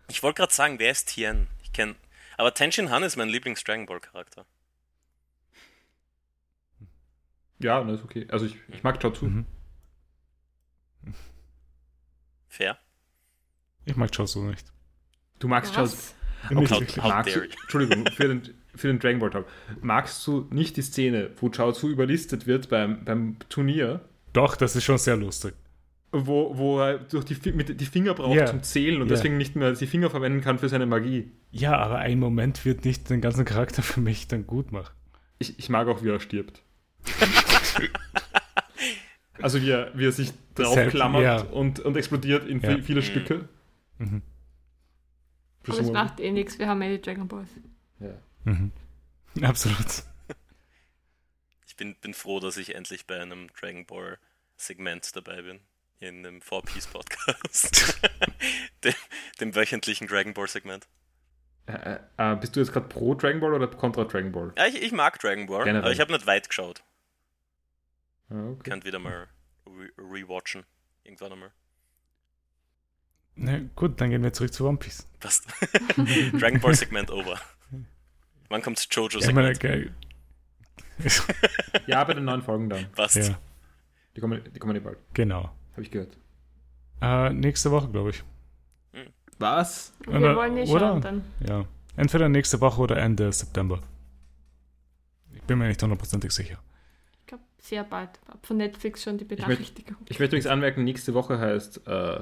ich 0.08 0.22
wollte 0.22 0.38
gerade 0.38 0.52
sagen, 0.52 0.78
wer 0.78 0.90
ist 0.90 1.06
Tien? 1.06 1.48
Ich 1.62 1.72
kenne. 1.72 1.96
Aber 2.36 2.54
Tenshin 2.54 2.90
Han 2.90 3.02
ist 3.02 3.16
mein 3.16 3.28
Lieblings-Dragon 3.28 3.86
Ball-Charakter. 3.86 4.46
Ja, 7.58 7.82
das 7.84 8.00
ist 8.00 8.04
okay. 8.04 8.26
Also 8.30 8.46
ich, 8.46 8.56
ich 8.68 8.82
mag 8.82 9.00
Chaozu. 9.00 9.26
Mhm. 9.26 9.46
Fair. 12.48 12.78
Ich 13.84 13.96
mag 13.96 14.12
Chaozu 14.14 14.42
nicht. 14.42 14.72
Du 15.38 15.48
magst 15.48 15.74
Chaozu. 15.74 15.96
Okay. 16.50 16.86
Magst 16.96 17.36
Entschuldigung, 17.36 18.06
für 18.12 18.28
den, 18.28 18.54
für 18.74 18.88
den 18.88 18.98
Dragon 18.98 19.20
Ball 19.20 19.30
Talk. 19.30 19.46
Magst 19.80 20.26
du 20.26 20.46
nicht 20.50 20.76
die 20.76 20.82
Szene, 20.82 21.30
wo 21.36 21.50
Chaozu 21.50 21.88
überlistet 21.88 22.46
wird 22.46 22.68
beim, 22.68 23.04
beim 23.04 23.36
Turnier? 23.48 24.00
Doch, 24.32 24.56
das 24.56 24.76
ist 24.76 24.84
schon 24.84 24.98
sehr 24.98 25.16
lustig. 25.16 25.54
Wo, 26.10 26.56
wo 26.56 26.80
er 26.80 26.98
durch 26.98 27.24
die, 27.24 27.52
mit, 27.52 27.80
die 27.80 27.86
Finger 27.86 28.12
braucht 28.14 28.36
yeah. 28.36 28.46
zum 28.46 28.62
Zählen 28.62 29.00
und 29.00 29.08
yeah. 29.08 29.16
deswegen 29.16 29.38
nicht 29.38 29.56
mehr 29.56 29.72
die 29.72 29.86
Finger 29.86 30.10
verwenden 30.10 30.42
kann 30.42 30.58
für 30.58 30.68
seine 30.68 30.84
Magie. 30.84 31.30
Ja, 31.50 31.76
aber 31.78 31.98
ein 31.98 32.18
Moment 32.18 32.64
wird 32.66 32.84
nicht 32.84 33.08
den 33.08 33.20
ganzen 33.20 33.44
Charakter 33.44 33.82
für 33.82 34.00
mich 34.00 34.28
dann 34.28 34.46
gut 34.46 34.72
machen. 34.72 34.94
Ich, 35.38 35.58
ich 35.58 35.68
mag 35.68 35.88
auch, 35.88 36.02
wie 36.02 36.10
er 36.10 36.20
stirbt. 36.20 36.62
also 39.40 39.60
wie 39.60 39.70
er, 39.70 39.90
wie 39.94 40.06
er 40.06 40.12
sich 40.12 40.32
draufklammert 40.54 41.22
ja. 41.22 41.40
und, 41.42 41.80
und 41.80 41.96
explodiert 41.96 42.46
in 42.46 42.60
ja. 42.60 42.78
viele. 42.82 43.02
Stücke. 43.02 43.48
Mhm. 43.98 44.22
Aber 45.66 45.78
es 45.78 45.90
macht 45.90 46.20
eh 46.20 46.30
nichts, 46.30 46.58
wir 46.58 46.68
haben 46.68 46.82
ja 46.82 46.88
die 46.88 47.00
Dragon 47.00 47.28
Balls. 47.28 47.48
Ja. 48.00 48.14
Mhm. 48.44 48.72
Absolut. 49.42 50.04
Ich 51.66 51.76
bin, 51.76 51.94
bin 51.96 52.14
froh, 52.14 52.40
dass 52.40 52.56
ich 52.56 52.74
endlich 52.74 53.06
bei 53.06 53.20
einem 53.20 53.48
Dragon 53.58 53.86
Ball 53.86 54.18
Segment 54.56 55.14
dabei 55.16 55.42
bin. 55.42 55.60
In 56.00 56.26
einem 56.26 56.40
4-Piece-Podcast. 56.40 58.00
dem, 58.84 58.94
dem, 59.40 59.54
wöchentlichen 59.54 60.08
Dragon 60.08 60.34
Ball 60.34 60.48
Segment. 60.48 60.88
Äh, 61.66 61.98
äh, 62.16 62.36
bist 62.36 62.56
du 62.56 62.60
jetzt 62.60 62.72
gerade 62.72 62.88
pro 62.88 63.14
Dragon 63.14 63.40
Ball 63.40 63.54
oder 63.54 63.68
kontra 63.68 64.04
Dragon 64.04 64.32
Ball? 64.32 64.52
Ja, 64.56 64.66
ich, 64.66 64.82
ich 64.82 64.92
mag 64.92 65.18
Dragon 65.20 65.46
Ball, 65.46 65.64
Generell. 65.64 65.84
aber 65.84 65.92
ich 65.92 66.00
habe 66.00 66.12
nicht 66.12 66.26
weit 66.26 66.48
geschaut. 66.48 66.82
Ah, 68.30 68.48
okay. 68.48 68.70
Könnt 68.70 68.84
wieder 68.84 68.98
mal 68.98 69.28
re 69.66 69.90
rewatchen. 69.96 70.64
Irgendwann 71.04 71.32
einmal. 71.32 71.52
Na 73.34 73.60
gut, 73.76 74.00
dann 74.00 74.10
gehen 74.10 74.22
wir 74.22 74.32
zurück 74.32 74.52
zu 74.52 74.66
One 74.66 74.78
Piece. 74.78 75.06
Passt. 75.20 75.46
Dragon 76.32 76.60
Ball 76.60 76.74
Segment 76.74 77.10
over. 77.10 77.40
Wann 78.52 78.62
kommt 78.62 78.86
Jojo 78.90 79.20
Segment? 79.20 79.62
Ja, 79.62 79.76
ja, 81.86 82.04
bei 82.04 82.14
den 82.14 82.24
neuen 82.24 82.42
Folgen 82.42 82.68
dann. 82.68 82.86
Passt. 82.92 83.16
Ja. 83.16 83.38
Die 84.14 84.20
kommen, 84.20 84.42
die 84.54 84.58
kommen 84.58 84.74
nicht 84.74 84.84
bald. 84.84 84.98
Genau. 85.14 85.50
Habe 85.72 85.82
ich 85.82 85.90
gehört. 85.90 86.16
Äh, 87.00 87.30
nächste 87.30 87.70
Woche, 87.70 87.88
glaube 87.88 88.10
ich. 88.10 88.22
Hm. 88.92 89.06
Was? 89.38 89.94
Wir 90.06 90.14
oder, 90.14 90.36
wollen 90.36 90.54
nicht 90.54 90.70
oder? 90.70 90.88
schauen 90.88 91.00
dann. 91.00 91.24
Ja. 91.48 91.64
Entweder 91.96 92.28
nächste 92.28 92.60
Woche 92.60 92.80
oder 92.80 92.98
Ende 92.98 93.32
September. 93.32 93.80
Ich 95.34 95.42
bin 95.42 95.58
mir 95.58 95.66
nicht 95.66 95.82
hundertprozentig 95.82 96.30
sicher 96.30 96.58
sehr 97.62 97.84
bald. 97.84 98.10
Von 98.42 98.56
Netflix 98.56 99.02
schon 99.02 99.18
die 99.18 99.24
Benachrichtigung. 99.24 99.94
Ich 99.94 100.00
möchte, 100.00 100.12
ich 100.12 100.18
möchte 100.18 100.36
übrigens 100.36 100.46
anmerken, 100.46 100.84
nächste 100.84 101.14
Woche 101.14 101.38
heißt 101.38 101.86
äh, 101.86 102.20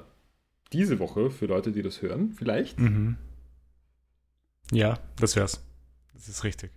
diese 0.72 0.98
Woche 0.98 1.30
für 1.30 1.46
Leute, 1.46 1.72
die 1.72 1.82
das 1.82 2.02
hören, 2.02 2.32
vielleicht. 2.32 2.78
Mhm. 2.78 3.16
Ja, 4.70 4.98
das 5.16 5.34
wär's. 5.36 5.64
Das 6.20 6.28
ist 6.28 6.44
richtig. 6.44 6.70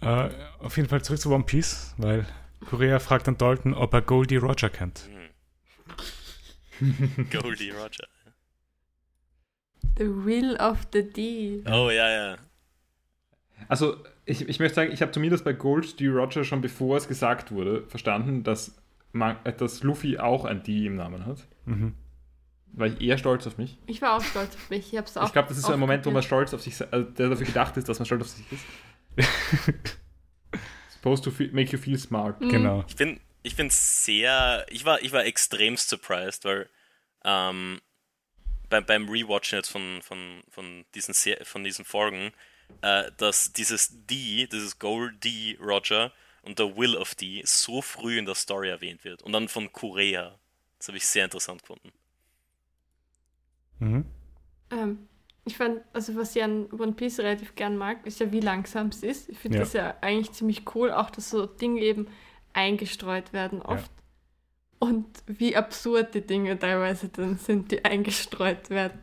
Äh, 0.00 0.30
auf 0.58 0.76
jeden 0.76 0.88
Fall 0.88 1.02
zurück 1.02 1.20
zu 1.20 1.32
One 1.32 1.44
Piece, 1.44 1.94
weil 1.98 2.26
Korea 2.68 2.98
fragt 2.98 3.28
dann 3.28 3.38
Dalton, 3.38 3.74
ob 3.74 3.94
er 3.94 4.02
Goldie 4.02 4.38
Roger 4.38 4.70
kennt. 4.70 5.08
Mhm. 6.80 7.28
Goldie 7.30 7.70
Roger. 7.70 8.08
The 9.96 10.06
Will 10.06 10.56
of 10.56 10.88
the 10.92 11.12
D. 11.12 11.62
Oh, 11.66 11.90
ja, 11.90 12.10
ja. 12.10 12.38
Also, 13.68 13.96
ich, 14.24 14.48
ich 14.48 14.58
möchte 14.58 14.74
sagen, 14.74 14.90
ich 14.90 15.00
habe 15.00 15.12
zumindest 15.12 15.44
bei 15.44 15.52
Gold 15.52 16.00
D. 16.00 16.08
Roger 16.08 16.42
schon 16.42 16.60
bevor 16.60 16.96
es 16.96 17.06
gesagt 17.06 17.52
wurde, 17.52 17.86
verstanden, 17.86 18.42
dass, 18.42 18.82
man, 19.12 19.36
dass 19.58 19.84
Luffy 19.84 20.18
auch 20.18 20.44
ein 20.44 20.64
D 20.64 20.86
im 20.86 20.96
Namen 20.96 21.24
hat. 21.24 21.46
Mhm. 21.66 21.94
War 22.72 22.86
ich 22.86 23.00
eher 23.00 23.18
stolz 23.18 23.46
auf 23.46 23.58
mich? 23.58 23.78
Ich 23.86 24.00
war 24.00 24.16
auch 24.16 24.22
stolz 24.22 24.54
auf 24.54 24.70
mich. 24.70 24.92
Ich, 24.92 24.98
ich 24.98 25.32
glaube, 25.32 25.48
das 25.48 25.58
ist 25.58 25.66
so 25.66 25.72
ein 25.72 25.80
Moment, 25.80 26.06
wo 26.06 26.10
man 26.10 26.22
stolz 26.22 26.54
auf 26.54 26.62
sich 26.62 26.74
also 26.90 27.10
der 27.10 27.28
dafür 27.28 27.46
gedacht 27.46 27.76
ist, 27.76 27.88
dass 27.88 27.98
man 27.98 28.06
stolz 28.06 28.22
auf 28.22 28.28
sich 28.28 28.46
ist. 28.50 28.64
Supposed 30.94 31.24
to 31.24 31.30
feel, 31.30 31.50
make 31.52 31.70
you 31.72 31.78
feel 31.78 31.98
smart. 31.98 32.40
Mhm. 32.40 32.48
Genau. 32.48 32.84
Ich 32.88 32.96
bin, 32.96 33.20
ich 33.42 33.56
bin 33.56 33.68
sehr, 33.70 34.64
ich 34.70 34.84
war, 34.84 35.02
ich 35.02 35.12
war 35.12 35.24
extremst 35.24 35.88
surprised, 35.88 36.44
weil 36.44 36.68
ähm, 37.24 37.80
beim, 38.70 38.86
beim 38.86 39.08
Rewatchen 39.08 39.58
jetzt 39.58 39.70
von, 39.70 40.00
von, 40.02 40.42
von, 40.48 40.84
diesen, 40.94 41.14
von 41.44 41.64
diesen 41.64 41.84
Folgen 41.84 42.32
äh, 42.80 43.10
dass 43.18 43.52
dieses 43.52 43.90
D, 44.06 44.46
dieses 44.46 44.78
Goal 44.78 45.12
D 45.12 45.58
Roger 45.60 46.12
und 46.42 46.58
der 46.58 46.76
Will 46.76 46.96
of 46.96 47.14
D 47.14 47.42
so 47.44 47.82
früh 47.82 48.18
in 48.18 48.26
der 48.26 48.34
Story 48.34 48.70
erwähnt 48.70 49.04
wird 49.04 49.22
und 49.22 49.32
dann 49.32 49.48
von 49.48 49.72
Korea. 49.72 50.38
Das 50.78 50.88
habe 50.88 50.98
ich 50.98 51.06
sehr 51.06 51.24
interessant 51.24 51.62
gefunden. 51.62 51.92
Mhm. 53.82 54.04
Ähm, 54.70 54.98
ich 55.44 55.56
fand, 55.56 55.80
also 55.92 56.14
was 56.16 56.36
ich 56.36 56.42
an 56.42 56.70
One 56.72 56.92
Piece 56.92 57.18
relativ 57.18 57.54
gern 57.54 57.76
mag, 57.76 58.06
ist 58.06 58.20
ja, 58.20 58.30
wie 58.30 58.40
langsam 58.40 58.88
es 58.88 59.02
ist. 59.02 59.28
Ich 59.28 59.38
finde 59.38 59.58
ja. 59.58 59.64
das 59.64 59.72
ja 59.72 59.94
eigentlich 60.00 60.32
ziemlich 60.32 60.62
cool, 60.74 60.92
auch 60.92 61.10
dass 61.10 61.30
so 61.30 61.46
Dinge 61.46 61.80
eben 61.80 62.06
eingestreut 62.52 63.32
werden 63.32 63.60
oft. 63.60 63.90
Ja. 63.90 64.88
Und 64.88 65.06
wie 65.26 65.56
absurd 65.56 66.14
die 66.14 66.26
Dinge 66.26 66.58
teilweise 66.58 67.08
dann 67.08 67.36
sind, 67.38 67.70
die 67.70 67.84
eingestreut 67.84 68.70
werden 68.70 68.98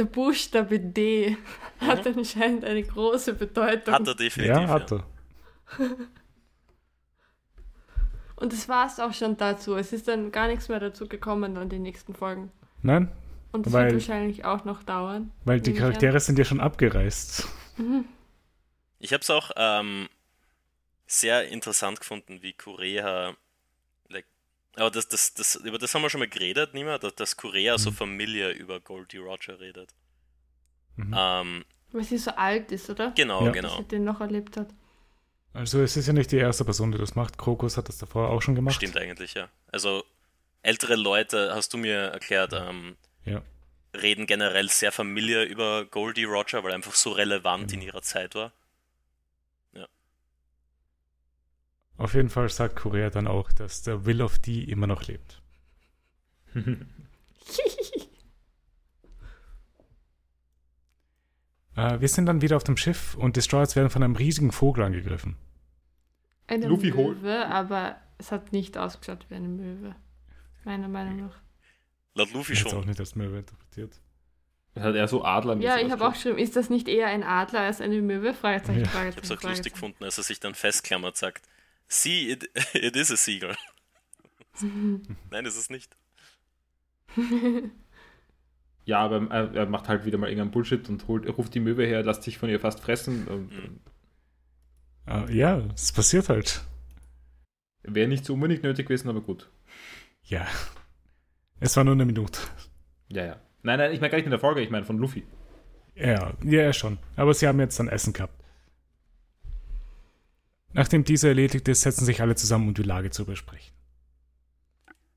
der 0.00 0.06
Buchstabe 0.06 0.80
D 0.80 1.36
mhm. 1.80 1.86
hat 1.86 2.06
anscheinend 2.06 2.64
eine 2.64 2.82
große 2.82 3.34
Bedeutung. 3.34 3.94
Hat 3.94 4.08
er 4.08 4.14
definitiv. 4.14 4.56
Ja, 4.56 4.68
hat 4.68 4.92
er. 4.92 5.04
Und 8.36 8.54
das 8.54 8.68
war 8.68 8.86
es 8.86 8.98
auch 8.98 9.12
schon 9.12 9.36
dazu. 9.36 9.76
Es 9.76 9.92
ist 9.92 10.08
dann 10.08 10.32
gar 10.32 10.48
nichts 10.48 10.70
mehr 10.70 10.80
dazu 10.80 11.06
gekommen 11.06 11.58
an 11.58 11.68
den 11.68 11.82
nächsten 11.82 12.14
Folgen. 12.14 12.50
Nein? 12.80 13.12
Und 13.52 13.66
das 13.66 13.72
Weil- 13.72 13.86
wird 13.92 13.94
wahrscheinlich 13.94 14.44
auch 14.44 14.64
noch 14.64 14.82
dauern. 14.82 15.32
Weil 15.44 15.60
die. 15.60 15.74
Charaktere 15.74 16.20
sind 16.20 16.38
ja 16.38 16.44
schon 16.44 16.60
abgereist. 16.60 17.48
Ich 18.98 19.12
habe 19.12 19.22
es 19.22 19.30
auch 19.30 19.50
ähm, 19.56 20.08
sehr 21.06 21.48
interessant 21.48 22.00
gefunden, 22.00 22.42
wie 22.42 22.52
Korea. 22.52 23.34
Like, 24.08 24.26
aber 24.76 24.90
das, 24.90 25.08
das, 25.08 25.34
das, 25.34 25.56
über 25.56 25.78
das 25.78 25.94
haben 25.94 26.02
wir 26.02 26.10
schon 26.10 26.20
mal 26.20 26.28
geredet, 26.28 26.74
niemand, 26.74 27.02
dass, 27.02 27.14
dass 27.14 27.36
Korea 27.36 27.78
so 27.78 27.90
Mhm. 27.90 27.94
familiar 27.94 28.50
über 28.50 28.78
Goldie 28.80 29.18
Roger 29.18 29.58
redet. 29.58 29.94
Mhm. 30.96 31.14
Ähm, 31.16 31.64
Weil 31.92 32.04
sie 32.04 32.18
so 32.18 32.30
alt 32.32 32.70
ist, 32.72 32.88
oder? 32.90 33.12
genau, 33.16 33.40
Ja. 33.40 33.46
Dass 33.46 33.54
genau. 33.54 33.76
sie 33.78 33.84
den 33.84 34.04
noch 34.04 34.20
erlebt 34.20 34.56
hat. 34.56 34.68
Also 35.52 35.80
es 35.80 35.96
ist 35.96 36.06
ja 36.06 36.12
nicht 36.12 36.30
die 36.30 36.36
erste 36.36 36.64
Person, 36.64 36.92
die 36.92 36.98
das 36.98 37.16
macht. 37.16 37.36
Krokus 37.36 37.76
hat 37.76 37.88
das 37.88 37.98
davor 37.98 38.28
auch 38.30 38.40
schon 38.42 38.54
gemacht. 38.54 38.76
Stimmt 38.76 38.96
eigentlich, 38.96 39.34
ja. 39.34 39.48
Also 39.72 40.04
ältere 40.62 40.94
Leute, 40.94 41.52
hast 41.54 41.72
du 41.72 41.78
mir 41.78 41.96
erklärt, 41.96 42.52
ähm, 42.52 42.96
Ja. 43.24 43.42
reden 43.94 44.26
generell 44.26 44.68
sehr 44.68 44.92
familiar 44.92 45.44
über 45.44 45.84
Goldie 45.84 46.24
Roger, 46.24 46.62
weil 46.64 46.70
er 46.72 46.76
einfach 46.76 46.94
so 46.94 47.10
relevant 47.12 47.68
Genau. 47.70 47.82
in 47.82 47.86
ihrer 47.88 48.02
Zeit 48.02 48.34
war. 48.34 48.52
Auf 51.96 52.14
jeden 52.14 52.30
Fall 52.30 52.48
sagt 52.48 52.76
Korea 52.76 53.10
dann 53.10 53.26
auch, 53.26 53.52
dass 53.52 53.82
der 53.82 54.06
Will 54.06 54.22
of 54.22 54.38
D 54.38 54.62
immer 54.62 54.86
noch 54.86 55.02
lebt. 55.02 55.42
Äh, 61.76 62.00
wir 62.00 62.08
sind 62.08 62.26
dann 62.26 62.42
wieder 62.42 62.56
auf 62.56 62.64
dem 62.64 62.76
Schiff 62.76 63.14
und 63.14 63.36
Destroyers 63.36 63.76
werden 63.76 63.90
von 63.90 64.02
einem 64.02 64.16
riesigen 64.16 64.52
Vogel 64.52 64.84
angegriffen. 64.84 65.36
Eine 66.46 66.66
Luffy 66.66 66.90
holt- 66.90 67.18
Möwe, 67.22 67.46
aber 67.46 67.96
es 68.18 68.32
hat 68.32 68.52
nicht 68.52 68.76
ausgeschaut 68.76 69.24
wie 69.28 69.34
eine 69.36 69.48
Möwe. 69.48 69.94
Meiner 70.64 70.88
Meinung 70.88 71.26
nach. 71.26 71.40
Laut 72.14 72.32
Luffy 72.32 72.52
Ich 72.54 72.66
auch 72.66 72.70
schon. 72.70 72.86
nicht 72.86 72.98
als 73.00 73.14
Möwe 73.14 73.38
interpretiert. 73.38 74.00
Das 74.74 74.84
hat 74.84 74.94
er 74.94 75.08
so 75.08 75.24
Adler 75.24 75.56
Ja, 75.58 75.78
ich 75.78 75.90
habe 75.90 76.06
auch 76.06 76.12
geschrieben, 76.12 76.38
ist 76.38 76.54
das 76.56 76.70
nicht 76.70 76.86
eher 76.88 77.08
ein 77.08 77.22
Adler 77.24 77.60
als 77.60 77.80
eine 77.80 78.00
Möwe? 78.02 78.34
Fragezeichen, 78.34 78.78
Ja. 78.80 78.84
Ich 78.84 78.90
Fragezeichen, 78.90 79.16
hab's 79.16 79.30
auch 79.30 79.34
lustig 79.34 79.42
Fragezeichen. 79.50 79.72
gefunden, 79.74 80.04
als 80.04 80.18
er 80.18 80.24
sich 80.24 80.38
dann 80.40 80.54
festklammert, 80.54 81.16
sagt, 81.16 81.48
See, 81.88 82.30
it, 82.30 82.48
it 82.74 82.94
is 82.96 83.10
a 83.10 83.16
seagull. 83.16 83.56
Nein, 85.30 85.44
ist 85.44 85.56
es 85.56 85.70
nicht. 85.70 85.96
Ja, 88.84 89.00
aber 89.00 89.26
er, 89.30 89.54
er 89.54 89.66
macht 89.66 89.88
halt 89.88 90.04
wieder 90.04 90.18
mal 90.18 90.28
irgendeinen 90.28 90.50
Bullshit 90.52 90.88
und 90.88 91.06
holt, 91.08 91.26
ruft 91.36 91.54
die 91.54 91.60
Möwe 91.60 91.84
her, 91.86 92.02
lässt 92.02 92.22
sich 92.22 92.38
von 92.38 92.48
ihr 92.48 92.60
fast 92.60 92.80
fressen. 92.80 93.26
Und, 93.28 93.50
Mhm. 93.52 93.80
Äh, 95.06 95.32
ja, 95.36 95.62
es 95.74 95.90
passiert 95.92 96.28
halt. 96.28 96.62
Wäre 97.82 98.06
nicht 98.06 98.24
so 98.24 98.34
unbedingt 98.34 98.62
nötig 98.62 98.86
gewesen, 98.86 99.08
aber 99.08 99.20
gut. 99.22 99.50
Ja. 100.24 100.46
Es 101.60 101.76
war 101.76 101.84
nur 101.84 101.94
eine 101.94 102.04
Minute. 102.06 102.40
Ja, 103.08 103.24
ja. 103.24 103.36
Nein, 103.62 103.78
nein, 103.78 103.92
ich 103.92 104.00
meine 104.00 104.10
gar 104.10 104.16
nicht 104.18 104.24
in 104.24 104.30
der 104.30 104.40
Folge, 104.40 104.60
ich 104.62 104.70
meine 104.70 104.86
von 104.86 104.98
Luffy. 104.98 105.24
Ja, 105.94 106.32
ja, 106.42 106.72
schon. 106.72 106.98
Aber 107.16 107.34
sie 107.34 107.46
haben 107.46 107.60
jetzt 107.60 107.78
dann 107.78 107.88
Essen 107.88 108.12
gehabt. 108.12 108.34
Nachdem 110.72 111.04
dieser 111.04 111.28
erledigt 111.28 111.68
ist, 111.68 111.82
setzen 111.82 112.04
sich 112.04 112.22
alle 112.22 112.36
zusammen, 112.36 112.68
um 112.68 112.74
die 112.74 112.82
Lage 112.82 113.10
zu 113.10 113.24
besprechen. 113.26 113.74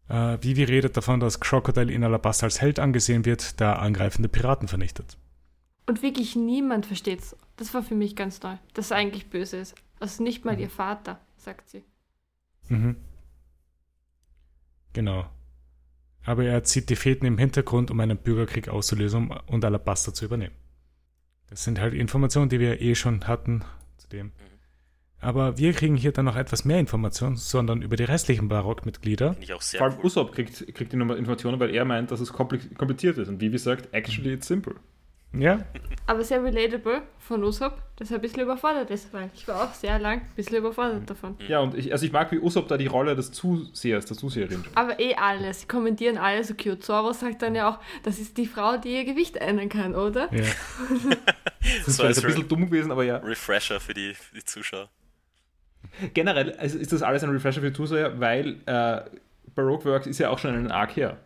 Äh, 0.10 0.38
Vivi 0.41 0.64
redet 0.64 0.98
davon, 0.98 1.20
dass 1.20 1.40
Crocodile 1.40 1.91
in 1.94 2.03
Alabasta 2.03 2.45
als 2.48 2.60
Held 2.60 2.80
angesehen 2.80 3.24
wird, 3.24 3.61
da 3.61 3.74
er 3.74 3.82
angreifende 3.82 4.28
Piraten 4.28 4.68
vernichtet. 4.68 5.18
Und 5.86 6.02
wirklich 6.02 6.36
niemand 6.36 6.86
versteht's. 6.88 7.36
Das 7.56 7.74
war 7.74 7.84
für 7.84 7.95
mich 7.95 8.15
ganz 8.15 8.41
neu, 8.41 8.56
dass 8.74 8.91
er 8.91 8.98
eigentlich 8.98 9.30
böse 9.30 9.57
ist. 9.57 9.76
Also 9.99 10.24
nicht 10.24 10.44
mal 10.44 10.56
Mhm. 10.56 10.61
ihr 10.61 10.70
Vater, 10.70 11.20
sagt 11.38 11.70
sie. 11.70 11.84
Mhm. 12.68 12.98
Genau. 14.94 15.30
Aber 16.26 16.44
er 16.45 16.64
zieht 16.64 16.90
die 16.90 16.95
Fäden 16.95 17.28
im 17.28 17.38
Hintergrund, 17.38 17.91
um 17.91 18.00
einen 18.00 18.18
Bürgerkrieg 18.18 18.70
auszulösen 18.70 19.32
und 19.48 19.66
Alabasta 19.66 20.14
zu 20.14 20.26
übernehmen. 20.26 20.56
Das 21.50 21.64
sind 21.64 21.80
halt 21.80 21.94
Informationen, 21.94 22.50
die 22.50 22.60
wir 22.60 22.82
eh 22.82 22.95
schon 22.95 23.28
hatten 23.28 23.64
zu 23.98 24.08
dem. 24.08 24.32
Aber 25.20 25.58
wir 25.58 25.72
kriegen 25.74 25.95
hier 25.95 26.12
dann 26.12 26.26
noch 26.26 26.36
etwas 26.36 26.66
mehr 26.66 26.80
Informationen, 26.80 27.38
sondern 27.38 27.82
über 27.82 27.95
die 27.95 28.04
restlichen 28.04 28.50
Barockmitglieder. 28.50 29.34
Finde 29.34 29.44
ich 29.45 29.54
auch 29.54 29.62
sehr 29.62 29.78
Vor 29.78 29.88
allem 29.88 29.98
cool. 30.00 30.06
Usopp 30.06 30.34
kriegt, 30.34 30.74
kriegt 30.76 30.91
die 30.91 30.98
Nummer 30.98 31.16
Informationen, 31.16 31.60
weil 31.60 31.74
er 31.74 31.86
meint, 31.86 32.12
dass 32.12 32.20
es 32.20 32.34
kompli- 32.34 32.74
kompliziert 32.76 33.18
ist. 33.18 33.30
Und 33.30 33.40
Vivi 33.40 33.58
sagt, 33.58 33.94
actually 33.94 34.34
it's 34.34 34.48
simple. 34.48 34.76
Ja, 35.35 35.65
Aber 36.05 36.23
sehr 36.23 36.43
relatable 36.43 37.01
von 37.18 37.43
Usopp, 37.43 37.81
dass 37.95 38.11
er 38.11 38.18
ein 38.18 38.22
bisschen 38.22 38.41
überfordert 38.41 38.91
ist, 38.91 39.11
weil 39.14 39.31
ich 39.34 39.47
war 39.47 39.64
auch 39.64 39.73
sehr 39.73 39.97
lang 39.97 40.22
ein 40.22 40.30
bisschen 40.35 40.57
überfordert 40.57 41.10
davon. 41.10 41.38
Ja, 41.47 41.60
und 41.60 41.76
ich, 41.76 41.91
also 41.91 42.05
ich 42.05 42.11
mag, 42.11 42.31
wie 42.31 42.39
Usopp 42.39 42.68
da 42.68 42.77
die 42.77 42.85
Rolle 42.88 43.15
des 43.15 43.31
Zusehers, 43.31 44.05
der 44.05 44.15
Zuseherin 44.15 44.60
spielt. 44.60 44.77
Aber 44.77 44.99
eh 44.99 45.15
alle, 45.15 45.51
sie 45.53 45.65
kommentieren 45.65 46.18
alle 46.18 46.43
so 46.43 46.53
cute. 46.53 46.84
Zoro 46.84 47.14
sagt 47.14 47.41
dann 47.41 47.55
ja 47.55 47.69
auch, 47.69 47.80
das 48.03 48.19
ist 48.19 48.38
die 48.38 48.45
Frau, 48.45 48.77
die 48.77 48.93
ihr 48.93 49.05
Gewicht 49.05 49.38
ändern 49.38 49.69
kann, 49.69 49.95
oder? 49.95 50.31
ja. 50.34 50.43
Das 51.60 51.88
ist 51.88 51.95
So 51.97 52.03
vielleicht 52.03 52.19
ein 52.19 52.26
bisschen 52.27 52.47
dumm 52.47 52.65
gewesen, 52.65 52.91
aber 52.91 53.03
ja. 53.03 53.18
Refresher 53.18 53.80
für 53.80 53.93
die, 53.93 54.14
für 54.14 54.35
die 54.35 54.43
Zuschauer. 54.43 54.89
Generell 56.14 56.51
also 56.57 56.77
ist 56.77 56.91
das 56.91 57.01
alles 57.01 57.23
ein 57.23 57.30
Refresher 57.30 57.61
für 57.61 57.72
die 57.72 57.76
Zuseher, 57.76 58.19
weil 58.19 58.57
äh, 58.65 59.01
Baroque 59.55 59.85
Works 59.85 60.07
ist 60.07 60.19
ja 60.19 60.30
auch 60.30 60.39
schon 60.39 60.53
einen 60.53 60.72
Arc 60.72 60.95
her. 60.95 61.18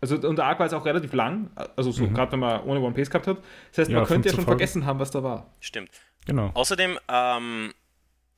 Also 0.00 0.16
und 0.16 0.36
der 0.36 0.46
Arc 0.46 0.58
war 0.58 0.66
jetzt 0.66 0.72
auch 0.74 0.86
relativ 0.86 1.12
lang, 1.12 1.50
also 1.76 1.90
so 1.90 2.04
Mhm. 2.04 2.14
gerade 2.14 2.32
wenn 2.32 2.40
man 2.40 2.62
ohne 2.64 2.80
One 2.80 2.94
Piece 2.94 3.10
gehabt 3.10 3.26
hat. 3.26 3.38
Das 3.70 3.78
heißt, 3.78 3.90
Ja, 3.90 3.98
man 3.98 4.06
könnte 4.06 4.28
ja 4.28 4.32
15 4.32 4.32
schon 4.32 4.44
Folgen. 4.44 4.58
vergessen 4.58 4.86
haben, 4.86 4.98
was 4.98 5.10
da 5.10 5.22
war. 5.22 5.52
Stimmt. 5.60 5.90
Genau. 6.26 6.50
Außerdem 6.54 6.98
ähm, 7.08 7.74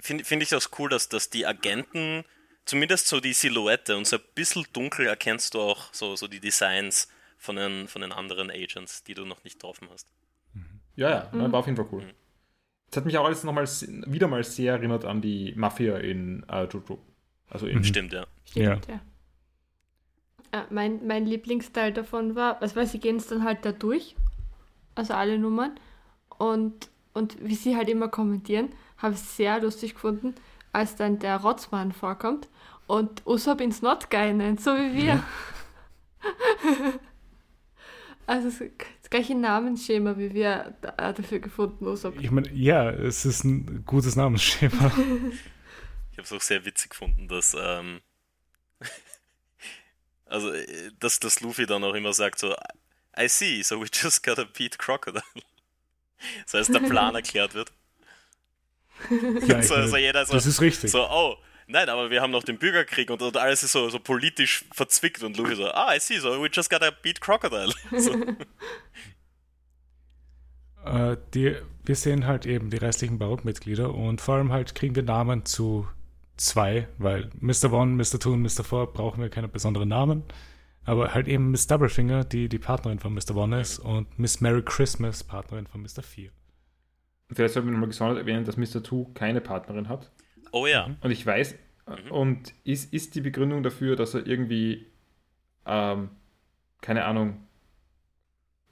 finde 0.00 0.24
find 0.24 0.42
ich 0.42 0.48
das 0.48 0.70
cool, 0.78 0.88
dass, 0.90 1.08
dass 1.08 1.30
die 1.30 1.46
Agenten, 1.46 2.24
zumindest 2.64 3.06
so 3.08 3.20
die 3.20 3.32
Silhouette 3.32 3.96
und 3.96 4.06
so 4.06 4.16
ein 4.16 4.22
bisschen 4.34 4.64
dunkel 4.72 5.06
erkennst 5.06 5.54
du 5.54 5.60
auch 5.60 5.92
so, 5.92 6.16
so 6.16 6.26
die 6.28 6.40
Designs 6.40 7.08
von 7.38 7.56
den, 7.56 7.86
von 7.88 8.02
den 8.02 8.12
anderen 8.12 8.50
Agents, 8.50 9.02
die 9.04 9.14
du 9.14 9.24
noch 9.24 9.42
nicht 9.44 9.58
getroffen 9.60 9.88
hast. 9.92 10.08
Ja, 10.96 11.10
ja, 11.10 11.28
Mhm. 11.32 11.52
war 11.52 11.60
auf 11.60 11.66
jeden 11.66 11.76
Fall 11.76 11.86
cool. 11.92 12.02
Mhm. 12.02 12.10
Das 12.90 12.98
hat 12.98 13.06
mich 13.06 13.16
auch 13.18 13.24
alles 13.24 13.42
nochmal 13.44 13.64
wieder 14.06 14.28
mal 14.28 14.44
sehr 14.44 14.74
erinnert 14.74 15.04
an 15.06 15.22
die 15.22 15.54
Mafia 15.56 15.96
in 15.98 16.44
äh, 16.50 16.64
Jojo. 16.64 16.98
Also 17.48 17.66
in 17.66 17.78
Mhm. 17.78 17.84
Stimmt, 17.84 18.12
ja. 18.12 18.26
Stimmt, 18.44 18.86
ja. 18.88 19.00
Äh, 20.52 20.62
mein, 20.70 21.06
mein 21.06 21.26
Lieblingsteil 21.26 21.92
davon 21.92 22.36
war, 22.36 22.60
also 22.60 22.76
weil 22.76 22.86
sie 22.86 23.00
gehen 23.00 23.16
es 23.16 23.26
dann 23.26 23.42
halt 23.42 23.64
da 23.64 23.72
durch, 23.72 24.14
also 24.94 25.14
alle 25.14 25.38
Nummern, 25.38 25.74
und, 26.38 26.90
und 27.14 27.36
wie 27.42 27.54
sie 27.54 27.76
halt 27.76 27.88
immer 27.88 28.08
kommentieren, 28.08 28.68
habe 28.98 29.14
ich 29.14 29.20
sehr 29.20 29.60
lustig 29.60 29.94
gefunden, 29.94 30.34
als 30.72 30.94
dann 30.94 31.18
der 31.18 31.38
Rotzmann 31.38 31.92
vorkommt 31.92 32.48
und 32.86 33.26
Usopp 33.26 33.60
ins 33.60 33.80
Not 33.80 34.10
Guy 34.10 34.34
nennt, 34.34 34.60
so 34.60 34.72
wie 34.72 34.94
wir. 34.94 35.22
also 38.26 38.48
das 38.48 38.58
das 38.58 39.10
gleiche 39.10 39.34
Namensschema, 39.34 40.18
wie 40.18 40.34
wir 40.34 40.74
da, 40.80 41.10
äh, 41.10 41.14
dafür 41.14 41.38
gefunden, 41.38 41.86
Usopp. 41.86 42.20
Ich 42.20 42.30
meine, 42.30 42.50
ja, 42.52 42.90
es 42.90 43.24
ist 43.24 43.44
ein 43.44 43.84
gutes 43.86 44.16
Namensschema. 44.16 44.92
Ich 46.12 46.18
habe 46.18 46.26
es 46.26 46.32
auch 46.34 46.42
sehr 46.42 46.66
witzig 46.66 46.90
gefunden, 46.90 47.26
dass, 47.26 47.56
ähm, 47.58 48.02
also, 50.32 50.52
äh, 50.52 50.90
dass, 50.98 51.20
dass 51.20 51.40
Luffy 51.40 51.66
dann 51.66 51.84
auch 51.84 51.94
immer 51.94 52.12
sagt 52.12 52.38
so, 52.38 52.54
I 53.18 53.28
see, 53.28 53.62
so 53.62 53.80
we 53.80 53.86
just 53.92 54.22
gotta 54.22 54.44
beat 54.44 54.78
Crocodile. 54.78 55.22
Das 56.44 56.54
heißt, 56.54 56.72
der 56.72 56.78
Plan 56.78 57.16
erklärt 57.16 57.54
wird. 57.54 57.72
Ja, 59.48 59.60
so, 59.60 59.74
meine, 59.74 59.88
so 59.88 59.96
jeder 59.96 60.24
so, 60.24 60.34
das 60.34 60.46
ist 60.46 60.60
richtig. 60.60 60.92
so, 60.92 61.08
oh, 61.10 61.36
nein, 61.66 61.88
aber 61.88 62.10
wir 62.10 62.22
haben 62.22 62.30
noch 62.30 62.44
den 62.44 62.58
Bürgerkrieg 62.58 63.10
und, 63.10 63.20
und 63.20 63.36
alles 63.36 63.64
ist 63.64 63.72
so, 63.72 63.88
so 63.90 63.98
politisch 63.98 64.64
verzwickt 64.72 65.24
und 65.24 65.36
Luffy 65.36 65.56
so, 65.56 65.68
ah, 65.72 65.92
I 65.92 65.98
see, 65.98 66.18
so 66.18 66.40
we 66.40 66.48
just 66.52 66.70
gotta 66.70 66.92
beat 67.02 67.20
Crocodile. 67.20 67.74
So, 67.98 68.14
Äh, 70.84 71.16
die, 71.34 71.56
wir 71.84 71.96
sehen 71.96 72.26
halt 72.26 72.46
eben 72.46 72.70
die 72.70 72.76
restlichen 72.76 73.18
Barockmitglieder 73.18 73.94
und 73.94 74.20
vor 74.20 74.36
allem 74.36 74.52
halt 74.52 74.74
kriegen 74.74 74.94
wir 74.96 75.02
Namen 75.02 75.44
zu 75.44 75.88
zwei, 76.36 76.88
weil 76.98 77.30
Mr. 77.40 77.72
One, 77.72 77.92
Mr. 77.92 78.18
Two 78.20 78.32
und 78.32 78.42
Mr. 78.42 78.64
Four 78.64 78.92
brauchen 78.92 79.20
wir 79.22 79.28
keine 79.30 79.48
besonderen 79.48 79.88
Namen. 79.88 80.24
Aber 80.84 81.14
halt 81.14 81.28
eben 81.28 81.52
Miss 81.52 81.68
Doublefinger, 81.68 82.24
die 82.24 82.48
die 82.48 82.58
Partnerin 82.58 82.98
von 82.98 83.14
Mr. 83.14 83.36
One 83.36 83.60
ist, 83.60 83.78
und 83.78 84.18
Miss 84.18 84.40
Merry 84.40 84.62
Christmas, 84.64 85.22
Partnerin 85.22 85.66
von 85.68 85.80
Mr. 85.82 86.02
Vier. 86.02 86.30
Vielleicht 87.30 87.54
sollten 87.54 87.68
wir 87.68 87.72
nochmal 87.72 87.88
gesondert 87.88 88.18
erwähnen, 88.18 88.44
dass 88.44 88.56
Mr. 88.56 88.82
Two 88.82 89.10
keine 89.14 89.40
Partnerin 89.40 89.88
hat. 89.88 90.10
oh 90.50 90.66
ja, 90.66 90.90
Und 91.00 91.10
ich 91.10 91.24
weiß, 91.24 91.54
Mhm. 91.86 92.12
und 92.12 92.54
ist, 92.62 92.92
ist 92.92 93.14
die 93.16 93.20
Begründung 93.20 93.62
dafür, 93.64 93.96
dass 93.96 94.14
er 94.14 94.24
irgendwie, 94.26 94.86
ähm, 95.66 96.10
keine 96.80 97.04
Ahnung, 97.04 97.44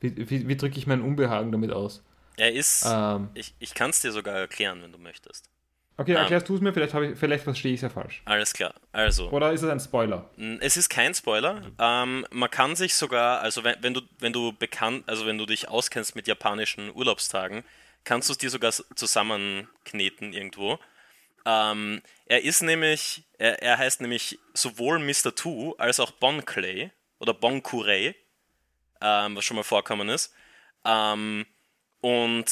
wie, 0.01 0.31
wie, 0.31 0.47
wie 0.49 0.57
drücke 0.57 0.79
ich 0.79 0.87
mein 0.87 1.03
Unbehagen 1.03 1.51
damit 1.53 1.73
aus? 1.73 2.05
er 2.37 2.53
ist, 2.53 2.85
Ähm, 2.89 3.29
ich, 3.35 3.55
ich 3.59 3.75
kann 3.75 3.91
es 3.91 4.01
dir 4.01 4.13
sogar 4.13 4.35
erklären, 4.37 4.81
wenn 4.83 4.93
du 4.93 4.99
möchtest. 4.99 5.51
Okay, 6.01 6.13
ähm, 6.13 6.17
erklärst 6.19 6.49
du 6.49 6.55
es 6.57 6.61
mir, 6.61 6.73
vielleicht, 6.73 6.95
ich, 6.95 7.19
vielleicht 7.19 7.45
verstehe 7.45 7.73
ich 7.73 7.79
es 7.79 7.83
ja 7.83 7.89
falsch. 7.91 8.23
Alles 8.25 8.53
klar, 8.53 8.75
also. 8.93 9.31
Oder 9.31 9.53
ist 9.53 9.63
es 9.63 9.69
ein 9.71 9.81
Spoiler? 9.81 10.29
Mm, 10.37 10.57
Es 10.61 10.77
ist 10.77 10.89
kein 10.89 11.15
Spoiler. 11.15 11.63
Ähm, 11.79 12.27
man 12.31 12.51
kann 12.51 12.75
sich 12.77 12.95
sogar, 12.95 13.41
also 13.41 13.63
wenn, 13.65 13.77
wenn 13.83 13.95
du, 13.95 14.01
wenn 14.19 14.33
du 14.33 14.53
bekannt, 14.53 15.05
also 15.09 15.27
wenn 15.27 15.39
du 15.39 15.47
dich 15.47 15.69
auskennst 15.69 16.17
mit 16.17 16.27
japanischen 16.27 16.91
Urlaubstagen, 16.95 17.63
kannst 18.05 18.29
du 18.29 18.33
es 18.33 18.39
dir 18.39 18.51
sogar 18.51 18.73
zusammenkneten 18.73 20.33
irgendwo. 20.33 20.79
Ähm, 21.47 22.03
er 22.27 22.45
ist 22.45 22.63
nämlich, 22.63 23.25
er, 23.39 23.63
er 23.63 23.79
heißt 23.79 24.01
nämlich 24.01 24.39
sowohl 24.55 24.99
Mr. 24.99 25.35
Two 25.35 25.75
als 25.79 26.01
auch 26.01 26.11
Bon 26.13 26.45
Clay 26.45 26.91
oder 27.19 27.35
Bon 27.35 27.63
Curey, 27.63 28.15
ähm, 29.01 29.37
was 29.37 29.45
schon 29.45 29.57
mal 29.57 29.63
vorkommen 29.63 30.09
ist. 30.09 30.35
Ähm, 30.85 31.47
und 32.01 32.47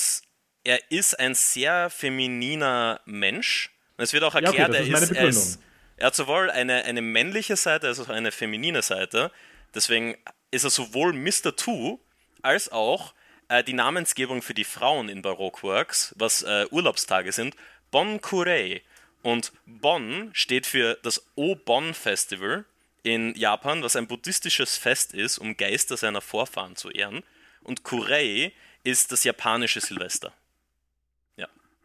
er 0.69 0.91
ist 0.91 1.19
ein 1.19 1.35
sehr 1.35 1.89
femininer 1.89 3.01
Mensch. 3.07 3.71
Und 3.97 4.05
es 4.05 4.13
wird 4.13 4.23
auch 4.23 4.35
erklärt, 4.35 4.55
ja, 4.75 4.81
okay, 4.81 4.91
er, 4.91 5.03
ist, 5.03 5.11
er, 5.13 5.27
ist, 5.27 5.61
er 5.97 6.09
hat 6.09 6.15
sowohl 6.15 6.51
eine, 6.51 6.85
eine 6.85 7.01
männliche 7.01 7.57
Seite 7.57 7.87
als 7.87 7.99
auch 8.01 8.11
eine 8.11 8.33
feminine 8.33 8.83
Seite. 8.83 9.33
Deswegen 9.75 10.19
ist 10.51 10.65
er 10.65 10.71
sowohl 10.71 11.15
Mr. 11.15 11.57
Two 11.57 11.99
als 12.43 12.71
auch 12.71 13.15
äh, 13.49 13.65
die 13.65 13.73
Namensgebung 13.73 14.43
für 14.43 14.53
die 14.53 14.65
Frauen 14.65 15.09
in 15.09 15.23
Baroque 15.23 15.63
Works, 15.63 16.15
was 16.19 16.43
äh, 16.43 16.67
Urlaubstage 16.71 17.33
sind, 17.33 17.57
Bon 17.91 18.21
Kurei. 18.21 18.83
Und 19.23 19.53
Bon 19.65 20.29
steht 20.35 20.67
für 20.67 20.99
das 21.03 21.25
O-Bon 21.35 21.95
Festival 21.95 22.67
in 23.05 23.35
Japan, 23.35 23.83
was 23.83 23.97
ein 23.97 24.07
buddhistisches 24.07 24.77
Fest 24.77 25.15
ist, 25.15 25.39
um 25.39 25.57
Geister 25.57 25.97
seiner 25.97 26.21
Vorfahren 26.21 26.77
zu 26.77 26.91
ehren. 26.91 27.23
Und 27.63 27.85
Kurei 27.85 28.53
ist 28.85 29.13
das 29.13 29.25
japanische 29.25 29.81
Silvester. 29.81 30.35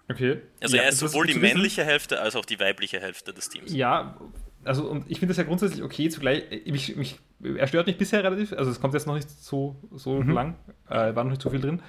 Okay. 0.09 0.41
Also 0.61 0.75
ja, 0.75 0.83
er 0.83 0.89
ist 0.89 0.99
sowohl 0.99 1.27
die 1.27 1.35
männliche 1.35 1.83
Hälfte 1.83 2.19
als 2.19 2.35
auch 2.35 2.45
die 2.45 2.59
weibliche 2.59 2.99
Hälfte 2.99 3.33
des 3.33 3.49
Teams. 3.49 3.73
Ja, 3.73 4.17
also 4.63 4.89
und 4.89 5.09
ich 5.09 5.19
finde 5.19 5.31
das 5.31 5.37
ja 5.37 5.43
grundsätzlich 5.43 5.83
okay, 5.83 6.09
zugleich, 6.09 6.43
mich, 6.65 6.95
mich, 6.95 7.19
er 7.41 7.67
stört 7.67 7.87
mich 7.87 7.97
bisher 7.97 8.23
relativ, 8.23 8.53
also 8.53 8.71
es 8.71 8.79
kommt 8.79 8.93
jetzt 8.93 9.07
noch 9.07 9.15
nicht 9.15 9.29
so, 9.29 9.75
so 9.91 10.21
mhm. 10.21 10.31
lang, 10.31 10.55
äh, 10.89 11.15
war 11.15 11.23
noch 11.23 11.31
nicht 11.31 11.41
so 11.41 11.49
viel 11.49 11.61
drin, 11.61 11.81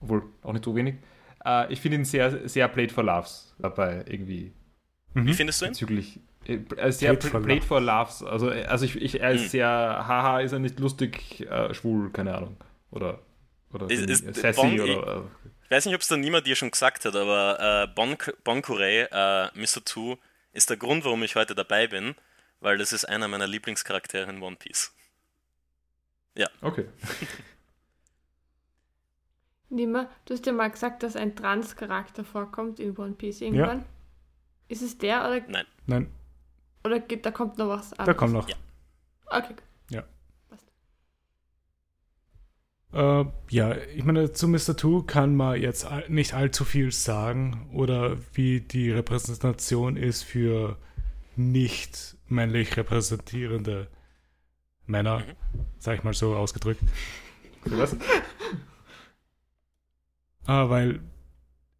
obwohl 0.00 0.24
auch 0.42 0.52
nicht 0.52 0.64
so 0.64 0.74
wenig. 0.74 0.96
Äh, 1.44 1.72
ich 1.72 1.80
finde 1.80 1.98
ihn 1.98 2.04
sehr, 2.04 2.48
sehr 2.48 2.68
Played 2.68 2.92
for 2.92 3.04
Loves 3.04 3.54
dabei 3.58 4.04
irgendwie. 4.06 4.52
Mhm. 5.14 5.26
Wie 5.26 5.34
findest 5.34 5.60
du 5.60 5.66
ihn? 5.66 5.72
Bezüglich, 5.72 6.20
äh, 6.46 6.90
sehr 6.90 7.14
Played 7.14 7.30
for, 7.30 7.40
Played 7.42 7.64
for 7.64 7.80
Loves, 7.80 8.22
also, 8.22 8.48
also 8.50 8.84
ich, 8.84 9.00
ich, 9.00 9.20
er 9.20 9.32
ist 9.32 9.44
mhm. 9.44 9.48
sehr, 9.48 9.68
haha, 9.68 10.40
ist 10.40 10.52
er 10.52 10.58
nicht 10.58 10.78
lustig, 10.80 11.46
äh, 11.48 11.72
schwul, 11.74 12.10
keine 12.10 12.34
Ahnung, 12.34 12.56
oder, 12.90 13.20
oder 13.72 13.90
ist, 13.90 14.08
ist, 14.08 14.34
sassy 14.36 14.76
bon, 14.76 14.80
oder... 14.80 15.24
Ich 15.70 15.76
weiß 15.76 15.86
nicht, 15.86 15.94
ob 15.94 16.00
es 16.00 16.08
da 16.08 16.16
niemand 16.16 16.48
dir 16.48 16.56
schon 16.56 16.72
gesagt 16.72 17.04
hat, 17.04 17.14
aber 17.14 17.84
äh, 17.84 17.94
Bon, 17.94 18.16
bon 18.42 18.60
Curé, 18.60 19.06
äh, 19.12 19.50
Mr. 19.54 19.84
Two, 19.84 20.16
ist 20.52 20.68
der 20.68 20.76
Grund, 20.76 21.04
warum 21.04 21.22
ich 21.22 21.36
heute 21.36 21.54
dabei 21.54 21.86
bin, 21.86 22.16
weil 22.58 22.76
das 22.76 22.92
ist 22.92 23.04
einer 23.04 23.28
meiner 23.28 23.46
Lieblingscharaktere 23.46 24.28
in 24.28 24.42
One 24.42 24.56
Piece. 24.56 24.92
Ja. 26.34 26.48
Okay. 26.60 26.88
Nima, 29.68 30.10
du 30.24 30.34
hast 30.34 30.44
ja 30.44 30.52
mal 30.52 30.72
gesagt, 30.72 31.04
dass 31.04 31.14
ein 31.14 31.36
Trans-Charakter 31.36 32.24
vorkommt 32.24 32.80
in 32.80 32.96
One 32.96 33.12
Piece 33.12 33.40
irgendwann. 33.40 33.78
Ja. 33.78 33.86
Ist 34.66 34.82
es 34.82 34.98
der 34.98 35.20
oder? 35.20 35.40
Nein. 35.46 35.66
Nein. 35.86 36.12
Oder 36.82 36.98
geht, 36.98 37.24
da 37.24 37.30
kommt 37.30 37.58
noch 37.58 37.68
was 37.68 37.92
anderes? 37.92 38.06
Da 38.06 38.14
kommt 38.14 38.32
noch. 38.32 38.48
Ja. 38.48 38.56
Okay. 39.26 39.54
Ja. 39.56 39.69
Äh, 42.92 43.24
ja, 43.50 43.76
ich 43.94 44.04
meine, 44.04 44.32
zu 44.32 44.48
Mr. 44.48 44.76
Two 44.76 45.02
kann 45.02 45.36
man 45.36 45.60
jetzt 45.60 45.86
nicht 46.08 46.34
allzu 46.34 46.64
viel 46.64 46.90
sagen 46.90 47.70
oder 47.72 48.16
wie 48.34 48.60
die 48.60 48.90
Repräsentation 48.90 49.96
ist 49.96 50.24
für 50.24 50.76
nicht 51.36 52.16
männlich 52.28 52.76
repräsentierende 52.76 53.88
Männer, 54.86 55.20
mhm. 55.20 55.36
sag 55.78 55.98
ich 55.98 56.04
mal 56.04 56.14
so 56.14 56.34
ausgedrückt. 56.34 56.82
Was? 57.64 57.92
äh, 57.92 57.98
weil 60.46 61.00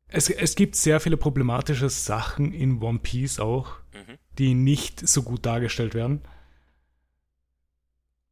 es, 0.09 0.31
es 0.31 0.55
gibt 0.55 0.77
sehr 0.77 1.01
viele 1.01 1.17
problematische 1.17 1.89
Sachen 1.89 2.53
in 2.53 2.81
One 2.83 3.01
Piece 3.01 3.41
auch, 3.41 3.79
mhm. 3.93 4.19
die 4.39 4.55
nicht 4.55 5.07
so 5.07 5.23
gut 5.23 5.45
dargestellt 5.45 5.95
werden. 5.95 6.23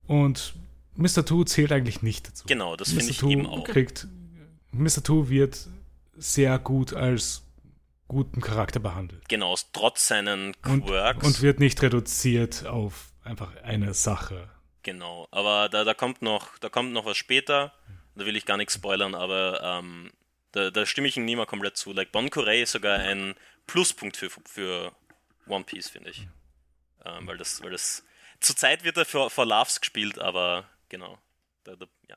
Und 0.06 0.54
Mr. 0.98 1.24
Two 1.24 1.44
zählt 1.44 1.70
eigentlich 1.70 2.02
nicht 2.02 2.28
dazu. 2.28 2.44
Genau, 2.48 2.74
das 2.74 2.88
finde 2.88 3.04
ich 3.04 3.18
Two 3.18 3.30
eben 3.30 3.46
auch. 3.46 3.64
Kriegt, 3.64 4.08
Mr. 4.72 5.02
Two 5.04 5.28
wird 5.28 5.68
sehr 6.16 6.58
gut 6.58 6.92
als 6.92 7.44
guten 8.08 8.40
Charakter 8.40 8.80
behandelt. 8.80 9.28
Genau, 9.28 9.54
trotz 9.72 10.08
seinen 10.08 10.60
Quirks. 10.60 11.18
Und, 11.18 11.24
und, 11.24 11.42
wird 11.42 11.60
nicht 11.60 11.80
reduziert 11.82 12.66
auf 12.66 13.12
einfach 13.22 13.54
eine 13.62 13.94
Sache. 13.94 14.50
Genau, 14.82 15.28
aber 15.30 15.68
da, 15.68 15.84
da, 15.84 15.94
kommt, 15.94 16.20
noch, 16.20 16.58
da 16.58 16.68
kommt 16.68 16.92
noch 16.92 17.04
was 17.04 17.16
später. 17.16 17.72
Da 18.16 18.26
will 18.26 18.34
ich 18.34 18.44
gar 18.44 18.56
nichts 18.56 18.74
spoilern, 18.74 19.14
aber 19.14 19.62
ähm, 19.62 20.10
da, 20.50 20.70
da, 20.72 20.84
stimme 20.84 21.06
ich 21.06 21.16
ihm 21.16 21.26
mehr 21.26 21.46
komplett 21.46 21.76
zu. 21.76 21.92
Like 21.92 22.10
Bon 22.10 22.28
Corey 22.28 22.62
ist 22.62 22.72
sogar 22.72 22.98
ein 22.98 23.36
Pluspunkt 23.68 24.16
für, 24.16 24.30
für 24.44 24.90
One 25.46 25.62
Piece, 25.62 25.90
finde 25.90 26.10
ich. 26.10 26.26
Ähm, 27.04 27.28
weil 27.28 27.36
das, 27.36 27.62
weil 27.62 27.70
das. 27.70 28.02
Zurzeit 28.40 28.82
wird 28.82 28.96
er 28.96 29.04
für 29.04 29.44
Loves 29.44 29.80
gespielt, 29.80 30.18
aber 30.18 30.64
genau. 30.88 31.18
Da, 31.64 31.76
da, 31.76 31.86
ja. 32.08 32.16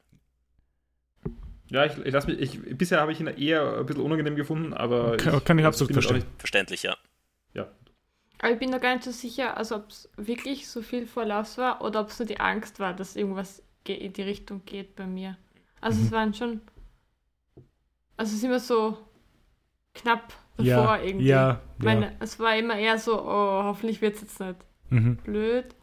Ja, 1.69 1.85
ich, 1.85 1.97
ich 1.97 2.13
lass 2.13 2.27
mich, 2.27 2.39
ich, 2.39 2.77
bisher 2.77 2.99
habe 2.99 3.13
ich 3.13 3.19
ihn 3.21 3.27
eher 3.27 3.77
ein 3.77 3.85
bisschen 3.85 4.03
unangenehm 4.03 4.35
gefunden, 4.35 4.73
aber. 4.73 5.15
Kann 5.17 5.37
ich, 5.37 5.43
kann 5.45 5.59
ich 5.59 5.65
absolut 5.65 5.93
verstehen. 5.93 6.25
Verständlich, 6.37 6.83
ja. 6.83 6.97
Ja. 7.53 7.71
Aber 8.39 8.51
ich 8.51 8.59
bin 8.59 8.71
noch 8.71 8.81
gar 8.81 8.93
nicht 8.93 9.03
so 9.03 9.11
sicher, 9.11 9.55
also 9.55 9.75
ob 9.75 9.89
es 9.89 10.09
wirklich 10.17 10.67
so 10.67 10.81
viel 10.81 11.07
Vorlauf 11.07 11.57
war 11.57 11.81
oder 11.81 12.01
ob 12.01 12.09
es 12.09 12.19
nur 12.19 12.27
die 12.27 12.39
Angst 12.39 12.79
war, 12.79 12.93
dass 12.93 13.15
irgendwas 13.15 13.63
in 13.87 14.13
die 14.13 14.21
Richtung 14.21 14.65
geht 14.65 14.95
bei 14.95 15.07
mir. 15.07 15.37
Also 15.79 15.99
mhm. 15.99 16.05
es 16.05 16.11
waren 16.11 16.33
schon. 16.33 16.61
Also 18.17 18.31
es 18.31 18.37
ist 18.39 18.43
immer 18.43 18.59
so 18.59 18.97
knapp 19.93 20.33
davor 20.57 20.97
ja, 20.97 21.01
irgendwie. 21.01 21.27
Ja, 21.27 21.61
meine, 21.77 22.07
ja. 22.07 22.11
Es 22.19 22.39
war 22.39 22.55
immer 22.57 22.77
eher 22.77 22.97
so, 22.97 23.21
oh, 23.21 23.63
hoffentlich 23.63 24.01
wird 24.01 24.15
es 24.15 24.21
jetzt 24.21 24.39
nicht 24.39 24.57
mhm. 24.89 25.17
blöd. 25.17 25.75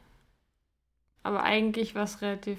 Aber 1.23 1.43
eigentlich 1.43 1.95
war 1.95 2.05
es 2.05 2.23
relativ 2.23 2.59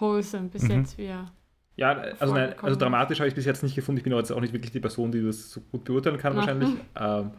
wholesome 0.00 0.48
bis 0.48 0.62
mhm. 0.62 0.70
jetzt, 0.70 0.98
wie 0.98 1.06
er. 1.06 1.32
Ja, 1.76 1.92
also, 2.18 2.34
nein, 2.34 2.58
also 2.60 2.76
dramatisch 2.76 3.20
habe 3.20 3.28
ich 3.28 3.36
bis 3.36 3.44
jetzt 3.44 3.62
nicht 3.62 3.76
gefunden. 3.76 3.98
Ich 3.98 4.04
bin 4.04 4.12
jetzt 4.12 4.32
auch 4.32 4.40
nicht 4.40 4.52
wirklich 4.52 4.72
die 4.72 4.80
Person, 4.80 5.12
die 5.12 5.22
das 5.22 5.52
so 5.52 5.60
gut 5.60 5.84
beurteilen 5.84 6.18
kann, 6.18 6.34
wahrscheinlich. 6.34 6.70
Ähm, 6.96 7.30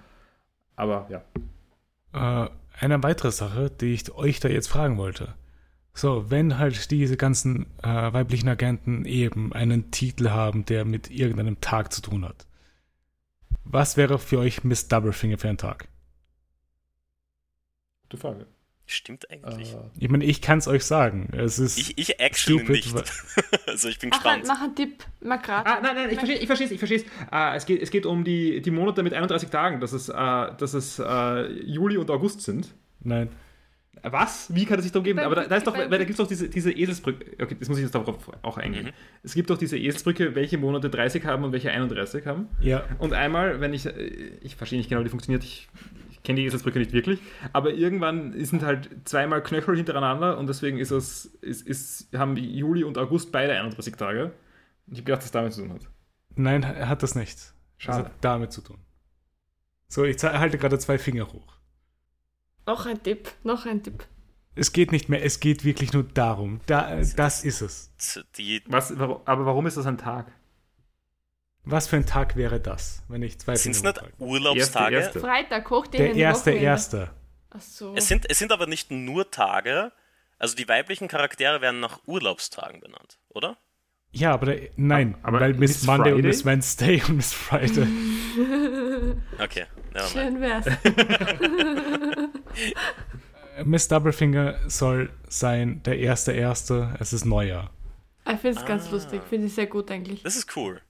aber 0.77 1.07
ja. 1.09 2.45
Äh, 2.45 2.49
eine 2.79 3.03
weitere 3.03 3.31
Sache, 3.31 3.69
die 3.69 3.93
ich 3.93 4.09
euch 4.13 4.39
da 4.39 4.47
jetzt 4.47 4.69
fragen 4.69 4.97
wollte. 4.97 5.33
So, 5.93 6.31
wenn 6.31 6.57
halt 6.57 6.91
diese 6.91 7.17
ganzen 7.17 7.65
äh, 7.83 8.13
weiblichen 8.13 8.47
Agenten 8.47 9.03
eben 9.03 9.51
einen 9.51 9.91
Titel 9.91 10.29
haben, 10.29 10.63
der 10.63 10.85
mit 10.85 11.11
irgendeinem 11.11 11.59
Tag 11.59 11.91
zu 11.91 12.01
tun 12.01 12.23
hat, 12.23 12.47
was 13.65 13.97
wäre 13.97 14.17
für 14.17 14.39
euch 14.39 14.63
Miss 14.63 14.87
Doublefinger 14.87 15.37
für 15.37 15.49
ein 15.49 15.57
Tag? 15.57 15.89
Gute 18.03 18.17
Frage. 18.17 18.47
Stimmt 18.91 19.29
eigentlich. 19.29 19.75
Uh, 19.75 19.81
ich 19.99 20.09
meine, 20.09 20.25
ich 20.25 20.41
kann 20.41 20.57
es 20.57 20.67
euch 20.67 20.83
sagen. 20.83 21.29
Es 21.37 21.59
ist 21.59 21.77
ich, 21.77 21.95
ich 21.95 22.19
actually 22.19 22.57
stupid, 22.57 22.91
nicht. 22.95 23.13
also 23.67 23.87
ich 23.87 23.99
bin 23.99 24.09
mach 24.09 24.17
gespannt. 24.17 24.41
Ein, 24.41 24.47
mach 24.47 24.61
einen 24.63 24.75
Tipp, 24.75 25.03
mal 25.21 25.37
gerade. 25.37 25.69
Ah, 25.69 25.79
nein, 25.79 25.93
nein, 25.93 26.09
ich 26.09 26.17
verstehe 26.17 26.39
ich 26.39 26.47
verstehe 26.47 26.67
ich 26.69 26.79
verstehe 26.79 27.03
uh, 27.31 27.55
es. 27.55 27.67
geht, 27.67 27.83
es 27.83 27.91
geht 27.91 28.07
um 28.07 28.23
die, 28.23 28.63
die 28.63 28.71
Monate 28.71 29.03
mit 29.03 29.13
31 29.13 29.49
Tagen, 29.49 29.79
dass 29.79 29.93
es, 29.93 30.09
uh, 30.09 30.55
dass 30.57 30.73
es 30.73 30.97
Juli 31.63 31.97
und 31.97 32.09
August 32.09 32.41
sind. 32.41 32.73
Nein. 33.01 33.29
Was? 34.01 34.53
Wie 34.55 34.65
kann 34.65 34.79
es 34.79 34.85
sich 34.85 34.91
darum 34.91 35.03
geben? 35.03 35.19
Aber 35.19 35.35
da, 35.35 35.45
da 35.45 35.57
ist 35.57 35.67
doch, 35.67 35.77
weil 35.77 35.89
da 35.89 35.97
gibt 35.99 36.11
es 36.11 36.17
doch 36.17 36.27
diese, 36.27 36.49
diese 36.49 36.71
Eselsbrücke. 36.71 37.43
Okay, 37.43 37.57
das 37.59 37.69
muss 37.69 37.77
ich 37.77 37.83
jetzt 37.83 37.93
darauf 37.93 38.31
auch 38.41 38.57
eingehen. 38.57 38.85
Mhm. 38.85 38.91
Es 39.21 39.35
gibt 39.35 39.51
doch 39.51 39.57
diese 39.57 39.77
Eselsbrücke, 39.77 40.33
welche 40.33 40.57
Monate 40.57 40.89
30 40.89 41.25
haben 41.25 41.43
und 41.43 41.51
welche 41.51 41.69
31 41.69 42.25
haben. 42.25 42.47
Ja. 42.59 42.85
Und 42.97 43.13
einmal, 43.13 43.61
wenn 43.61 43.73
ich, 43.73 43.87
ich 44.41 44.55
verstehe 44.55 44.79
nicht 44.79 44.89
genau, 44.89 45.01
wie 45.01 45.05
die 45.05 45.09
funktioniert, 45.11 45.43
ich 45.43 45.67
kenne 46.23 46.41
die 46.41 46.45
Eselsbrücke 46.45 46.79
nicht 46.79 46.93
wirklich, 46.93 47.19
aber 47.53 47.73
irgendwann 47.73 48.33
sind 48.45 48.63
halt 48.63 48.89
zweimal 49.05 49.41
Knöchel 49.41 49.75
hintereinander 49.75 50.37
und 50.37 50.47
deswegen 50.47 50.77
ist 50.77 50.91
es, 50.91 51.25
ist, 51.25 51.65
ist, 51.67 52.09
haben 52.17 52.35
Juli 52.37 52.83
und 52.83 52.97
August 52.97 53.31
beide 53.31 53.53
31 53.53 53.95
Tage. 53.95 54.25
Und 54.87 54.93
ich 54.93 54.99
habe 54.99 55.03
gedacht, 55.03 55.19
dass 55.19 55.31
das 55.31 55.31
damit 55.31 55.53
zu 55.53 55.61
tun 55.61 55.73
hat. 55.73 55.87
Nein, 56.35 56.63
er 56.63 56.89
hat 56.89 57.03
das 57.03 57.15
nicht. 57.15 57.53
Schade. 57.77 58.03
Das 58.03 58.07
hat 58.07 58.13
damit 58.21 58.51
zu 58.51 58.61
tun. 58.61 58.77
So, 59.87 60.03
ich 60.03 60.21
halte 60.23 60.57
gerade 60.57 60.77
zwei 60.77 60.97
Finger 60.97 61.31
hoch. 61.31 61.57
Noch 62.65 62.85
ein 62.85 63.01
Tipp, 63.01 63.31
noch 63.43 63.65
ein 63.65 63.81
Tipp. 63.81 64.05
Es 64.55 64.73
geht 64.73 64.91
nicht 64.91 65.09
mehr, 65.09 65.23
es 65.23 65.39
geht 65.39 65.63
wirklich 65.63 65.93
nur 65.93 66.03
darum. 66.03 66.59
Da, 66.65 66.97
das 67.15 67.43
ist 67.43 67.61
es. 67.61 67.91
Was, 68.67 68.91
aber 68.91 69.45
warum 69.45 69.65
ist 69.67 69.77
das 69.77 69.85
ein 69.85 69.97
Tag? 69.97 70.31
Was 71.65 71.87
für 71.87 71.97
ein 71.97 72.05
Tag 72.05 72.35
wäre 72.35 72.59
das, 72.59 73.03
wenn 73.07 73.21
ich 73.21 73.39
zwei 73.39 73.55
Sind 73.55 73.75
es 73.75 73.83
nicht 73.83 74.01
Urlaubstage? 74.17 74.95
Erste, 74.95 75.19
erste. 75.19 75.19
Freitag, 75.19 75.69
hoch 75.69 75.87
Der 75.87 76.15
erste, 76.15 76.51
Wochenende. 76.51 76.65
erste. 76.65 77.11
Ach 77.51 77.61
so. 77.61 77.95
Es 77.95 78.07
sind, 78.07 78.29
es 78.29 78.39
sind 78.39 78.51
aber 78.51 78.67
nicht 78.67 78.91
nur 78.91 79.29
Tage, 79.31 79.91
also 80.37 80.55
die 80.55 80.67
weiblichen 80.67 81.07
Charaktere 81.07 81.61
werden 81.61 81.79
nach 81.79 81.99
Urlaubstagen 82.05 82.79
benannt, 82.79 83.19
oder? 83.29 83.57
Ja, 84.11 84.31
aber 84.33 84.47
der, 84.47 84.69
nein, 84.75 85.15
aber 85.21 85.39
weil 85.39 85.53
Miss, 85.53 85.71
Miss 85.71 85.83
Monday 85.85 86.11
Friday? 86.11 86.13
und 86.13 86.25
Miss 86.25 86.45
Wednesday 86.45 87.03
und 87.07 87.15
Miss 87.17 87.33
Friday. 87.33 87.87
okay, 89.39 89.65
Schön 90.11 90.41
wär's. 90.41 90.65
Miss 93.65 93.87
Doublefinger 93.87 94.55
soll 94.67 95.11
sein 95.27 95.83
der 95.83 95.99
erste 95.99 96.31
erste. 96.31 96.95
Es 96.99 97.13
ist 97.13 97.25
Neujahr. 97.25 97.71
Ich 98.25 98.39
finde 98.39 98.57
es 98.57 98.63
ah. 98.63 98.67
ganz 98.67 98.89
lustig, 98.89 99.21
finde 99.29 99.47
ich 99.47 99.53
sehr 99.53 99.67
gut 99.67 99.91
eigentlich. 99.91 100.23
Das 100.23 100.35
ist 100.35 100.55
cool. 100.55 100.81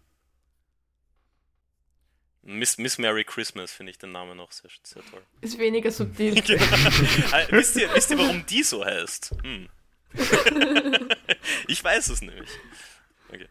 Miss, 2.49 2.79
Miss 2.79 2.97
Merry 2.97 3.23
Christmas 3.23 3.71
finde 3.71 3.91
ich 3.91 3.99
den 3.99 4.11
Namen 4.11 4.37
noch 4.37 4.51
sehr, 4.51 4.71
sehr 4.81 5.03
toll. 5.11 5.21
Ist 5.41 5.59
weniger 5.59 5.91
subtil. 5.91 6.33
Genau. 6.41 6.63
Äh, 6.63 7.47
wisst, 7.51 7.75
ihr, 7.75 7.93
wisst 7.93 8.09
ihr, 8.09 8.17
warum 8.17 8.43
die 8.47 8.63
so 8.63 8.83
heißt? 8.83 9.35
Hm. 9.43 9.69
ich 11.67 11.83
weiß 11.83 12.09
es 12.09 12.21
nämlich. 12.21 12.49
Okay. 13.29 13.47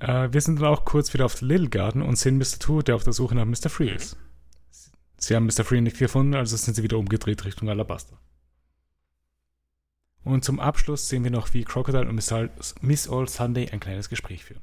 Äh, 0.00 0.32
wir 0.32 0.40
sind 0.40 0.60
dann 0.60 0.66
auch 0.66 0.84
kurz 0.84 1.14
wieder 1.14 1.24
auf 1.24 1.40
Little 1.40 1.68
Garden 1.68 2.02
und 2.02 2.16
sehen 2.16 2.38
Mr. 2.38 2.58
Two, 2.58 2.82
der 2.82 2.96
auf 2.96 3.04
der 3.04 3.12
Suche 3.12 3.36
nach 3.36 3.44
Mr. 3.44 3.70
Free 3.70 3.90
ist. 3.90 4.16
Mhm. 4.16 4.22
Sie 5.18 5.36
haben 5.36 5.46
Mr. 5.46 5.64
Free 5.64 5.80
nicht 5.80 5.98
gefunden, 5.98 6.34
also 6.34 6.56
sind 6.56 6.74
sie 6.74 6.82
wieder 6.82 6.98
umgedreht 6.98 7.44
Richtung 7.44 7.68
Alabaster. 7.68 8.18
Und 10.24 10.44
zum 10.44 10.58
Abschluss 10.58 11.08
sehen 11.08 11.22
wir 11.22 11.30
noch, 11.30 11.54
wie 11.54 11.64
Crocodile 11.64 12.08
und 12.08 12.16
Miss 12.80 13.08
All 13.08 13.28
Sunday 13.28 13.70
ein 13.70 13.80
kleines 13.80 14.08
Gespräch 14.08 14.44
führen. 14.44 14.62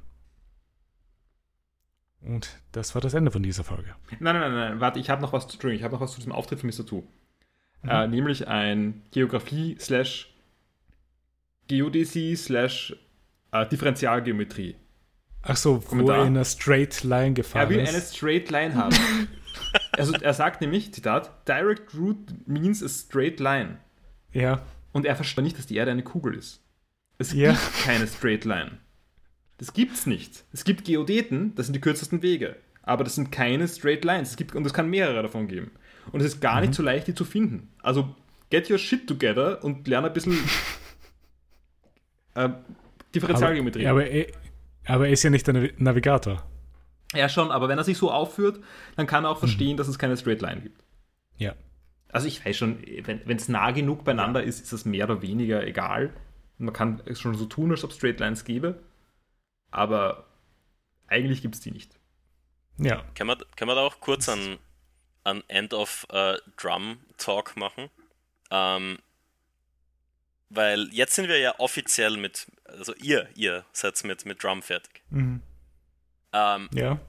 Und 2.21 2.49
das 2.71 2.95
war 2.95 3.01
das 3.01 3.13
Ende 3.13 3.31
von 3.31 3.43
dieser 3.43 3.63
Folge. 3.63 3.95
Nein, 4.19 4.35
nein, 4.35 4.39
nein, 4.39 4.53
nein. 4.53 4.79
warte, 4.79 4.99
ich 4.99 5.09
habe 5.09 5.21
noch 5.21 5.33
was 5.33 5.47
zu 5.47 5.67
Ich 5.69 5.83
habe 5.83 5.93
noch 5.93 6.01
was 6.01 6.11
zu 6.11 6.17
diesem 6.17 6.31
Auftritt 6.31 6.59
von 6.59 6.69
Mr. 6.69 6.85
Two. 6.85 7.03
Mhm. 7.83 7.89
Äh, 7.89 8.07
nämlich 8.07 8.47
ein 8.47 9.03
Geografie 9.11 9.77
slash 9.79 10.33
Geodäsie 11.67 12.35
slash 12.35 12.95
äh, 13.51 13.67
Differentialgeometrie. 13.67 14.75
Ach 15.43 15.55
so, 15.55 15.79
Kommentar. 15.79 16.17
wo 16.17 16.21
er 16.21 16.27
in 16.27 16.35
einer 16.35 16.45
Straight 16.45 17.03
Line 17.03 17.33
gefahren 17.33 17.69
ist. 17.69 17.77
Er 17.77 17.83
will 17.83 17.87
eine 17.87 18.01
Straight 18.01 18.49
Line 18.49 18.75
haben. 18.75 18.95
also 19.91 20.13
er 20.13 20.33
sagt 20.33 20.61
nämlich, 20.61 20.93
Zitat, 20.93 21.47
Direct 21.47 21.93
Route 21.95 22.33
means 22.47 22.83
a 22.83 22.89
straight 22.89 23.39
line. 23.39 23.77
Ja. 24.31 24.63
Und 24.91 25.05
er 25.05 25.15
versteht 25.15 25.43
nicht, 25.43 25.57
dass 25.57 25.67
die 25.67 25.75
Erde 25.75 25.91
eine 25.91 26.03
Kugel 26.03 26.33
ist. 26.33 26.63
Es 27.17 27.31
ja. 27.33 27.51
gibt 27.51 27.83
keine 27.83 28.07
Straight 28.07 28.45
Line. 28.45 28.79
Das 29.57 29.73
gibt's 29.73 30.05
nicht. 30.05 30.43
Es 30.51 30.63
gibt 30.65 30.85
Geodeten, 30.85 31.55
das 31.55 31.67
sind 31.67 31.73
die 31.73 31.81
kürzesten 31.81 32.21
Wege. 32.21 32.57
Aber 32.83 33.03
das 33.03 33.15
sind 33.15 33.31
keine 33.31 33.67
Straight 33.67 34.03
Lines. 34.03 34.31
Es 34.31 34.37
gibt, 34.37 34.53
und 34.53 34.65
es 34.65 34.73
kann 34.73 34.89
mehrere 34.89 35.23
davon 35.23 35.47
geben. 35.47 35.71
Und 36.11 36.19
es 36.19 36.27
ist 36.27 36.41
gar 36.41 36.55
mhm. 36.55 36.61
nicht 36.61 36.73
so 36.75 36.83
leicht, 36.83 37.07
die 37.07 37.15
zu 37.15 37.25
finden. 37.25 37.69
Also 37.81 38.15
get 38.49 38.69
your 38.69 38.77
shit 38.77 39.07
together 39.07 39.63
und 39.63 39.87
lerne 39.87 40.07
ein 40.07 40.13
bisschen 40.13 40.37
äh, 42.35 42.49
Differentialgeometrie. 43.13 43.87
Aber, 43.87 44.01
aber, 44.01 44.09
er, 44.09 44.27
aber 44.85 45.07
er 45.07 45.13
ist 45.13 45.23
ja 45.23 45.29
nicht 45.29 45.47
der 45.47 45.71
Navigator. 45.77 46.43
Ja, 47.13 47.29
schon, 47.29 47.49
aber 47.49 47.69
wenn 47.69 47.77
er 47.77 47.83
sich 47.83 47.97
so 47.97 48.11
aufführt, 48.11 48.59
dann 48.97 49.07
kann 49.07 49.23
er 49.23 49.29
auch 49.29 49.39
verstehen, 49.39 49.73
mhm. 49.73 49.77
dass 49.77 49.87
es 49.87 49.97
keine 49.97 50.17
Straight 50.17 50.41
Line 50.41 50.61
gibt. 50.61 50.83
Ja. 51.37 51.55
Also 52.11 52.27
ich 52.27 52.45
weiß 52.45 52.55
schon, 52.55 52.79
wenn 53.03 53.37
es 53.37 53.49
nah 53.49 53.71
genug 53.71 54.03
beieinander 54.03 54.43
ist, 54.43 54.61
ist 54.61 54.73
es 54.73 54.85
mehr 54.85 55.05
oder 55.05 55.21
weniger 55.21 55.65
egal. 55.65 56.11
Man 56.57 56.73
kann 56.73 57.01
es 57.05 57.19
schon 57.19 57.35
so 57.35 57.45
tun, 57.45 57.71
als 57.71 57.83
ob 57.83 57.91
es 57.91 57.97
Straight 57.97 58.19
Lines 58.19 58.45
gäbe 58.45 58.79
aber 59.71 60.25
eigentlich 61.07 61.41
gibt 61.41 61.55
es 61.55 61.61
die 61.61 61.71
nicht. 61.71 61.97
Ja. 62.77 63.03
Kann 63.15 63.27
man, 63.27 63.41
kann 63.55 63.67
man 63.67 63.77
da 63.77 63.83
auch 63.83 63.99
kurz 63.99 64.27
an, 64.29 64.57
an 65.23 65.43
End 65.47 65.73
of 65.73 66.05
uh, 66.11 66.35
Drum 66.57 66.99
Talk 67.17 67.55
machen? 67.55 67.89
Ähm, 68.51 68.99
weil 70.49 70.89
jetzt 70.91 71.15
sind 71.15 71.27
wir 71.27 71.39
ja 71.39 71.59
offiziell 71.59 72.17
mit, 72.17 72.47
also 72.65 72.93
ihr, 72.95 73.29
ihr 73.35 73.65
seid 73.71 74.03
mit, 74.03 74.25
mit 74.25 74.43
Drum 74.43 74.61
fertig. 74.61 75.01
Mhm. 75.09 75.41
Ähm, 76.33 76.69
ja. 76.73 76.99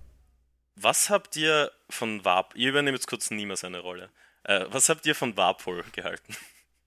Was 0.76 1.10
habt 1.10 1.36
ihr 1.36 1.72
von 1.90 2.24
Warp, 2.24 2.54
ihr 2.54 2.70
übernehmt 2.70 2.96
jetzt 2.96 3.06
kurz 3.06 3.30
niemals 3.30 3.64
eine 3.64 3.78
Rolle. 3.78 4.10
Äh, 4.44 4.66
was 4.68 4.88
habt 4.88 5.06
ihr 5.06 5.14
von 5.14 5.36
Warpol 5.36 5.84
gehalten? 5.92 6.36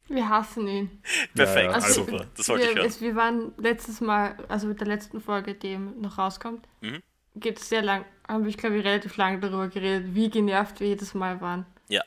Wir 0.09 0.27
hassen 0.27 0.67
ihn. 0.67 1.03
Perfekt, 1.35 1.57
ja, 1.57 1.61
ja. 1.63 1.71
Also, 1.71 2.05
super. 2.05 2.25
Das 2.35 2.49
wollte 2.49 2.63
wir, 2.65 2.71
ich 2.71 2.77
hören. 2.77 3.01
wir 3.01 3.15
waren 3.15 3.53
letztes 3.57 4.01
Mal, 4.01 4.35
also 4.47 4.67
mit 4.67 4.79
der 4.79 4.87
letzten 4.87 5.21
Folge, 5.21 5.53
die 5.53 5.77
noch 5.77 6.17
rauskommt, 6.17 6.67
mhm. 6.81 7.01
geht 7.35 7.59
es 7.59 7.69
sehr 7.69 7.83
lang, 7.83 8.05
haben 8.27 8.45
wir, 8.45 8.51
glaube 8.53 8.77
ich, 8.77 8.85
relativ 8.85 9.15
lange 9.17 9.39
darüber 9.39 9.67
geredet, 9.67 10.15
wie 10.15 10.29
genervt 10.29 10.79
wir 10.79 10.87
jedes 10.87 11.13
Mal 11.13 11.41
waren. 11.41 11.65
Ja. 11.87 12.01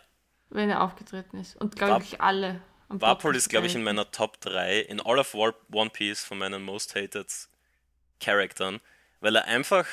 Wenn 0.51 0.69
er 0.69 0.83
aufgetreten 0.83 1.39
ist. 1.39 1.57
Und 1.57 1.77
glaube 1.77 2.03
ich 2.03 2.21
alle. 2.21 2.61
Warpol 2.89 3.37
ist, 3.37 3.49
glaube 3.49 3.67
ich, 3.69 3.75
in 3.75 3.85
meiner 3.85 4.11
Top 4.11 4.41
3 4.41 4.81
in 4.81 5.01
all 5.01 5.19
of 5.19 5.35
One 5.35 5.91
Piece 5.91 6.25
von 6.25 6.39
meinen 6.39 6.63
most 6.63 6.95
hated 6.95 7.29
Charaktern, 8.21 8.81
weil 9.21 9.37
er 9.37 9.47
einfach, 9.47 9.87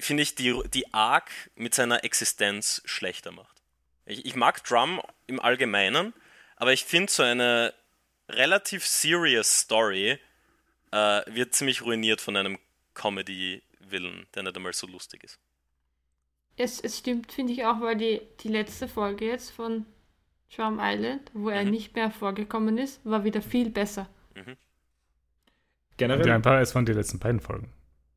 finde 0.00 0.22
ich, 0.22 0.34
die, 0.34 0.58
die 0.72 0.92
Arc 0.92 1.30
mit 1.54 1.74
seiner 1.74 2.02
Existenz 2.02 2.82
schlechter 2.84 3.30
macht. 3.30 3.62
Ich, 4.06 4.24
ich 4.24 4.34
mag 4.34 4.64
Drum 4.64 5.00
im 5.26 5.40
Allgemeinen, 5.40 6.14
aber 6.56 6.72
ich 6.72 6.84
finde, 6.84 7.12
so 7.12 7.22
eine 7.22 7.72
relativ 8.28 8.84
serious 8.84 9.60
Story 9.60 10.18
äh, 10.90 11.22
wird 11.26 11.54
ziemlich 11.54 11.82
ruiniert 11.82 12.20
von 12.20 12.36
einem 12.36 12.58
Comedy-Willen, 12.94 14.26
der 14.34 14.42
nicht 14.42 14.56
einmal 14.56 14.72
so 14.72 14.86
lustig 14.86 15.24
ist. 15.24 15.38
Es, 16.56 16.80
es 16.80 16.98
stimmt, 16.98 17.32
finde 17.32 17.52
ich 17.52 17.64
auch, 17.64 17.80
weil 17.80 17.96
die, 17.96 18.22
die 18.40 18.48
letzte 18.48 18.88
Folge 18.88 19.26
jetzt 19.26 19.50
von 19.50 19.84
Charm 20.48 20.78
Island, 20.80 21.30
wo 21.34 21.50
er 21.50 21.64
mhm. 21.64 21.70
nicht 21.70 21.94
mehr 21.94 22.10
vorgekommen 22.10 22.78
ist, 22.78 23.04
war 23.04 23.24
wieder 23.24 23.42
viel 23.42 23.70
besser. 23.70 24.08
Mhm. 24.34 24.56
Generell. 25.98 26.24
Die 26.24 26.30
ein 26.30 26.42
paar, 26.42 26.60
es 26.60 26.74
waren 26.74 26.86
die 26.86 26.92
letzten 26.92 27.18
beiden 27.18 27.40
Folgen. 27.40 27.70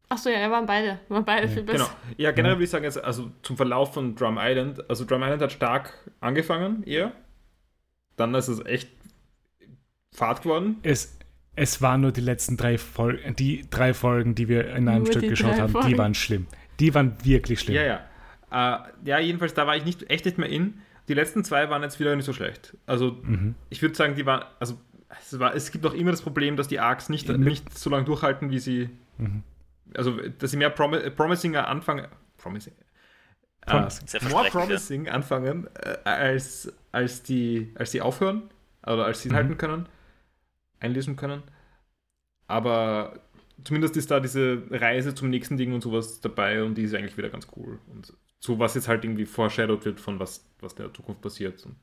Achso, 0.08 0.30
ja, 0.30 0.38
er 0.38 0.50
waren 0.50 0.66
beide. 0.66 1.00
Waren 1.10 1.26
beide 1.26 1.48
ja. 1.48 1.54
viel 1.54 1.64
besser. 1.64 1.86
Genau. 1.86 2.16
Ja, 2.18 2.32
generell 2.32 2.54
ja. 2.54 2.58
würde 2.58 2.64
ich 2.64 2.70
sagen, 2.70 3.06
also 3.06 3.32
zum 3.42 3.58
Verlauf 3.58 3.94
von 3.94 4.16
Drum 4.16 4.38
Island, 4.40 4.90
also 4.90 5.06
Drum 5.06 5.22
Island 5.22 5.42
hat 5.42 5.52
stark 5.52 5.94
angefangen, 6.20 6.84
eher 6.84 7.12
dann 8.20 8.36
ist 8.36 8.48
es 8.48 8.64
echt 8.66 8.90
Fahrt 10.14 10.42
geworden. 10.42 10.78
Es, 10.84 11.18
es 11.56 11.82
waren 11.82 12.02
nur 12.02 12.12
die 12.12 12.22
letzten 12.22 12.58
drei 12.58 12.78
Folgen, 12.78 13.36
die 13.36 13.66
drei 13.70 13.94
Folgen, 13.94 14.36
die 14.36 14.48
wir 14.48 14.70
in 14.76 14.88
einem 14.88 15.04
nur 15.04 15.12
Stück 15.12 15.30
geschaut 15.30 15.60
haben, 15.60 15.72
Folgen. 15.72 15.88
die 15.88 15.98
waren 15.98 16.14
schlimm. 16.14 16.48
Die 16.80 16.94
waren 16.94 17.16
wirklich 17.24 17.60
schlimm. 17.62 17.76
Ja, 17.76 17.84
ja. 17.84 18.06
Uh, 18.52 19.08
ja, 19.08 19.20
jedenfalls, 19.20 19.54
da 19.54 19.68
war 19.68 19.76
ich 19.76 19.86
nicht, 19.86 20.10
echt 20.10 20.26
nicht 20.26 20.38
mehr 20.38 20.50
in. 20.50 20.82
Die 21.08 21.14
letzten 21.14 21.44
zwei 21.44 21.70
waren 21.70 21.84
jetzt 21.84 22.00
wieder 22.00 22.16
nicht 22.16 22.26
so 22.26 22.34
schlecht. 22.34 22.76
Also, 22.86 23.18
mhm. 23.22 23.56
ich 23.70 23.82
würde 23.82 23.96
sagen, 23.96 24.16
die 24.16 24.26
waren, 24.26 24.44
also, 24.60 24.80
es, 25.22 25.40
war, 25.40 25.56
es 25.56 25.72
gibt 25.72 25.86
auch 25.86 25.94
immer 25.94 26.12
das 26.12 26.22
Problem, 26.22 26.56
dass 26.56 26.68
die 26.68 26.80
Arcs 26.80 27.10
nicht, 27.10 27.30
nicht 27.30 27.78
so 27.78 27.90
lange 27.90 28.06
durchhalten, 28.06 28.50
wie 28.50 28.60
sie, 28.60 28.90
mhm. 29.18 29.44
also, 29.96 30.18
dass 30.40 30.52
sie 30.52 30.58
mehr 30.58 30.72
Promi 30.72 31.10
Promising 31.12 31.56
anfangen, 31.56 32.08
Promising, 32.38 32.74
äh, 33.68 33.88
more 34.30 34.50
promising 34.50 35.06
ja. 35.06 35.14
anfangen, 35.14 35.68
äh, 35.76 36.10
als, 36.10 36.74
als, 36.92 37.24
die, 37.24 37.72
als 37.76 37.92
die 37.92 38.02
aufhören 38.02 38.50
oder 38.84 39.06
als 39.06 39.22
sie 39.22 39.30
mhm. 39.30 39.36
halten 39.36 39.58
können, 39.58 39.90
einlesen 40.80 41.16
können. 41.16 41.44
Aber 42.48 43.20
zumindest 43.64 43.98
ist 43.98 44.12
da 44.12 44.20
diese 44.20 44.64
Reise 44.70 45.14
zum 45.14 45.30
nächsten 45.30 45.58
Ding 45.58 45.74
und 45.74 45.82
sowas 45.82 46.22
dabei 46.22 46.64
und 46.64 46.76
die 46.76 46.84
ist 46.84 46.96
eigentlich 46.96 47.18
wieder 47.18 47.30
ganz 47.30 47.48
cool. 47.56 47.80
Und 47.88 48.14
so 48.40 48.58
was 48.58 48.76
jetzt 48.76 48.88
halt 48.88 49.04
irgendwie 49.04 49.26
foreshadowed 49.26 49.86
wird 49.86 50.00
von 50.00 50.20
was, 50.20 50.50
was 50.60 50.74
in 50.74 50.84
der 50.84 50.94
Zukunft 50.94 51.22
passiert. 51.22 51.66
Und 51.66 51.76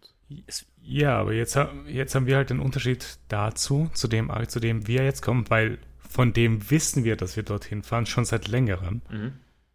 ja, 0.83 1.19
aber 1.19 1.35
jetzt, 1.35 1.59
jetzt 1.87 2.15
haben 2.15 2.27
wir 2.27 2.37
halt 2.37 2.51
den 2.51 2.61
Unterschied 2.61 3.19
dazu, 3.29 3.91
zu 3.93 4.09
dem, 4.09 4.33
zu 4.49 4.59
dem 4.59 4.87
wir 4.87 5.05
jetzt 5.05 5.23
kommen, 5.23 5.49
weil 5.51 5.79
von 5.99 6.33
dem 6.33 6.71
wissen 6.71 7.05
wir, 7.05 7.17
dass 7.17 7.37
wir 7.37 7.43
dorthin 7.43 7.83
fahren, 7.83 8.07
schon 8.07 8.25
seit 8.25 8.49
längerem. 8.49 9.03
Mhm. 9.11 9.33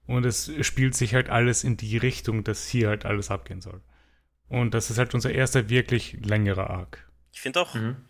Und 0.08 0.26
es 0.26 0.52
spielt 0.66 0.96
sich 0.96 1.14
halt 1.14 1.30
alles 1.30 1.64
in 1.64 1.78
die 1.78 1.98
Richtung, 1.98 2.44
dass 2.44 2.68
hier 2.68 2.90
halt 2.90 3.06
alles 3.06 3.32
abgehen 3.32 3.62
soll. 3.62 3.82
Und 4.52 4.74
das 4.74 4.90
ist 4.90 4.98
halt 4.98 5.14
unser 5.14 5.32
erster 5.32 5.70
wirklich 5.70 6.18
längerer 6.26 6.70
Arc. 6.70 7.10
Ich 7.32 7.40
finde 7.40 7.62
auch 7.62 7.74
mhm. 7.74 8.06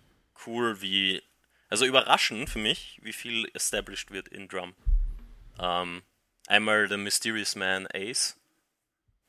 cool, 0.47 0.81
wie, 0.81 1.22
also 1.69 1.85
überraschend 1.85 2.49
für 2.49 2.57
mich, 2.57 2.99
wie 3.03 3.13
viel 3.13 3.47
established 3.53 4.09
wird 4.09 4.27
in 4.27 4.47
Drum. 4.47 4.73
Ähm, 5.59 6.01
einmal 6.47 6.88
der 6.88 6.97
Mysterious 6.97 7.55
Man 7.55 7.88
Ace, 7.93 8.38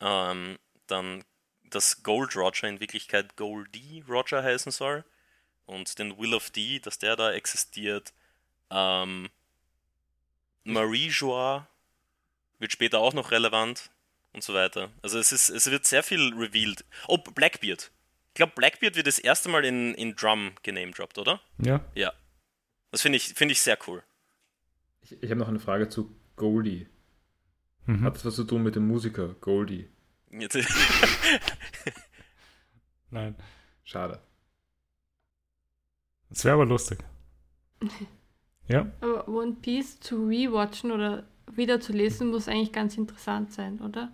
ähm, 0.00 0.58
dann 0.86 1.22
dass 1.68 2.02
Gold 2.02 2.34
Roger 2.34 2.66
in 2.68 2.80
Wirklichkeit 2.80 3.36
Goldie 3.36 4.02
Roger 4.08 4.42
heißen 4.42 4.72
soll 4.72 5.04
und 5.66 5.98
den 5.98 6.18
Will 6.18 6.32
of 6.34 6.50
D, 6.50 6.78
dass 6.80 6.98
der 6.98 7.16
da 7.16 7.32
existiert. 7.32 8.14
Ähm, 8.70 9.28
Marie 10.64 11.08
Joie 11.08 11.66
wird 12.58 12.72
später 12.72 13.00
auch 13.00 13.12
noch 13.12 13.32
relevant 13.32 13.90
und 14.32 14.42
so 14.42 14.54
weiter. 14.54 14.90
Also 15.02 15.18
es 15.18 15.32
ist, 15.32 15.48
es 15.50 15.70
wird 15.70 15.86
sehr 15.86 16.02
viel 16.02 16.32
revealed. 16.34 16.84
Oh, 17.08 17.18
Blackbeard. 17.18 17.90
Ich 18.28 18.34
glaube, 18.34 18.52
Blackbeard 18.56 18.96
wird 18.96 19.06
das 19.06 19.18
erste 19.18 19.48
Mal 19.48 19.64
in, 19.64 19.94
in 19.94 20.16
Drum 20.16 20.52
genamedropped, 20.62 21.18
oder? 21.18 21.40
Ja. 21.58 21.84
Ja. 21.94 22.12
Das 22.90 23.02
finde 23.02 23.16
ich, 23.16 23.34
find 23.34 23.52
ich 23.52 23.60
sehr 23.60 23.78
cool. 23.86 24.02
Ich, 25.02 25.22
ich 25.22 25.30
habe 25.30 25.40
noch 25.40 25.48
eine 25.48 25.60
Frage 25.60 25.88
zu 25.88 26.14
Goldie. 26.36 26.86
Mhm. 27.86 28.02
Hat 28.02 28.14
das 28.14 28.24
was 28.24 28.36
zu 28.36 28.44
tun 28.44 28.62
mit 28.62 28.74
dem 28.74 28.86
Musiker 28.86 29.34
Goldie? 29.40 29.88
Nein. 33.10 33.36
Schade. 33.84 34.20
Das 36.30 36.44
wäre 36.44 36.54
aber 36.54 36.64
lustig. 36.64 37.00
ja. 38.68 38.90
Aber 39.00 39.28
One 39.28 39.56
Piece 39.60 40.00
zu 40.00 40.26
rewatchen 40.26 40.90
oder 40.90 41.24
wieder 41.50 41.80
zu 41.80 41.92
lesen, 41.92 42.30
muss 42.30 42.48
eigentlich 42.48 42.72
ganz 42.72 42.96
interessant 42.96 43.52
sein, 43.52 43.80
oder? 43.80 44.10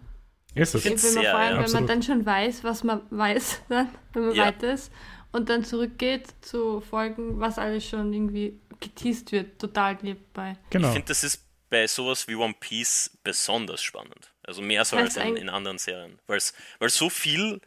Ist 0.54 0.74
es. 0.74 0.84
Wenn 0.84 0.92
man, 0.92 0.98
sehr, 0.98 1.30
vor 1.30 1.40
allem, 1.40 1.56
ja, 1.56 1.64
wenn 1.64 1.72
man 1.72 1.86
dann 1.86 2.02
schon 2.02 2.24
weiß, 2.26 2.64
was 2.64 2.84
man 2.84 3.02
weiß, 3.10 3.62
dann, 3.68 3.88
wenn 4.12 4.26
man 4.26 4.34
ja. 4.34 4.46
weiter 4.46 4.72
ist 4.72 4.92
und 5.32 5.48
dann 5.48 5.64
zurückgeht 5.64 6.28
zu 6.40 6.80
Folgen, 6.80 7.40
was 7.40 7.58
alles 7.58 7.86
schon 7.86 8.12
irgendwie 8.12 8.60
geteased 8.80 9.32
wird, 9.32 9.58
total 9.58 9.98
nebenbei. 10.02 10.56
Genau. 10.70 10.88
Ich 10.88 10.94
finde, 10.94 11.08
das 11.08 11.24
ist 11.24 11.44
bei 11.70 11.86
sowas 11.86 12.28
wie 12.28 12.34
One 12.34 12.54
Piece 12.58 13.10
besonders 13.22 13.82
spannend. 13.82 14.32
Also 14.42 14.62
mehr 14.62 14.84
so 14.84 14.96
als 14.96 15.16
in, 15.16 15.36
in 15.36 15.48
anderen 15.48 15.78
Serien. 15.78 16.18
Weil's, 16.26 16.54
weil 16.78 16.88
so 16.88 17.10
viel, 17.10 17.60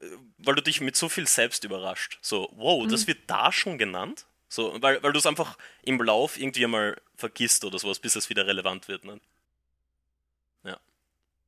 äh, 0.00 0.06
weil 0.38 0.54
du 0.54 0.62
dich 0.62 0.80
mit 0.80 0.96
so 0.96 1.08
viel 1.08 1.26
selbst 1.26 1.64
überrascht. 1.64 2.18
So, 2.22 2.48
wow, 2.56 2.82
mhm. 2.82 2.88
das 2.88 3.06
wird 3.06 3.18
da 3.26 3.52
schon 3.52 3.76
genannt? 3.76 4.26
So, 4.48 4.76
weil, 4.80 5.02
weil 5.02 5.12
du 5.12 5.18
es 5.18 5.26
einfach 5.26 5.56
im 5.82 6.00
Lauf 6.00 6.38
irgendwie 6.38 6.66
mal 6.66 7.00
vergisst 7.16 7.64
oder 7.64 7.78
sowas, 7.78 7.98
bis 7.98 8.16
es 8.16 8.28
wieder 8.30 8.46
relevant 8.46 8.88
wird. 8.88 9.04
Ne? 9.04 9.20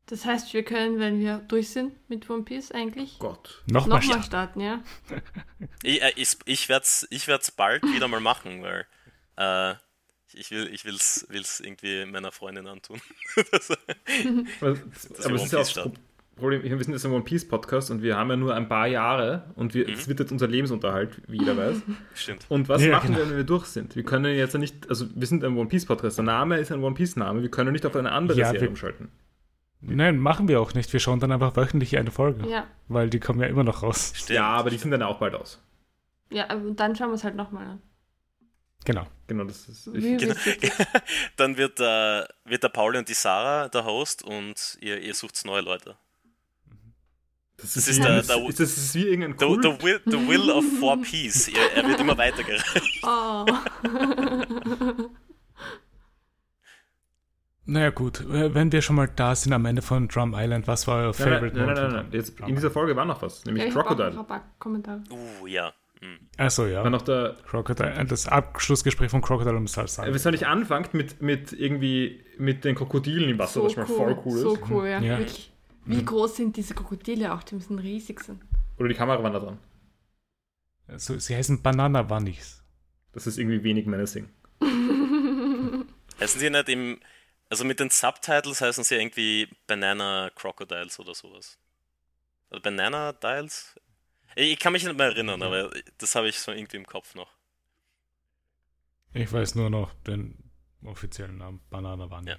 Das 0.07 0.27
heißt, 0.27 0.53
wir 0.53 0.63
können, 0.65 0.99
wenn 0.99 1.19
wir 1.21 1.39
durch 1.49 1.71
sind 1.71 1.93
mit 2.11 2.29
One 2.29 2.43
Piece, 2.43 2.71
eigentlich 2.73 3.19
Gott. 3.19 3.63
Nochmal 3.67 4.01
nochmal 4.01 4.23
starten, 4.23 4.61
ja? 4.61 4.83
Ich, 5.83 6.03
äh, 6.03 6.13
ich, 6.17 6.37
ich 6.45 6.69
werde 6.69 6.85
es 6.85 7.07
ich 7.11 7.27
werd's 7.27 7.51
bald 7.51 7.83
wieder 7.85 8.09
mal 8.09 8.21
machen, 8.21 8.63
weil 8.63 8.87
äh, 9.37 9.75
ich 10.35 10.51
will 10.51 10.69
ich 10.73 10.85
will's, 10.85 11.27
will's 11.31 11.61
irgendwie 11.61 12.05
meiner 12.07 12.33
Freundin 12.33 12.67
antun. 12.67 13.01
das, 13.51 13.71
Aber, 14.61 14.75
das 15.15 15.27
aber 15.27 15.35
es 15.37 15.45
ist 15.45 15.53
ja 15.53 15.59
auch 15.61 15.65
Piece 15.65 15.75
das 15.75 15.91
Problem, 16.37 16.63
wir 16.65 16.85
sind 16.85 16.93
jetzt 16.93 17.07
ein 17.07 17.13
One 17.13 17.23
Piece 17.23 17.47
Podcast 17.47 17.91
und 17.93 18.03
wir 18.03 18.17
haben 18.17 18.29
ja 18.29 18.37
nur 18.37 18.55
ein 18.57 18.69
paar 18.69 18.89
Jahre 18.89 19.53
und 19.55 19.73
wir, 19.73 19.87
Mhm. 19.87 19.95
es 19.95 20.09
wird 20.09 20.19
jetzt 20.19 20.33
unser 20.33 20.49
Lebensunterhalt, 20.49 21.23
wie 21.29 21.39
jeder 21.39 21.57
weiß. 21.57 21.77
Stimmt. 22.15 22.45
Und 22.49 22.69
was 22.69 22.83
Ja, 22.83 22.91
machen 22.93 23.13
genau. 23.13 23.19
wir, 23.21 23.31
wenn 23.31 23.37
wir 23.37 23.45
durch 23.45 23.67
sind? 23.67 23.95
Wir 23.95 24.03
können 24.03 24.35
jetzt 24.35 24.53
ja 24.53 24.59
nicht, 24.59 24.89
also 24.89 25.07
wir 25.15 25.27
sind 25.29 25.45
ein 25.45 25.57
One 25.57 25.69
Piece 25.69 25.87
Podcast, 25.87 26.19
der 26.19 26.25
Name 26.25 26.59
ist 26.59 26.73
ein 26.73 26.83
One 26.83 26.95
Piece 26.97 27.15
Name, 27.17 27.41
wir 27.43 27.51
können 27.51 27.73
nicht 27.73 27.87
auf 27.87 27.95
eine 27.95 28.11
andere 28.11 28.37
Ja, 28.39 28.51
Serie 28.51 28.69
umschalten. 28.69 29.13
Nein, 29.87 30.19
machen 30.19 30.49
wir 30.49 30.61
auch 30.61 30.73
nicht. 30.75 30.93
Wir 30.93 31.01
schauen 31.01 31.21
dann 31.21 31.33
einfach 31.33 31.57
wöchentlich 31.57 31.97
eine 31.99 32.11
Folge. 32.11 32.49
Ja. 32.49 32.67
Weil 32.89 33.11
die 33.11 33.21
kommen 33.21 33.41
ja 33.41 33.47
immer 33.47 33.65
noch 33.65 33.83
raus. 33.83 34.13
Stimmt. 34.15 34.31
Ja, 34.37 34.47
aber 34.49 34.71
die 34.71 34.79
sind 34.79 34.91
dann 34.91 35.03
auch 35.03 35.19
bald 35.19 35.35
aus. 35.35 35.61
Ja, 36.31 36.53
und 36.55 36.77
dann 36.77 36.97
schauen 36.97 37.09
wir 37.11 37.15
es 37.15 37.25
halt 37.25 37.37
nochmal 37.37 37.67
an. 37.67 37.83
Genau. 38.85 39.07
Genau, 39.27 39.45
das 39.45 39.69
ist. 39.69 39.87
Ich, 39.89 40.19
Genau. 40.19 40.35
ist- 40.35 40.87
Dann 41.37 41.57
wird, 41.57 41.81
äh, 41.81 42.25
wird 42.45 42.63
der 42.63 42.69
Paul 42.69 42.97
und 42.97 43.09
die 43.09 43.15
Sarah 43.15 43.69
der 43.69 43.85
Host 43.85 44.23
und 44.23 44.77
ihr, 44.81 45.01
ihr 45.01 45.15
sucht 45.15 45.43
neue 45.47 45.63
Leute. 45.63 45.97
das 47.57 47.73
das 47.75 47.77
ist, 47.77 47.89
ist 47.89 47.99
wie, 47.99 48.03
der- 48.03 48.17
das, 48.17 48.27
der- 48.27 48.49
ist, 48.49 48.61
das 48.61 48.77
ist 48.77 48.95
wie 48.95 49.07
irgendein 49.09 49.39
The, 49.39 49.47
Kult. 49.47 49.63
the, 49.65 49.83
will, 49.83 50.01
the 50.05 50.29
Will 50.29 50.51
of 50.51 50.65
Four 50.81 51.01
Peace. 51.01 51.49
Er, 51.49 51.77
er 51.77 51.89
wird 51.89 52.01
immer 52.01 52.17
weitergereicht. 52.19 52.65
Oh. 53.07 53.47
Naja, 57.67 57.91
gut. 57.91 58.25
Wenn 58.29 58.71
wir 58.73 58.83
schon 58.83 58.97
mal 58.97 59.09
da 59.09 59.35
sind 59.35 59.53
am 59.53 59.65
Ende 59.65 59.81
von 59.81 60.09
Drum 60.09 60.35
Island, 60.37 60.67
was 60.67 60.87
war 60.87 60.97
euer 60.99 61.05
Nein, 61.07 61.15
Favorite 61.15 61.57
nein, 61.57 61.67
nein, 61.67 61.75
nein, 61.75 61.93
nein. 61.93 62.07
Jetzt, 62.13 62.39
in 62.41 62.55
dieser? 62.55 62.71
Folge 62.71 62.95
war 62.95 63.05
noch 63.07 63.23
was, 63.23 63.43
ja, 63.45 63.53
nämlich 63.53 63.69
ich 63.69 63.73
Crocodile. 63.73 64.19
ein 64.19 64.27
paar 64.27 64.45
Kommentare. 64.59 65.03
Uh, 65.11 65.47
ja. 65.47 65.73
Hm. 66.01 66.19
Achso, 66.37 66.67
ja. 66.67 66.83
War 66.83 66.91
noch 66.91 67.03
der, 67.03 67.37
Crocodile, 67.47 67.95
äh, 67.95 68.05
das 68.05 68.29
Abschlussgespräch 68.29 69.11
von 69.11 69.23
Crocodile 69.23 69.57
und 69.57 69.71
Salsa. 69.71 70.05
Äh, 70.05 70.13
Wenn 70.13 70.33
nicht 70.33 70.47
anfängt 70.47 70.93
mit, 70.93 71.23
mit 71.23 71.53
irgendwie 71.53 72.21
mit 72.39 72.65
den 72.65 72.75
Krokodilen 72.75 73.31
im 73.31 73.39
Wasser, 73.39 73.63
was 73.63 73.73
schon 73.73 73.85
mal 73.85 73.89
voll 73.89 74.19
cool 74.27 74.35
ist. 74.35 74.41
So 74.43 74.59
cool, 74.69 74.87
ja. 74.87 75.01
Ja. 75.01 75.19
Wirklich. 75.19 75.51
Wie 75.87 76.05
groß 76.05 76.37
sind 76.37 76.57
diese 76.57 76.75
Krokodile 76.75 77.33
auch? 77.35 77.43
Die 77.43 77.55
müssen 77.55 77.79
riesig 77.79 78.21
sein. 78.21 78.41
Oder 78.79 78.89
die 78.89 78.95
Kamera 78.95 79.23
war 79.23 79.31
da 79.31 79.39
dran. 79.39 79.59
Also, 80.87 81.19
sie 81.19 81.37
heißen 81.37 81.63
Banana 81.63 82.03
Bunnies. 82.03 82.63
Das 83.13 83.27
ist 83.27 83.39
irgendwie 83.39 83.63
wenig 83.63 83.87
menacing. 83.87 84.29
Heißen 86.21 86.41
sie 86.41 86.51
nicht 86.51 86.69
im. 86.69 86.99
Also 87.51 87.65
mit 87.65 87.79
den 87.81 87.91
Subtitles 87.91 88.61
heißen 88.61 88.85
sie 88.85 88.97
irgendwie 88.97 89.49
Banana 89.67 90.31
Crocodiles 90.35 90.99
oder 90.99 91.15
sowas. 91.15 91.59
Oder 92.51 92.61
Banana 92.61 93.13
Dials? 93.13 93.79
Ich 94.37 94.59
kann 94.59 94.73
mich 94.73 94.85
nicht 94.85 94.97
mehr 94.97 95.07
erinnern, 95.07 95.43
aber 95.43 95.71
das 95.99 96.15
habe 96.15 96.29
ich 96.29 96.39
so 96.41 96.51
irgendwie 96.53 96.77
im 96.77 96.87
Kopf 96.87 97.15
noch. 97.15 97.31
Ich 99.13 99.33
weiß 99.33 99.55
nur 99.55 99.71
noch 99.71 99.93
den 100.03 100.51
offiziellen 100.85 101.39
Namen. 101.39 101.61
Banana 101.71 102.07
Bunny. 102.07 102.31
Ja. 102.31 102.37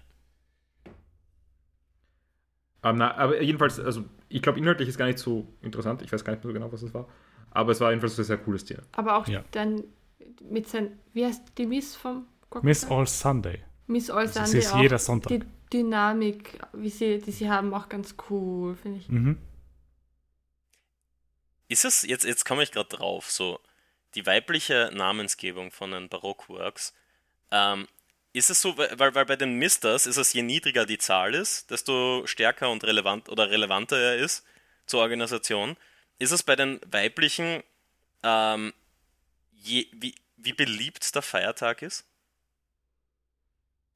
Aber, 2.82 2.98
na, 2.98 3.16
aber 3.16 3.42
jedenfalls, 3.42 3.80
also 3.80 4.06
ich 4.30 4.42
glaube, 4.42 4.60
inhaltlich 4.60 4.90
ist 4.90 4.98
gar 4.98 5.06
nicht 5.08 5.18
so 5.20 5.48
interessant. 5.62 6.02
Ich 6.02 6.12
weiß 6.12 6.24
gar 6.24 6.34
nicht 6.34 6.44
mehr 6.44 6.50
so 6.52 6.54
genau, 6.54 6.72
was 6.72 6.82
es 6.82 6.94
war. 6.94 7.08
Aber 7.52 7.72
es 7.72 7.80
war 7.80 7.92
jedenfalls 7.92 8.18
ein 8.20 8.26
sehr 8.26 8.38
cooles 8.38 8.66
Tier. 8.66 8.84
Aber 8.92 9.16
auch 9.18 9.28
Ja. 9.28 9.44
dann 9.52 9.84
mit 10.44 10.68
sein, 10.68 11.00
wie 11.14 11.26
heißt 11.26 11.58
die 11.58 11.66
Miss 11.66 11.96
vom 11.96 12.28
Crocodile? 12.50 12.70
Miss 12.70 12.86
All 12.86 13.08
Sunday. 13.08 13.64
Miss 13.88 14.10
All 14.10 14.26
Das 14.26 14.34
Sunday 14.34 14.60
ist 14.60 14.74
auch. 14.74 14.82
jeder 14.82 15.00
Sonntag. 15.00 15.30
Die 15.30 15.44
Dynamik, 15.72 16.60
wie 16.74 16.90
sie, 16.90 17.20
die 17.20 17.32
sie 17.32 17.50
haben, 17.50 17.74
auch 17.74 17.90
ganz 17.90 18.16
cool, 18.30 18.76
finde 18.76 19.00
ich. 19.00 19.10
Mhm. 19.10 19.38
Ist 21.68 21.86
es, 21.86 22.04
jetzt, 22.04 22.26
jetzt 22.26 22.46
komme 22.46 22.64
ich 22.64 22.72
gerade 22.72 22.90
drauf, 22.90 23.30
so 23.30 23.60
die 24.14 24.26
weibliche 24.26 24.92
Namensgebung 24.94 25.72
von 25.72 25.92
den 25.92 26.10
Barockworks, 26.10 26.94
ähm, 27.52 27.88
ist 28.34 28.50
es 28.50 28.62
so, 28.62 28.78
weil, 28.78 28.98
weil 29.16 29.26
bei 29.26 29.36
den 29.36 29.56
Misters 29.56 30.06
ist 30.06 30.18
es, 30.18 30.34
je 30.34 30.42
niedriger 30.42 30.86
die 30.86 30.98
Zahl 30.98 31.34
ist, 31.34 31.72
desto 31.72 32.24
stärker 32.26 32.70
und 32.70 32.84
relevant 32.84 33.30
oder 33.30 33.50
relevanter 33.50 33.98
er 33.98 34.18
ist 34.18 34.46
zur 34.86 35.02
Organisation. 35.02 35.78
Ist 36.20 36.32
es 36.32 36.44
bei 36.44 36.56
den 36.56 36.80
weiblichen, 36.86 37.64
ähm, 38.24 38.74
je, 39.54 39.88
wie, 39.94 40.16
wie 40.38 40.54
beliebt 40.54 41.16
der 41.16 41.22
Feiertag 41.22 41.82
ist? 41.82 42.06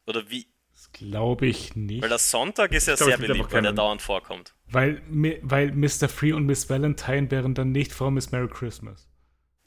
Oder 0.09 0.29
wie, 0.29 0.47
Das 0.73 0.91
glaube 0.91 1.45
ich 1.47 1.75
nicht. 1.75 2.01
weil 2.01 2.09
der 2.09 2.17
Sonntag 2.17 2.71
ist 2.73 2.87
ja 2.87 2.93
Ich 2.93 2.99
glaube, 2.99 3.11
sehr 3.11 3.27
beliebt, 3.27 3.51
weil 3.53 3.61
der 3.61 3.69
keinen- 3.69 3.75
dauernd 3.75 4.01
vorkommt. 4.01 4.53
Weil, 4.71 5.01
weil 5.41 5.71
Mr. 5.71 6.07
Free 6.09 6.33
und 6.33 6.45
Miss 6.45 6.69
Valentine 6.69 7.29
wären 7.31 7.53
dann 7.55 7.71
nicht 7.71 7.91
vor 7.91 8.11
Miss 8.11 8.31
Merry 8.31 8.47
Christmas. 8.49 9.07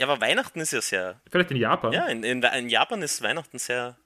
Ja, 0.01 0.09
aber 0.09 0.21
Weihnachten 0.21 0.61
ist 0.61 0.73
ja 0.73 0.81
sehr, 0.81 1.21
Vielleicht 1.31 1.51
in 1.53 1.57
Japan. 1.59 1.93
ja, 1.93 2.07
in, 2.07 2.23
in, 2.25 2.43
in 2.43 2.69
Japan 2.69 3.03
ist 3.03 3.23
Weihnachten 3.23 3.59
sehr 3.59 3.97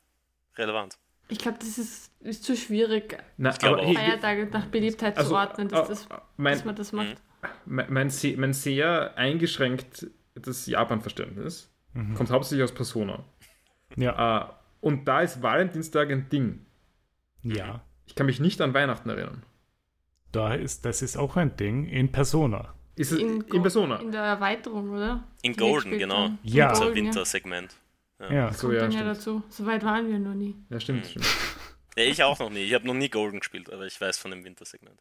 relevant. 0.57 0.99
Ich 1.29 1.39
glaube, 1.39 1.59
das 1.59 1.77
ist, 1.79 2.13
ist 2.21 2.45
zu 2.45 2.57
schwierig, 2.57 3.19
Na, 3.37 3.51
Ich 3.51 3.59
glaube 3.59 3.77
aber 3.79 3.85
auch. 3.85 3.89
hey, 3.89 3.95
Feiertage 3.97 4.47
nach 4.47 4.67
Beliebtheit 4.67 5.17
also, 5.19 5.31
zu 5.31 5.37
ordnen, 5.37 5.69
dass, 5.69 5.87
äh, 5.87 5.89
das, 5.89 6.09
mein, 6.37 6.55
dass 6.55 6.65
man 6.65 6.77
das 6.77 6.93
macht. 6.93 7.17
mein, 7.65 7.93
mein, 7.93 8.11
sehr, 8.11 8.37
mein 8.39 8.53
sehr 8.53 9.17
eingeschränkt 9.17 10.07
das 10.35 10.67
Japan-Verständnis 10.67 11.73
Mhm. 11.95 12.15
kommt 12.15 12.31
hauptsächlich 12.31 12.63
aus 12.65 12.73
Persona. 12.75 13.25
Ja. 13.97 14.61
Und 14.87 15.07
da 15.07 15.21
ist 15.23 15.43
Valentinstag 15.43 16.11
ein 16.11 16.29
Ding. 16.29 16.65
ja. 17.43 17.83
Ich 18.09 18.15
kann 18.15 18.27
mich 18.27 18.39
nicht 18.39 18.61
an 18.61 18.73
Weihnachten 18.73 19.09
erinnern. 19.11 19.43
Da 20.31 20.55
ist, 20.55 20.85
das 20.85 21.03
ist 21.03 21.17
auch 21.17 21.37
ein 21.37 21.57
Ding 21.57 21.87
in 21.89 22.13
Persona. 22.13 22.73
Ist 22.95 23.11
es 23.11 23.19
in, 23.19 23.45
Go- 23.49 23.61
Persona? 23.61 23.97
In 23.97 24.13
der 24.13 24.23
Erweiterung, 24.23 24.91
oder? 24.91 25.25
In 25.43 25.55
Die 25.55 25.59
Golden, 25.59 25.99
genau. 25.99 26.31
Ja. 26.45 26.67
In 26.67 26.71
Unser 26.71 26.85
Golden, 26.85 26.97
ja. 26.99 27.05
Wintersegment. 27.05 27.77
Ja. 28.31 28.53
so, 28.53 28.69
Kommt 28.69 28.75
ja, 28.75 28.81
dann 28.83 28.93
ja 28.93 29.03
dazu. 29.05 29.43
So 29.49 29.67
weit 29.67 29.83
waren 29.85 30.09
wir 30.09 30.21
noch 30.21 30.35
nie. 30.35 30.55
Ja, 30.71 30.79
stimmt, 30.79 31.03
Hm. 31.07 31.11
stimmt. 31.11 31.27
Ja, 31.99 32.05
ich 32.05 32.23
auch 32.23 32.39
noch 32.39 32.51
nie. 32.51 32.61
Ich 32.61 32.75
habe 32.75 32.87
noch 32.87 32.95
nie 32.95 33.09
Golden 33.09 33.41
gespielt, 33.41 33.73
aber 33.73 33.87
ich 33.87 34.01
weiß 34.01 34.19
von 34.19 34.31
dem 34.31 34.45
Wintersegment. 34.45 35.01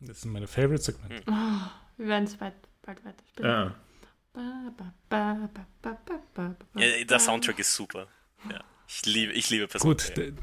Das 0.00 0.22
sind 0.22 0.32
meine 0.32 0.46
Favorite-Segmente. 0.46 1.24
Oh, 1.26 1.32
wir 1.98 2.06
werden 2.06 2.24
es 2.24 2.36
bald, 2.36 2.54
bald 2.82 3.04
weiterspielen. 3.04 3.50
Ja. 3.50 3.74
Ba, 4.32 4.72
ba, 5.10 5.50
ba, 6.34 6.56
Ja, 6.76 7.04
der. 7.04 7.18
Soundtrack 7.18 7.58
ist 7.58 7.74
super. 7.74 8.08
Ja. 8.50 8.60
Ich 8.86 9.04
liebe, 9.06 9.32
ich 9.32 9.50
liebe 9.50 9.66
Gut, 9.78 9.98
Persona. 10.14 10.30
d- 10.30 10.34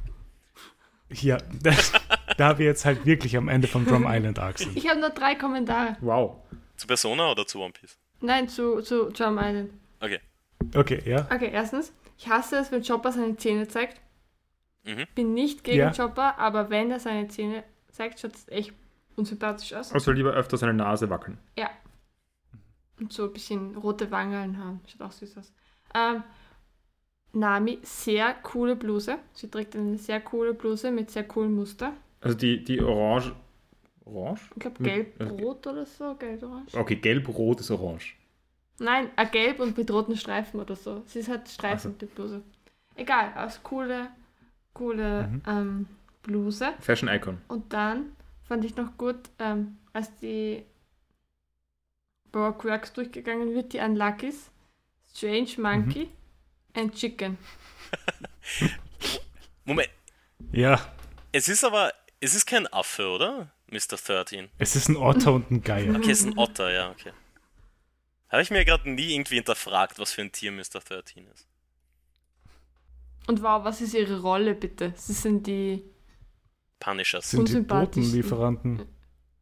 hier, 1.14 1.38
das, 1.62 1.92
da 2.38 2.58
wir 2.58 2.66
jetzt 2.66 2.86
halt 2.86 3.06
wirklich 3.06 3.36
am 3.38 3.48
Ende 3.50 3.68
von 3.68 3.86
Drum 3.86 4.06
Island 4.08 4.40
Arc 4.40 4.58
sind. 4.60 4.76
Ich 4.78 4.88
habe 4.90 5.00
nur 5.00 5.10
drei 5.10 5.36
Kommentare. 5.36 5.98
Wow. 6.02 6.38
Zu 6.78 6.88
Persona 6.88 7.32
oder 7.32 7.46
zu 7.46 7.60
One 7.60 7.74
Piece? 7.74 7.98
Nein, 8.22 8.48
zu, 8.48 8.82
zu 8.82 9.10
Drum 9.12 9.38
Island. 9.40 9.72
Okay. 10.00 10.20
Okay, 10.76 11.02
ja. 11.06 11.28
Okay, 11.34 11.50
erstens, 11.52 11.92
ich 12.18 12.28
hasse 12.30 12.58
es, 12.58 12.72
wenn 12.72 12.84
Chopper 12.84 13.12
seine 13.12 13.36
Zähne 13.38 13.68
zeigt. 13.68 14.00
Mhm. 14.84 15.06
Bin 15.16 15.34
nicht 15.34 15.64
gegen 15.64 15.78
Ja. 15.80 15.92
Chopper, 15.94 16.38
aber 16.40 16.70
wenn 16.70 16.90
er 16.92 17.00
seine 17.00 17.28
Zähne 17.28 17.64
zeigt, 17.92 18.20
schaut 18.20 18.34
es 18.36 18.48
echt 18.48 18.74
unsympathisch 19.16 19.74
aus. 19.74 19.92
Also 19.92 20.12
lieber 20.12 20.32
öfter 20.34 20.58
seine 20.58 20.74
Nase 20.74 21.10
wackeln. 21.10 21.38
Ja. 21.58 21.70
Und 23.00 23.12
so 23.12 23.26
ein 23.26 23.34
bisschen 23.34 23.76
rote 23.76 24.10
Wangen 24.12 24.58
haben. 24.58 24.80
Schaut 24.88 25.02
auch 25.08 25.12
süß 25.12 25.38
aus. 25.38 25.52
Ähm, 25.94 26.24
Nami, 27.34 27.80
sehr 27.84 28.34
coole 28.44 28.76
Bluse. 28.76 29.18
Sie 29.34 29.50
trägt 29.50 29.76
eine 29.76 29.98
sehr 29.98 30.20
coole 30.22 30.54
Bluse 30.54 30.92
mit 30.92 31.10
sehr 31.12 31.24
coolen 31.28 31.54
Muster. 31.56 31.94
Also 32.20 32.38
die, 32.38 32.64
die 32.64 32.82
Orange. 32.82 33.34
Orange? 34.06 34.42
Ich 34.56 34.60
glaube 34.60 34.84
gelb-rot 34.84 35.68
oder 35.68 35.86
so, 35.86 36.16
gelb-orange. 36.16 36.76
Okay, 36.78 36.96
gelb-rot 36.96 37.60
ist 37.62 37.72
orange. 37.72 38.16
Nein, 38.80 39.10
äh, 39.16 39.26
gelb 39.28 39.60
und 39.60 39.78
mit 39.78 39.90
roten 39.92 40.18
Streifen 40.18 40.60
oder 40.60 40.76
so. 40.76 41.04
Sie 41.06 41.24
hat 41.28 41.48
Streifen, 41.48 41.98
die 42.00 42.06
Bluse. 42.08 42.42
Egal, 42.96 43.32
also 43.36 43.60
coole, 43.64 44.10
coole 44.74 45.28
Mhm. 45.28 45.42
ähm, 45.48 45.88
Bluse. 46.24 46.74
Fashion 46.80 47.08
Icon. 47.10 47.38
Und 47.48 47.72
dann 47.72 48.12
fand 48.44 48.66
ich 48.66 48.76
noch 48.76 48.98
gut, 48.98 49.18
ähm, 49.40 49.78
als 49.94 50.14
die 50.18 50.64
Baroque 52.32 52.66
Works 52.66 52.94
durchgegangen 52.94 53.54
wird, 53.54 53.74
die 53.74 53.80
Unluckies, 53.80 54.52
Strange 55.14 55.50
Monkey 55.58 56.10
and 56.76 56.94
Chicken. 56.96 57.38
Moment, 59.66 59.90
Ja, 60.52 60.80
es 61.32 61.48
ist 61.48 61.64
aber, 61.64 61.94
es 62.20 62.34
ist 62.36 62.46
kein 62.46 62.68
Affe, 62.68 63.08
oder? 63.10 63.52
Mr. 63.68 63.96
13. 63.98 64.50
es 64.58 64.76
ist 64.76 64.90
ein 64.90 64.98
Otter 64.98 65.32
und 65.34 65.50
ein 65.50 65.62
Geier. 65.64 65.96
Okay, 65.96 66.12
es 66.12 66.22
ist 66.22 66.26
ein 66.28 66.38
Otter, 66.38 66.72
ja, 66.74 66.90
okay. 66.92 67.14
Habe 68.30 68.42
ich 68.42 68.52
mir 68.52 68.66
gerade 68.66 68.90
nie 68.90 69.14
irgendwie 69.14 69.36
hinterfragt, 69.36 69.98
was 70.00 70.12
für 70.12 70.22
ein 70.22 70.32
Tier 70.32 70.52
Mr. 70.52 70.80
13 70.86 71.28
ist. 71.28 71.48
Und 73.28 73.42
wow, 73.44 73.64
was 73.64 73.82
ist 73.82 73.94
ihre 73.94 74.20
Rolle 74.22 74.56
bitte? 74.56 74.94
Sie 74.98 75.14
sind 75.14 75.46
die. 75.48 75.84
Punishers. 76.80 77.30
Sind 77.30 77.48
die. 77.50 77.62
Botenlieferanten. 77.62 78.88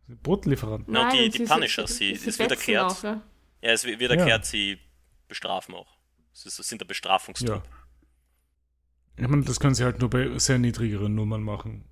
Botenlieferanten. 0.07 0.93
No, 0.93 1.09
die- 1.09 1.29
die 1.29 1.37
sie- 1.39 1.45
Punishers, 1.45 1.95
sie, 1.97 2.09
sie- 2.09 2.15
sie 2.15 2.29
es 2.29 2.37
betzen 2.37 2.49
wird 2.49 2.59
erklärt. 2.59 2.91
Auch, 2.91 3.03
ja. 3.03 3.21
Ja, 3.61 3.71
es 3.71 3.83
wird 3.85 4.01
Ja. 4.01 4.09
erklärt, 4.09 4.45
sie 4.45 4.79
bestrafen 5.27 5.75
auch. 5.75 5.97
Sie 6.33 6.49
sind 6.49 6.81
der 6.81 6.85
Bestrafungstrupp. 6.85 7.63
Ja. 7.63 9.23
Ich 9.23 9.27
meine, 9.27 9.43
das 9.43 9.59
können 9.59 9.75
sie 9.75 9.83
halt 9.83 9.99
nur 9.99 10.09
bei 10.09 10.37
sehr 10.39 10.57
niedrigeren 10.57 11.13
Nummern 11.13 11.43
machen. 11.43 11.83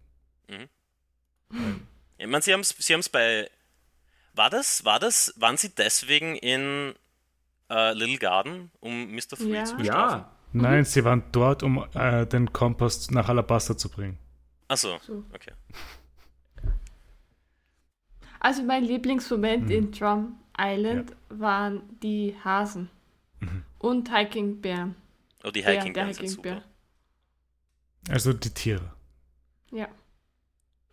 Mhm. 0.47 0.69
Ich 2.17 2.27
meine, 2.27 2.41
sie 2.41 2.53
haben 2.53 2.61
es 2.61 2.69
sie 2.69 3.09
bei. 3.11 3.49
War 4.33 4.49
das, 4.49 4.85
war 4.85 4.99
das, 4.99 5.33
waren 5.37 5.57
sie 5.57 5.69
deswegen 5.69 6.35
in 6.35 6.93
uh, 7.71 7.91
Little 7.93 8.17
Garden, 8.17 8.71
um 8.79 9.11
Mr. 9.13 9.35
Three 9.35 9.55
ja. 9.55 9.65
zu 9.65 9.75
bestrafen? 9.75 10.19
Ja. 10.19 10.31
Nein, 10.53 10.85
sie 10.85 11.03
waren 11.03 11.23
dort, 11.31 11.63
um 11.63 11.85
äh, 11.93 12.25
den 12.25 12.53
Kompost 12.53 13.11
nach 13.11 13.29
Alabaster 13.29 13.77
zu 13.77 13.89
bringen. 13.89 14.17
Achso, 14.67 14.97
so. 15.01 15.23
okay. 15.33 15.51
Also 18.39 18.63
mein 18.63 18.83
Lieblingsmoment 18.83 19.65
mhm. 19.65 19.71
in 19.71 19.91
Drum 19.91 20.39
Island 20.57 21.11
ja. 21.11 21.39
waren 21.39 21.81
die 22.01 22.35
Hasen 22.43 22.83
mhm. 22.83 22.96
Und 23.79 24.13
Hiking 24.13 24.61
Bären. 24.61 24.95
Oh, 25.43 25.51
die 25.51 25.65
Hiking 25.65 25.93
Bären 25.93 26.13
sind 26.13 26.29
super. 26.29 26.63
Also 28.09 28.33
die 28.33 28.49
Tiere. 28.49 28.93
Ja. 29.71 29.87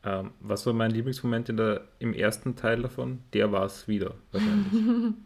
Ähm, 0.03 0.33
was 0.41 0.67
war 0.67 0.73
mein 0.73 0.91
Lieblingsmoment 0.91 1.49
in 1.49 1.57
der, 1.57 1.89
im 1.99 2.13
ersten 2.13 2.57
Teil 2.57 2.83
davon? 2.83 3.23
Der 3.33 3.53
war 3.53 3.65
es 3.65 3.89
wieder, 3.89 4.15
wahrscheinlich. 4.33 5.15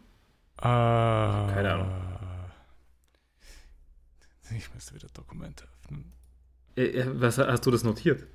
Uh, 0.61 1.47
Keine 1.47 1.71
Ahnung. 1.71 1.89
Ich 4.57 4.73
müsste 4.73 4.93
wieder 4.93 5.07
Dokumente 5.13 5.63
öffnen. 5.77 6.11
Äh, 6.75 7.05
was 7.13 7.37
hast 7.37 7.65
du 7.65 7.71
das 7.71 7.83
notiert? 7.85 8.27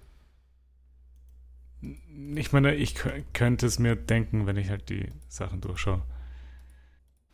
Ich 2.34 2.52
meine, 2.52 2.74
ich 2.74 2.94
könnte 3.34 3.66
es 3.66 3.78
mir 3.78 3.94
denken, 3.94 4.46
wenn 4.46 4.56
ich 4.56 4.70
halt 4.70 4.88
die 4.88 5.10
Sachen 5.28 5.60
durchschaue. 5.60 6.02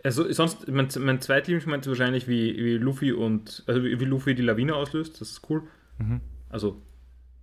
Also 0.02 0.31
sonst, 0.32 0.66
mein, 0.68 0.89
mein 0.98 1.20
zweitlieblingsmoment 1.20 1.85
ist 1.85 1.89
wahrscheinlich, 1.90 2.27
wie, 2.27 2.56
wie 2.56 2.78
Luffy 2.78 3.12
und, 3.12 3.62
also 3.66 3.82
wie, 3.85 4.01
wie 4.01 4.05
Luffy 4.05 4.35
die 4.35 4.43
Lawine 4.43 4.74
auslöst, 4.74 5.20
das 5.20 5.31
ist 5.31 5.51
cool. 5.51 5.62
Mhm. 5.98 6.20
Also 6.48 6.81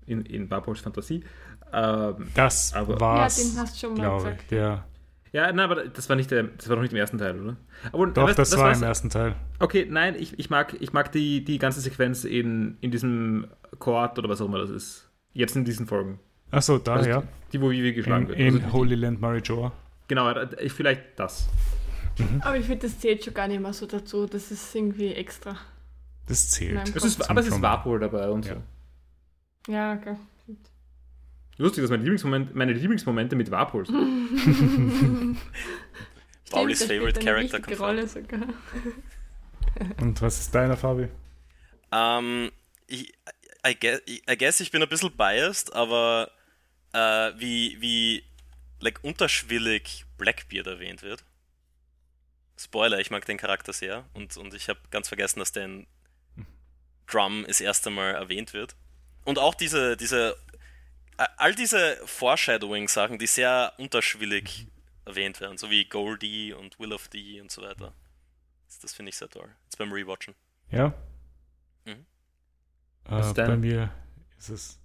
in, 0.06 0.26
in 0.26 0.48
Barbols 0.50 0.80
Fantasie. 0.80 1.24
Ähm, 1.72 2.28
das 2.34 2.74
aber, 2.74 3.00
war's, 3.00 3.38
ja, 3.38 3.44
den 3.44 3.60
hast 3.60 3.76
du 3.76 3.88
schon 3.88 3.98
mal 3.98 4.16
gesagt. 4.18 4.44
Ich, 4.46 4.58
ja. 4.58 4.86
Ja, 5.34 5.52
nein, 5.52 5.60
aber 5.60 5.88
das 5.88 6.08
war 6.10 6.16
nicht 6.16 6.32
der, 6.32 6.44
das 6.44 6.70
war 6.70 6.78
doch 6.78 6.82
nicht 6.82 6.94
im 6.94 6.98
ersten 6.98 7.18
Teil, 7.18 7.40
oder? 7.40 7.58
Aber, 7.92 8.08
doch, 8.08 8.28
weißt, 8.28 8.40
das, 8.40 8.52
das 8.52 8.60
war 8.60 8.74
im 8.74 8.82
ersten 8.82 9.10
Teil. 9.10 9.36
Okay, 9.60 9.86
nein, 9.88 10.16
ich, 10.18 10.40
ich 10.40 10.50
mag, 10.50 10.76
ich 10.80 10.94
mag 10.94 11.12
die, 11.12 11.44
die 11.44 11.60
ganze 11.60 11.82
Sequenz 11.82 12.24
in, 12.24 12.78
in 12.80 12.92
diesem 12.92 13.48
Court 13.78 14.18
oder 14.18 14.30
was 14.30 14.42
auch 14.42 14.46
immer 14.46 14.60
das 14.60 14.70
ist. 14.70 15.12
Jetzt 15.34 15.56
in 15.56 15.66
diesen 15.66 15.86
Folgen. 15.86 16.20
Achso, 16.50 16.78
da, 16.78 16.96
also 16.96 17.10
ja. 17.10 17.22
Die, 17.22 17.58
die, 17.58 17.62
wo 17.62 17.70
Vivi 17.70 17.94
geschlagen 17.94 18.24
in, 18.24 18.30
wird. 18.30 18.40
In 18.40 18.64
also 18.64 18.74
Holy 18.74 18.96
Land 18.96 19.20
Marijoa. 19.20 19.74
Genau, 20.08 20.34
ich, 20.60 20.72
vielleicht 20.72 21.02
das. 21.18 21.50
Mhm. 22.18 22.42
Aber 22.42 22.58
ich 22.58 22.66
finde, 22.66 22.88
das 22.88 23.00
zählt 23.00 23.24
schon 23.24 23.34
gar 23.34 23.48
nicht 23.48 23.62
mehr 23.62 23.74
so 23.74 23.86
dazu. 23.86 24.26
Das 24.26 24.52
ist 24.52 24.74
irgendwie 24.76 25.14
extra. 25.14 25.58
Das 26.28 26.50
zählt. 26.50 26.96
Es 26.96 27.04
ist, 27.04 27.30
aber 27.30 27.40
es 27.42 27.48
ist 27.48 27.62
Warpol 27.62 28.00
dabei 28.00 28.30
und 28.30 28.46
ja. 28.46 28.56
so. 28.56 29.72
Ja, 29.72 29.94
okay. 29.94 30.16
Lustig, 31.58 31.84
dass 31.84 31.90
meine, 31.90 32.04
Lieblingsmoment, 32.04 32.56
meine 32.56 32.74
Lieblingsmomente 32.74 33.36
mit 33.36 33.50
Warpol 33.50 33.86
sind. 33.88 35.38
Paulis 36.52 36.84
Favorite 36.84 37.20
Character 37.20 37.60
kommt 37.60 37.80
Rolle 37.80 38.08
sogar. 38.08 38.48
Und 40.00 40.22
was 40.22 40.40
ist 40.40 40.56
deiner, 40.56 40.78
Fabi? 40.78 41.08
Um, 41.90 41.92
ähm, 41.92 42.52
ich, 42.88 43.14
I, 43.66 43.76
guess, 43.80 44.02
I 44.08 44.38
guess 44.38 44.60
ich 44.60 44.72
bin 44.72 44.82
ein 44.82 44.90
bisschen 44.90 45.12
biased, 45.12 45.74
aber 45.74 46.32
uh, 46.96 47.32
wie, 47.38 47.78
wie 47.80 48.24
like, 48.80 49.04
unterschwellig 49.04 50.06
Blackbeard 50.18 50.68
erwähnt 50.68 51.02
wird. 51.02 51.24
Spoiler, 52.60 53.00
ich 53.00 53.12
mag 53.12 53.26
den 53.26 53.38
Charakter 53.38 53.72
sehr 53.72 54.06
und, 54.14 54.36
und 54.38 54.54
ich 54.54 54.70
habe 54.70 54.80
ganz 54.90 55.08
vergessen, 55.08 55.40
dass 55.40 55.52
der 55.52 55.66
in 55.66 55.88
Drum 57.06 57.46
das 57.48 57.62
erste 57.62 57.90
Mal 57.90 58.16
erwähnt 58.16 58.54
wird. 58.54 58.76
Und 59.24 59.40
auch 59.40 59.56
diese, 59.56 59.96
diese 59.96 60.36
all 61.18 61.56
diese 61.56 61.98
Foreshadowing-Sachen, 62.06 63.18
die 63.18 63.28
sehr 63.28 63.74
unterschwellig 63.78 64.68
erwähnt 65.06 65.40
werden, 65.42 65.58
so 65.58 65.70
wie 65.70 65.86
Goldie 65.86 66.54
und 66.54 66.80
Will 66.80 66.94
of 66.94 67.08
D 67.08 67.42
und 67.42 67.52
so 67.52 67.62
weiter. 67.62 67.94
Das, 68.68 68.80
das 68.80 68.94
finde 68.94 69.10
ich 69.10 69.18
sehr 69.18 69.30
toll. 69.30 69.50
Jetzt 69.64 69.78
beim 69.78 69.92
Rewatchen. 69.92 70.36
Ja. 70.70 70.94
Mhm. 71.86 72.06
Äh, 73.10 73.34
bei 73.34 73.58
mir 73.58 73.92
ist 74.38 74.50
es, 74.50 74.80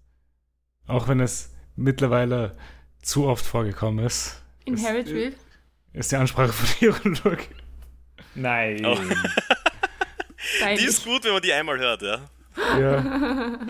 auch 0.87 1.09
wenn 1.09 1.21
es 1.21 1.53
mittlerweile 1.77 2.57
zu 3.03 3.27
oft 3.27 3.45
vorgekommen 3.45 4.05
ist. 4.05 4.43
In 4.65 4.75
ist, 4.75 4.87
Harriet 4.87 5.37
Ist 5.93 6.13
die 6.13 6.17
Ansprache 6.17 6.53
von 6.53 7.15
Look. 7.25 7.41
Nein. 8.35 8.85
Oh. 8.85 8.99
die 10.77 10.85
ist 10.85 11.05
gut, 11.05 11.25
wenn 11.25 11.33
man 11.33 11.43
die 11.43 11.53
einmal 11.53 11.79
hört, 11.79 12.03
ja. 12.03 12.21
Ja. 12.79 13.59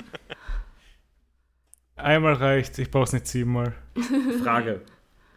Einmal 1.97 2.35
reicht, 2.35 2.79
ich 2.79 2.91
brauche 2.91 3.05
es 3.05 3.13
nicht 3.13 3.29
siebenmal. 3.29 3.75
Frage. 4.43 4.81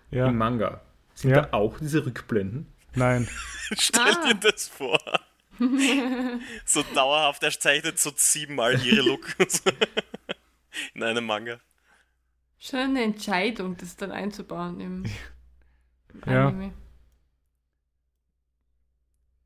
Ja. 0.10 0.28
Im 0.28 0.38
Manga. 0.38 0.82
Sind 1.14 1.32
ja. 1.32 1.42
da 1.42 1.54
auch 1.54 1.78
diese 1.80 2.06
Rückblenden? 2.06 2.68
Nein. 2.96 3.28
Stell 3.78 4.02
ah. 4.02 4.34
dir 4.34 4.36
das 4.36 4.68
vor. 4.68 5.00
so 6.66 6.84
dauerhaft, 6.96 7.44
er 7.44 7.52
zeichnet 7.52 8.00
so 8.00 8.12
siebenmal 8.16 8.84
ihre 8.84 9.02
Look 9.02 9.36
in 10.94 11.04
einem 11.04 11.26
Manga. 11.26 11.60
Schon 12.60 12.80
eine 12.80 13.04
Entscheidung, 13.04 13.78
das 13.78 13.96
dann 13.96 14.12
einzubauen 14.12 14.80
im, 14.80 15.06
im 16.14 16.34
ja. 16.34 16.48
Anime. 16.48 16.74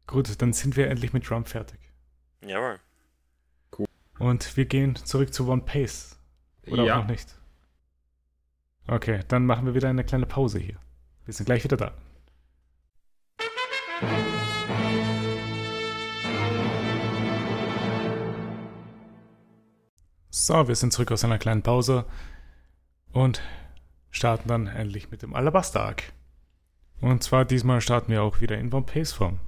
Gut, 0.09 0.41
dann 0.41 0.53
sind 0.53 0.75
wir 0.75 0.87
endlich 0.87 1.13
mit 1.13 1.23
Trump 1.23 1.47
fertig. 1.47 1.79
Jawohl. 2.43 2.79
Cool. 3.77 3.85
Und 4.17 4.57
wir 4.57 4.65
gehen 4.65 4.95
zurück 4.95 5.31
zu 5.31 5.47
One 5.47 5.61
Pace. 5.61 6.17
Oder 6.65 6.83
ja. 6.83 6.95
auch 6.95 7.01
noch 7.01 7.09
nicht? 7.09 7.37
Okay, 8.87 9.19
dann 9.27 9.45
machen 9.45 9.67
wir 9.67 9.75
wieder 9.75 9.87
eine 9.87 10.03
kleine 10.03 10.25
Pause 10.25 10.57
hier. 10.57 10.79
Wir 11.25 11.33
sind 11.35 11.45
gleich 11.45 11.63
wieder 11.63 11.77
da. 11.77 11.93
So, 20.31 20.67
wir 20.67 20.75
sind 20.75 20.91
zurück 20.91 21.11
aus 21.11 21.23
einer 21.23 21.37
kleinen 21.37 21.61
Pause 21.61 22.05
und 23.11 23.43
starten 24.09 24.47
dann 24.47 24.65
endlich 24.65 25.11
mit 25.11 25.21
dem 25.21 25.35
Alabaster 25.35 25.81
Arc. 25.81 26.01
Und 26.99 27.21
zwar 27.21 27.45
diesmal 27.45 27.79
starten 27.79 28.11
wir 28.11 28.23
auch 28.23 28.41
wieder 28.41 28.57
in 28.57 28.73
One 28.73 28.87
Pace 28.87 29.11
Form, 29.13 29.39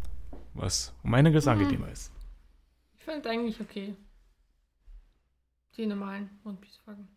was 0.54 0.94
um 1.04 1.14
einiges 1.14 1.46
mhm. 1.46 1.52
angenehmer 1.52 1.90
ist. 1.90 2.12
Ich 2.98 3.04
finde 3.04 3.30
eigentlich 3.30 3.60
okay. 3.60 3.96
Die 5.78 5.86
normalen 5.86 6.30
One 6.44 6.58
Piece 6.58 6.78
Folgen. 6.84 7.08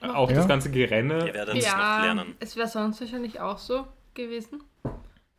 Auch 0.00 0.30
ja. 0.30 0.36
das 0.36 0.48
ganze 0.48 0.70
Gerenne. 0.70 1.26
Wir 1.26 1.34
werden 1.34 1.56
es 1.56 1.64
ja, 1.64 1.76
noch 1.76 2.04
lernen. 2.04 2.34
Es 2.38 2.56
wäre 2.56 2.68
sonst 2.68 3.00
wahrscheinlich 3.00 3.40
auch 3.40 3.58
so 3.58 3.88
gewesen. 4.14 4.62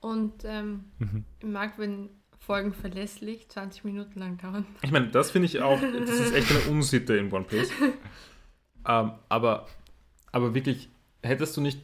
Und 0.02 0.44
ähm, 0.44 0.86
mhm. 1.00 1.26
ich 1.40 1.46
mag, 1.46 1.78
wenn 1.78 2.10
Folgen 2.40 2.74
verlässlich 2.74 3.50
20 3.50 3.84
Minuten 3.84 4.20
lang 4.20 4.38
dauern. 4.38 4.66
Ich 4.82 4.92
meine, 4.92 5.10
das 5.10 5.32
finde 5.32 5.46
ich 5.46 5.62
auch, 5.62 5.80
das 5.80 6.10
ist 6.10 6.34
echt 6.34 6.52
eine 6.52 6.62
Unsitte 6.72 7.16
in 7.16 7.32
One 7.32 7.46
Piece. 7.46 7.72
ähm, 8.88 9.12
aber, 9.30 9.68
aber 10.32 10.54
wirklich, 10.54 10.90
hättest 11.22 11.56
du 11.58 11.62
nicht 11.62 11.82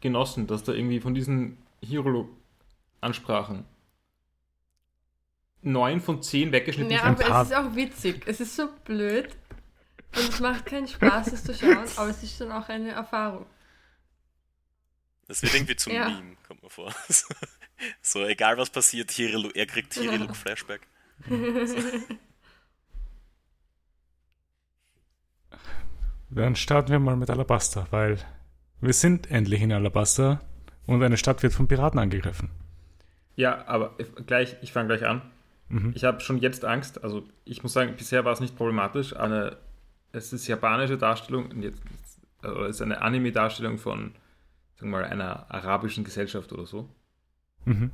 genossen, 0.00 0.46
dass 0.46 0.64
da 0.64 0.72
irgendwie 0.72 1.00
von 1.00 1.14
diesen 1.14 1.58
Hero-Ansprachen 1.82 3.64
neun 5.62 6.00
von 6.00 6.22
zehn 6.22 6.52
weggeschnitten 6.52 6.92
Ja, 6.92 7.02
aber 7.04 7.42
es 7.42 7.48
ist 7.48 7.56
auch 7.56 7.74
witzig. 7.74 8.22
Es 8.26 8.40
ist 8.40 8.56
so 8.56 8.68
blöd, 8.84 9.28
und 10.16 10.28
es 10.30 10.40
macht 10.40 10.66
keinen 10.66 10.88
Spaß, 10.88 11.32
es 11.32 11.44
zu 11.44 11.54
schauen, 11.54 11.86
aber 11.96 12.08
es 12.08 12.22
ist 12.22 12.40
dann 12.40 12.52
auch 12.52 12.68
eine 12.68 12.92
Erfahrung. 12.92 13.46
Das 15.28 15.42
wird 15.42 15.54
irgendwie 15.54 15.76
zum 15.76 15.92
ja. 15.92 16.08
Meme, 16.08 16.36
kommt 16.46 16.62
mir 16.62 16.70
vor. 16.70 16.94
So, 18.00 18.24
egal 18.24 18.56
was 18.56 18.70
passiert, 18.70 19.10
Hirilu, 19.10 19.50
er 19.50 19.66
kriegt 19.66 19.92
Hiriluk 19.92 20.34
Flashback. 20.42 20.80
So. 21.28 21.76
Dann 26.30 26.56
starten 26.56 26.90
wir 26.90 26.98
mal 26.98 27.16
mit 27.16 27.28
Alabaster, 27.28 27.86
weil 27.90 28.16
wir 28.80 28.94
sind 28.94 29.30
endlich 29.30 29.60
in 29.60 29.74
Alabaster 29.74 30.40
und 30.86 31.02
eine 31.02 31.18
Stadt 31.18 31.42
wird 31.42 31.52
von 31.52 31.68
Piraten 31.68 32.00
angegriffen. 32.00 32.48
Ja, 33.34 33.66
aber 33.66 33.94
gleich, 34.24 34.56
ich 34.62 34.72
fange 34.72 34.88
gleich 34.88 35.06
an. 35.06 35.20
Mhm. 35.68 35.92
Ich 35.94 36.04
habe 36.04 36.20
schon 36.20 36.38
jetzt 36.38 36.64
Angst. 36.64 37.02
Also 37.02 37.26
ich 37.44 37.62
muss 37.62 37.72
sagen, 37.72 37.94
bisher 37.96 38.24
war 38.24 38.32
es 38.32 38.40
nicht 38.40 38.56
problematisch. 38.56 39.16
Eine 39.16 39.58
es 40.16 40.32
ist 40.32 40.46
japanische 40.46 40.96
Darstellung, 40.96 41.62
jetzt, 41.62 41.82
also 42.42 42.64
es 42.64 42.76
ist 42.76 42.82
eine 42.82 43.02
Anime-Darstellung 43.02 43.78
von, 43.78 44.14
sagen 44.76 44.90
wir 44.90 45.00
mal, 45.00 45.04
einer 45.04 45.50
arabischen 45.50 46.04
Gesellschaft 46.04 46.52
oder 46.52 46.66
so. 46.66 46.88
Mhm. 47.64 47.90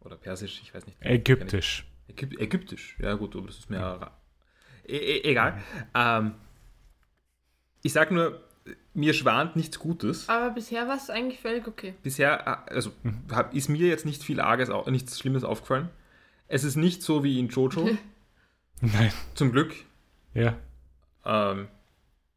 Oder 0.00 0.16
persisch, 0.16 0.60
ich 0.62 0.74
weiß 0.74 0.86
nicht. 0.86 0.98
Ägyptisch. 1.00 1.86
Ägyp 2.08 2.38
Ägyptisch, 2.40 2.96
ja 3.00 3.14
gut, 3.14 3.34
aber 3.34 3.46
das 3.46 3.58
ist 3.58 3.70
mehr. 3.70 4.12
E 4.86 4.96
e 4.96 5.30
egal. 5.30 5.58
Ähm, 5.94 6.34
ich 7.82 7.92
sag 7.92 8.10
nur, 8.10 8.42
mir 8.92 9.14
schwant 9.14 9.56
nichts 9.56 9.78
Gutes. 9.78 10.28
Aber 10.28 10.50
bisher 10.50 10.86
war 10.86 10.96
es 10.96 11.08
eigentlich 11.08 11.40
völlig 11.40 11.66
okay. 11.66 11.94
Bisher, 12.02 12.66
äh, 12.68 12.74
also 12.74 12.92
mhm. 13.02 13.24
ist 13.52 13.68
mir 13.68 13.88
jetzt 13.88 14.04
nicht 14.04 14.22
viel 14.22 14.40
Arges, 14.40 14.70
nichts 14.86 15.18
Schlimmes 15.18 15.44
aufgefallen. 15.44 15.88
Es 16.48 16.64
ist 16.64 16.76
nicht 16.76 17.02
so 17.02 17.24
wie 17.24 17.38
in 17.38 17.48
Jojo. 17.48 17.90
Nein. 18.80 19.12
Zum 19.34 19.52
Glück. 19.52 19.74
Ja. 20.34 20.56
Ähm, 21.24 21.68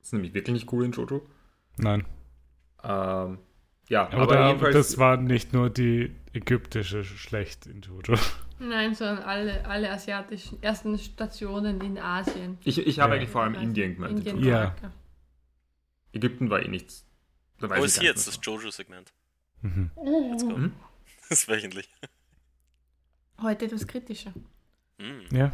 ist 0.02 0.14
nämlich 0.14 0.34
wirklich 0.34 0.54
nicht 0.54 0.72
cool 0.72 0.86
in 0.86 0.92
Jojo. 0.92 1.26
Nein. 1.78 2.06
Ähm, 2.84 3.40
ja, 3.90 4.08
aber, 4.08 4.24
aber 4.24 4.34
da, 4.34 4.48
jedenfalls, 4.48 4.76
das 4.76 4.98
war 4.98 5.18
nicht 5.18 5.54
nur 5.54 5.70
die 5.70 6.12
ägyptische 6.34 7.04
schlecht 7.04 7.66
in 7.66 7.82
Jojo. 7.82 8.20
Nein, 8.60 8.96
sondern 8.96 9.20
alle, 9.20 9.66
alle 9.66 9.92
asiatischen 9.92 10.62
ersten 10.64 10.98
Stationen 10.98 11.82
in 11.82 11.98
Asien. 11.98 12.58
Ich, 12.64 12.80
ich 12.80 13.00
habe 13.00 13.14
ja. 13.14 13.18
eigentlich 13.18 13.30
vor 13.30 13.44
allem 13.44 13.56
Indien 13.56 13.96
gemeint. 13.96 14.26
Indien 14.26 14.44
ja. 14.44 14.76
Ägypten 16.14 16.50
war 16.50 16.64
eh 16.64 16.68
nichts. 16.68 17.06
Da 17.60 17.70
Wo 17.70 17.84
ist 17.84 18.02
jetzt 18.02 18.28
das 18.28 18.40
Jojo-Segment? 18.42 19.14
Mhm. 19.62 19.92
Let's 20.32 20.44
go. 20.44 20.58
Mhm. 20.58 20.74
Das 21.30 21.40
ist 21.40 21.50
wöchentlich. 21.50 21.90
Heute 23.42 23.66
etwas 23.66 23.88
kritischer. 23.88 24.34
Mhm. 24.98 25.26
Ja. 25.32 25.52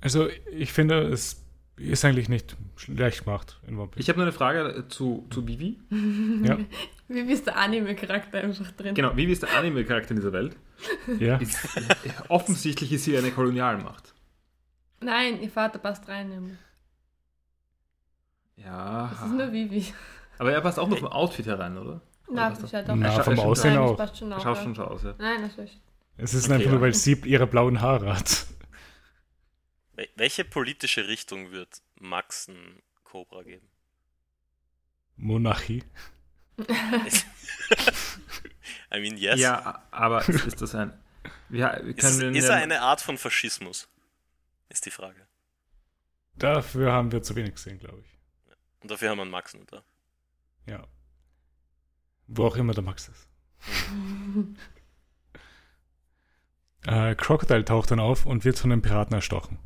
Also, 0.00 0.28
ich 0.50 0.72
finde, 0.72 1.02
es 1.08 1.44
ist 1.76 2.04
eigentlich 2.04 2.28
nicht 2.28 2.56
schlecht 2.76 3.24
gemacht 3.24 3.60
in 3.66 3.78
One 3.78 3.88
Piece. 3.88 4.02
Ich 4.02 4.08
habe 4.08 4.18
nur 4.18 4.26
eine 4.26 4.32
Frage 4.32 4.86
zu, 4.88 5.26
zu 5.30 5.46
Vivi. 5.46 5.78
ja. 6.44 6.58
Vivi 7.08 7.32
ist 7.32 7.46
der 7.46 7.56
Anime-Charakter 7.56 8.38
einfach 8.38 8.70
drin. 8.72 8.94
Genau, 8.94 9.16
Vivi 9.16 9.32
ist 9.32 9.42
der 9.42 9.56
Anime-Charakter 9.56 10.10
in 10.12 10.16
dieser 10.16 10.32
Welt. 10.32 10.56
Ja. 11.18 11.36
Ist, 11.36 11.58
offensichtlich 12.28 12.92
ist 12.92 13.04
sie 13.04 13.16
eine 13.16 13.30
Kolonialmacht. 13.30 14.14
Nein, 15.00 15.42
ihr 15.42 15.50
Vater 15.50 15.78
passt 15.78 16.08
rein. 16.08 16.28
Nämlich. 16.28 16.58
Ja. 18.56 19.08
Das 19.12 19.28
ist 19.28 19.36
nur 19.36 19.52
Vivi. 19.52 19.92
Aber 20.38 20.52
er 20.52 20.60
passt 20.60 20.78
auch 20.78 20.88
noch 20.88 20.98
vom 20.98 21.08
Outfit 21.08 21.46
herein, 21.46 21.76
oder? 21.76 22.00
Na, 22.32 22.50
das 22.50 22.72
halt 22.72 22.88
auch. 22.88 22.94
Na 22.96 23.22
vom 23.22 23.38
Aussehen 23.40 23.76
auch. 23.76 23.96
Passt 23.96 24.18
schon 24.18 24.32
auch. 24.32 24.42
Schaut 24.42 24.58
schon 24.58 24.74
so 24.74 24.84
aus, 24.84 25.02
ja. 25.02 25.14
Nein, 25.18 25.44
ist. 25.44 25.58
Es 26.16 26.34
ist 26.34 26.44
okay, 26.44 26.54
einfach 26.54 26.66
ja. 26.66 26.72
nur, 26.72 26.80
weil 26.82 26.94
sie 26.94 27.14
ihre 27.24 27.46
blauen 27.46 27.80
Haare 27.80 28.14
hat. 28.14 28.46
Welche 30.16 30.44
politische 30.44 31.08
Richtung 31.08 31.50
wird 31.50 31.82
Max 31.96 32.48
ein 32.48 32.82
Cobra 33.04 33.42
geben? 33.42 33.68
Monarchie. 35.16 35.84
I 38.92 39.00
mean, 39.00 39.16
yes. 39.16 39.40
Ja, 39.40 39.82
aber 39.90 40.26
ist 40.28 40.60
das 40.60 40.74
ein. 40.74 40.92
Ja, 41.50 41.68
ist, 41.68 42.20
ist 42.20 42.48
er 42.48 42.56
eine 42.56 42.80
Art 42.80 43.00
von 43.00 43.18
Faschismus? 43.18 43.88
Ist 44.68 44.86
die 44.86 44.90
Frage. 44.90 45.26
Dafür 46.36 46.92
haben 46.92 47.12
wir 47.12 47.22
zu 47.22 47.34
wenig 47.36 47.54
gesehen, 47.54 47.78
glaube 47.78 48.00
ich. 48.00 48.18
Und 48.82 48.90
dafür 48.90 49.10
haben 49.10 49.18
wir 49.18 49.22
einen 49.22 49.30
Max 49.30 49.54
nur 49.54 49.64
da. 49.66 49.82
Ja. 50.66 50.86
Wo 52.32 52.46
auch 52.46 52.56
immer 52.56 52.72
der 52.74 52.84
Max 52.84 53.08
ist. 53.08 53.28
äh, 56.86 57.14
Crocodile 57.16 57.64
taucht 57.64 57.90
dann 57.90 57.98
auf 57.98 58.24
und 58.24 58.44
wird 58.44 58.58
von 58.58 58.70
den 58.70 58.82
Piraten 58.82 59.14
erstochen. 59.14 59.58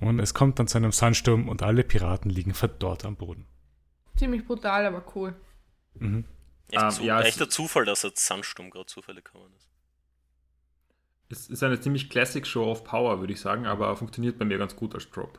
Und 0.00 0.18
es 0.18 0.34
kommt 0.34 0.58
dann 0.58 0.68
zu 0.68 0.78
einem 0.78 0.92
Sandsturm 0.92 1.48
und 1.48 1.62
alle 1.62 1.82
Piraten 1.82 2.30
liegen 2.30 2.52
verdorrt 2.52 3.04
am 3.04 3.16
Boden. 3.16 3.46
Ziemlich 4.16 4.46
brutal, 4.46 4.84
aber 4.84 5.02
cool. 5.14 5.34
Mhm. 5.94 6.24
Echt, 6.70 6.82
um, 6.82 6.90
zu, 6.90 7.02
ja, 7.04 7.20
echter 7.22 7.48
Zufall, 7.48 7.86
dass 7.86 8.02
der 8.02 8.12
Sandsturm 8.14 8.70
gerade 8.70 8.86
zufällig 8.86 9.24
gekommen 9.24 9.52
ist. 9.56 9.68
Es 11.30 11.48
ist 11.48 11.62
eine 11.62 11.80
ziemlich 11.80 12.10
Classic 12.10 12.46
Show 12.46 12.70
of 12.70 12.84
Power, 12.84 13.20
würde 13.20 13.32
ich 13.32 13.40
sagen, 13.40 13.66
aber 13.66 13.96
funktioniert 13.96 14.38
bei 14.38 14.44
mir 14.44 14.58
ganz 14.58 14.76
gut 14.76 14.94
als 14.94 15.08
Drop. 15.10 15.38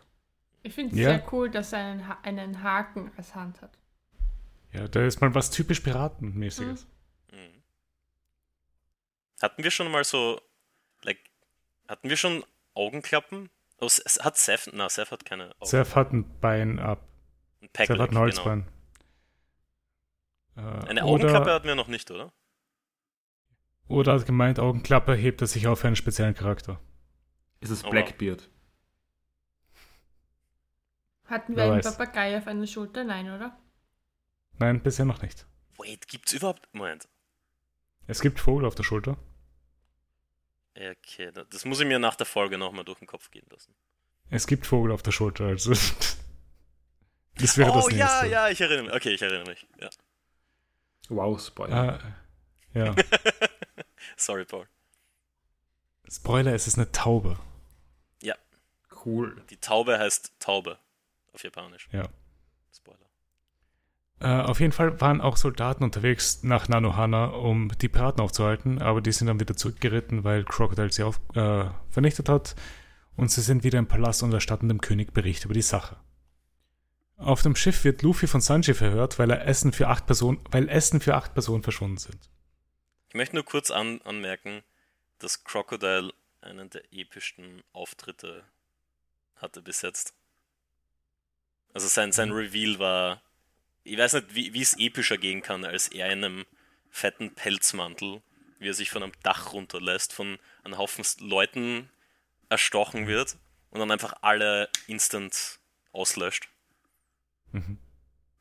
Ich 0.63 0.73
finde 0.73 0.95
es 0.95 0.99
ja. 0.99 1.09
sehr 1.09 1.33
cool, 1.33 1.49
dass 1.49 1.73
er 1.73 1.79
einen, 1.79 2.07
ha 2.07 2.17
einen 2.23 2.63
Haken 2.63 3.11
als 3.17 3.35
Hand 3.35 3.61
hat. 3.61 3.77
Ja, 4.73 4.88
da 4.88 5.06
ist 5.06 5.22
mal 5.22 5.34
was 5.35 5.52
typisch 5.52 5.81
Piratenmäßiges. 5.81 6.88
Mhm. 7.31 7.64
Hatten 9.41 9.64
wir 9.64 9.72
schon 9.72 9.91
mal 9.91 10.03
so, 10.03 10.39
like, 11.03 11.19
hatten 11.88 12.10
wir 12.10 12.18
schon 12.18 12.43
Augenklappen? 12.73 13.49
Oh, 13.80 13.88
hat 13.88 14.38
Seth, 14.38 14.69
na, 14.73 14.88
Seth 14.89 15.11
hat 15.11 15.26
keine 15.26 15.45
Augen. 15.56 15.65
Seth 15.65 15.95
hat 15.95 16.14
ein 16.14 16.39
Bein 16.39 16.80
ab. 16.80 17.07
Ein 17.61 17.69
Seth 17.76 17.89
hat 17.89 17.99
ein 17.99 18.07
genau. 18.10 18.19
Holzbein. 18.22 18.65
Genau. 18.65 18.72
Äh, 20.56 20.88
Eine 20.88 21.03
Augenklappe 21.03 21.52
hatten 21.52 21.68
wir 21.68 21.76
noch 21.76 21.88
nicht, 21.88 22.11
oder? 22.11 22.31
Oder 23.88 24.14
hat 24.14 24.26
gemeint, 24.26 24.60
Augenklappe 24.60 25.15
hebt 25.15 25.41
er 25.41 25.48
sich 25.48 25.68
auf 25.68 25.80
für 25.80 25.88
einen 25.88 25.95
speziellen 25.95 26.34
Charakter. 26.34 26.80
Ist 27.60 27.72
es 27.72 27.84
oh, 27.84 27.89
Blackbeard? 27.89 28.49
Hatten 31.26 31.53
wir 31.53 31.57
Wer 31.57 31.73
einen 31.73 31.84
weiß. 31.84 31.98
Papagei 31.98 32.38
auf 32.38 32.48
einer 32.48 32.68
Schulter? 32.68 33.03
Nein, 33.03 33.30
oder? 33.30 33.57
Nein, 34.61 34.79
bisher 34.79 35.05
noch 35.05 35.23
nicht. 35.23 35.47
Wait, 35.79 36.07
gibt's 36.07 36.33
überhaupt. 36.33 36.69
Moment. 36.71 37.07
Es 38.05 38.21
gibt 38.21 38.39
Vogel 38.39 38.65
auf 38.65 38.75
der 38.75 38.83
Schulter. 38.83 39.17
Okay, 40.75 41.31
das 41.49 41.65
muss 41.65 41.79
ich 41.79 41.88
mir 41.88 41.97
nach 41.97 42.15
der 42.15 42.27
Folge 42.27 42.59
nochmal 42.59 42.85
durch 42.85 42.99
den 42.99 43.07
Kopf 43.07 43.31
gehen 43.31 43.47
lassen. 43.49 43.73
Es 44.29 44.45
gibt 44.45 44.67
Vogel 44.67 44.91
auf 44.91 45.01
der 45.01 45.11
Schulter, 45.11 45.45
also. 45.45 45.73
Das 47.35 47.57
wäre 47.57 47.71
oh, 47.71 47.75
das 47.75 47.88
nächste. 47.88 47.97
ja, 48.03 48.25
ja, 48.25 48.49
ich 48.49 48.59
erinnere 48.59 48.83
mich. 48.83 48.93
Okay, 48.93 49.13
ich 49.13 49.21
erinnere 49.21 49.49
mich. 49.49 49.65
Ja. 49.79 49.89
Wow, 51.07 51.41
Spoiler. 51.41 51.75
Ah, 51.75 52.77
ja. 52.77 52.93
Sorry, 54.17 54.43
Paul. 54.43 54.67
Spoiler, 56.07 56.53
es 56.53 56.67
ist 56.67 56.77
eine 56.77 56.91
Taube. 56.91 57.39
Ja. 58.21 58.35
Cool. 59.05 59.41
Die 59.49 59.57
Taube 59.57 59.97
heißt 59.97 60.33
Taube 60.39 60.77
auf 61.31 61.41
Japanisch. 61.43 61.88
Ja. 61.93 62.09
Äh, 64.22 64.27
auf 64.27 64.60
jeden 64.60 64.72
Fall 64.72 65.02
waren 65.02 65.19
auch 65.19 65.35
Soldaten 65.35 65.84
unterwegs 65.84 66.43
nach 66.43 66.69
Nanohana, 66.69 67.26
um 67.26 67.72
die 67.80 67.89
Piraten 67.89 68.22
aufzuhalten, 68.22 68.80
aber 68.80 69.02
die 69.02 69.11
sind 69.11 69.26
dann 69.26 69.39
wieder 69.39 69.56
zurückgeritten, 69.56 70.23
weil 70.23 70.43
Crocodile 70.43 70.91
sie 70.91 71.02
auf, 71.02 71.19
äh, 71.34 71.65
vernichtet 71.89 72.30
hat 72.30 72.56
und 73.15 73.31
sie 73.31 73.41
sind 73.41 73.64
wieder 73.64 73.80
im 73.80 73.88
Palast 73.88 74.22
und 74.22 74.31
erstatten 74.31 74.69
dem 74.69 74.80
König 74.80 75.11
Bericht 75.11 75.45
über 75.45 75.56
die 75.56 75.64
Sache. 75.64 75.98
Auf 77.18 77.41
dem 77.41 77.56
Schiff 77.56 77.84
wird 77.84 78.03
Luffy 78.03 78.27
von 78.27 78.41
Sanji 78.41 78.76
verhört, 78.76 79.18
weil 79.18 79.31
er 79.31 79.48
Essen 79.48 79.73
für 79.73 79.88
acht 79.88 80.06
Personen, 80.06 80.39
weil 80.52 80.69
Essen 80.69 81.02
für 81.02 81.15
acht 81.15 81.34
Personen 81.34 81.64
verschwunden 81.64 81.98
sind. 81.98 82.30
Ich 83.10 83.15
möchte 83.15 83.35
nur 83.35 83.45
kurz 83.45 83.72
an, 83.72 84.02
anmerken, 84.03 84.61
dass 85.18 85.43
Crocodile 85.43 86.14
einen 86.41 86.69
der 86.69 86.84
epischsten 86.91 87.64
Auftritte 87.73 88.43
hatte 89.35 89.64
bis 89.64 89.81
jetzt. 89.81 90.14
Also 91.73 91.88
sein, 91.88 92.11
sein 92.11 92.30
mhm. 92.30 92.35
Reveal 92.35 92.80
war 92.80 93.22
ich 93.83 93.97
weiß 93.97 94.13
nicht, 94.13 94.35
wie, 94.35 94.61
es 94.61 94.77
epischer 94.77 95.17
gehen 95.17 95.41
kann, 95.41 95.65
als 95.65 95.87
er 95.87 96.11
in 96.11 96.23
einem 96.23 96.45
fetten 96.89 97.33
Pelzmantel, 97.33 98.21
wie 98.59 98.69
er 98.69 98.73
sich 98.73 98.89
von 98.89 99.03
einem 99.03 99.13
Dach 99.23 99.53
runterlässt, 99.53 100.13
von 100.13 100.37
einem 100.63 100.77
Haufen 100.77 101.05
Leuten 101.19 101.89
erstochen 102.49 103.07
wird 103.07 103.37
und 103.69 103.79
dann 103.79 103.91
einfach 103.91 104.13
alle 104.21 104.69
instant 104.87 105.59
auslöscht. 105.93 106.49
Mhm. 107.51 107.77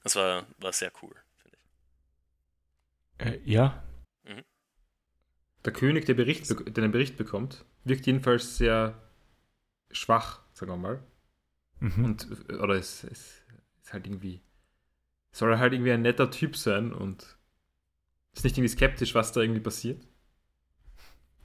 Das 0.03 0.17
war, 0.17 0.47
war 0.59 0.73
sehr 0.73 0.93
cool, 1.03 1.15
finde 1.37 1.59
ich. 3.19 3.27
Äh, 3.27 3.41
ja. 3.45 3.83
Mhm. 4.25 4.45
Der 5.65 5.73
König, 5.73 6.07
der, 6.07 6.15
Bericht, 6.15 6.51
der 6.51 6.57
den 6.57 6.93
Bericht 6.93 7.17
bekommt, 7.17 7.65
wirkt 7.85 8.07
jedenfalls 8.07 8.57
sehr 8.57 9.01
schwach, 9.91 10.43
sagen 10.55 10.73
wir 10.73 10.77
mal. 10.77 11.03
Mhm. 11.81 12.05
Und, 12.05 12.51
oder 12.51 12.75
es, 12.75 13.05
es 13.05 13.43
ist 13.83 13.93
halt 13.93 14.07
irgendwie 14.07 14.43
soll 15.33 15.53
er 15.53 15.59
halt 15.59 15.73
irgendwie 15.73 15.93
ein 15.93 16.03
netter 16.03 16.31
Typ 16.31 16.57
sein 16.57 16.93
und 16.93 17.37
ist 18.33 18.45
nicht 18.45 18.57
irgendwie 18.57 18.69
skeptisch, 18.69 19.15
was 19.15 19.33
da 19.33 19.41
irgendwie 19.41 19.61
passiert. 19.61 20.07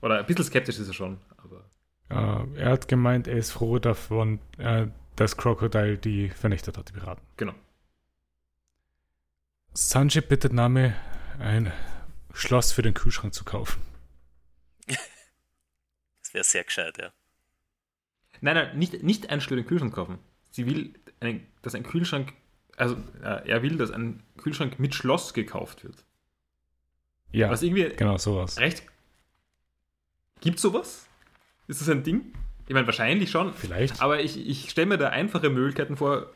Oder 0.02 0.18
ein 0.18 0.26
bisschen 0.26 0.44
skeptisch 0.44 0.78
ist 0.78 0.88
er 0.88 0.94
schon, 0.94 1.20
aber. 1.36 1.64
Uh, 2.08 2.54
er 2.56 2.70
hat 2.70 2.86
gemeint, 2.86 3.26
er 3.26 3.36
ist 3.36 3.50
froh 3.50 3.78
davon, 3.78 4.38
äh, 4.58 4.86
dass 5.16 5.36
Crocodile 5.36 5.98
die 5.98 6.28
vernichtet 6.28 6.78
hat, 6.78 6.88
die 6.88 6.92
Piraten. 6.92 7.24
Genau. 7.36 7.54
Sanji 9.72 10.20
bittet 10.20 10.52
Name, 10.52 10.94
ein 11.38 11.72
Schloss 12.32 12.72
für 12.72 12.82
den 12.82 12.94
Kühlschrank 12.94 13.34
zu 13.34 13.44
kaufen. 13.44 13.82
das 14.86 16.32
wäre 16.32 16.44
sehr 16.44 16.64
gescheit, 16.64 16.96
ja. 16.98 17.12
Nein, 18.40 18.54
nein, 18.54 18.78
nicht, 18.78 19.02
nicht 19.02 19.30
ein 19.30 19.40
Schloss 19.40 19.48
für 19.48 19.56
den 19.56 19.66
Kühlschrank 19.66 19.94
kaufen. 19.94 20.18
Sie 20.50 20.66
will, 20.66 20.94
einen, 21.20 21.46
dass 21.62 21.74
ein 21.74 21.82
Kühlschrank 21.82 22.32
also 22.76 22.96
äh, 23.22 23.48
er 23.48 23.62
will, 23.62 23.76
dass 23.76 23.90
ein 23.90 24.22
Kühlschrank 24.38 24.78
mit 24.78 24.94
Schloss 24.94 25.34
gekauft 25.34 25.84
wird. 25.84 26.04
Ja, 27.32 27.50
Was 27.50 27.62
irgendwie 27.62 27.88
genau 27.96 28.16
sowas. 28.16 28.58
Recht. 28.58 28.82
Gibt 30.40 30.58
sowas? 30.60 31.06
Ist 31.66 31.80
das 31.80 31.88
ein 31.88 32.02
Ding? 32.02 32.32
Ich 32.68 32.74
meine, 32.74 32.86
wahrscheinlich 32.86 33.30
schon. 33.30 33.52
Vielleicht. 33.54 34.00
Aber 34.00 34.20
ich, 34.20 34.36
ich 34.48 34.70
stelle 34.70 34.86
mir 34.86 34.98
da 34.98 35.08
einfache 35.10 35.50
Möglichkeiten 35.50 35.96
vor, 35.96 36.30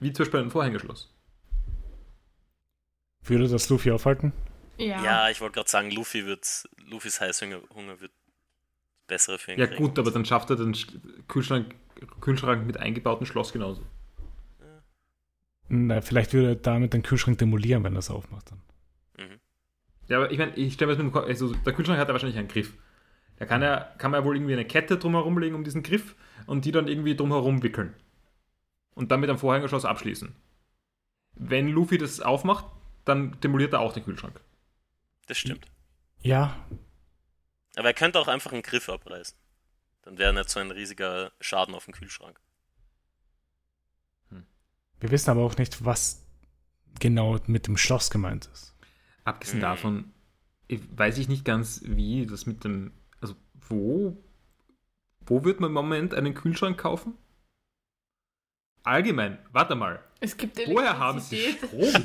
wie 0.00 0.12
zum 0.12 0.24
Beispiel 0.24 0.40
ein 0.40 0.50
Vorhängeschloss. 0.50 1.12
Würde 3.22 3.48
das 3.48 3.68
Luffy 3.68 3.90
aufhalten? 3.90 4.32
Ja. 4.78 5.02
Ja, 5.02 5.30
ich 5.30 5.40
wollte 5.40 5.54
gerade 5.54 5.68
sagen, 5.68 5.90
Luffy 5.90 6.26
wird, 6.26 6.68
Luffys 6.88 7.20
Heißhunger 7.20 7.60
Hunger 7.74 8.00
wird 8.00 8.12
bessere 9.06 9.38
für 9.38 9.52
ihn 9.52 9.58
Ja, 9.58 9.66
kriegen. 9.66 9.82
gut, 9.82 9.98
aber 9.98 10.10
dann 10.10 10.24
schafft 10.24 10.50
er 10.50 10.56
den 10.56 10.76
Kühlschrank, 11.28 11.74
Kühlschrank 12.20 12.66
mit 12.66 12.76
eingebautem 12.76 13.26
Schloss 13.26 13.52
genauso. 13.52 13.82
Na, 15.68 16.00
vielleicht 16.00 16.32
würde 16.32 16.50
er 16.50 16.54
damit 16.56 16.92
den 16.92 17.02
Kühlschrank 17.02 17.38
demolieren, 17.38 17.84
wenn 17.84 17.96
er 17.96 18.00
es 18.00 18.10
aufmacht 18.10 18.50
dann. 18.50 18.60
Mhm. 19.18 19.40
Ja, 20.08 20.18
aber 20.18 20.30
ich 20.30 20.38
meine, 20.38 20.54
ich 20.54 20.74
stelle 20.74 20.88
mir 20.88 20.96
das 20.96 21.02
mit 21.02 21.12
dem 21.12 21.14
Kopf, 21.14 21.26
also 21.26 21.52
der 21.52 21.72
Kühlschrank 21.72 21.98
hat 21.98 22.08
ja 22.08 22.14
wahrscheinlich 22.14 22.38
einen 22.38 22.48
Griff. 22.48 22.74
Da 23.38 23.44
kann, 23.44 23.62
er, 23.62 23.94
kann 23.98 24.10
man 24.10 24.20
ja 24.20 24.24
wohl 24.24 24.36
irgendwie 24.36 24.54
eine 24.54 24.64
Kette 24.64 24.96
drumherum 24.96 25.38
legen 25.38 25.54
um 25.54 25.64
diesen 25.64 25.82
Griff 25.82 26.14
und 26.46 26.64
die 26.64 26.72
dann 26.72 26.88
irgendwie 26.88 27.16
drumherum 27.16 27.62
wickeln. 27.62 27.94
Und 28.94 29.10
dann 29.10 29.20
mit 29.20 29.28
einem 29.28 29.38
Vorhängerschloss 29.38 29.84
abschließen. 29.84 30.34
Wenn 31.34 31.68
Luffy 31.68 31.98
das 31.98 32.20
aufmacht, 32.20 32.64
dann 33.04 33.38
demoliert 33.40 33.74
er 33.74 33.80
auch 33.80 33.92
den 33.92 34.04
Kühlschrank. 34.04 34.40
Das 35.26 35.36
stimmt. 35.36 35.66
Ja. 36.22 36.56
Aber 37.76 37.88
er 37.88 37.94
könnte 37.94 38.18
auch 38.18 38.28
einfach 38.28 38.52
einen 38.52 38.62
Griff 38.62 38.88
abreißen. 38.88 39.36
Dann 40.02 40.18
wäre 40.18 40.32
nicht 40.32 40.48
so 40.48 40.60
ein 40.60 40.70
riesiger 40.70 41.32
Schaden 41.40 41.74
auf 41.74 41.84
dem 41.84 41.94
Kühlschrank. 41.94 42.40
Wir 45.00 45.10
wissen 45.10 45.30
aber 45.30 45.42
auch 45.42 45.56
nicht, 45.58 45.84
was 45.84 46.24
genau 47.00 47.38
mit 47.46 47.66
dem 47.66 47.76
Schloss 47.76 48.10
gemeint 48.10 48.48
ist. 48.52 48.74
Abgesehen 49.24 49.56
Hm. 49.58 49.62
davon 49.62 50.12
weiß 50.68 51.18
ich 51.18 51.28
nicht 51.28 51.44
ganz, 51.44 51.82
wie 51.84 52.26
das 52.26 52.46
mit 52.46 52.64
dem. 52.64 52.92
Also, 53.20 53.34
wo. 53.68 54.16
Wo 55.28 55.44
wird 55.44 55.60
man 55.60 55.70
im 55.70 55.74
Moment 55.74 56.14
einen 56.14 56.34
Kühlschrank 56.34 56.78
kaufen? 56.78 57.14
Allgemein, 58.84 59.38
warte 59.52 59.74
mal. 59.74 60.02
Es 60.20 60.36
gibt 60.36 60.56
Woher 60.68 60.98
haben 60.98 61.20
sie. 61.20 61.52
Strom? 61.54 61.70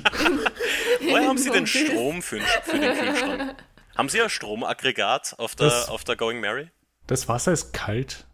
Woher 1.02 1.28
haben 1.28 1.38
Sie 1.38 1.52
Piece. 1.52 1.70
Strom 1.70 2.22
für, 2.22 2.40
für 2.64 2.80
den 2.80 2.94
Kühlschrank? 2.98 3.64
Haben 3.96 4.10
Sie 4.10 4.22
ein 4.22 4.30
Stromaggregat 4.30 5.36
auf 5.38 5.56
der, 5.56 5.68
Das- 5.68 5.90
auf 5.90 6.04
der 6.04 6.16
Going 6.16 6.40
Mary? 6.40 6.70
Das 7.08 7.28
Wasser 7.28 7.52
ist 7.52 7.74
kalt. 7.74 8.26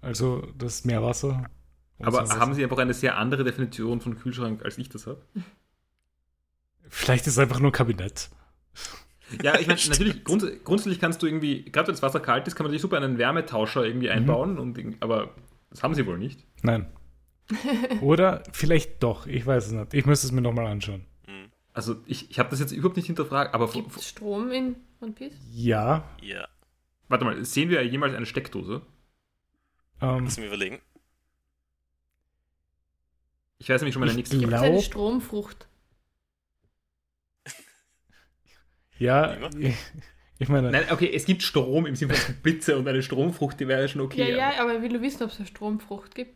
Also 0.00 0.40
das 0.56 0.84
Meerwasser. 0.84 1.50
Und 1.98 2.06
Aber 2.06 2.26
so- 2.26 2.34
haben 2.38 2.54
sie 2.54 2.62
einfach 2.64 2.78
eine 2.78 2.94
sehr 2.94 3.16
andere 3.18 3.44
Definition 3.44 4.00
von 4.00 4.16
Kühlschrank, 4.18 4.64
als 4.64 4.78
ich 4.78 4.88
das 4.88 5.06
habe? 5.06 5.22
Vielleicht 6.88 7.26
ist 7.26 7.34
es 7.34 7.38
einfach 7.38 7.60
nur 7.60 7.70
ein 7.70 7.72
Kabinett. 7.72 8.30
Ja, 9.42 9.58
ich 9.58 9.66
meine, 9.66 9.80
natürlich, 9.88 10.24
grunds 10.24 10.44
grundsätzlich 10.64 11.00
kannst 11.00 11.22
du 11.22 11.26
irgendwie, 11.26 11.64
gerade 11.64 11.88
wenn 11.88 11.94
das 11.94 12.02
Wasser 12.02 12.20
kalt 12.20 12.46
ist, 12.46 12.56
kann 12.56 12.64
man 12.64 12.72
sich 12.72 12.82
super 12.82 12.96
einen 12.96 13.18
Wärmetauscher 13.18 13.84
irgendwie 13.84 14.10
einbauen, 14.10 14.58
und, 14.58 14.76
irgendwie- 14.76 14.98
aber 15.00 15.34
das 15.70 15.82
haben 15.82 15.94
sie 15.94 16.06
wohl 16.06 16.18
nicht. 16.18 16.44
Nein. 16.62 16.86
Oder 18.00 18.42
vielleicht 18.52 19.02
doch. 19.02 19.26
Ich 19.26 19.46
weiß 19.46 19.66
es 19.66 19.72
nicht. 19.72 19.92
Ich 19.94 20.06
müsste 20.06 20.26
es 20.26 20.32
mir 20.32 20.40
nochmal 20.40 20.66
anschauen. 20.66 21.04
Also 21.74 21.96
ich, 22.06 22.30
ich 22.30 22.38
habe 22.38 22.50
das 22.50 22.60
jetzt 22.60 22.70
überhaupt 22.72 22.96
nicht 22.96 23.06
hinterfragt, 23.06 23.52
aber 23.52 23.68
Gibt 23.68 24.00
Strom 24.00 24.50
in 24.52 24.76
One 25.00 25.12
Piece? 25.12 25.34
Ja. 25.52 26.04
Ja, 26.22 26.46
warte 27.08 27.24
mal, 27.24 27.44
sehen 27.44 27.68
wir 27.68 27.84
jemals 27.84 28.14
eine 28.14 28.26
Steckdose? 28.26 28.80
Ähm, 30.00 30.24
lass 30.24 30.36
mich 30.38 30.46
überlegen. 30.46 30.78
Ich 33.64 33.70
weiß 33.70 33.80
nämlich 33.80 33.94
schon 33.94 34.00
meine 34.00 34.10
Ich 34.12 34.18
nächste 34.18 34.36
glaub- 34.38 34.50
Frage. 34.50 34.64
Gibt 34.66 34.74
es 34.74 34.84
eine? 34.84 34.92
Stromfrucht? 34.92 35.66
ja. 38.98 39.48
Ich, 39.58 39.74
ich 40.38 40.48
meine, 40.50 40.70
Nein, 40.70 40.84
okay, 40.90 41.10
es 41.14 41.24
gibt 41.24 41.42
Strom 41.42 41.86
im 41.86 41.96
Sinne 41.96 42.12
von 42.14 42.34
Blitze 42.42 42.76
und 42.76 42.86
eine 42.86 43.02
Stromfrucht, 43.02 43.58
die 43.60 43.66
wäre 43.66 43.88
schon 43.88 44.02
okay. 44.02 44.30
Ja, 44.30 44.52
ja, 44.52 44.62
aber 44.62 44.74
ich 44.76 44.82
will 44.82 44.90
nur 44.90 45.00
wissen, 45.00 45.22
ob 45.22 45.30
es 45.30 45.38
eine 45.38 45.46
Stromfrucht 45.46 46.14
gibt. 46.14 46.34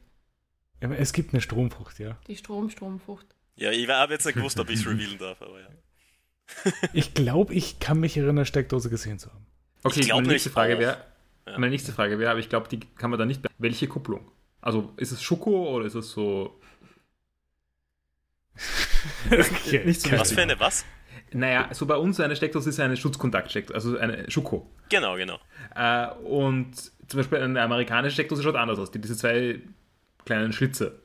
aber 0.82 0.98
es 0.98 1.12
gibt 1.12 1.34
eine 1.34 1.42
Stromfrucht, 1.42 1.98
ja. 1.98 2.16
Die 2.28 2.36
Strom-Stromfrucht. 2.36 3.26
Ja, 3.56 3.72
ich 3.72 3.86
habe 3.88 4.14
jetzt 4.14 4.24
nicht 4.24 4.36
gewusst, 4.36 4.58
ob 4.58 4.70
ich 4.70 4.80
es 4.80 4.86
revealen 4.86 5.18
darf, 5.18 5.42
aber 5.42 5.60
ja. 5.60 5.68
Ich 6.94 7.12
glaube, 7.12 7.52
ich 7.52 7.78
kann 7.78 8.00
mich 8.00 8.16
erinnern, 8.16 8.46
Steckdose 8.46 8.88
gesehen 8.88 9.18
zu 9.18 9.28
haben. 9.30 9.44
Okay, 9.82 10.00
Ich 10.00 10.08
meine 10.14 10.28
nächste 10.28 10.48
nicht 10.48 10.54
Frage 10.54 10.78
wäre, 10.78 10.96
Ja. 11.46 11.58
meine 11.58 11.70
nächste 11.72 11.92
Frage 11.92 12.18
wäre, 12.18 12.30
aber 12.30 12.40
ich 12.40 12.48
glaube, 12.48 12.68
die 12.68 12.80
kann 12.80 13.10
man 13.10 13.18
da 13.18 13.26
nicht. 13.26 13.42
Welche 13.58 13.86
Kupplung? 13.86 14.30
Also 14.62 14.94
ist 14.96 15.12
es 15.12 15.22
Schoko 15.22 15.74
oder 15.76 15.84
ist 15.84 15.94
es 15.94 16.10
so? 16.10 16.58
Okay, 19.30 19.84
nicht 19.84 20.00
so 20.00 20.10
Was 20.12 20.32
für 20.32 20.42
eine 20.42 20.58
was? 20.60 20.84
Naja, 21.32 21.68
so 21.72 21.84
bei 21.86 21.96
uns 21.96 22.18
eine 22.20 22.36
Steckdose 22.36 22.70
ist 22.70 22.80
eine 22.80 22.96
Schutzkontaktsteckdose, 22.96 23.74
also 23.74 23.98
eine 23.98 24.30
Schoko. 24.30 24.70
Genau, 24.88 25.16
genau. 25.16 25.38
Äh, 25.74 26.08
und 26.24 26.74
zum 27.06 27.18
Beispiel 27.18 27.38
eine 27.38 27.60
amerikanische 27.60 28.14
Steckdose 28.14 28.42
schaut 28.42 28.56
anders 28.56 28.78
aus, 28.78 28.90
die 28.90 28.98
diese 29.00 29.16
zwei 29.16 29.60
kleinen 30.24 30.52
Schlitze. 30.52 31.02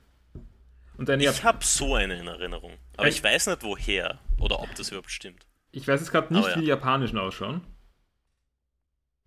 Und 0.97 1.09
eine, 1.09 1.23
Ich 1.23 1.43
habe 1.43 1.59
so 1.65 1.95
eine 1.95 2.19
in 2.19 2.27
Erinnerung. 2.27 2.73
Aber 2.97 3.07
Äh, 3.07 3.09
ich 3.09 3.23
weiß 3.23 3.47
nicht 3.47 3.63
woher 3.63 4.19
oder 4.39 4.59
ob 4.61 4.73
das 4.75 4.89
überhaupt 4.89 5.11
stimmt. 5.11 5.45
ich 5.71 5.87
weiß 5.87 5.99
jetzt 5.99 6.11
gerade 6.11 6.33
nicht, 6.33 6.47
ja. 6.47 6.55
wie 6.55 6.61
die 6.61 6.67
japanischen 6.67 7.17
ausschauen. 7.17 7.61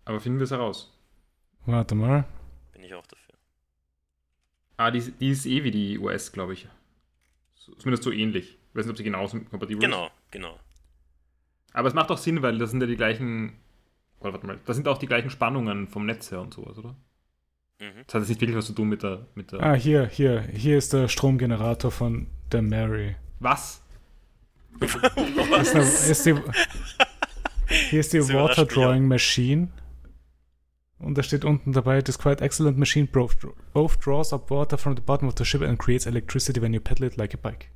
Aber 0.05 0.19
finden 0.19 0.39
wir 0.39 0.45
es 0.45 0.51
heraus. 0.51 0.97
Warte 1.65 1.93
mal. 1.93 2.23
Bin 2.73 2.83
ich 2.83 2.93
auch 2.93 3.05
dafür. 3.05 3.35
Ah, 4.77 4.89
die, 4.91 5.11
die 5.11 5.29
ist 5.29 5.45
eh 5.45 5.63
wie 5.63 5.71
die 5.71 5.99
US, 5.99 6.31
glaube 6.31 6.53
ich. 6.53 6.67
Zumindest 7.77 8.03
so 8.03 8.11
ähnlich. 8.11 8.57
Ich 8.69 8.75
weiß 8.75 8.85
nicht, 8.85 8.91
ob 8.91 8.97
sie 8.97 9.03
genauso 9.03 9.39
kompatibel 9.39 9.83
ist. 9.83 9.89
Genau, 9.89 10.09
genau. 10.31 10.59
Aber 11.73 11.87
es 11.87 11.93
macht 11.93 12.09
auch 12.11 12.17
Sinn, 12.17 12.41
weil 12.41 12.57
das 12.57 12.71
sind 12.71 12.81
ja 12.81 12.87
die 12.87 12.95
gleichen. 12.95 13.53
Oder 14.19 14.33
warte 14.33 14.47
mal, 14.47 14.59
das 14.65 14.75
sind 14.75 14.87
auch 14.87 14.97
die 14.97 15.05
gleichen 15.05 15.29
Spannungen 15.29 15.87
vom 15.87 16.05
Netz 16.05 16.31
her 16.31 16.41
und 16.41 16.53
sowas, 16.53 16.77
oder? 16.77 16.95
Mhm. 17.79 18.03
Das 18.05 18.15
hat 18.15 18.21
jetzt 18.21 18.29
nicht 18.29 18.41
wirklich 18.41 18.57
was 18.57 18.65
zu 18.65 18.73
tun 18.73 18.89
mit 18.89 19.03
der. 19.03 19.27
Mit 19.35 19.51
der 19.51 19.61
Ah, 19.61 19.73
hier, 19.73 20.07
hier. 20.07 20.41
Hier 20.41 20.77
ist 20.77 20.93
der 20.93 21.07
Stromgenerator 21.07 21.91
von 21.91 22.27
der 22.51 22.61
Mary. 22.61 23.15
Was? 23.39 23.83
Ist 24.79 25.75
eine, 25.75 25.83
ist 25.83 26.25
die, 26.25 26.35
hier 27.89 27.99
ist 27.99 28.13
die 28.13 28.21
Water 28.33 28.65
Drawing 28.65 29.07
Machine. 29.07 29.69
Und 30.99 31.17
da 31.17 31.23
steht 31.23 31.45
unten 31.45 31.73
dabei, 31.73 32.01
this 32.01 32.17
quite 32.17 32.43
excellent 32.43 32.77
machine 32.77 33.07
both, 33.07 33.35
both 33.73 33.99
draws 33.99 34.33
up 34.33 34.49
water 34.49 34.77
from 34.77 34.95
the 34.95 35.01
bottom 35.01 35.27
of 35.27 35.35
the 35.37 35.45
ship 35.45 35.61
and 35.61 35.77
creates 35.77 36.05
electricity 36.05 36.61
when 36.61 36.73
you 36.73 36.79
pedal 36.79 37.05
it 37.05 37.17
like 37.17 37.33
a 37.33 37.37
bike. 37.37 37.69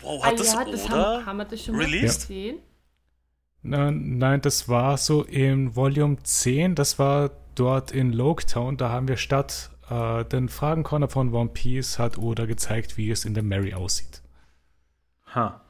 Wow, 0.00 0.20
Ah 0.22 0.26
hat 0.26 0.40
das 0.40 0.52
ja, 0.52 0.64
das 0.64 0.88
haben, 0.88 1.26
haben 1.26 1.36
wir 1.36 1.44
das 1.44 1.64
schon 1.64 1.76
mal 1.76 1.84
released? 1.84 2.22
gesehen. 2.22 2.58
Nein, 3.62 4.18
nein, 4.18 4.40
das 4.40 4.68
war 4.68 4.98
so 4.98 5.22
in 5.22 5.76
Volume 5.76 6.16
10, 6.20 6.74
das 6.74 6.98
war 6.98 7.30
dort 7.54 7.92
in 7.92 8.12
Loketown, 8.12 8.76
da 8.76 8.88
haben 8.88 9.06
wir 9.06 9.16
statt 9.16 9.70
äh, 9.88 10.24
den 10.24 10.48
Fragencorner 10.48 11.08
von 11.08 11.32
One 11.32 11.50
Piece 11.50 12.00
hat 12.00 12.18
Oda 12.18 12.46
gezeigt, 12.46 12.96
wie 12.96 13.10
es 13.10 13.24
in 13.24 13.34
der 13.34 13.44
Mary 13.44 13.72
aussieht. 13.74 14.22
Ha. 15.34 15.60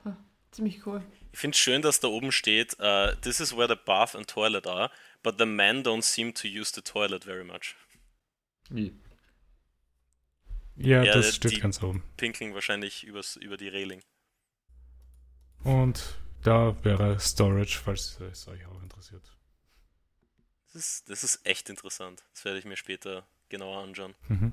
Ziemlich 0.53 0.87
cool. 0.87 1.03
Ich 1.33 1.39
finde 1.39 1.55
es 1.55 1.59
schön, 1.59 1.83
dass 1.83 2.01
da 2.01 2.09
oben 2.09 2.31
steht, 2.31 2.77
uh, 2.79 3.15
this 3.23 3.41
is 3.41 3.57
where 3.57 3.69
the 3.69 3.79
bath 3.87 4.15
and 4.15 4.29
toilet 4.29 4.67
are, 4.67 4.91
but 5.23 5.39
the 5.39 5.47
men 5.47 5.83
don't 5.83 6.03
seem 6.03 6.33
to 6.35 6.49
use 6.49 6.73
the 6.75 6.83
toilet 6.83 7.25
very 7.25 7.45
much. 7.45 7.75
Wie? 8.71 8.95
Ja, 10.77 11.03
Ja, 11.03 11.13
das 11.15 11.27
die- 11.31 11.49
steht 11.49 11.61
ganz 11.61 11.83
oben. 11.83 12.03
Pinkeln 12.17 12.55
wahrscheinlich 12.55 13.05
übers, 13.05 13.37
über 13.37 13.57
die 13.57 13.69
Reling. 13.69 14.03
Und 15.65 16.19
da 16.43 16.83
wäre 16.85 17.21
Storage, 17.21 17.79
falls 17.79 18.19
es 18.21 18.49
euch 18.49 18.65
auch 18.67 18.83
interessiert. 18.83 19.23
Das 20.73 20.75
ist, 20.77 21.11
das 21.11 21.23
ist 21.23 21.47
echt 21.47 21.69
interessant. 21.69 22.25
Das 22.33 22.45
werde 22.45 22.59
ich 22.59 22.65
mir 22.65 22.77
später 22.77 23.27
genauer 23.51 23.83
anschauen. 23.83 24.15
Mhm. 24.29 24.53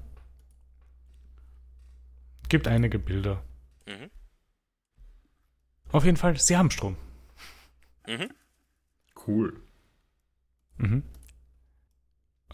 Gibt 2.49 2.67
einige 2.67 2.99
Bilder. 2.99 3.43
Mhm. 3.85 4.09
Auf 5.91 6.03
jeden 6.03 6.17
Fall, 6.17 6.37
sie 6.39 6.57
haben 6.57 6.69
Strom. 6.71 6.97
Mhm. 8.07 8.31
Cool. 9.25 9.61
Mhm. 10.79 11.03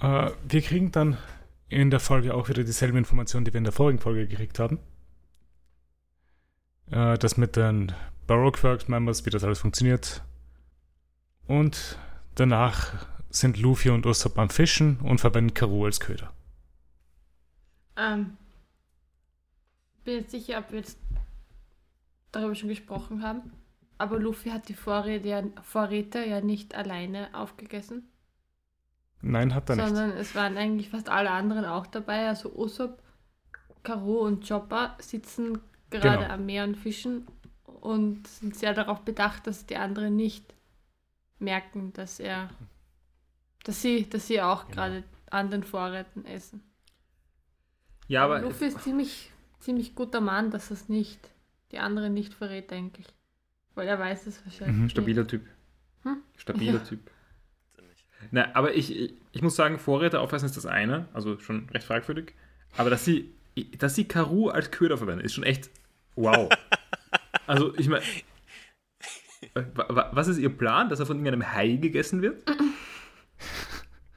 Äh, 0.02 0.32
wir 0.48 0.62
kriegen 0.62 0.92
dann 0.92 1.18
in 1.70 1.90
der 1.90 2.00
Folge 2.00 2.34
auch 2.34 2.50
wieder 2.50 2.64
dieselben 2.64 2.98
Informationen, 2.98 3.46
die 3.46 3.54
wir 3.54 3.60
in 3.60 3.64
der 3.64 3.74
vorigen 3.74 4.00
Folge 4.00 4.28
gekriegt 4.28 4.60
haben. 4.60 4.80
Äh, 6.92 7.18
das 7.18 7.38
mit 7.38 7.56
den 7.56 7.94
Baroque 8.28 8.64
Works 8.64 8.88
Members, 8.88 9.26
wie 9.26 9.30
das 9.30 9.44
alles 9.44 9.60
funktioniert. 9.60 10.24
Und 11.48 11.98
danach 12.36 13.08
sind 13.30 13.58
Luffy 13.58 13.90
und 13.90 14.06
Usopp 14.06 14.38
am 14.38 14.50
Fischen 14.50 15.00
und 15.02 15.20
verwenden 15.20 15.54
Karu 15.54 15.86
als 15.86 16.00
Köder. 16.00 16.34
Ähm, 17.98 18.38
bin 20.04 20.16
jetzt 20.16 20.32
sicher, 20.32 20.60
ob 20.60 20.72
wir 20.72 20.80
jetzt 20.80 21.00
darüber 22.32 22.56
schon 22.56 22.70
gesprochen 22.70 23.24
haben. 23.24 23.52
Aber 23.98 24.20
Luffy 24.20 24.50
hat 24.50 24.68
die 24.68 24.74
Vorräte 24.74 25.28
ja, 25.28 25.44
Vorräte 25.64 26.26
ja 26.26 26.42
nicht 26.42 26.76
alleine 26.76 27.34
aufgegessen, 27.34 28.08
Nein, 29.28 29.56
hat 29.56 29.70
er 29.70 29.76
nicht. 29.76 29.86
sondern 29.88 30.12
es 30.12 30.36
waren 30.36 30.56
eigentlich 30.58 30.90
fast 30.90 31.10
alle 31.10 31.32
anderen 31.32 31.66
auch 31.66 31.88
dabei. 31.88 32.28
Also 32.28 32.54
Usopp, 32.56 33.02
Karo 33.84 34.20
und 34.22 34.48
Chopper 34.48 34.96
sitzen 35.00 35.60
gerade 35.90 36.20
Genau. 36.24 36.34
am 36.34 36.46
Meer 36.46 36.64
und 36.64 36.76
fischen 36.78 37.28
und 37.66 38.28
sind 38.28 38.56
sehr 38.56 38.74
darauf 38.74 39.02
bedacht, 39.02 39.48
dass 39.48 39.66
die 39.66 39.78
anderen 39.78 40.16
nicht 40.16 40.54
merken, 41.40 41.92
dass 41.94 42.20
er, 42.20 42.50
dass 43.64 43.82
sie, 43.82 44.08
dass 44.10 44.28
sie 44.28 44.42
auch 44.42 44.64
Genau. 44.66 44.76
gerade 44.76 45.04
an 45.32 45.50
den 45.50 45.64
Vorräten 45.64 46.26
essen. 46.26 46.64
Ja, 48.08 48.26
aber. 48.26 48.42
Luffy 48.42 48.66
ist 48.66 48.82
ziemlich, 48.82 49.32
ziemlich 49.60 49.96
guter 49.96 50.22
Mann, 50.22 50.52
dass 50.52 50.70
es 50.72 50.88
nicht, 50.90 51.20
die 51.72 51.80
anderen 51.80 52.14
nicht 52.14 52.34
verrät, 52.34 52.70
denke 52.72 53.02
ich. 53.02 53.08
Weil 53.74 53.88
er 53.88 53.98
weiß 54.00 54.28
es 54.28 54.46
wahrscheinlich. 54.46 54.76
Mhm. 54.78 54.84
nicht. 54.84 54.92
Stabiler 54.92 55.28
Typ. 55.28 55.46
Hm? 56.04 56.18
Stabiler 56.38 56.74
Ja. 56.80 56.86
Typ. 56.86 57.12
Na, 58.32 58.54
aber 58.56 58.74
ich, 58.74 59.14
ich, 59.32 59.42
muss 59.42 59.56
sagen, 59.56 59.80
Vorräte 59.80 60.20
aufweisen 60.20 60.46
ist 60.46 60.58
das 60.58 60.66
eine, 60.66 61.08
also 61.14 61.38
schon 61.40 61.70
recht 61.70 61.86
fragwürdig. 61.86 62.34
Aber 62.78 62.90
dass 62.90 63.06
sie, 63.06 63.34
dass 63.78 63.96
sie 63.96 64.08
Karu 64.08 64.50
als 64.50 64.72
Köder 64.72 64.98
verwenden, 64.98 65.24
ist 65.24 65.34
schon 65.34 65.44
echt 65.44 65.70
wow. 66.16 66.50
also 67.48 67.76
ich 67.78 67.88
meine, 67.88 68.04
Was 69.54 70.28
ist 70.28 70.38
Ihr 70.38 70.50
Plan, 70.50 70.90
dass 70.90 71.00
er 71.00 71.06
von 71.06 71.18
irgendeinem 71.18 71.54
Hai 71.54 71.76
gegessen 71.76 72.22
wird? 72.22 72.44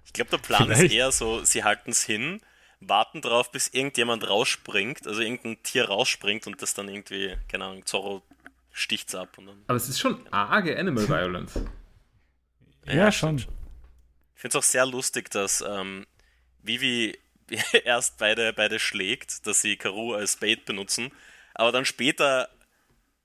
Ich 0.05 0.13
glaube, 0.13 0.31
der 0.31 0.39
Plan 0.39 0.65
Vielleicht. 0.65 0.85
ist 0.85 0.93
eher 0.93 1.13
so, 1.13 1.45
sie 1.45 1.65
halten 1.65 1.91
es 1.91 2.03
hin, 2.03 2.41
warten 2.81 3.21
drauf, 3.21 3.53
bis 3.53 3.69
irgendjemand 3.69 4.29
rausspringt, 4.29 5.07
also 5.07 5.21
irgendein 5.21 5.63
Tier 5.63 5.87
rausspringt 5.89 6.47
und 6.47 6.61
das 6.63 6.75
dann 6.75 6.89
irgendwie, 6.89 7.37
keine 7.49 7.65
Ahnung, 7.65 7.87
Zorro 7.87 8.23
sticht's 8.73 9.15
ab. 9.15 9.37
Aber 9.67 9.77
es 9.77 9.89
ist 9.89 9.99
schon 9.99 10.27
arge 10.33 10.79
Animal 10.79 11.09
Violence. 11.09 11.61
ja, 12.87 12.95
ja, 12.95 13.13
schon. 13.13 13.45
Ich 14.39 14.43
finde 14.43 14.57
es 14.57 14.65
auch 14.65 14.71
sehr 14.71 14.87
lustig, 14.87 15.31
dass 15.33 15.65
ähm, 15.69 16.07
Vivi 16.63 17.19
erst 17.85 18.19
beide, 18.19 18.53
beide 18.53 18.79
schlägt, 18.79 19.49
dass 19.49 19.63
sie 19.63 19.77
Karu 19.77 20.15
als 20.15 20.37
Bait 20.37 20.65
benutzen, 20.65 21.11
aber 21.55 21.73
dann 21.73 21.85
später 21.85 22.49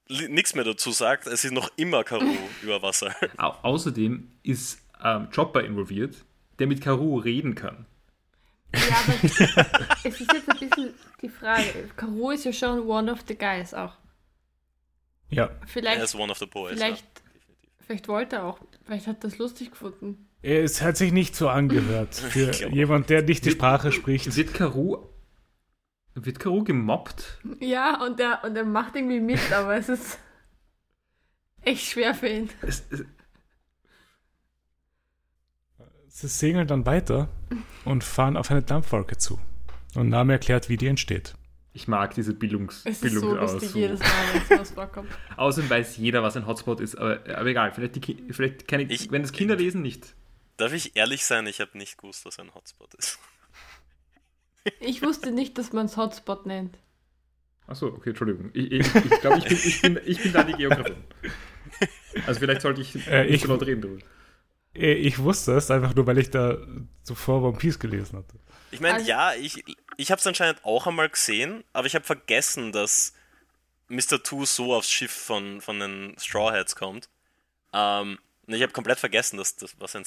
nichts 0.09 0.55
mehr 0.55 0.63
dazu 0.63 0.89
sagt, 0.89 1.27
es 1.27 1.45
ist 1.45 1.51
noch 1.51 1.69
immer 1.75 2.03
Karu 2.03 2.35
über 2.63 2.81
Wasser. 2.81 3.15
Au 3.37 3.51
außerdem 3.61 4.27
ist 4.41 4.81
ähm, 5.03 5.29
Chopper 5.29 5.63
involviert, 5.63 6.15
der 6.57 6.65
mit 6.65 6.81
Karu 6.81 7.19
reden 7.19 7.53
kann. 7.53 7.85
Ja, 8.73 8.81
aber 8.81 9.13
es 10.03 10.19
ist 10.19 10.33
jetzt 10.33 10.49
ein 10.49 10.57
bisschen 10.57 10.95
die 11.21 11.29
Frage. 11.29 11.91
Karu 11.95 12.31
ist 12.31 12.45
ja 12.45 12.53
schon 12.53 12.87
one 12.87 13.11
of 13.11 13.19
the 13.27 13.35
guys 13.35 13.75
auch. 13.75 13.93
Ja. 15.29 15.51
Vielleicht, 15.67 15.99
er 15.99 16.05
ist 16.05 16.15
one 16.15 16.31
of 16.31 16.39
the 16.39 16.47
boys. 16.47 16.73
Vielleicht, 16.73 17.03
ja. 17.03 17.23
vielleicht 17.85 18.07
wollte 18.07 18.37
er 18.37 18.45
auch. 18.45 18.57
Vielleicht 18.83 19.05
hat 19.05 19.17
er 19.17 19.29
das 19.29 19.37
lustig 19.37 19.69
gefunden. 19.69 20.27
Es 20.43 20.81
hat 20.81 20.97
sich 20.97 21.13
nicht 21.13 21.35
so 21.35 21.47
angehört 21.47 22.13
für 22.15 22.51
jemand, 22.69 23.09
der 23.09 23.23
nicht 23.23 23.45
die 23.45 23.51
Sprache 23.51 23.91
spricht. 23.91 24.35
Wird 24.35 24.53
Karu, 24.53 24.97
wird 26.15 26.39
Karu 26.39 26.63
gemobbt? 26.63 27.39
Ja, 27.59 28.03
und 28.05 28.19
er, 28.19 28.43
und 28.43 28.55
er 28.55 28.65
macht 28.65 28.95
irgendwie 28.95 29.21
mit, 29.21 29.51
aber 29.53 29.75
es 29.77 29.89
ist 29.89 30.19
echt 31.61 31.85
schwer 31.85 32.13
für 32.13 32.27
ihn. 32.27 32.49
Es, 32.61 32.83
es, 32.91 33.05
Sie 36.09 36.27
segeln 36.27 36.67
dann 36.67 36.85
weiter 36.85 37.27
und 37.85 38.03
fahren 38.03 38.37
auf 38.37 38.51
eine 38.51 38.61
Dampfwolke 38.61 39.17
zu. 39.17 39.39
Und 39.95 40.09
Name 40.09 40.33
erklärt, 40.33 40.69
wie 40.69 40.77
die 40.77 40.85
entsteht. 40.85 41.33
Ich 41.73 41.87
mag 41.87 42.13
diese 42.13 42.35
Bildungs 42.35 42.83
es 42.85 43.01
Bildung 43.01 43.21
so 43.21 43.35
lustig 43.35 43.69
aus. 43.69 43.73
jedes 43.73 43.99
Mal, 43.99 44.07
wenn 44.47 44.59
was 44.59 44.71
vorkommt. 44.71 45.09
Außerdem 45.37 45.71
weiß 45.71 45.97
jeder, 45.97 46.21
was 46.21 46.37
ein 46.37 46.45
Hotspot 46.45 46.81
ist, 46.81 46.95
aber, 46.95 47.19
aber 47.35 47.47
egal, 47.47 47.71
vielleicht, 47.73 47.95
die, 47.95 48.23
vielleicht 48.29 48.67
keine, 48.67 48.83
ich, 48.83 49.09
wenn 49.09 49.23
das 49.23 49.31
Kinder 49.31 49.55
lesen, 49.55 49.81
nicht. 49.81 50.13
Darf 50.57 50.73
ich 50.73 50.95
ehrlich 50.95 51.25
sein, 51.25 51.47
ich 51.47 51.59
habe 51.59 51.77
nicht 51.77 51.97
gewusst, 51.97 52.25
was 52.25 52.39
ein 52.39 52.53
Hotspot 52.53 52.93
ist. 52.95 53.19
Ich 54.79 55.01
wusste 55.01 55.31
nicht, 55.31 55.57
dass 55.57 55.73
man 55.73 55.87
es 55.87 55.97
Hotspot 55.97 56.45
nennt. 56.45 56.77
Achso, 57.67 57.87
okay, 57.87 58.11
Entschuldigung. 58.11 58.49
Ich, 58.53 58.71
ich, 58.71 58.95
ich 58.95 59.19
glaube, 59.19 59.39
ich 59.39 59.43
bin, 59.43 59.57
ich, 59.57 59.81
bin, 59.81 59.99
ich 60.05 60.23
bin 60.23 60.31
da 60.31 60.43
die 60.43 60.53
Geografin. 60.53 61.03
Also 62.25 62.39
vielleicht 62.39 62.61
sollte 62.61 62.79
ich 62.79 63.07
äh, 63.07 63.25
ich, 63.25 63.43
laut 63.45 63.61
reden 63.65 63.81
drüber. 63.81 64.01
Äh, 64.75 64.93
ich 64.93 65.19
wusste 65.19 65.53
es 65.53 65.69
einfach 65.71 65.93
nur, 65.95 66.07
weil 66.07 66.17
ich 66.17 66.29
da 66.29 66.57
zuvor 67.03 67.43
One 67.43 67.57
Piece 67.57 67.79
gelesen 67.79 68.17
hatte. 68.17 68.39
Ich 68.71 68.79
meine, 68.79 68.95
also, 68.95 69.07
ja, 69.07 69.33
ich, 69.33 69.63
ich 69.97 70.11
habe 70.11 70.19
es 70.19 70.27
anscheinend 70.27 70.63
auch 70.63 70.87
einmal 70.87 71.09
gesehen, 71.09 71.63
aber 71.73 71.87
ich 71.87 71.95
habe 71.95 72.05
vergessen, 72.05 72.71
dass 72.71 73.13
Mr. 73.87 74.23
Two 74.23 74.45
so 74.45 74.73
aufs 74.73 74.89
Schiff 74.89 75.11
von, 75.11 75.61
von 75.61 75.79
den 75.79 76.15
Strawheads 76.17 76.75
kommt. 76.75 77.09
Ähm, 77.73 78.17
ich 78.47 78.61
habe 78.61 78.73
komplett 78.73 78.99
vergessen, 78.99 79.37
dass 79.37 79.55
das 79.55 79.75
was 79.79 79.95
ein, 79.95 80.03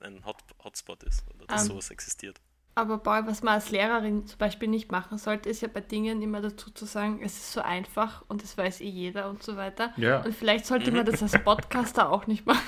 ein 0.00 0.24
Hot, 0.24 0.36
Hotspot 0.64 1.02
ist 1.02 1.24
oder 1.34 1.46
dass 1.46 1.62
um, 1.62 1.66
ähm, 1.66 1.72
sowas 1.72 1.90
existiert. 1.90 2.40
Aber 2.74 2.98
boy, 2.98 3.26
was 3.26 3.42
man 3.42 3.54
als 3.54 3.70
Lehrerin 3.70 4.26
zum 4.26 4.38
Beispiel 4.38 4.68
nicht 4.68 4.90
machen 4.90 5.18
sollte, 5.18 5.50
ist 5.50 5.60
ja 5.60 5.68
bei 5.68 5.80
Dingen 5.80 6.22
immer 6.22 6.40
dazu 6.40 6.70
zu 6.70 6.86
sagen, 6.86 7.20
es 7.22 7.36
ist 7.36 7.52
so 7.52 7.60
einfach 7.60 8.24
und 8.28 8.42
das 8.42 8.56
weiß 8.56 8.80
eh 8.80 8.88
jeder 8.88 9.28
und 9.28 9.42
so 9.42 9.56
weiter. 9.56 9.92
Ja. 9.96 10.22
Und 10.22 10.34
vielleicht 10.34 10.66
sollte 10.66 10.92
man 10.92 11.04
das 11.04 11.22
als 11.22 11.32
Podcaster 11.42 12.10
auch 12.10 12.26
nicht 12.26 12.46
machen. 12.46 12.62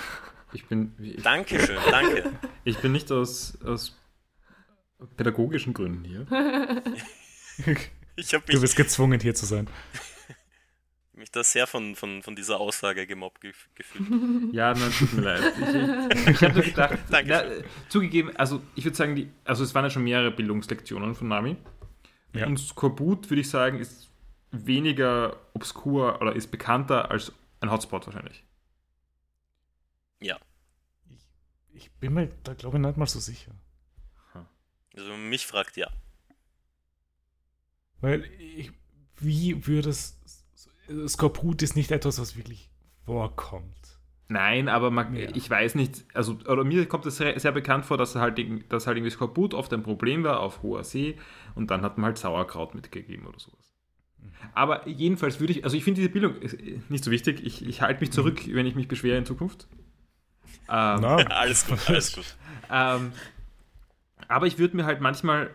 Ich 0.53 0.67
bin. 0.67 0.95
Ich, 1.01 1.23
Dankeschön, 1.23 1.79
danke. 1.91 2.33
Ich 2.65 2.79
bin 2.79 2.93
nicht 2.93 3.11
aus, 3.11 3.59
aus 3.65 3.99
pädagogischen 5.17 5.75
Gründen 5.75 6.05
hier. 6.05 6.27
du 7.57 8.61
bist 8.61 8.77
gezwungen, 8.77 9.19
hier 9.19 9.35
zu 9.35 9.47
sein. 9.47 9.67
Mich 11.23 11.31
da 11.31 11.43
sehr 11.43 11.67
von, 11.67 11.97
von, 11.97 12.23
von 12.23 12.37
dieser 12.37 12.61
Aussage 12.61 13.07
gemobbt 13.07 13.41
gefühlt. 13.41 14.09
Ja, 14.53 14.75
nein, 14.75 14.93
tut 14.93 15.13
mir 15.15 15.23
leid. 15.23 15.53
Ich, 15.57 16.29
ich 16.29 16.43
habe 16.43 16.55
nur 16.55 16.63
gedacht, 16.63 16.99
na, 17.09 17.43
zugegeben, 17.89 18.37
also 18.37 18.63
ich 18.75 18.85
würde 18.85 18.97
sagen, 18.97 19.17
die, 19.17 19.31
also 19.45 19.65
es 19.65 19.75
waren 19.75 19.85
ja 19.85 19.91
schon 19.91 20.05
mehrere 20.05 20.31
Bildungslektionen 20.31 21.15
von 21.15 21.29
Nami. 21.29 21.57
Ja. 22.35 22.47
Und 22.47 22.59
Skorbut, 22.59 23.31
würde 23.31 23.41
ich 23.41 23.49
sagen, 23.49 23.79
ist 23.79 24.11
weniger 24.51 25.37
obskur 25.55 26.21
oder 26.21 26.35
ist 26.35 26.51
bekannter 26.51 27.11
als 27.11 27.33
ein 27.61 27.71
Hotspot 27.71 28.07
wahrscheinlich. 28.07 28.45
Ja. 30.21 30.39
Ich, 31.09 31.27
ich 31.73 31.91
bin 31.93 32.15
mir 32.15 32.29
da, 32.45 32.55
glaube 32.55 32.77
ich, 32.77 32.85
nicht 32.85 32.97
mal 32.97 33.07
so 33.07 33.21
sicher. 33.21 33.53
Also 34.95 35.17
mich 35.17 35.47
fragt 35.47 35.77
ja. 35.77 35.91
Weil 38.01 38.25
ich, 38.39 38.73
wie 39.19 39.67
würde 39.67 39.91
es. 39.91 40.19
Skorbut 41.07 41.63
ist 41.63 41.77
nicht 41.77 41.91
etwas, 41.91 42.21
was 42.21 42.37
wirklich 42.37 42.71
vorkommt. 43.05 43.99
Nein, 44.29 44.69
aber 44.69 44.91
man, 44.91 45.15
ja. 45.15 45.29
ich 45.35 45.49
weiß 45.49 45.75
nicht, 45.75 46.05
also 46.15 46.39
oder 46.49 46.65
mir 46.65 46.87
kommt 46.87 47.05
es 47.05 47.19
sehr, 47.19 47.39
sehr, 47.39 47.53
bekannt 47.53 47.85
vor, 47.85 47.99
dass 47.99 48.15
halt, 48.15 48.39
dass 48.71 48.87
halt 48.87 48.97
irgendwie 48.97 49.11
Skorbut 49.11 49.53
oft 49.53 49.73
ein 49.75 49.83
Problem 49.83 50.25
war 50.25 50.41
auf 50.41 50.63
hoher 50.63 50.85
See 50.85 51.19
und 51.55 51.71
dann 51.71 51.83
hat 51.83 51.99
man 51.99 52.07
halt 52.07 52.19
Sauerkraut 52.19 52.75
mitgegeben 52.75 53.27
oder 53.27 53.39
sowas. 53.39 53.75
Mhm. 54.19 54.31
Aber 54.55 54.89
jedenfalls 54.89 55.39
würde 55.39 55.53
ich, 55.53 55.65
also 55.65 55.77
ich 55.77 55.85
finde 55.85 56.01
diese 56.01 56.09
Bildung 56.09 56.37
nicht 56.89 57.05
so 57.05 57.11
wichtig, 57.11 57.45
ich, 57.45 57.67
ich 57.67 57.83
halte 57.83 58.01
mich 58.01 58.11
zurück, 58.11 58.47
mhm. 58.47 58.55
wenn 58.55 58.67
ich 58.67 58.75
mich 58.75 58.89
beschwere 58.89 59.19
in 59.19 59.27
Zukunft. 59.27 59.69
Ähm, 60.69 61.01
no. 61.01 61.17
alles 61.29 61.67
gut, 61.67 61.79
alles 61.89 62.15
gut. 62.15 62.37
ähm, 62.71 63.13
aber 64.29 64.47
ich 64.47 64.59
würde 64.59 64.77
mir 64.77 64.87
halt 64.87 65.03
manchmal 65.03 65.51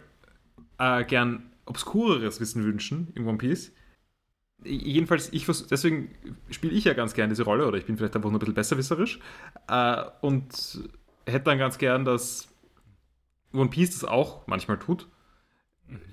äh, 0.77 1.03
gern 1.03 1.51
obskureres 1.65 2.39
Wissen 2.39 2.63
wünschen 2.63 3.11
in 3.15 3.25
One 3.25 3.39
Piece. 3.39 3.73
Jedenfalls, 4.63 5.31
ich 5.31 5.45
deswegen 5.45 6.09
spiele 6.49 6.73
ich 6.73 6.83
ja 6.85 6.93
ganz 6.93 7.13
gern 7.13 7.29
diese 7.29 7.43
Rolle, 7.43 7.67
oder 7.67 7.77
ich 7.77 7.85
bin 7.85 7.97
vielleicht 7.97 8.15
einfach 8.15 8.29
nur 8.29 8.37
ein 8.37 8.39
bisschen 8.39 8.55
besserwisserisch. 8.55 9.19
Äh, 9.67 10.03
und 10.21 10.89
hätte 11.25 11.45
dann 11.45 11.59
ganz 11.59 11.77
gern, 11.77 12.05
dass 12.05 12.47
One 13.53 13.69
Piece 13.69 13.91
das 13.91 14.03
auch 14.03 14.47
manchmal 14.47 14.79
tut. 14.79 15.07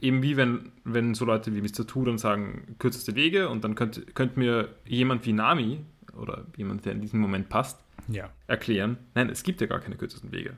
Eben 0.01 0.23
wie 0.23 0.37
wenn, 0.37 0.73
wenn 0.85 1.15
so 1.15 1.25
Leute 1.25 1.55
wie 1.55 1.61
Mr. 1.61 1.87
Two 1.87 2.05
dann 2.05 2.19
sagen, 2.19 2.77
kürzeste 2.79 3.17
Wege 3.17 3.49
und 3.49 3.65
dann 3.65 3.75
könnte 3.75 4.03
könnt 4.03 4.37
mir 4.37 4.69
jemand 4.87 5.27
wie 5.27 5.33
Nami 5.33 5.85
oder 6.17 6.47
jemand, 6.57 6.85
der 6.85 6.93
in 6.93 7.01
diesem 7.01 7.19
Moment 7.19 7.49
passt, 7.49 7.81
ja. 8.07 8.31
erklären, 8.47 8.99
nein, 9.15 9.31
es 9.31 9.43
gibt 9.43 9.61
ja 9.61 9.67
gar 9.67 9.81
keine 9.81 9.97
kürzesten 9.97 10.31
Wege. 10.31 10.57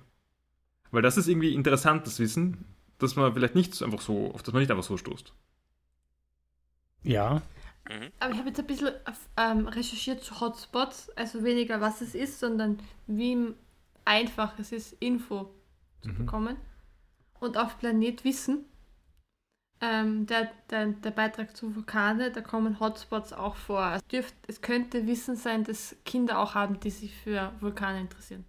Weil 0.91 1.03
das 1.03 1.17
ist 1.17 1.29
irgendwie 1.29 1.55
interessant, 1.55 2.07
das 2.07 2.19
Wissen, 2.21 2.65
dass 2.99 3.17
man 3.17 3.33
vielleicht 3.33 3.55
nicht 3.55 3.83
einfach 3.83 4.01
so, 4.01 4.33
auf 4.33 4.43
das 4.43 4.53
man 4.53 4.61
nicht 4.61 4.71
einfach 4.71 4.85
so 4.85 4.97
stoßt. 4.97 5.33
Ja. 7.03 7.43
Mhm. 7.89 8.11
Aber 8.21 8.33
ich 8.33 8.39
habe 8.39 8.49
jetzt 8.49 8.61
ein 8.61 8.67
bisschen 8.67 8.93
ähm, 9.37 9.69
recherchiert 9.69 10.23
zu 10.23 10.41
Hotspots, 10.41 11.11
also 11.11 11.45
weniger 11.45 11.81
was 11.81 12.01
es 12.01 12.15
ist, 12.15 12.41
sondern 12.41 12.79
wie 13.07 13.55
einfach 14.05 14.59
es 14.59 14.73
ist, 14.73 14.97
Info 15.01 15.51
zu 16.03 16.11
mhm. 16.11 16.19
bekommen. 16.19 16.57
Und 17.41 17.57
auf 17.57 17.79
Planet 17.79 18.25
Wissen, 18.25 18.65
ähm, 19.81 20.27
der, 20.27 20.51
der, 20.71 20.87
der 20.87 21.11
Beitrag 21.11 21.55
zu 21.57 21.75
Vulkane, 21.75 22.31
da 22.31 22.41
kommen 22.41 22.81
Hotspots 22.81 23.33
auch 23.33 23.57
vor. 23.57 23.93
Es, 23.95 24.07
dürft, 24.07 24.35
es 24.47 24.63
könnte 24.63 25.07
Wissen 25.07 25.37
sein, 25.37 25.65
dass 25.65 25.97
Kinder 26.05 26.39
auch 26.39 26.55
haben, 26.55 26.81
die 26.81 26.91
sich 26.91 27.15
für 27.15 27.53
Vulkane 27.61 28.01
interessieren. 28.01 28.45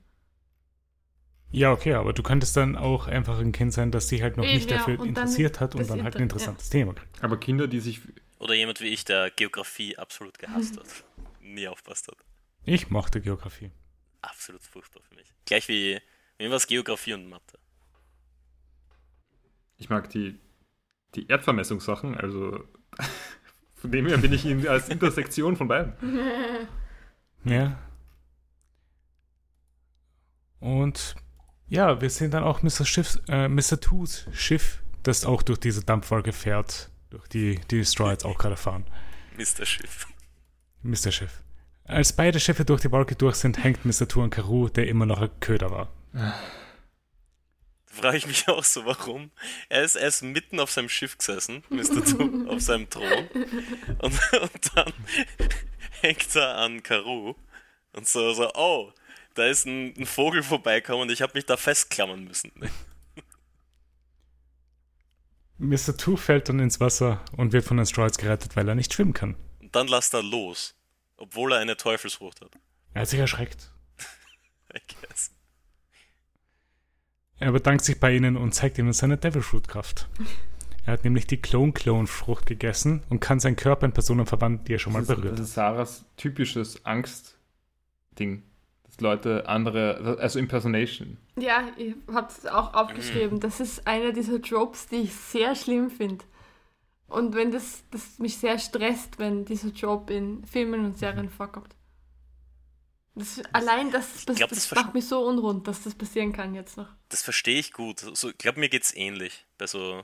Ja, 1.50 1.72
okay, 1.72 1.94
aber 1.94 2.14
du 2.14 2.24
könntest 2.24 2.58
dann 2.58 2.76
auch 2.76 3.08
einfach 3.08 3.40
ein 3.40 3.52
Kind 3.52 3.74
sein, 3.74 3.92
das 3.92 4.10
sich 4.10 4.22
halt 4.22 4.38
noch 4.38 4.44
Eben, 4.44 4.56
nicht 4.56 4.70
dafür 4.70 4.96
ja, 4.96 5.04
interessiert 5.04 5.60
hat 5.60 5.76
und 5.76 5.90
dann 5.90 6.04
halt 6.04 6.18
ein 6.18 6.24
interessantes 6.24 6.68
ja. 6.68 6.80
Thema 6.80 6.94
kriegt. 6.94 7.24
Aber 7.24 7.38
Kinder, 7.38 7.68
die 7.68 7.80
sich. 7.80 8.02
Oder 8.40 8.54
jemand 8.54 8.82
wie 8.82 8.88
ich, 8.88 9.06
der 9.06 9.32
Geografie 9.32 9.98
absolut 9.98 10.38
gehasst 10.38 10.78
hat. 10.78 10.88
Nie 11.42 11.68
aufpasst 11.68 12.08
hat. 12.08 12.18
Ich 12.64 12.90
mochte 12.90 13.22
Geografie. 13.22 13.72
Absolut 14.22 14.62
furchtbar 14.62 15.02
für 15.08 15.16
mich. 15.16 15.34
Gleich 15.46 15.68
wie. 15.68 16.00
Mir 16.40 16.50
war 16.50 16.58
es 16.58 16.68
Geografie 16.68 17.14
und 17.14 17.30
Mathe. 17.30 17.58
Ich 19.78 19.90
mag 19.90 20.10
die, 20.10 20.40
die 21.16 21.28
Erdvermessungssachen, 21.28 22.16
also 22.16 22.64
von 23.76 23.92
dem 23.92 24.08
her 24.08 24.18
bin 24.18 24.34
ich 24.34 24.46
in, 24.46 24.68
als 24.68 24.90
Intersektion 24.90 25.56
von 25.56 25.68
beiden. 25.68 25.94
Ja. 27.46 27.80
Und 30.60 31.16
ja, 31.70 32.02
wir 32.02 32.10
sehen 32.10 32.32
dann 32.32 32.44
auch 32.44 32.62
Mr. 32.62 32.84
Schiff, 32.84 33.22
äh, 33.30 33.48
Mr. 33.48 33.80
Twos 33.80 34.26
Schiff, 34.34 34.84
das 35.04 35.24
auch 35.24 35.44
durch 35.44 35.60
diese 35.60 35.86
Dampfwolke 35.86 36.34
fährt, 36.34 36.90
durch 37.10 37.28
die 37.28 37.60
die 37.72 37.86
Straw 37.86 38.12
jetzt 38.12 38.26
auch 38.26 38.38
gerade 38.38 38.58
fahren. 38.58 38.86
Mr. 39.36 39.66
Schiff. 39.66 40.08
Mr. 40.84 41.12
Schiff. 41.12 41.42
Als 41.86 42.12
beide 42.14 42.40
Schiffe 42.40 42.66
durch 42.66 42.82
die 42.82 42.92
Wolke 42.92 43.16
durch 43.16 43.36
sind, 43.36 43.64
hängt 43.64 43.86
Mr. 43.86 44.08
Two 44.08 44.22
an 44.22 44.30
Karu, 44.30 44.68
der 44.68 44.88
immer 44.88 45.06
noch 45.06 45.22
ein 45.22 45.30
Köder 45.40 45.72
war. 45.72 45.90
Frage 47.86 48.18
ich 48.18 48.28
mich 48.28 48.48
auch 48.50 48.64
so, 48.64 48.86
warum. 48.86 49.32
Er 49.70 49.84
ist, 49.84 49.96
er 49.96 50.08
ist 50.08 50.22
mitten 50.22 50.60
auf 50.60 50.70
seinem 50.70 50.90
Schiff 50.90 51.18
gesessen, 51.18 51.64
Mr. 51.70 52.04
Two, 52.04 52.48
auf 52.50 52.62
seinem 52.62 52.90
Thron. 52.90 53.28
Und, 54.00 54.34
und 54.42 54.76
dann 54.76 54.94
hängt 56.02 56.36
er 56.36 56.58
an 56.58 56.84
Karu 56.84 57.36
Und 57.94 58.08
so, 58.08 58.34
so, 58.34 58.52
oh, 58.54 58.92
da 59.34 59.48
ist 59.48 59.66
ein, 59.66 59.94
ein 59.98 60.06
Vogel 60.06 60.44
vorbeikommen 60.44 61.04
und 61.04 61.12
ich 61.12 61.22
habe 61.22 61.34
mich 61.36 61.46
da 61.46 61.58
festklammern 61.58 62.24
müssen. 62.24 62.52
Mr. 65.60 65.98
Two 65.98 66.18
fällt 66.18 66.50
dann 66.50 66.60
ins 66.60 66.80
Wasser 66.80 67.24
und 67.36 67.52
wird 67.54 67.66
von 67.66 67.78
den 67.78 67.86
Stroids 67.86 68.18
gerettet, 68.18 68.56
weil 68.56 68.68
er 68.68 68.76
nicht 68.76 68.94
schwimmen 68.94 69.14
kann. 69.14 69.36
Und 69.60 69.76
dann 69.76 69.88
lasst 69.88 70.14
er 70.14 70.24
los, 70.24 70.76
obwohl 71.18 71.52
er 71.54 71.60
eine 71.60 71.78
Teufelsfrucht 71.78 72.42
hat. 72.42 72.52
Er 72.94 73.02
hat 73.02 73.10
sich 73.10 73.20
erschreckt. 73.20 73.72
I 74.76 74.80
guess. 75.02 75.32
Er 77.40 77.52
bedankt 77.52 77.84
sich 77.86 78.00
bei 78.00 78.16
ihnen 78.16 78.36
und 78.38 78.54
zeigt 78.54 78.78
ihnen 78.78 78.94
seine 78.94 79.18
Devil 79.18 79.42
Fruit 79.42 79.68
Kraft. 79.68 80.08
Er 80.86 80.94
hat 80.94 81.04
nämlich 81.04 81.28
die 81.28 81.36
Clone-Clone-Frucht 81.36 82.46
gegessen 82.46 83.04
und 83.10 83.20
kann 83.20 83.42
seinen 83.42 83.58
Körper 83.58 83.86
in 83.86 83.92
Personen 83.92 84.26
verwandeln, 84.26 84.64
die 84.64 84.76
er 84.76 84.80
schon 84.80 84.94
mal 84.94 85.02
berührt 85.02 85.34
das 85.34 85.40
hat. 85.40 85.40
ist 85.42 85.54
Sarahs 85.54 86.06
typisches 86.16 86.86
Angst-Ding. 86.86 88.44
Leute 88.99 89.48
andere, 89.48 90.18
also 90.19 90.40
Impersonation. 90.40 91.18
Ja, 91.36 91.68
ich 91.78 91.95
habe 92.11 92.28
es 92.28 92.45
auch 92.45 92.74
aufgeschrieben. 92.74 93.40
Das 93.40 93.60
ist 93.60 93.86
einer 93.88 94.11
dieser 94.11 94.41
Tropes, 94.41 94.88
die 94.88 95.03
ich 95.03 95.14
sehr 95.14 95.56
schlimm 95.56 95.90
finde. 95.90 96.26
Und 97.07 97.36
wenn 97.36 97.52
das, 97.52 97.84
das 97.91 98.19
mich 98.19 98.38
sehr 98.38 98.60
stresst, 98.60 99.18
wenn 99.18 99.45
dieser 99.45 99.74
Trope 99.74 100.14
in 100.14 100.45
Filmen 100.45 100.86
und 100.86 100.98
Serien 100.98 101.30
vorkommt. 101.30 101.74
Das, 103.15 103.41
allein 103.52 103.90
das, 103.91 104.26
das, 104.26 104.36
glaub, 104.36 104.49
das 104.49 104.69
das 104.69 104.76
macht 104.76 104.94
mich 104.94 105.07
so 105.07 105.26
unrund, 105.26 105.68
dass 105.68 105.84
das 105.84 105.95
passieren 105.95 106.34
kann 106.34 106.53
jetzt 106.53 106.78
noch. 106.78 106.90
Das 107.10 107.24
verstehe 107.24 107.60
ich 107.60 107.74
gut. 107.74 107.99
So, 107.99 108.30
ich 108.30 108.38
glaube, 108.38 108.60
mir 108.60 108.69
geht's 108.69 108.94
ähnlich. 108.94 109.45
Bei 109.57 109.65
so, 109.65 110.03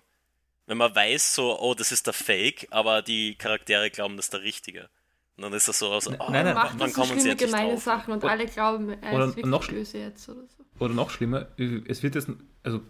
wenn 0.66 0.78
man 0.78 0.96
weiß, 0.96 1.36
so, 1.36 1.60
oh, 1.60 1.76
das 1.76 1.92
ist 1.92 2.08
der 2.08 2.14
Fake, 2.14 2.68
aber 2.72 3.02
die 3.02 3.36
Charaktere 3.36 3.92
glauben, 3.92 4.16
das 4.18 4.28
ist 4.28 4.34
der 4.34 4.42
Richtige. 4.42 4.90
Und 5.36 5.44
dann 5.44 5.54
ist 5.54 5.68
das 5.68 5.80
so 5.80 5.88
aus, 5.88 6.08
oh, 6.08 6.12
nein, 6.30 6.46
nein, 6.46 6.54
Macht 6.54 6.80
das 6.80 6.94
so 6.94 7.02
kommen 7.02 7.14
sie 7.14 7.20
schlimme, 7.22 7.32
endlich 7.32 7.50
gemeine 7.52 7.72
drauf? 7.74 7.84
Sachen 7.84 8.14
und 8.14 8.24
alle 8.24 8.46
glauben, 8.46 8.90
er 9.02 9.14
oder 9.14 9.26
ist 9.26 9.36
wirklich 9.36 9.46
noch 9.48 9.68
böse 9.68 9.98
jetzt 9.98 10.30
oder 10.30 10.42
so. 10.48 10.64
Oder 10.80 10.94
noch 10.94 11.10
schlimmer, 11.10 11.48
es 11.58 12.04
wird 12.04 12.16
jetzt, 12.16 12.30
also 12.62 12.82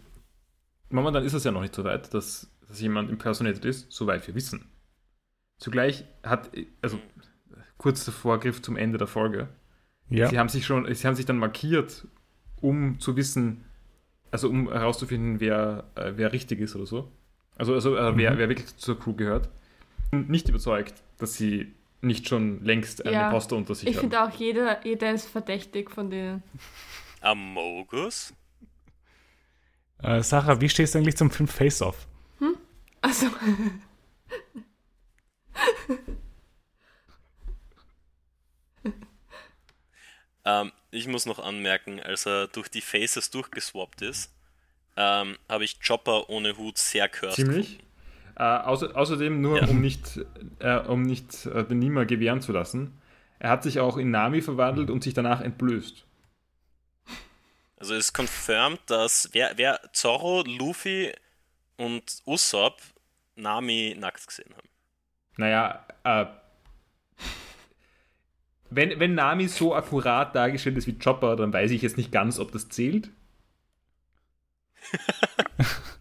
momentan 0.90 1.24
ist 1.24 1.32
es 1.32 1.44
ja 1.44 1.50
noch 1.52 1.62
nicht 1.62 1.74
so 1.74 1.84
weit, 1.84 2.12
dass, 2.12 2.50
dass 2.68 2.80
jemand 2.80 3.10
impersonated 3.10 3.64
ist, 3.64 3.90
soweit 3.90 4.26
wir 4.26 4.34
wissen. 4.34 4.66
Zugleich 5.58 6.04
hat, 6.22 6.50
also 6.82 6.98
kurz 7.78 8.04
der 8.04 8.12
Vorgriff 8.12 8.60
zum 8.60 8.76
Ende 8.76 8.98
der 8.98 9.06
Folge, 9.06 9.48
Ja, 10.10 10.28
sie 10.28 10.38
haben 10.38 10.48
sich 10.50 10.66
schon, 10.66 10.92
sie 10.94 11.06
haben 11.06 11.14
sich 11.14 11.24
dann 11.26 11.38
markiert, 11.38 12.06
um 12.60 13.00
zu 13.00 13.16
wissen, 13.16 13.64
also 14.30 14.50
um 14.50 14.70
herauszufinden, 14.70 15.40
wer, 15.40 15.84
äh, 15.94 16.12
wer 16.16 16.32
richtig 16.32 16.60
ist 16.60 16.76
oder 16.76 16.86
so. 16.86 17.10
Also, 17.56 17.72
also 17.74 17.96
äh, 17.96 18.16
wer, 18.16 18.32
Mhm. 18.32 18.38
wer 18.38 18.48
wirklich 18.50 18.76
zur 18.76 18.98
Crew 18.98 19.14
gehört. 19.14 19.48
Bin 20.10 20.26
Nicht 20.28 20.48
überzeugt, 20.48 20.94
dass 21.18 21.34
sie 21.34 21.72
nicht 22.00 22.28
schon 22.28 22.64
längst 22.64 23.04
einen 23.04 23.14
Ja. 23.14 23.26
Imposter 23.26 23.56
unter 23.56 23.74
sich 23.74 23.88
Ich 23.88 23.96
haben. 23.96 24.02
finde 24.02 24.22
auch, 24.22 24.30
jeder, 24.30 24.84
jeder 24.86 25.12
ist 25.12 25.26
verdächtig 25.26 25.90
von 25.90 26.10
denen. 26.10 26.42
Amogus? 27.20 28.34
äh, 30.02 30.22
Sarah, 30.22 30.60
wie 30.60 30.68
stehst 30.68 30.94
du 30.94 30.98
eigentlich 30.98 31.16
zum 31.16 31.30
Film 31.30 31.48
Face 31.48 31.80
Off? 31.82 32.06
Also, 33.00 33.26
Ähm, 40.44 40.72
ich 40.90 41.06
muss 41.06 41.26
noch 41.26 41.38
anmerken, 41.38 42.00
als 42.00 42.26
er 42.26 42.48
durch 42.48 42.68
die 42.68 42.80
Faces 42.82 43.30
durchgeswappt 43.30 44.02
ist, 44.02 44.32
ähm, 44.96 45.38
habe 45.48 45.64
ich 45.64 45.80
Chopper 45.80 46.28
ohne 46.28 46.56
Hut 46.56 46.78
sehr 46.78 47.08
cursed. 47.08 47.36
Ziemlich. 47.36 47.78
Äh, 48.36 48.42
außer, 48.42 48.96
außerdem, 48.96 49.40
nur 49.40 49.60
Ja. 49.62 49.68
um 49.68 49.80
nicht, 49.80 50.20
äh, 50.58 50.78
um 50.78 51.02
nicht 51.02 51.46
äh, 51.46 51.64
den 51.64 51.78
Nima 51.78 52.04
gewähren 52.04 52.40
zu 52.40 52.52
lassen, 52.52 53.00
er 53.38 53.50
hat 53.50 53.62
sich 53.62 53.78
auch 53.80 53.96
in 53.96 54.10
Nami 54.10 54.40
verwandelt 54.42 54.90
und 54.90 55.02
sich 55.04 55.14
danach 55.14 55.40
entblößt. 55.40 56.04
Also 57.76 57.94
es 57.94 58.06
ist 58.06 58.12
confirmed, 58.14 58.80
dass 58.86 59.28
wer, 59.32 59.52
wer 59.56 59.80
Zorro, 59.92 60.42
Luffy 60.42 61.12
und 61.76 62.02
Usopp 62.26 62.80
Nami 63.36 63.96
nackt 63.98 64.26
gesehen 64.26 64.52
haben. 64.56 64.68
Naja, 65.36 65.84
äh, 66.04 66.26
wenn, 68.70 68.98
wenn 68.98 69.14
Nami 69.14 69.48
so 69.48 69.74
akkurat 69.74 70.34
dargestellt 70.34 70.76
ist 70.78 70.86
wie 70.86 70.98
Chopper, 70.98 71.36
dann 71.36 71.52
weiß 71.52 71.70
ich 71.72 71.82
jetzt 71.82 71.96
nicht 71.96 72.10
ganz, 72.10 72.38
ob 72.38 72.50
das 72.52 72.68
zählt. 72.68 73.10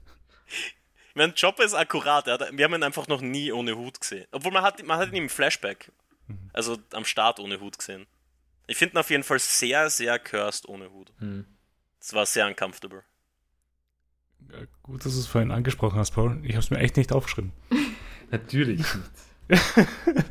Ich 1.14 1.18
meine, 1.18 1.34
Chopper 1.40 1.64
ist 1.64 1.76
akkurat, 1.76 2.26
hat, 2.28 2.42
wir 2.58 2.66
haben 2.66 2.74
ihn 2.74 2.82
einfach 2.84 3.08
noch 3.08 3.22
nie 3.22 3.52
ohne 3.52 3.76
Hut 3.78 4.02
gesehen. 4.02 4.26
Obwohl 4.32 4.52
man 4.52 4.64
hat, 4.64 4.84
man 4.84 4.98
hat 4.98 5.10
ihn 5.10 5.16
im 5.16 5.30
Flashback, 5.30 5.92
also 6.54 6.78
am 6.94 7.06
Start 7.06 7.40
ohne 7.40 7.60
Hut 7.60 7.78
gesehen. 7.78 8.08
Ich 8.66 8.78
finde 8.78 8.96
ihn 8.96 8.98
auf 9.00 9.10
jeden 9.12 9.24
Fall 9.24 9.38
sehr, 9.40 9.90
sehr 9.92 10.18
cursed 10.18 10.68
ohne 10.68 10.90
Hut. 10.92 11.12
Hm. 11.20 11.46
Es 12.00 12.14
war 12.14 12.26
sehr 12.26 12.48
uncomfortable. 12.48 13.04
Äh, 14.52 14.66
Gut, 14.82 15.06
dass 15.06 15.14
du 15.14 15.20
es 15.20 15.28
vorhin 15.28 15.52
angesprochen 15.52 16.00
hast, 16.00 16.12
Paul. 16.12 16.40
Ich 16.44 16.54
habe 16.54 16.60
es 16.64 16.70
mir 16.72 16.80
echt 16.80 16.98
nicht 16.98 17.12
aufgeschrieben. 17.12 17.52
Natürlich 18.32 18.80
nicht. 18.80 19.62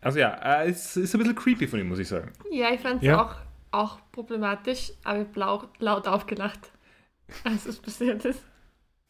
also 0.00 0.18
ja, 0.18 0.34
äh, 0.62 0.70
es 0.70 0.96
ist 0.96 1.14
ein 1.14 1.18
bisschen 1.18 1.34
creepy 1.34 1.66
von 1.66 1.80
ihm, 1.80 1.88
muss 1.88 1.98
ich 1.98 2.08
sagen. 2.08 2.32
ja, 2.52 2.70
ich 2.72 2.80
fand 2.80 3.02
es 3.02 3.06
Ja. 3.08 3.20
auch, 3.20 3.36
auch 3.72 3.98
problematisch, 4.12 4.92
aber 5.02 5.20
ich 5.22 5.26
hab 5.28 5.36
laut, 5.36 5.68
laut 5.80 6.06
aufgelacht, 6.06 6.70
als 7.44 7.66
es 7.66 7.78
passiert 7.80 8.24
ist. 8.24 8.40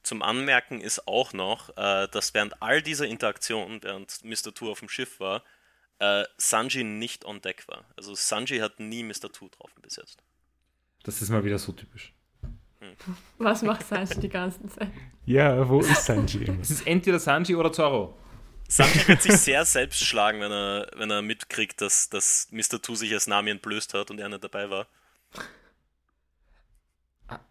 Zum 0.06 0.22
Anmerken 0.22 0.80
ist 0.80 1.08
auch 1.08 1.32
noch, 1.32 1.76
äh, 1.76 2.06
dass 2.06 2.32
während 2.32 2.62
all 2.62 2.80
dieser 2.80 3.06
Interaktionen, 3.06 3.82
während 3.82 4.24
Mr. 4.24 4.54
Two 4.54 4.70
auf 4.70 4.78
dem 4.78 4.88
Schiff 4.88 5.18
war, 5.18 5.42
äh, 5.98 6.22
Sanji 6.36 6.84
nicht 6.84 7.24
on 7.24 7.40
deck 7.40 7.66
war. 7.66 7.84
Also 7.96 8.14
Sanji 8.14 8.58
hat 8.58 8.78
nie 8.78 9.02
Mr. 9.02 9.32
Two 9.32 9.48
drauf 9.48 9.74
besetzt. 9.82 10.22
Das 11.02 11.20
ist 11.20 11.28
mal 11.30 11.42
wieder 11.44 11.58
so 11.58 11.72
typisch. 11.72 12.14
Was 13.38 13.62
macht 13.62 13.84
Sanji 13.84 14.20
die 14.20 14.28
ganze 14.28 14.64
Zeit? 14.68 14.92
Ja, 15.24 15.68
wo 15.68 15.80
ist 15.80 16.04
Sanji? 16.04 16.56
Es 16.60 16.70
ist 16.70 16.86
entweder 16.86 17.18
Sanji 17.18 17.56
oder 17.56 17.72
Zorro. 17.72 18.16
Sanji 18.68 19.08
wird 19.08 19.22
sich 19.22 19.32
sehr 19.38 19.64
selbst 19.64 20.04
schlagen, 20.04 20.40
wenn 20.40 20.52
er, 20.52 20.88
wenn 20.94 21.10
er 21.10 21.20
mitkriegt, 21.20 21.80
dass, 21.80 22.10
dass 22.10 22.46
Mr. 22.52 22.80
Two 22.80 22.94
sich 22.94 23.12
als 23.12 23.26
Nami 23.26 23.50
entblößt 23.50 23.92
hat 23.94 24.12
und 24.12 24.20
er 24.20 24.28
nicht 24.28 24.44
dabei 24.44 24.70
war. 24.70 24.86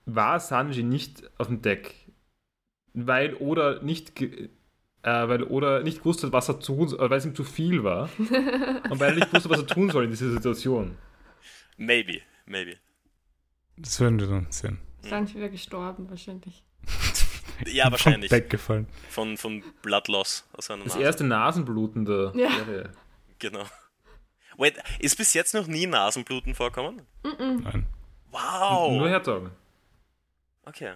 War 0.06 0.40
Sanji 0.40 0.84
nicht 0.84 1.22
auf 1.38 1.48
dem 1.48 1.62
Deck, 1.62 2.05
weil 2.96 3.34
oder 3.36 3.82
nicht, 3.84 4.20
äh, 4.22 4.48
weil 5.04 5.44
oder 5.44 5.84
nicht 5.84 6.00
gewusst 6.00 6.24
hat, 6.24 6.32
was 6.32 6.50
er 6.50 6.60
tun 6.60 6.88
soll, 6.88 7.10
weil 7.10 7.18
es 7.18 7.26
ihm 7.26 7.36
zu 7.36 7.44
viel 7.44 7.84
war. 7.84 8.10
und 8.20 9.00
weil 9.00 9.10
er 9.12 9.16
nicht 9.16 9.34
wusste, 9.34 9.50
was 9.50 9.60
er 9.60 9.68
tun 9.68 9.90
soll 9.90 10.06
in 10.06 10.10
dieser 10.12 10.32
Situation. 10.32 10.98
Maybe, 11.78 12.22
maybe. 12.46 12.78
Das 13.78 14.00
werden 14.00 14.20
wir 14.20 14.28
dann 14.28 14.48
sehen. 14.50 14.80
Sanji 15.02 15.36
wäre 15.36 15.50
gestorben 15.52 16.10
wahrscheinlich. 16.10 16.64
Ja, 17.68 17.90
wahrscheinlich. 17.92 18.30
Vom 18.30 18.38
Deck 18.40 18.50
gefallen. 18.50 18.88
Von, 19.10 19.38
von 19.38 19.64
Blood 19.82 20.08
Loss 20.08 20.46
aus 20.54 20.66
seiner 20.68 20.84
Das 20.86 20.94
Nase. 20.94 21.06
erste 21.06 21.24
Nasenbluten 21.24 22.06
der 22.06 22.32
Ja. 22.36 22.50
Serie. 22.52 22.90
Genau. 23.40 23.64
Wait, 24.58 24.76
ist 25.00 25.18
bis 25.18 25.34
jetzt 25.34 25.54
noch 25.54 25.68
nie 25.68 25.86
Nasenbluten 25.86 26.56
vorkommen? 26.56 27.02
Nein. 27.24 27.86
Wow! 28.32 28.92
Nur 28.98 29.10
herzagen. 29.10 29.52
Okay. 30.64 30.94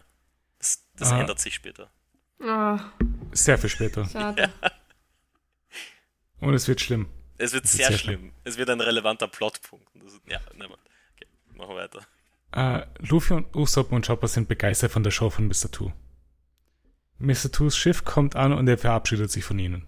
Das, 0.60 0.86
das 0.96 1.12
Ah. 1.12 1.20
ändert 1.22 1.40
sich 1.40 1.56
später. 1.56 1.90
Ah, 2.42 2.80
Sehr 3.32 3.58
viel 3.58 3.70
später. 3.70 4.06
schade. 4.06 4.52
Und 6.40 6.54
es 6.54 6.68
wird 6.68 6.80
schlimm. 6.82 7.08
Es 7.38 7.54
wird 7.54 7.64
Das 7.66 7.72
ist 7.72 7.78
sehr 7.78 7.88
sehr 7.90 7.98
schlimm. 7.98 8.32
Es 8.44 8.58
wird 8.58 8.70
ein 8.70 8.82
relevanter 8.82 9.28
Plotpunkt. 9.28 9.88
Das 9.96 10.14
ist, 10.14 10.22
ja, 10.28 10.40
nehmen 10.54 10.70
wir. 10.72 10.78
Okay, 11.16 11.28
machen 11.56 11.70
wir 11.72 11.76
weiter. 11.76 12.02
Äh, 12.52 12.86
Luffy 13.06 13.34
und 13.34 13.56
Usopp 13.56 13.92
und 13.92 14.06
Chopper 14.08 14.28
sind 14.28 14.48
begeistert 14.48 14.92
von 14.92 15.04
der 15.04 15.12
Show 15.12 15.30
von 15.30 15.48
Mr. 15.48 15.72
Two. 15.72 15.92
Mr. 17.20 17.52
Twos 17.52 17.76
Schiff 17.78 18.06
kommt 18.06 18.36
an 18.36 18.54
und 18.54 18.68
er 18.68 18.78
verabschiedet 18.78 19.30
sich 19.32 19.44
von 19.44 19.60
ihnen. 19.60 19.86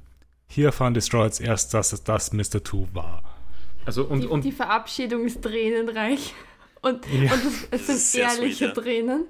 Hier 0.47 0.67
erfahren 0.67 0.93
die 0.93 1.01
Stroids 1.01 1.39
erst, 1.39 1.73
dass 1.73 1.93
es 1.93 2.03
das 2.03 2.33
Mr. 2.33 2.61
Two 2.63 2.87
war. 2.93 3.23
Also 3.85 4.03
und, 4.03 4.21
Die, 4.21 4.27
und 4.27 4.43
die 4.43 4.51
Verabschiedung 4.51 5.25
ist 5.25 5.41
tränenreich. 5.41 6.33
Und, 6.81 7.05
Ja. 7.07 7.33
und 7.33 7.41
es, 7.71 7.87
es 7.89 8.11
sind 8.11 8.21
ehrliche 8.21 8.55
sweet, 8.67 8.75
ja. 8.77 8.81
Tränen. 8.83 9.25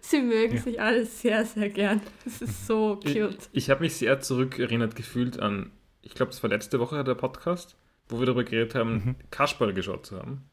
Sie 0.00 0.20
mögen 0.20 0.56
Ja. 0.56 0.62
sich 0.62 0.80
alle 0.80 1.06
sehr, 1.06 1.44
sehr 1.44 1.68
gern. 1.70 2.00
Das 2.24 2.40
ist 2.42 2.66
so 2.66 3.00
ich, 3.04 3.14
cute. 3.14 3.48
ich 3.52 3.70
habe 3.70 3.80
mich 3.82 3.96
sehr 3.96 4.20
zurückerinnert 4.20 4.94
gefühlt 4.96 5.38
an, 5.40 5.70
ich 6.02 6.14
glaube, 6.14 6.30
das 6.32 6.42
war 6.42 6.50
letzte 6.50 6.78
Woche 6.78 7.02
der 7.04 7.14
Podcast, 7.14 7.76
wo 8.08 8.18
wir 8.20 8.26
darüber 8.26 8.44
geredet 8.44 8.74
haben, 8.74 8.92
Mhm. 8.94 9.16
Kasperl 9.30 9.72
geschaut 9.72 10.06
zu 10.06 10.18
haben. 10.18 10.48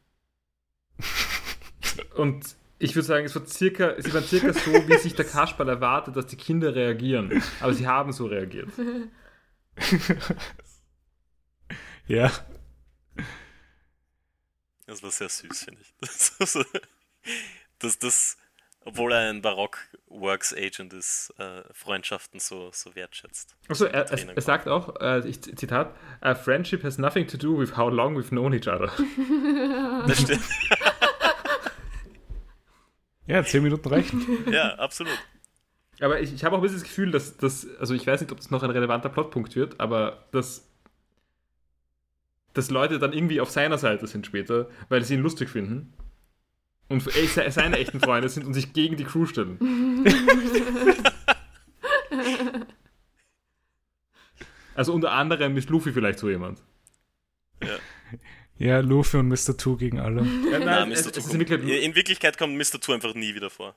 Und 2.15 2.55
ich 2.79 2.95
würde 2.95 3.05
sagen, 3.05 3.25
es 3.25 3.35
war 3.35 3.45
circa, 3.45 3.95
sie 4.01 4.13
waren 4.13 4.23
circa 4.23 4.53
so, 4.53 4.71
wie 4.71 4.97
sich 4.97 5.13
der 5.15 5.25
Kasperl 5.25 5.69
erwartet, 5.69 6.15
dass 6.15 6.25
die 6.27 6.35
Kinder 6.37 6.73
reagieren. 6.75 7.43
Aber 7.59 7.73
sie 7.73 7.87
haben 7.87 8.11
so 8.11 8.25
reagiert. 8.25 8.69
Ja, 12.07 12.31
Das 14.85 15.01
war 15.01 15.09
sehr 15.11 15.29
süß, 15.29 15.63
finde 15.63 15.81
ich. 15.81 15.93
Das, 16.01 16.57
das, 17.79 17.99
das 17.99 18.37
Obwohl 18.85 19.13
er 19.13 19.29
ein 19.29 19.41
Barock-Works-Agent 19.41 20.93
ist, 20.93 21.33
äh, 21.37 21.63
Freundschaften 21.73 22.39
so, 22.39 22.69
so 22.73 22.93
wertschätzt. 22.95 23.55
Achso, 23.69 23.85
er, 23.85 24.11
er, 24.11 24.35
er, 24.35 24.41
sagt 24.41 24.67
auch, 24.67 24.99
äh, 24.99 25.27
ich, 25.27 25.41
Zitat, 25.41 25.95
A 26.19 26.35
friendship 26.35 26.83
has 26.83 26.97
nothing 26.97 27.25
to 27.25 27.37
do 27.37 27.57
with 27.57 27.77
how 27.77 27.89
long 27.89 28.17
we've 28.17 28.29
known 28.29 28.53
each 28.53 28.67
other. 28.67 28.91
Das 30.07 30.21
stimmt. 30.21 30.43
ja, 33.27 33.43
zehn 33.43 33.63
Minuten 33.63 33.87
reichen. 33.87 34.51
ja, 34.51 34.75
absolut. 34.75 35.17
Aber 36.01 36.19
ich, 36.19 36.33
ich 36.33 36.43
habe 36.43 36.55
auch 36.55 36.59
ein 36.59 36.63
bisschen 36.63 36.79
das 36.79 36.87
Gefühl, 36.87 37.11
dass 37.11 37.37
das, 37.37 37.65
also 37.79 37.93
ich 37.93 38.05
weiß 38.05 38.19
nicht, 38.19 38.33
ob 38.33 38.37
das 38.37 38.51
noch 38.51 38.63
ein 38.63 38.69
relevanter 38.69 39.07
Plotpunkt 39.07 39.55
wird, 39.55 39.79
aber 39.79 40.25
dass, 40.31 40.67
dass 42.53 42.69
Leute 42.69 42.99
dann 42.99 43.13
irgendwie 43.13 43.39
auf 43.39 43.49
seiner 43.49 43.77
Seite 43.77 44.07
sind 44.07 44.25
später, 44.25 44.67
weil 44.89 45.05
sie 45.05 45.13
ihn 45.13 45.21
lustig 45.21 45.49
finden 45.49 45.93
und 46.93 47.15
ey, 47.15 47.27
seine 47.27 47.77
echten 47.77 47.99
Freunde 47.99 48.29
sind 48.29 48.45
und 48.45 48.53
sich 48.53 48.71
gegen 48.71 48.95
die 48.95 49.03
Crew 49.03 49.25
stellen. 49.25 49.57
also 54.75 54.93
unter 54.93 55.11
anderem 55.11 55.57
ist 55.57 55.69
Luffy 55.69 55.91
vielleicht 55.91 56.19
so 56.19 56.29
jemand. 56.29 56.61
Ja. 57.61 57.79
Ja, 58.59 58.79
Luffy 58.79 59.17
und 59.17 59.29
Mr. 59.29 59.57
Two 59.57 59.75
gegen 59.77 59.99
alle. 59.99 60.21
Ja, 60.21 60.59
nein, 60.59 60.65
nein, 60.65 60.91
es, 60.91 61.07
es 61.07 61.33
in, 61.33 61.39
Wirklichkeit, 61.39 61.67
in, 61.67 61.95
Wirklichkeit, 61.95 62.37
kommt 62.37 62.55
Mr. 62.55 62.79
Two 62.79 62.93
einfach 62.93 63.15
nie 63.15 63.33
wieder 63.33 63.49
vor. 63.49 63.75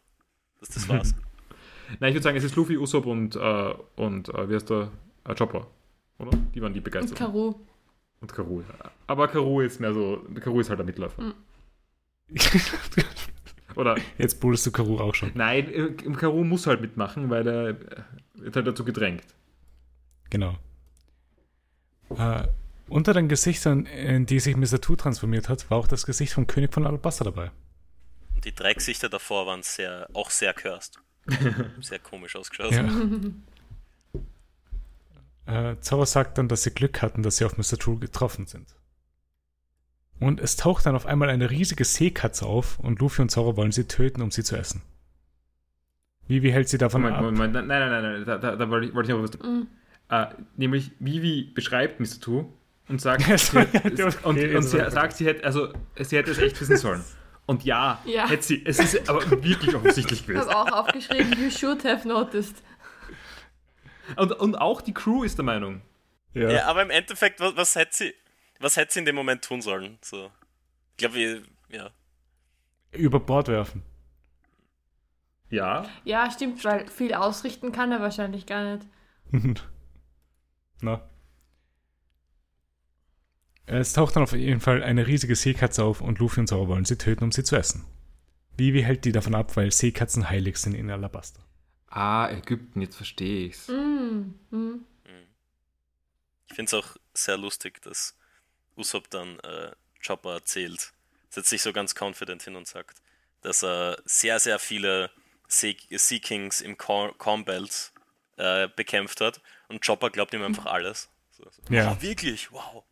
Das, 0.61 0.69
das 0.69 0.87
war's. 0.89 1.15
nein, 1.99 2.11
ich 2.11 2.15
würde 2.15 2.23
sagen, 2.23 2.37
es 2.37 2.45
ist 2.45 2.55
Luffy, 2.57 2.77
Usopp 2.77 3.07
und, 3.07 3.37
äh, 3.37 3.75
und 3.97 4.29
äh, 4.29 4.49
wie 4.51 4.55
heißt 4.55 4.69
der? 4.69 4.91
Äh, 5.25 5.35
Chopper. 5.35 5.67
Oder? 6.19 6.31
Die 6.55 6.61
waren 6.61 6.75
die 6.75 6.81
begeistert. 6.81 7.19
Und 7.19 7.27
Karu. 7.27 7.55
Und 8.21 8.35
Karu, 8.35 8.61
ja. 8.61 8.91
Aber 9.07 9.29
Karu 9.29 9.63
ist 9.63 9.81
mehr 9.81 9.95
so, 9.95 10.23
Karu 10.41 10.61
ist 10.61 10.69
halt 10.69 10.79
der 10.79 10.87
Mitläufer. 10.87 11.23
Mhm. 11.23 11.35
Oder 13.77 13.97
Jetzt 14.17 14.41
bullst 14.41 14.67
du 14.67 14.73
Karu 14.73 14.99
auch 14.99 15.15
schon. 15.15 15.33
Nein, 15.35 15.73
äh, 15.73 15.91
Karu 16.13 16.45
muss 16.45 16.67
halt 16.67 16.81
mitmachen, 16.81 17.29
weil 17.31 17.47
er 17.47 17.77
wird 18.35 18.57
halt 18.57 18.67
dazu 18.67 18.85
gedrängt. 18.85 19.23
Genau. 20.31 20.59
Äh, 22.17 22.49
unter 22.89 23.13
den 23.15 23.29
Gesichtern, 23.29 23.85
in 23.87 24.27
die 24.27 24.41
sich 24.41 24.57
Mr. 24.57 24.81
Two 24.81 24.97
transformiert 24.97 25.49
hat, 25.49 25.71
war 25.71 25.79
auch 25.79 25.89
das 25.89 26.07
Gesicht 26.07 26.33
vom 26.33 26.47
König 26.47 26.73
von 26.73 26.87
Alabasta 26.87 27.25
dabei. 27.25 27.51
Die 28.45 28.55
drei 28.55 28.75
Gesichter 28.75 29.09
davor 29.09 29.47
waren 29.47 29.63
sehr, 29.63 30.09
auch 30.13 30.31
sehr 30.31 30.55
cursed. 30.55 31.01
sehr 31.81 31.99
komisch 31.99 32.37
ausgeschaut. 32.37 32.73
Ja. 35.47 35.73
äh, 35.73 35.81
Zauber 35.81 36.07
sagt 36.07 36.39
dann, 36.39 36.49
dass 36.49 36.63
sie 36.63 36.71
Glück 36.71 37.03
hatten, 37.03 37.23
dass 37.23 37.39
sie 37.39 37.45
auf 37.45 37.59
Mr. 37.59 37.77
True 37.79 37.99
getroffen 37.99 38.47
sind. 38.47 38.75
Und 40.19 40.41
es 40.41 40.57
taucht 40.57 40.87
dann 40.87 40.95
auf 40.95 41.07
einmal 41.07 41.29
eine 41.29 41.51
riesige 41.51 41.85
Seekatze 41.85 42.47
auf 42.47 42.79
und 42.79 43.01
Luffy 43.01 43.23
und 43.23 43.31
Zoro 43.31 43.57
wollen 43.57 43.73
sie 43.73 43.85
töten, 43.85 44.23
um 44.23 44.31
sie 44.31 44.43
zu 44.43 44.57
essen. 44.57 44.83
Vivi 46.29 46.51
hält 46.51 46.69
sie 46.69 46.79
davon 46.79 47.03
Moment, 47.03 47.19
ab. 47.19 47.25
Moment, 47.25 47.53
nein, 47.53 47.67
nein, 47.67 47.91
nein, 47.91 48.03
nein, 48.03 48.25
da, 48.25 48.39
da, 48.39 48.57
da 48.57 48.71
wollte 48.71 48.89
ich, 48.89 48.95
wollte 48.95 49.13
ich 49.13 49.17
noch 49.17 49.23
was. 49.23 49.39
Mm. 49.39 49.67
Uh, 50.09 50.27
nämlich 50.57 50.93
Vivi 51.01 51.51
beschreibt 51.53 52.01
Mr. 52.01 52.21
Two 52.21 52.53
und 52.89 53.01
sagt, 53.01 53.23
sie 53.39 53.59
hätte, 53.59 54.07
und, 54.23 54.39
und 54.39 54.63
sie 54.63 54.91
sagt, 54.91 55.17
sie 55.17 55.27
hätte, 55.27 55.45
also, 55.45 55.73
sie 55.99 56.17
hätte 56.17 56.31
es 56.31 56.39
echt 56.39 56.61
wissen 56.61 56.77
sollen. 56.77 57.05
Und 57.45 57.65
ja, 57.65 58.01
ja. 58.07 58.29
hätte 58.29 58.43
sie. 58.43 58.63
Es 58.65 58.79
ist 58.79 59.09
aber 59.09 59.23
wirklich 59.43 59.75
offensichtlich 59.75 60.27
gewesen. 60.27 60.49
Ich 60.49 60.55
habe 60.55 60.73
auch 60.73 60.87
aufgeschrieben, 60.87 61.33
you 61.41 61.51
should 61.51 61.85
have 61.85 62.07
noticed. 62.07 62.57
Und, 64.17 64.33
und 64.33 64.57
auch 64.57 64.81
die 64.81 64.95
Crew 64.95 65.25
ist 65.25 65.39
der 65.39 65.45
Meinung. 65.45 65.83
Ja, 66.35 66.51
ja 66.51 66.67
aber 66.67 66.83
im 66.83 66.91
Endeffekt, 66.91 67.41
was, 67.41 67.57
was 67.57 67.75
hätte 67.75 67.97
sie 67.97 68.15
was 68.61 68.77
hätte 68.77 68.93
sie 68.93 69.01
in 69.01 69.05
dem 69.05 69.17
Moment 69.17 69.45
tun 69.45 69.63
sollen? 69.63 69.99
So. 70.03 70.31
Ich 70.93 70.97
glaube, 70.99 71.43
ja. 71.69 71.91
Über 72.93 73.21
Bord 73.21 73.49
werfen. 73.49 73.83
Ja. 75.51 75.89
Ja, 76.05 76.31
stimmt, 76.31 76.65
weil 76.65 76.89
viel 76.89 77.15
ausrichten 77.15 77.73
kann 77.73 77.93
er 77.93 78.01
wahrscheinlich 78.01 78.47
gar 78.47 78.77
nicht. 78.77 78.87
Na. 80.81 81.09
Es 83.67 83.93
taucht 83.93 84.15
dann 84.15 84.23
auf 84.23 84.33
jeden 84.33 84.61
Fall 84.61 84.83
eine 84.83 85.07
riesige 85.07 85.35
Seekatze 85.35 85.83
auf 85.83 86.01
und 86.01 86.19
Luffy 86.19 86.41
und 86.41 86.47
Zoro 86.47 86.69
wollen 86.69 86.85
sie 86.85 86.99
töten, 86.99 87.25
um 87.25 87.33
sie 87.33 87.43
zu 87.43 87.57
essen. 87.57 87.85
Vivi 88.57 88.83
hält 88.83 89.05
die 89.05 89.13
davon 89.13 89.35
ab, 89.35 89.57
weil 89.57 89.73
Seekatzen 89.73 90.31
heilig 90.31 90.57
sind 90.57 90.75
in 90.75 90.91
Alabaster. 90.91 91.45
Ah, 91.89 92.29
Ägypten, 92.31 92.81
jetzt 92.81 92.97
verstehe 92.97 93.47
ich's. 93.47 93.69
Mm, 93.69 94.35
mm. 94.51 94.85
Ich 96.49 96.55
finde 96.55 96.69
es 96.69 96.75
auch 96.75 96.97
sehr 97.13 97.37
lustig, 97.37 97.83
dass 97.83 98.17
Usopp 98.77 99.11
dann 99.11 99.39
äh, 99.41 99.73
Chopper 100.05 100.35
erzählt, 100.35 100.93
setzt 101.31 101.51
sich 101.51 101.63
so 101.63 101.73
ganz 101.73 101.95
confident 101.99 102.43
hin 102.43 102.57
und 102.57 102.67
sagt, 102.67 103.03
dass 103.43 103.63
er 103.63 103.99
sehr, 104.05 104.39
sehr 104.39 104.59
viele 104.59 105.11
Sea 105.49 105.75
Kings 106.19 106.61
im 106.61 106.77
Corn 106.77 107.45
Belt 107.45 107.93
äh, 108.37 108.69
bekämpft 108.75 109.21
hat 109.21 109.41
und 109.69 109.85
Chopper 109.85 110.11
glaubt 110.11 110.35
ihm 110.35 110.43
einfach 110.43 110.67
alles. 110.67 111.09
So, 111.31 111.45
so. 111.45 111.63
Ja. 111.73 111.93
Oh, 111.93 112.03
wirklich, 112.03 112.51
wow. 112.53 112.85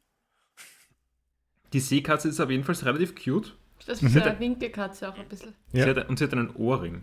Die 1.72 1.80
Seekatze 1.80 2.28
ist 2.28 2.40
auf 2.40 2.50
jeden 2.50 2.64
Fall 2.64 2.74
relativ 2.76 3.14
cute. 3.14 3.56
Das 3.86 4.02
ist 4.02 4.16
eine 4.16 4.38
Winkelkatze 4.38 5.08
auch 5.08 5.18
ein 5.18 5.28
bisschen. 5.28 5.54
Ja. 5.72 5.84
Sie 5.84 5.90
hat, 5.90 6.08
und 6.08 6.18
sie 6.18 6.24
hat 6.24 6.32
einen 6.32 6.54
Ohrring. 6.56 7.02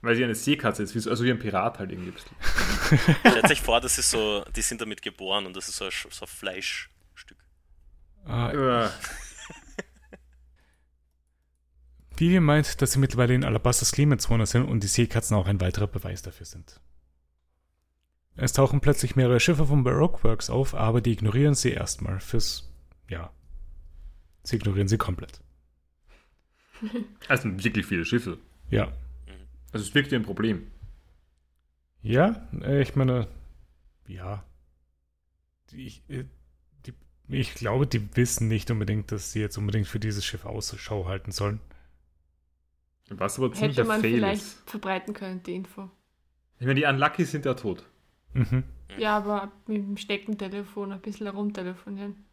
Weil 0.00 0.16
sie 0.16 0.24
eine 0.24 0.34
Seekatze 0.34 0.82
ist, 0.82 1.06
also 1.06 1.24
wie 1.24 1.30
ein 1.30 1.38
Pirat 1.38 1.78
halt 1.78 1.92
irgendwie. 1.92 2.12
Stellt 3.20 3.48
sich 3.48 3.60
vor, 3.60 3.80
das 3.80 3.98
ist 3.98 4.10
so, 4.10 4.44
die 4.56 4.62
sind 4.62 4.80
damit 4.80 5.02
geboren 5.02 5.46
und 5.46 5.56
das 5.56 5.68
ist 5.68 5.76
so, 5.76 5.88
so 5.90 6.26
Fleisch. 6.26 6.90
Ah, 8.24 8.90
Vivi 12.16 12.38
meint, 12.40 12.80
dass 12.80 12.92
sie 12.92 12.98
mittlerweile 13.00 13.34
in 13.34 13.42
Alabastas 13.42 13.90
Klimazone 13.92 14.46
sind 14.46 14.64
und 14.68 14.82
die 14.84 14.88
Seekatzen 14.88 15.36
auch 15.36 15.48
ein 15.48 15.60
weiterer 15.60 15.88
Beweis 15.88 16.22
dafür 16.22 16.46
sind. 16.46 16.80
Es 18.36 18.52
tauchen 18.52 18.80
plötzlich 18.80 19.16
mehrere 19.16 19.40
Schiffe 19.40 19.66
von 19.66 19.82
Baroque 19.82 20.22
Works 20.24 20.48
auf, 20.48 20.74
aber 20.74 21.00
die 21.00 21.12
ignorieren 21.12 21.54
sie 21.54 21.70
erstmal 21.70 22.20
fürs, 22.20 22.72
ja, 23.08 23.32
sie 24.44 24.56
ignorieren 24.56 24.88
sie 24.88 24.98
komplett. 24.98 25.40
Es 27.28 27.42
sind 27.42 27.62
wirklich 27.64 27.86
viele 27.86 28.04
Schiffe. 28.04 28.38
Ja. 28.70 28.92
Also 29.72 29.84
es 29.86 29.94
wirkt 29.94 30.12
ein 30.12 30.22
Problem. 30.22 30.70
Ja, 32.02 32.48
äh, 32.62 32.82
ich 32.82 32.94
meine, 32.94 33.26
ja. 34.06 34.44
Ich, 35.72 36.02
äh, 36.08 36.24
ich 37.32 37.54
glaube, 37.54 37.86
die 37.86 38.16
wissen 38.16 38.48
nicht 38.48 38.70
unbedingt, 38.70 39.12
dass 39.12 39.32
sie 39.32 39.40
jetzt 39.40 39.56
unbedingt 39.58 39.86
für 39.86 40.00
dieses 40.00 40.24
Schiff 40.24 40.44
Ausschau 40.44 41.06
halten 41.06 41.32
sollen. 41.32 41.60
Was 43.08 43.38
aber 43.38 43.52
ziemlich 43.52 43.76
Hätte 43.76 43.88
man 43.88 44.00
vielleicht 44.00 44.42
ist. 44.42 44.70
verbreiten 44.70 45.14
können, 45.14 45.42
die 45.42 45.54
Info. 45.54 45.90
Ich 46.58 46.66
meine, 46.66 46.80
die 46.80 46.86
Unlucky 46.86 47.24
sind 47.24 47.44
ja 47.44 47.54
tot. 47.54 47.84
Mhm. 48.34 48.64
Ja, 48.98 49.16
aber 49.16 49.52
mit 49.66 49.78
dem 49.78 49.96
Steckentelefon 49.96 50.92
ein 50.92 51.00
bisschen 51.00 51.26
herumtelefonieren. 51.26 52.24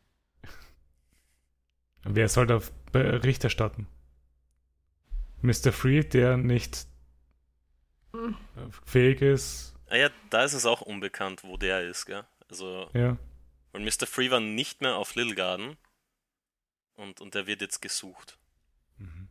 Wer 2.03 2.29
soll 2.29 2.47
da 2.47 2.61
Bericht 2.91 3.43
erstatten? 3.43 3.87
Mr. 5.41 5.71
Free, 5.71 6.03
der 6.03 6.37
nicht 6.37 6.87
mhm. 8.13 8.35
fähig 8.85 9.21
ist. 9.21 9.75
Ah 9.89 9.97
ja, 9.97 10.09
da 10.29 10.43
ist 10.43 10.53
es 10.53 10.65
auch 10.65 10.81
unbekannt, 10.81 11.43
wo 11.43 11.57
der 11.57 11.87
ist, 11.87 12.05
gell? 12.05 12.23
Also. 12.49 12.89
Ja. 12.93 13.17
Weil 13.71 13.81
Mr. 13.81 14.07
Free 14.07 14.31
war 14.31 14.39
nicht 14.39 14.81
mehr 14.81 14.95
auf 14.95 15.15
Little 15.15 15.35
Garden 15.35 15.77
und, 16.95 17.21
und 17.21 17.35
der 17.35 17.47
wird 17.47 17.61
jetzt 17.61 17.81
gesucht. 17.81 18.37
Mhm. 18.97 19.27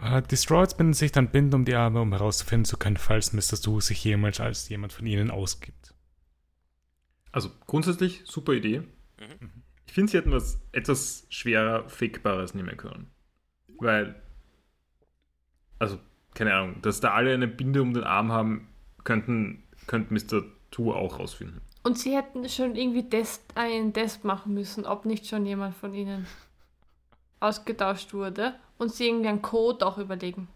Uh, 0.00 0.20
die 0.20 0.36
Straws 0.36 0.76
binden 0.76 0.94
sich 0.94 1.12
dann 1.12 1.30
Binden 1.30 1.54
um 1.54 1.64
die 1.64 1.74
Arme, 1.74 2.00
um 2.00 2.12
herauszufinden 2.12 2.64
zu 2.64 2.76
können, 2.76 2.96
falls 2.96 3.32
Mr. 3.32 3.56
Stu 3.56 3.80
sich 3.80 4.02
jemals 4.02 4.40
als 4.40 4.68
jemand 4.68 4.92
von 4.92 5.06
ihnen 5.06 5.30
ausgibt. 5.30 5.94
Also 7.30 7.50
grundsätzlich 7.66 8.22
super 8.24 8.52
Idee. 8.52 8.80
Mhm. 9.20 9.62
Ich 9.86 9.92
finde, 9.92 10.10
sie 10.10 10.18
hätten 10.18 10.32
was 10.32 10.60
etwas 10.72 11.26
schwerer 11.28 11.88
Fakebares 11.88 12.54
nehmen 12.54 12.76
können. 12.76 13.10
Weil, 13.78 14.20
also, 15.78 15.98
keine 16.34 16.54
Ahnung, 16.54 16.82
dass 16.82 17.00
da 17.00 17.12
alle 17.12 17.34
eine 17.34 17.48
Binde 17.48 17.82
um 17.82 17.92
den 17.92 18.04
Arm 18.04 18.32
haben, 18.32 18.68
könnten, 19.04 19.64
könnten 19.86 20.14
Mr. 20.14 20.44
Tu 20.70 20.92
auch 20.92 21.18
rausfinden. 21.18 21.60
Und 21.82 21.98
sie 21.98 22.16
hätten 22.16 22.48
schon 22.48 22.76
irgendwie 22.76 23.08
Test, 23.08 23.42
einen 23.54 23.92
Test 23.92 24.24
machen 24.24 24.54
müssen, 24.54 24.86
ob 24.86 25.04
nicht 25.04 25.26
schon 25.26 25.46
jemand 25.46 25.76
von 25.76 25.94
ihnen 25.94 26.26
ausgetauscht 27.40 28.14
wurde 28.14 28.54
und 28.78 28.94
sie 28.94 29.08
irgendwie 29.08 29.28
einen 29.28 29.42
Code 29.42 29.84
auch 29.84 29.98
überlegen. 29.98 30.48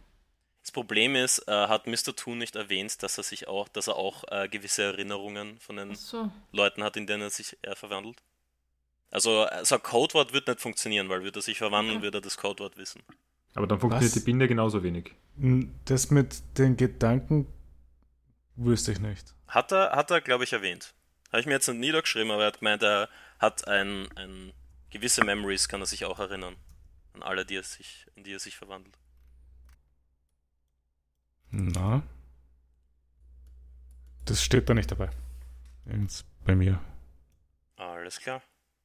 Das 0.63 0.73
Problem 0.73 1.15
ist, 1.15 1.47
äh, 1.47 1.53
hat 1.53 1.87
Mr. 1.87 2.15
Toon 2.17 2.39
nicht 2.39 2.57
erwähnt, 2.57 3.01
dass 3.03 3.19
er 3.19 3.25
sich 3.25 3.47
auch, 3.47 3.69
dass 3.69 3.87
er 3.87 3.97
auch 3.97 4.25
äh, 4.29 4.49
gewisse 4.49 4.83
Erinnerungen 4.83 5.59
von 5.61 5.77
den 5.77 5.95
so. 5.95 6.31
Leuten 6.53 6.83
hat, 6.83 6.97
in 6.97 7.07
denen 7.07 7.23
er 7.23 7.31
sich 7.31 7.57
äh, 7.63 7.77
verwandelt. 7.77 8.21
Also, 9.11 9.43
also 9.45 9.77
ein 9.77 9.83
Codewort 9.83 10.33
wird 10.33 10.49
nicht 10.49 10.61
funktionieren, 10.61 11.09
weil 11.09 11.23
würde 11.23 11.39
er 11.39 11.43
sich 11.43 11.59
verwandeln, 11.59 11.99
okay. 11.99 12.07
würde 12.07 12.19
er 12.19 12.23
das 12.23 12.37
Codewort 12.37 12.77
wissen. 12.77 13.01
Aber 13.55 13.69
dann 13.69 13.79
funktioniert 13.79 14.15
Was? 14.15 14.21
die 14.21 14.25
Binde 14.25 14.49
genauso 14.49 14.83
wenig. 14.83 15.13
Das 15.85 16.11
mit 16.11 16.43
den 16.59 16.77
Gedanken 16.77 17.47
wüsste 18.57 18.91
ich 18.91 18.99
nicht. 18.99 19.35
Hat 19.47 19.71
er, 19.71 19.93
hat 19.93 20.11
er 20.11 20.21
glaube 20.21 20.43
ich, 20.43 20.53
erwähnt. 20.53 20.95
Habe 21.37 21.43
ich 21.43 21.47
mir 21.49 21.53
jetzt 21.53 21.69
nicht 21.69 21.81
niedergeschrieben, 21.81 22.31
aber 22.31 22.45
er 22.45 22.47
hat 22.47 22.61
gemeint, 22.61 22.83
er 22.83 23.11
hat 23.39 23.69
ein, 23.69 24.09
ein 24.17 24.55
gewisse 24.89 25.23
Memories, 25.23 25.69
kann 25.69 25.83
er 25.83 25.87
sich 25.87 26.07
auch 26.07 26.19
erinnern. 26.19 26.57
an 27.13 27.23
alle, 27.23 27.45
die 27.45 27.57
er 27.57 27.63
sich, 27.63 28.07
in 28.15 28.25
die 28.25 28.33
er 28.33 28.39
sich 28.39 28.57
verwandelt. 28.57 28.97
Na. 31.51 32.03
Das 34.25 34.43
steht 34.43 34.67
da 34.71 34.73
nicht 34.73 34.91
dabei. 34.91 35.11
Jetzt 35.85 36.25
bei 36.47 36.55
mir. 36.55 36.81
Alles 37.77 38.19
klar. 38.19 38.41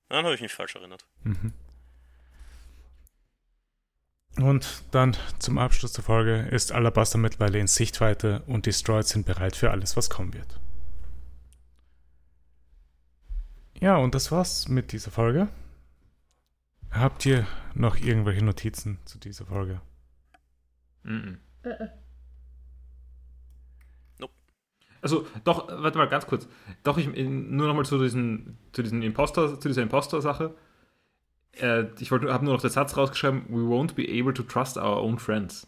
Dann 0.09 0.25
habe 0.25 0.35
ich 0.35 0.41
mich 0.41 0.53
falsch 0.53 0.75
erinnert. 0.75 1.05
Mhm. 1.23 1.53
Und 4.35 4.83
dann 4.91 5.15
zum 5.39 5.57
Abschluss 5.57 5.93
der 5.93 6.03
Folge 6.03 6.49
ist 6.51 6.73
Alabaster 6.73 7.17
mittlerweile 7.17 7.59
in 7.59 7.67
Sichtweite 7.67 8.43
und 8.45 8.65
die 8.65 8.71
Destroyed 8.71 9.07
sind 9.07 9.25
bereit 9.25 9.55
für 9.55 9.71
alles, 9.71 9.95
was 9.95 10.09
kommen 10.09 10.33
wird. 10.33 10.59
Ja, 13.81 13.97
und 13.97 14.13
das 14.13 14.31
war's 14.31 14.67
mit 14.67 14.91
dieser 14.91 15.09
Folge. 15.09 15.49
Habt 16.91 17.25
ihr 17.25 17.47
noch 17.73 17.97
irgendwelche 17.97 18.45
Notizen 18.45 18.99
zu 19.05 19.17
dieser 19.17 19.45
Folge? 19.45 19.81
Mhm. 21.03 21.39
Äh, 21.63 21.87
Nope. 24.19 24.33
Also, 25.01 25.25
doch, 25.43 25.67
warte 25.67 25.97
mal 25.97 26.07
ganz 26.07 26.27
kurz. 26.27 26.47
Doch, 26.83 26.97
ich, 26.99 27.07
nur 27.07 27.67
nochmal 27.67 27.85
zu, 27.85 27.97
diesen, 27.97 28.57
zu, 28.71 28.83
diesen 28.83 29.01
Imposter, 29.01 29.59
zu 29.59 29.67
dieser 29.67 29.81
Imposter-Sache. 29.81 30.55
Äh, 31.53 31.85
ich 31.99 32.11
habe 32.11 32.25
nur 32.25 32.53
noch 32.53 32.61
den 32.61 32.69
Satz 32.69 32.95
rausgeschrieben: 32.95 33.45
We 33.49 33.61
won't 33.61 33.95
be 33.95 34.07
able 34.07 34.33
to 34.33 34.43
trust 34.43 34.77
our 34.77 35.01
own 35.01 35.17
friends. 35.17 35.65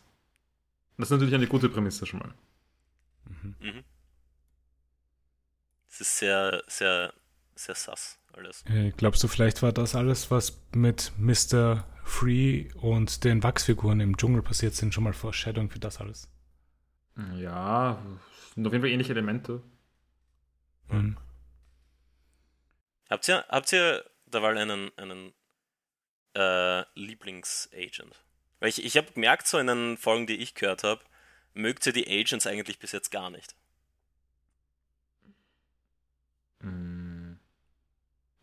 Das 0.97 1.07
ist 1.07 1.11
natürlich 1.11 1.33
eine 1.33 1.47
gute 1.47 1.67
Prämisse 1.67 2.05
schon 2.05 2.19
mal. 2.19 2.33
Mhm. 3.59 3.83
Es 5.89 6.01
ist 6.01 6.19
sehr, 6.19 6.63
sehr, 6.67 7.13
sehr 7.55 7.75
sass 7.75 8.19
alles. 8.33 8.63
Äh, 8.65 8.91
glaubst 8.91 9.23
du, 9.23 9.27
vielleicht 9.27 9.61
war 9.61 9.71
das 9.71 9.95
alles, 9.95 10.31
was 10.31 10.61
mit 10.73 11.11
Mr. 11.17 11.85
Free 12.03 12.69
und 12.75 13.23
den 13.23 13.43
Wachsfiguren 13.43 13.99
im 13.99 14.17
Dschungel 14.17 14.41
passiert 14.41 14.73
sind, 14.75 14.93
schon 14.93 15.03
mal 15.03 15.13
Foreshadowing 15.13 15.69
für 15.69 15.79
das 15.79 15.99
alles? 15.99 16.29
Ja, 17.37 18.01
sind 18.55 18.65
auf 18.65 18.73
jeden 18.73 18.83
Fall 18.83 18.91
ähnliche 18.91 19.13
Elemente. 19.13 19.61
Mhm. 20.89 21.17
Habt 23.09 23.27
ihr, 23.27 23.45
habt 23.49 23.71
ihr 23.71 24.03
derweil 24.25 24.57
einen, 24.57 24.91
einen 24.97 25.33
äh, 26.35 26.83
Lieblingsagent? 26.95 28.23
Weil 28.59 28.69
ich, 28.69 28.83
ich 28.83 28.97
habe 28.97 29.11
gemerkt, 29.11 29.47
so 29.47 29.59
in 29.59 29.67
den 29.67 29.97
Folgen, 29.97 30.25
die 30.25 30.37
ich 30.37 30.55
gehört 30.55 30.83
habe, 30.83 31.01
mögt 31.53 31.85
ihr 31.85 31.93
die 31.93 32.07
Agents 32.07 32.47
eigentlich 32.47 32.79
bis 32.79 32.91
jetzt 32.91 33.11
gar 33.11 33.29
nicht. 33.29 33.55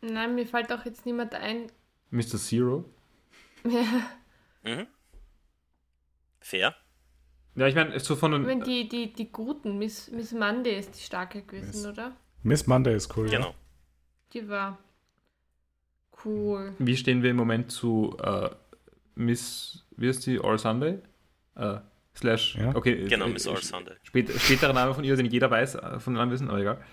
Nein, 0.03 0.35
mir 0.35 0.47
fällt 0.47 0.73
auch 0.73 0.85
jetzt 0.85 1.05
niemand 1.07 1.35
ein. 1.35 1.71
Mr. 2.11 2.39
Zero? 2.39 2.85
Ja, 3.65 3.83
Mhm. 4.63 4.87
Fair. 6.41 6.75
Ja, 7.55 7.67
ich 7.67 7.75
meine, 7.75 7.99
so 8.01 8.17
von 8.17 8.33
wenn 8.47 8.61
den. 8.61 8.65
die, 8.65 8.89
die, 8.89 9.13
die 9.13 9.31
Guten, 9.33 9.79
Miss, 9.79 10.11
Miss 10.11 10.33
Monday 10.33 10.79
ist 10.79 10.97
die 10.97 11.03
starke 11.03 11.43
gewesen, 11.43 11.67
Miss- 11.69 11.87
oder? 11.87 12.17
Miss 12.43 12.67
Monday 12.67 12.95
ist 12.97 13.15
cool. 13.17 13.29
Genau. 13.29 13.55
Die 14.33 14.49
war 14.49 14.79
cool. 16.25 16.75
Wie 16.79 16.97
stehen 16.97 17.23
wir 17.23 17.31
im 17.31 17.37
Moment 17.37 17.71
zu 17.71 18.17
äh, 18.23 18.51
Miss. 19.15 19.85
Wie 19.97 20.09
ist 20.09 20.25
die? 20.27 20.39
All 20.41 20.59
Sunday? 20.59 20.99
Äh, 21.57 21.81
slash. 22.17 22.55
Ja. 22.57 22.75
Okay. 22.75 23.07
Genau, 23.09 23.27
äh, 23.27 23.31
Miss 23.31 23.47
äh, 23.47 23.51
All 23.51 23.63
Sunday. 23.63 23.95
Spät, 24.05 24.31
späterer 24.31 24.73
Name 24.73 24.95
von 24.95 25.05
ihr, 25.05 25.17
den 25.17 25.27
jeder 25.27 25.51
weiß, 25.51 25.75
äh, 25.77 26.01
von 26.01 26.15
den 26.15 26.21
anderen 26.21 26.31
wissen, 26.31 26.49
aber 26.49 26.61
egal. 26.61 26.85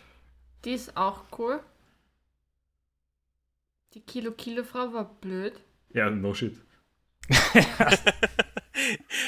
Die 0.66 0.72
ist 0.72 0.98
auch 0.98 1.24
cool. 1.38 1.60
Die 3.98 4.04
Kilo 4.06 4.32
Kilo 4.32 4.64
Frau 4.64 4.94
war 4.94 5.06
blöd. 5.22 5.60
Ja, 5.92 6.08
no 6.12 6.32
shit. 6.32 6.56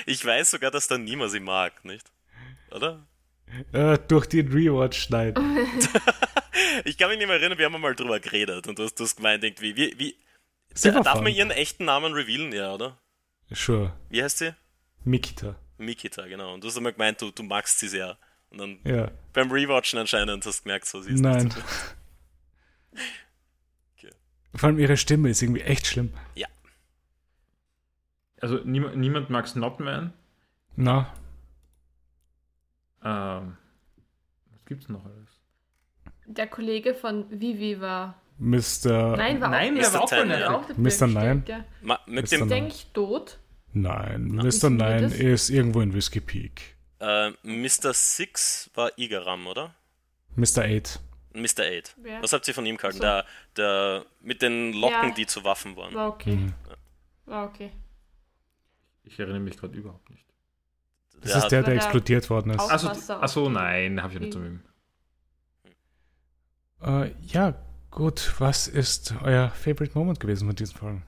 ich 0.06 0.24
weiß 0.24 0.52
sogar, 0.52 0.70
dass 0.70 0.88
da 0.88 1.00
niemand 1.00 1.32
sie 1.32 1.40
mag, 1.40 1.84
nicht? 1.84 2.12
Oder? 2.70 3.08
Äh, 3.72 3.98
durch 4.08 4.28
den 4.28 4.48
Rewatch, 4.54 5.10
nein. 5.10 5.34
Ich 6.86 6.98
kann 7.00 7.10
mich 7.10 7.18
nicht 7.18 7.28
mehr 7.28 7.38
erinnern, 7.38 7.58
wir 7.58 7.66
haben 7.66 7.82
mal 7.82 7.96
drüber 7.96 8.20
geredet 8.20 8.68
und 8.68 8.78
du 8.78 8.84
hast, 8.84 8.94
du 9.00 9.04
hast 9.06 9.16
gemeint, 9.16 9.44
irgendwie, 9.44 9.76
wie, 9.76 9.98
wie 9.98 10.16
Sie 10.76 10.92
darf 10.92 11.14
fun. 11.14 11.24
man 11.24 11.34
ihren 11.34 11.50
echten 11.52 11.86
Namen 11.86 12.14
revealen, 12.14 12.52
ja, 12.54 12.72
oder? 12.74 12.96
Sure. 13.50 13.94
Wie 14.10 14.22
heißt 14.22 14.38
sie? 14.38 14.54
Mikita. 15.04 15.56
Mikita, 15.80 16.28
genau. 16.28 16.54
Und 16.54 16.64
du 16.64 16.68
hast 16.68 16.78
einmal 16.78 16.94
gemeint, 16.94 17.20
du, 17.22 17.32
du 17.32 17.42
magst 17.42 17.80
sie 17.80 17.88
sehr. 17.88 18.20
Und 18.52 18.60
dann 18.60 18.80
Ja. 18.86 19.10
beim 19.34 19.52
Rewatchen 19.52 19.98
anscheinend 19.98 20.46
hast 20.46 20.60
du 20.60 20.64
gemerkt, 20.64 20.86
so 20.86 21.02
sie 21.02 21.14
ist 21.14 21.22
Nein. 21.22 21.46
nicht 21.46 21.58
so. 21.58 21.62
Vor 24.56 24.68
allem 24.70 24.80
ihre 24.80 24.98
Stimme 24.98 25.30
ist 25.30 25.42
irgendwie 25.42 25.62
echt 25.62 25.88
schlimm. 25.88 26.12
Also 28.42 28.60
niemand, 28.64 28.96
niemand 28.98 29.30
mag 29.30 29.48
Snotman. 29.48 30.14
Na, 30.78 31.14
Ähm, 33.04 33.58
was 34.52 34.66
gibt's 34.66 34.88
noch 34.90 35.04
alles? 35.06 35.30
Der 36.26 36.48
Kollege 36.48 36.94
von 36.94 37.26
Vivi 37.30 37.80
war. 37.82 38.16
Mr. 38.38 39.18
Nein, 39.18 39.42
war 39.42 39.50
Nein, 39.50 39.78
auch, 39.78 39.82
der 39.82 39.94
war 39.94 40.02
auch 40.04 40.10
ja. 40.40 40.56
auch 40.56 40.66
der 40.66 40.76
Mr. 40.78 41.08
Nein. 41.08 41.44
Ja. 41.48 41.66
Ma 41.82 42.00
Mr. 42.06 42.14
ihr, 42.16 42.24
Ist 42.24 42.32
Nein. 42.32 42.54
eigentlich 42.54 42.88
tot? 42.94 43.40
Nein, 43.74 44.28
Mr. 44.28 44.70
das? 45.04 45.14
ist 45.34 45.50
irgendwo 45.50 45.82
in 45.82 45.94
Whiskey 45.94 46.22
Peak. 46.22 46.76
äh, 47.00 47.32
Mr. 47.44 47.94
Six 47.94 48.70
war 48.74 48.92
Igaram, 48.98 49.48
oder? 49.48 49.76
Mr. 50.36 50.60
Eight. 50.64 51.00
Mr. 51.34 51.60
Eight. 51.64 51.94
Wer? 51.98 52.22
Was 52.24 52.34
habt 52.34 52.48
ihr 52.48 52.54
von 52.54 52.66
ihm 52.66 52.78
gehalten? 52.78 52.98
So. 52.98 53.04
Der, 53.04 53.26
der 53.56 54.06
mit 54.22 54.42
den 54.42 54.74
Locken, 54.74 55.10
Ja. 55.10 55.14
die 55.14 55.26
zu 55.28 55.44
Waffen 55.44 55.76
waren. 55.76 55.94
War 55.94 56.10
okay. 56.10 56.36
Mhm. 56.36 56.54
War 57.26 57.48
okay. 57.48 57.72
Ich 59.04 59.20
erinnere 59.20 59.40
mich 59.40 59.58
gerade 59.58 59.76
überhaupt 59.78 60.10
nicht. 60.10 60.26
Das 61.22 61.32
Der 61.32 61.38
ist 61.38 61.48
der, 61.50 61.62
der 61.64 61.64
der 61.64 61.76
explodiert 61.76 62.30
worden 62.30 62.52
ist. 62.52 62.60
Achso, 62.60 62.90
achso 63.14 63.50
nein, 63.50 64.02
habe 64.02 64.14
ich 64.14 64.20
ja 64.20 64.26
nicht 64.26 64.34
so 64.34 64.40
mit. 64.40 64.60
Äh, 66.82 67.12
ja, 67.28 67.56
gut. 67.92 68.34
Was 68.40 68.68
ist 68.68 69.14
euer 69.24 69.50
Favorite 69.50 69.98
Moment 69.98 70.20
gewesen 70.20 70.48
von 70.48 70.56
diesen 70.56 70.78
Folgen? 70.78 71.04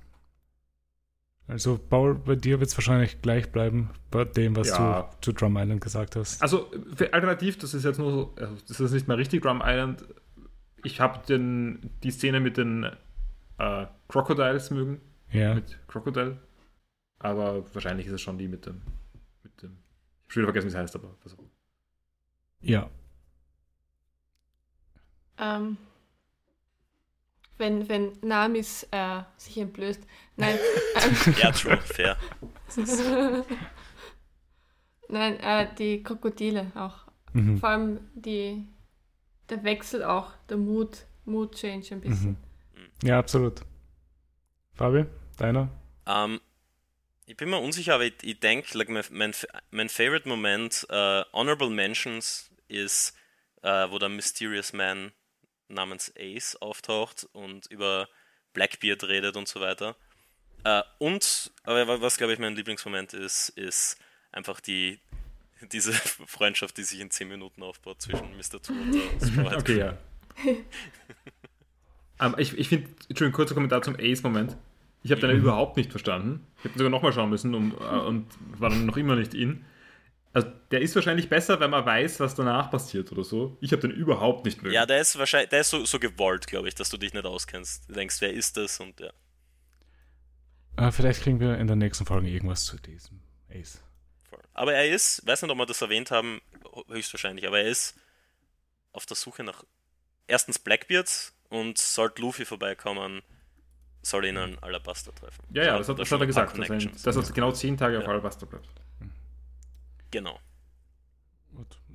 Also, 1.48 1.78
Paul, 1.78 2.16
bei 2.16 2.36
dir 2.36 2.60
wird 2.60 2.70
es 2.70 2.78
wahrscheinlich 2.78 3.22
gleich 3.22 3.52
bleiben, 3.52 3.90
bei 4.10 4.24
dem, 4.24 4.56
was 4.56 4.70
Ja. 4.70 5.02
du 5.02 5.22
zu 5.22 5.32
Drum 5.34 5.58
Island 5.58 5.82
gesagt 5.82 6.16
hast. 6.16 6.42
Also, 6.42 6.72
für 6.96 7.14
alternativ, 7.14 7.58
das 7.58 7.74
ist 7.74 7.84
jetzt 7.84 7.98
nur 8.00 8.12
so, 8.12 8.34
also 8.38 8.56
das 8.68 8.80
ist 8.80 8.92
nicht 8.94 9.08
mal 9.08 9.16
richtig 9.18 9.42
Drum 9.42 9.62
Island. 9.64 10.06
Ich 10.84 11.00
habe 11.02 11.22
die 12.04 12.12
Szene 12.12 12.40
mit 12.40 12.58
den 12.58 12.86
äh, 13.58 13.86
Crocodiles 14.08 14.72
mögen, 14.72 15.02
Ja. 15.32 15.54
mit 15.56 15.78
Crocodile. 15.88 16.38
Aber 17.20 17.64
wahrscheinlich 17.76 18.08
ist 18.08 18.14
es 18.14 18.22
schon 18.22 18.38
die 18.38 18.48
mit 18.48 18.66
dem, 18.66 18.82
mit 19.44 19.62
dem. 19.62 19.72
Ich 19.72 20.24
habe 20.24 20.32
schon 20.34 20.42
wieder 20.44 20.48
vergessen, 20.54 20.68
wie 20.68 20.74
es 20.74 20.78
heißt, 20.78 20.96
aber. 20.96 21.16
Also, 21.24 21.38
Ja. 22.62 22.90
Ähm, 25.38 25.78
wenn, 27.62 27.88
wenn 27.88 28.12
Namis 28.22 28.86
äh, 28.92 29.22
sich 29.38 29.58
entblößt. 29.58 30.02
Nein. 30.36 30.58
ähm, 31.26 31.36
Ja, 31.42 31.52
true, 31.52 31.78
fair. 31.78 32.18
Nein, 35.08 35.40
äh, 35.40 35.68
die 35.78 36.04
Krokodile 36.04 36.72
auch. 36.76 37.06
Mhm. 37.34 37.58
Vor 37.60 37.70
allem 37.70 38.00
die, 38.16 38.66
der 39.50 39.64
Wechsel 39.64 40.04
auch, 40.04 40.32
der 40.50 40.58
Mood, 40.58 41.06
Mood 41.26 41.56
Change 41.56 41.96
ein 41.96 42.02
bisschen. 42.02 42.32
Mhm. 42.32 43.08
Ja, 43.08 43.20
absolut. 43.20 43.62
Fabi, 44.74 45.06
deiner? 45.38 45.70
Ähm, 46.08 46.42
ich 47.26 47.38
bin 47.38 47.50
mir 47.50 47.60
unsicher, 47.60 47.96
aber 47.96 48.06
ich, 48.06 48.16
ich 48.24 48.40
denke, 48.40 48.78
like, 48.78 48.90
mein, 48.90 49.04
mein, 49.12 49.34
mein 49.70 49.90
favorite 49.90 50.28
Moment, 50.28 50.88
äh, 50.90 51.24
Honorable 51.32 51.70
Mentions, 51.70 52.50
ist, 52.68 53.16
äh, 53.62 53.90
wo 53.90 54.00
der 54.00 54.10
Mysterious 54.10 54.74
Man 54.74 55.12
namens 55.74 56.12
Ace 56.18 56.56
auftaucht 56.58 57.28
und 57.34 57.68
über 57.68 58.08
Blackbeard 58.54 59.04
redet 59.06 59.38
und 59.38 59.48
so 59.48 59.60
weiter. 59.62 59.96
Äh, 60.64 60.82
und, 61.00 61.52
aber 61.64 61.88
wa- 61.88 62.02
was 62.02 62.18
glaube 62.18 62.34
ich 62.34 62.40
mein 62.40 62.56
Lieblingsmoment 62.56 63.14
ist, 63.14 63.50
ist 63.50 63.98
einfach 64.32 64.60
die, 64.60 65.00
diese 65.72 65.94
Freundschaft, 66.28 66.78
die 66.78 66.84
sich 66.84 67.00
in 67.00 67.10
10 67.10 67.28
Minuten 67.28 67.64
aufbaut 67.64 68.02
zwischen 68.02 68.36
Mr. 68.38 68.62
Two 68.62 68.74
und 68.74 69.50
Hat 69.50 69.56
okay, 69.62 69.78
ja. 69.80 69.98
ähm, 72.20 72.36
ich 72.38 72.58
ich 72.58 72.70
finde, 72.70 72.90
Entschuldigung, 73.10 73.34
kurzer 73.36 73.54
Kommentar 73.56 73.82
zum 73.82 73.96
Ace-Moment. 74.00 74.56
Ich 75.04 75.12
habe 75.12 75.20
den 75.22 75.32
ja 75.32 75.36
überhaupt 75.36 75.78
nicht 75.78 75.90
verstanden. 75.90 76.46
Ich 76.60 76.66
habe 76.66 76.78
sogar 76.78 76.92
nochmal 76.92 77.12
schauen 77.12 77.30
müssen 77.32 77.56
um, 77.56 77.74
äh, 77.80 77.84
und 77.84 78.28
war 78.60 78.70
dann 78.70 78.86
noch 78.86 78.98
immer 78.98 79.16
nicht 79.16 79.34
in. 79.34 79.66
Also, 80.34 80.48
der 80.72 80.82
ist 80.82 80.96
wahrscheinlich 80.96 81.28
besser, 81.28 81.60
wenn 81.60 81.70
man 81.70 81.86
weiß, 81.86 82.20
was 82.22 82.36
danach 82.36 82.72
passiert 82.72 83.12
oder 83.12 83.24
so. 83.24 83.58
Ich 83.60 83.74
habe 83.74 83.82
den 83.82 83.92
überhaupt 83.92 84.46
nicht 84.46 84.62
mögen. 84.62 84.74
Ja, 84.74 84.86
der 84.86 85.02
ist 85.02 85.18
wahrscheinlich, 85.18 85.50
der 85.50 85.62
ist 85.62 85.70
so, 85.70 85.84
so 85.84 86.00
gewollt, 86.00 86.48
glaube 86.48 86.70
ich, 86.70 86.76
dass 86.76 86.90
du 86.90 86.98
dich 86.98 87.14
nicht 87.14 87.26
auskennst. 87.26 87.90
Du 87.90 87.94
denkst, 87.94 88.22
wer 88.22 88.32
ist 88.32 88.56
das? 88.56 88.80
Und 88.80 89.00
ja. 89.00 89.12
Äh, 90.78 90.92
vielleicht 90.92 91.22
kriegen 91.22 91.40
wir 91.40 91.58
in 91.58 91.68
der 91.68 91.76
nächsten 91.76 92.06
Folge 92.06 92.30
irgendwas 92.30 92.64
zu 92.64 92.78
diesem 92.78 93.20
Ace. 93.50 93.84
Aber 94.54 94.74
er 94.74 94.90
ist, 94.90 95.26
weiß 95.26 95.42
nicht, 95.42 95.52
ob 95.52 95.58
wir 95.58 95.66
das 95.66 95.82
erwähnt 95.82 96.12
haben, 96.12 96.42
höchstwahrscheinlich, 96.90 97.48
aber 97.48 97.60
er 97.60 97.68
ist 97.68 97.96
auf 98.94 99.06
der 99.06 99.16
Suche 99.16 99.44
nach 99.44 99.64
erstens 100.28 100.60
Blackbeard 100.60 101.34
und 101.50 101.78
sollte 101.78 102.22
Luffy 102.22 102.46
vorbeikommen, 102.46 103.22
soll 104.02 104.26
ihn 104.26 104.38
an 104.38 104.58
Alabaster 104.62 105.14
treffen. 105.14 105.44
Ja, 105.54 105.64
ja, 105.64 105.78
das 105.78 105.90
hat, 105.90 106.00
das 106.00 106.12
hat 106.12 106.20
er 106.20 106.28
gesagt. 106.28 106.58
Dass 106.58 106.70
er, 106.70 107.14
dass 107.14 107.30
er 107.30 107.34
genau 107.34 107.52
zehn 107.52 107.78
Tage 107.78 107.96
ja. 107.96 108.02
auf 108.02 108.08
Alabaster 108.08 108.46
bleibt. 108.46 108.70
Genau. 110.12 110.40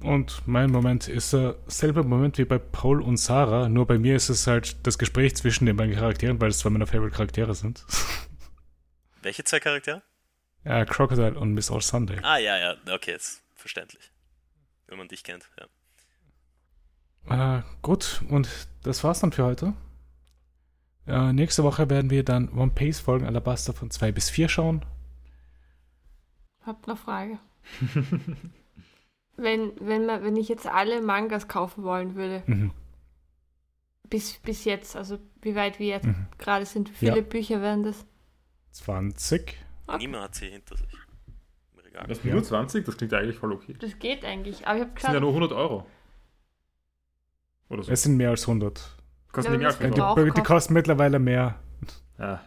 Und 0.01 0.47
mein 0.47 0.71
Moment 0.71 1.09
ist 1.09 1.33
derselbe 1.33 2.03
Moment 2.03 2.37
wie 2.39 2.45
bei 2.45 2.59
Paul 2.59 3.01
und 3.01 3.17
Sarah, 3.17 3.69
nur 3.69 3.87
bei 3.87 3.99
mir 3.99 4.15
ist 4.15 4.29
es 4.29 4.47
halt 4.47 4.87
das 4.87 4.99
Gespräch 4.99 5.35
zwischen 5.37 5.65
den 5.65 5.77
beiden 5.77 5.95
Charakteren, 5.95 6.41
weil 6.41 6.51
es 6.51 6.59
zwei 6.59 6.71
meiner 6.71 6.87
Favorite 6.87 7.17
Charaktere 7.17 7.55
sind. 7.55 7.85
Welche 9.23 9.43
zwei 9.45 9.59
Charaktere? 9.59 10.03
Ja, 10.65 10.85
Crocodile 10.85 11.39
und 11.39 11.55
Miss 11.55 11.71
All 11.71 11.81
Sunday. 11.81 12.19
Ah, 12.23 12.39
ja, 12.39 12.59
ja, 12.59 12.77
okay, 12.93 13.15
ist 13.15 13.43
verständlich. 13.55 14.13
Wenn 14.87 14.99
man 14.99 15.09
dich 15.09 15.25
kennt, 15.25 15.49
ja. 15.59 17.59
Äh, 17.59 17.63
gut, 17.83 18.23
und 18.29 18.49
das 18.83 19.03
war's 19.03 19.21
dann 19.21 19.33
für 19.33 19.45
heute. 19.45 19.73
Äh, 21.07 21.33
nächste 21.33 21.65
Woche 21.65 21.89
werden 21.89 22.11
wir 22.11 22.25
dann 22.25 22.53
One 22.53 22.73
Piece 22.73 23.01
Folgen 23.01 23.27
Alabaster 23.27 23.73
von 23.73 23.91
2 23.91 24.13
bis 24.13 24.29
4 24.29 24.49
schauen. 24.49 24.85
Habt 26.65 26.87
noch 26.87 26.99
Frage. 26.99 27.39
wenn, 29.37 29.73
wenn, 29.81 30.07
man, 30.07 30.23
wenn 30.23 30.37
ich 30.37 30.49
jetzt 30.49 30.67
alle 30.67 31.01
Mangas 31.03 31.49
kaufen 31.49 31.85
wollen 31.85 32.15
würde, 32.15 32.43
mhm. 32.47 32.73
bis, 34.09 34.39
bis 34.39 34.65
jetzt, 34.65 34.97
also 34.97 35.19
wie 35.43 35.55
weit 35.55 35.79
wir 35.79 35.87
jetzt 35.87 36.07
mhm. 36.07 36.27
gerade 36.39 36.67
sind, 36.67 36.91
wie 36.91 36.95
viele 36.95 37.17
ja. 37.17 37.23
Bücher 37.23 37.61
wären 37.61 37.83
das? 37.83 38.07
20. 38.73 39.57
Okay. 39.87 39.99
Niemand 39.99 40.25
hat 40.25 40.35
sie 40.35 40.49
hinter 40.49 40.77
sich. 40.77 40.89
Das 42.09 42.19
sind 42.19 42.29
ja. 42.29 42.35
nur 42.35 42.45
20? 42.45 42.85
Das 42.85 42.97
klingt 42.97 43.15
eigentlich 43.15 43.39
voll 43.39 43.53
okay. 43.53 43.75
Das 43.79 43.99
geht 43.99 44.25
eigentlich, 44.25 44.67
aber 44.67 44.77
ich 44.77 44.83
habe 44.83 44.93
Das 44.95 45.03
sind 45.03 45.15
ja 45.15 45.21
nur 45.21 45.31
100 45.31 45.53
Euro. 45.53 45.87
Oder 47.69 47.83
so. 47.83 47.93
Es 47.93 48.03
sind 48.03 48.17
mehr 48.17 48.31
als 48.31 48.47
100. 48.47 48.97
Kosten 49.33 49.53
ja, 49.53 49.59
mehr 49.59 49.69
als 49.69 49.81
100. 49.81 50.19
Die, 50.19 50.31
die, 50.31 50.43
kosten 50.43 50.75
mittlerweile 50.75 51.19
mehr. 51.19 51.59
Ja. 52.19 52.43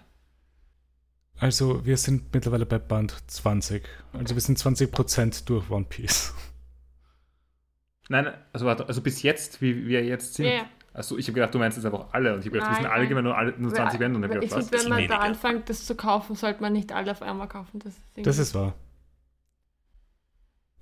Also 1.40 1.86
wir 1.86 1.98
sind 1.98 2.34
mittlerweile 2.34 2.66
bei 2.66 2.80
Band 2.80 3.16
20. 3.28 3.84
Also 4.14 4.36
wir 4.36 4.42
sind 4.42 4.58
20% 4.58 5.46
durch 5.46 5.70
One 5.70 5.86
Piece. 5.88 6.34
Nein, 8.10 8.34
also 8.52 8.66
warte, 8.66 8.88
also 8.88 9.02
bis 9.02 9.22
jetzt, 9.22 9.62
wie 9.62 9.88
wir 9.88 10.04
jetzt 10.04 10.34
sind. 10.34 10.48
Yeah. 10.48 10.66
Also 10.94 11.18
ich 11.18 11.28
habe 11.28 11.36
gedacht, 11.36 11.54
du 11.54 11.60
meinst 11.60 11.78
jetzt 11.78 11.86
einfach 11.86 12.08
alle. 12.12 12.34
Und 12.34 12.40
ich 12.40 12.48
habe 12.48 12.58
gedacht, 12.58 12.72
wir 12.72 12.76
sind 12.76 12.88
alle 12.88 13.08
gewinnen 13.08 13.26
nur, 13.26 13.38
alle, 13.38 13.54
nur 13.58 13.74
20 13.74 14.00
Bände. 14.00 14.18
Und 14.18 14.24
ich 14.26 14.32
gedacht, 14.32 14.52
was? 14.52 14.72
wenn 14.72 14.90
man 14.90 15.08
da 15.08 15.20
anfängt, 15.20 15.70
das 15.70 15.86
zu 15.86 15.96
kaufen, 15.96 16.36
sollte 16.36 16.62
man 16.62 16.74
nicht 16.74 16.92
alle 16.92 17.12
auf 17.12 17.22
einmal 17.22 17.48
kaufen. 17.48 17.80
Das 17.80 17.94
ist, 17.94 18.26
das 18.26 18.38
ist 18.38 18.56
wahr. 18.56 18.74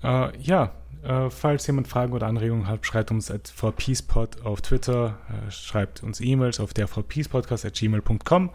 Äh, 0.01 0.37
ja, 0.39 0.71
äh, 1.03 1.29
falls 1.29 1.67
jemand 1.67 1.87
Fragen 1.87 2.13
oder 2.13 2.27
Anregungen 2.27 2.67
hat, 2.67 2.85
schreibt 2.85 3.11
uns 3.11 3.29
at 3.29 3.47
vpeacepod 3.47 4.41
auf 4.43 4.61
Twitter, 4.61 5.19
äh, 5.29 5.51
schreibt 5.51 6.01
uns 6.01 6.21
E-Mails 6.21 6.59
auf 6.59 6.73
der 6.73 6.87
vpeacepodcast 6.87 7.65
at 7.65 7.73
gmail.com. 7.73 8.51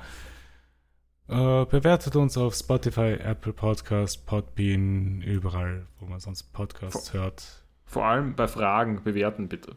Äh, 1.28 1.65
bewertet 1.66 2.16
uns 2.16 2.36
auf 2.36 2.55
Spotify, 2.55 3.15
Apple 3.15 3.53
Podcast, 3.53 4.27
Podbean, 4.27 5.23
überall, 5.23 5.86
wo 5.99 6.07
man 6.07 6.20
sonst 6.20 6.53
Podcasts 6.53 7.11
vor, 7.11 7.20
hört. 7.20 7.65
Vor 7.85 8.05
allem 8.05 8.35
bei 8.35 8.49
Fragen 8.49 9.03
bewerten, 9.03 9.49
bitte. 9.49 9.77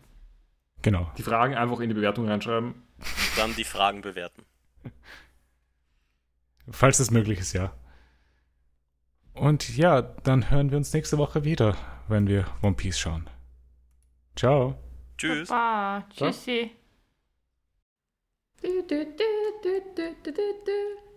Genau. 0.82 1.12
Die 1.18 1.24
Fragen 1.24 1.56
einfach 1.56 1.80
in 1.80 1.90
die 1.90 1.96
Bewertung 1.96 2.28
reinschreiben. 2.28 2.76
Dann 3.38 3.56
die 3.56 3.64
Fragen 3.64 4.02
bewerten. 4.02 4.44
Falls 6.70 7.00
es 7.00 7.12
möglich 7.12 7.40
ist, 7.40 7.54
ja. 7.54 7.74
Und 9.34 9.76
ja, 9.76 10.02
dann 10.02 10.50
hören 10.50 10.72
wir 10.72 10.78
uns 10.78 10.94
nächste 10.94 11.18
Woche 11.18 11.44
wieder, 11.44 11.76
wenn 12.08 12.28
wir 12.28 12.46
One 12.62 12.76
Piece 12.76 13.00
schauen. 13.00 13.30
Ciao. 14.36 14.76
Tschüss. 15.18 15.50
Baba. 15.50 16.08
Tschüssi. 16.10 16.72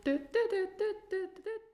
Du, 0.05 0.19
du, 0.19 0.43
du, 1.11 1.68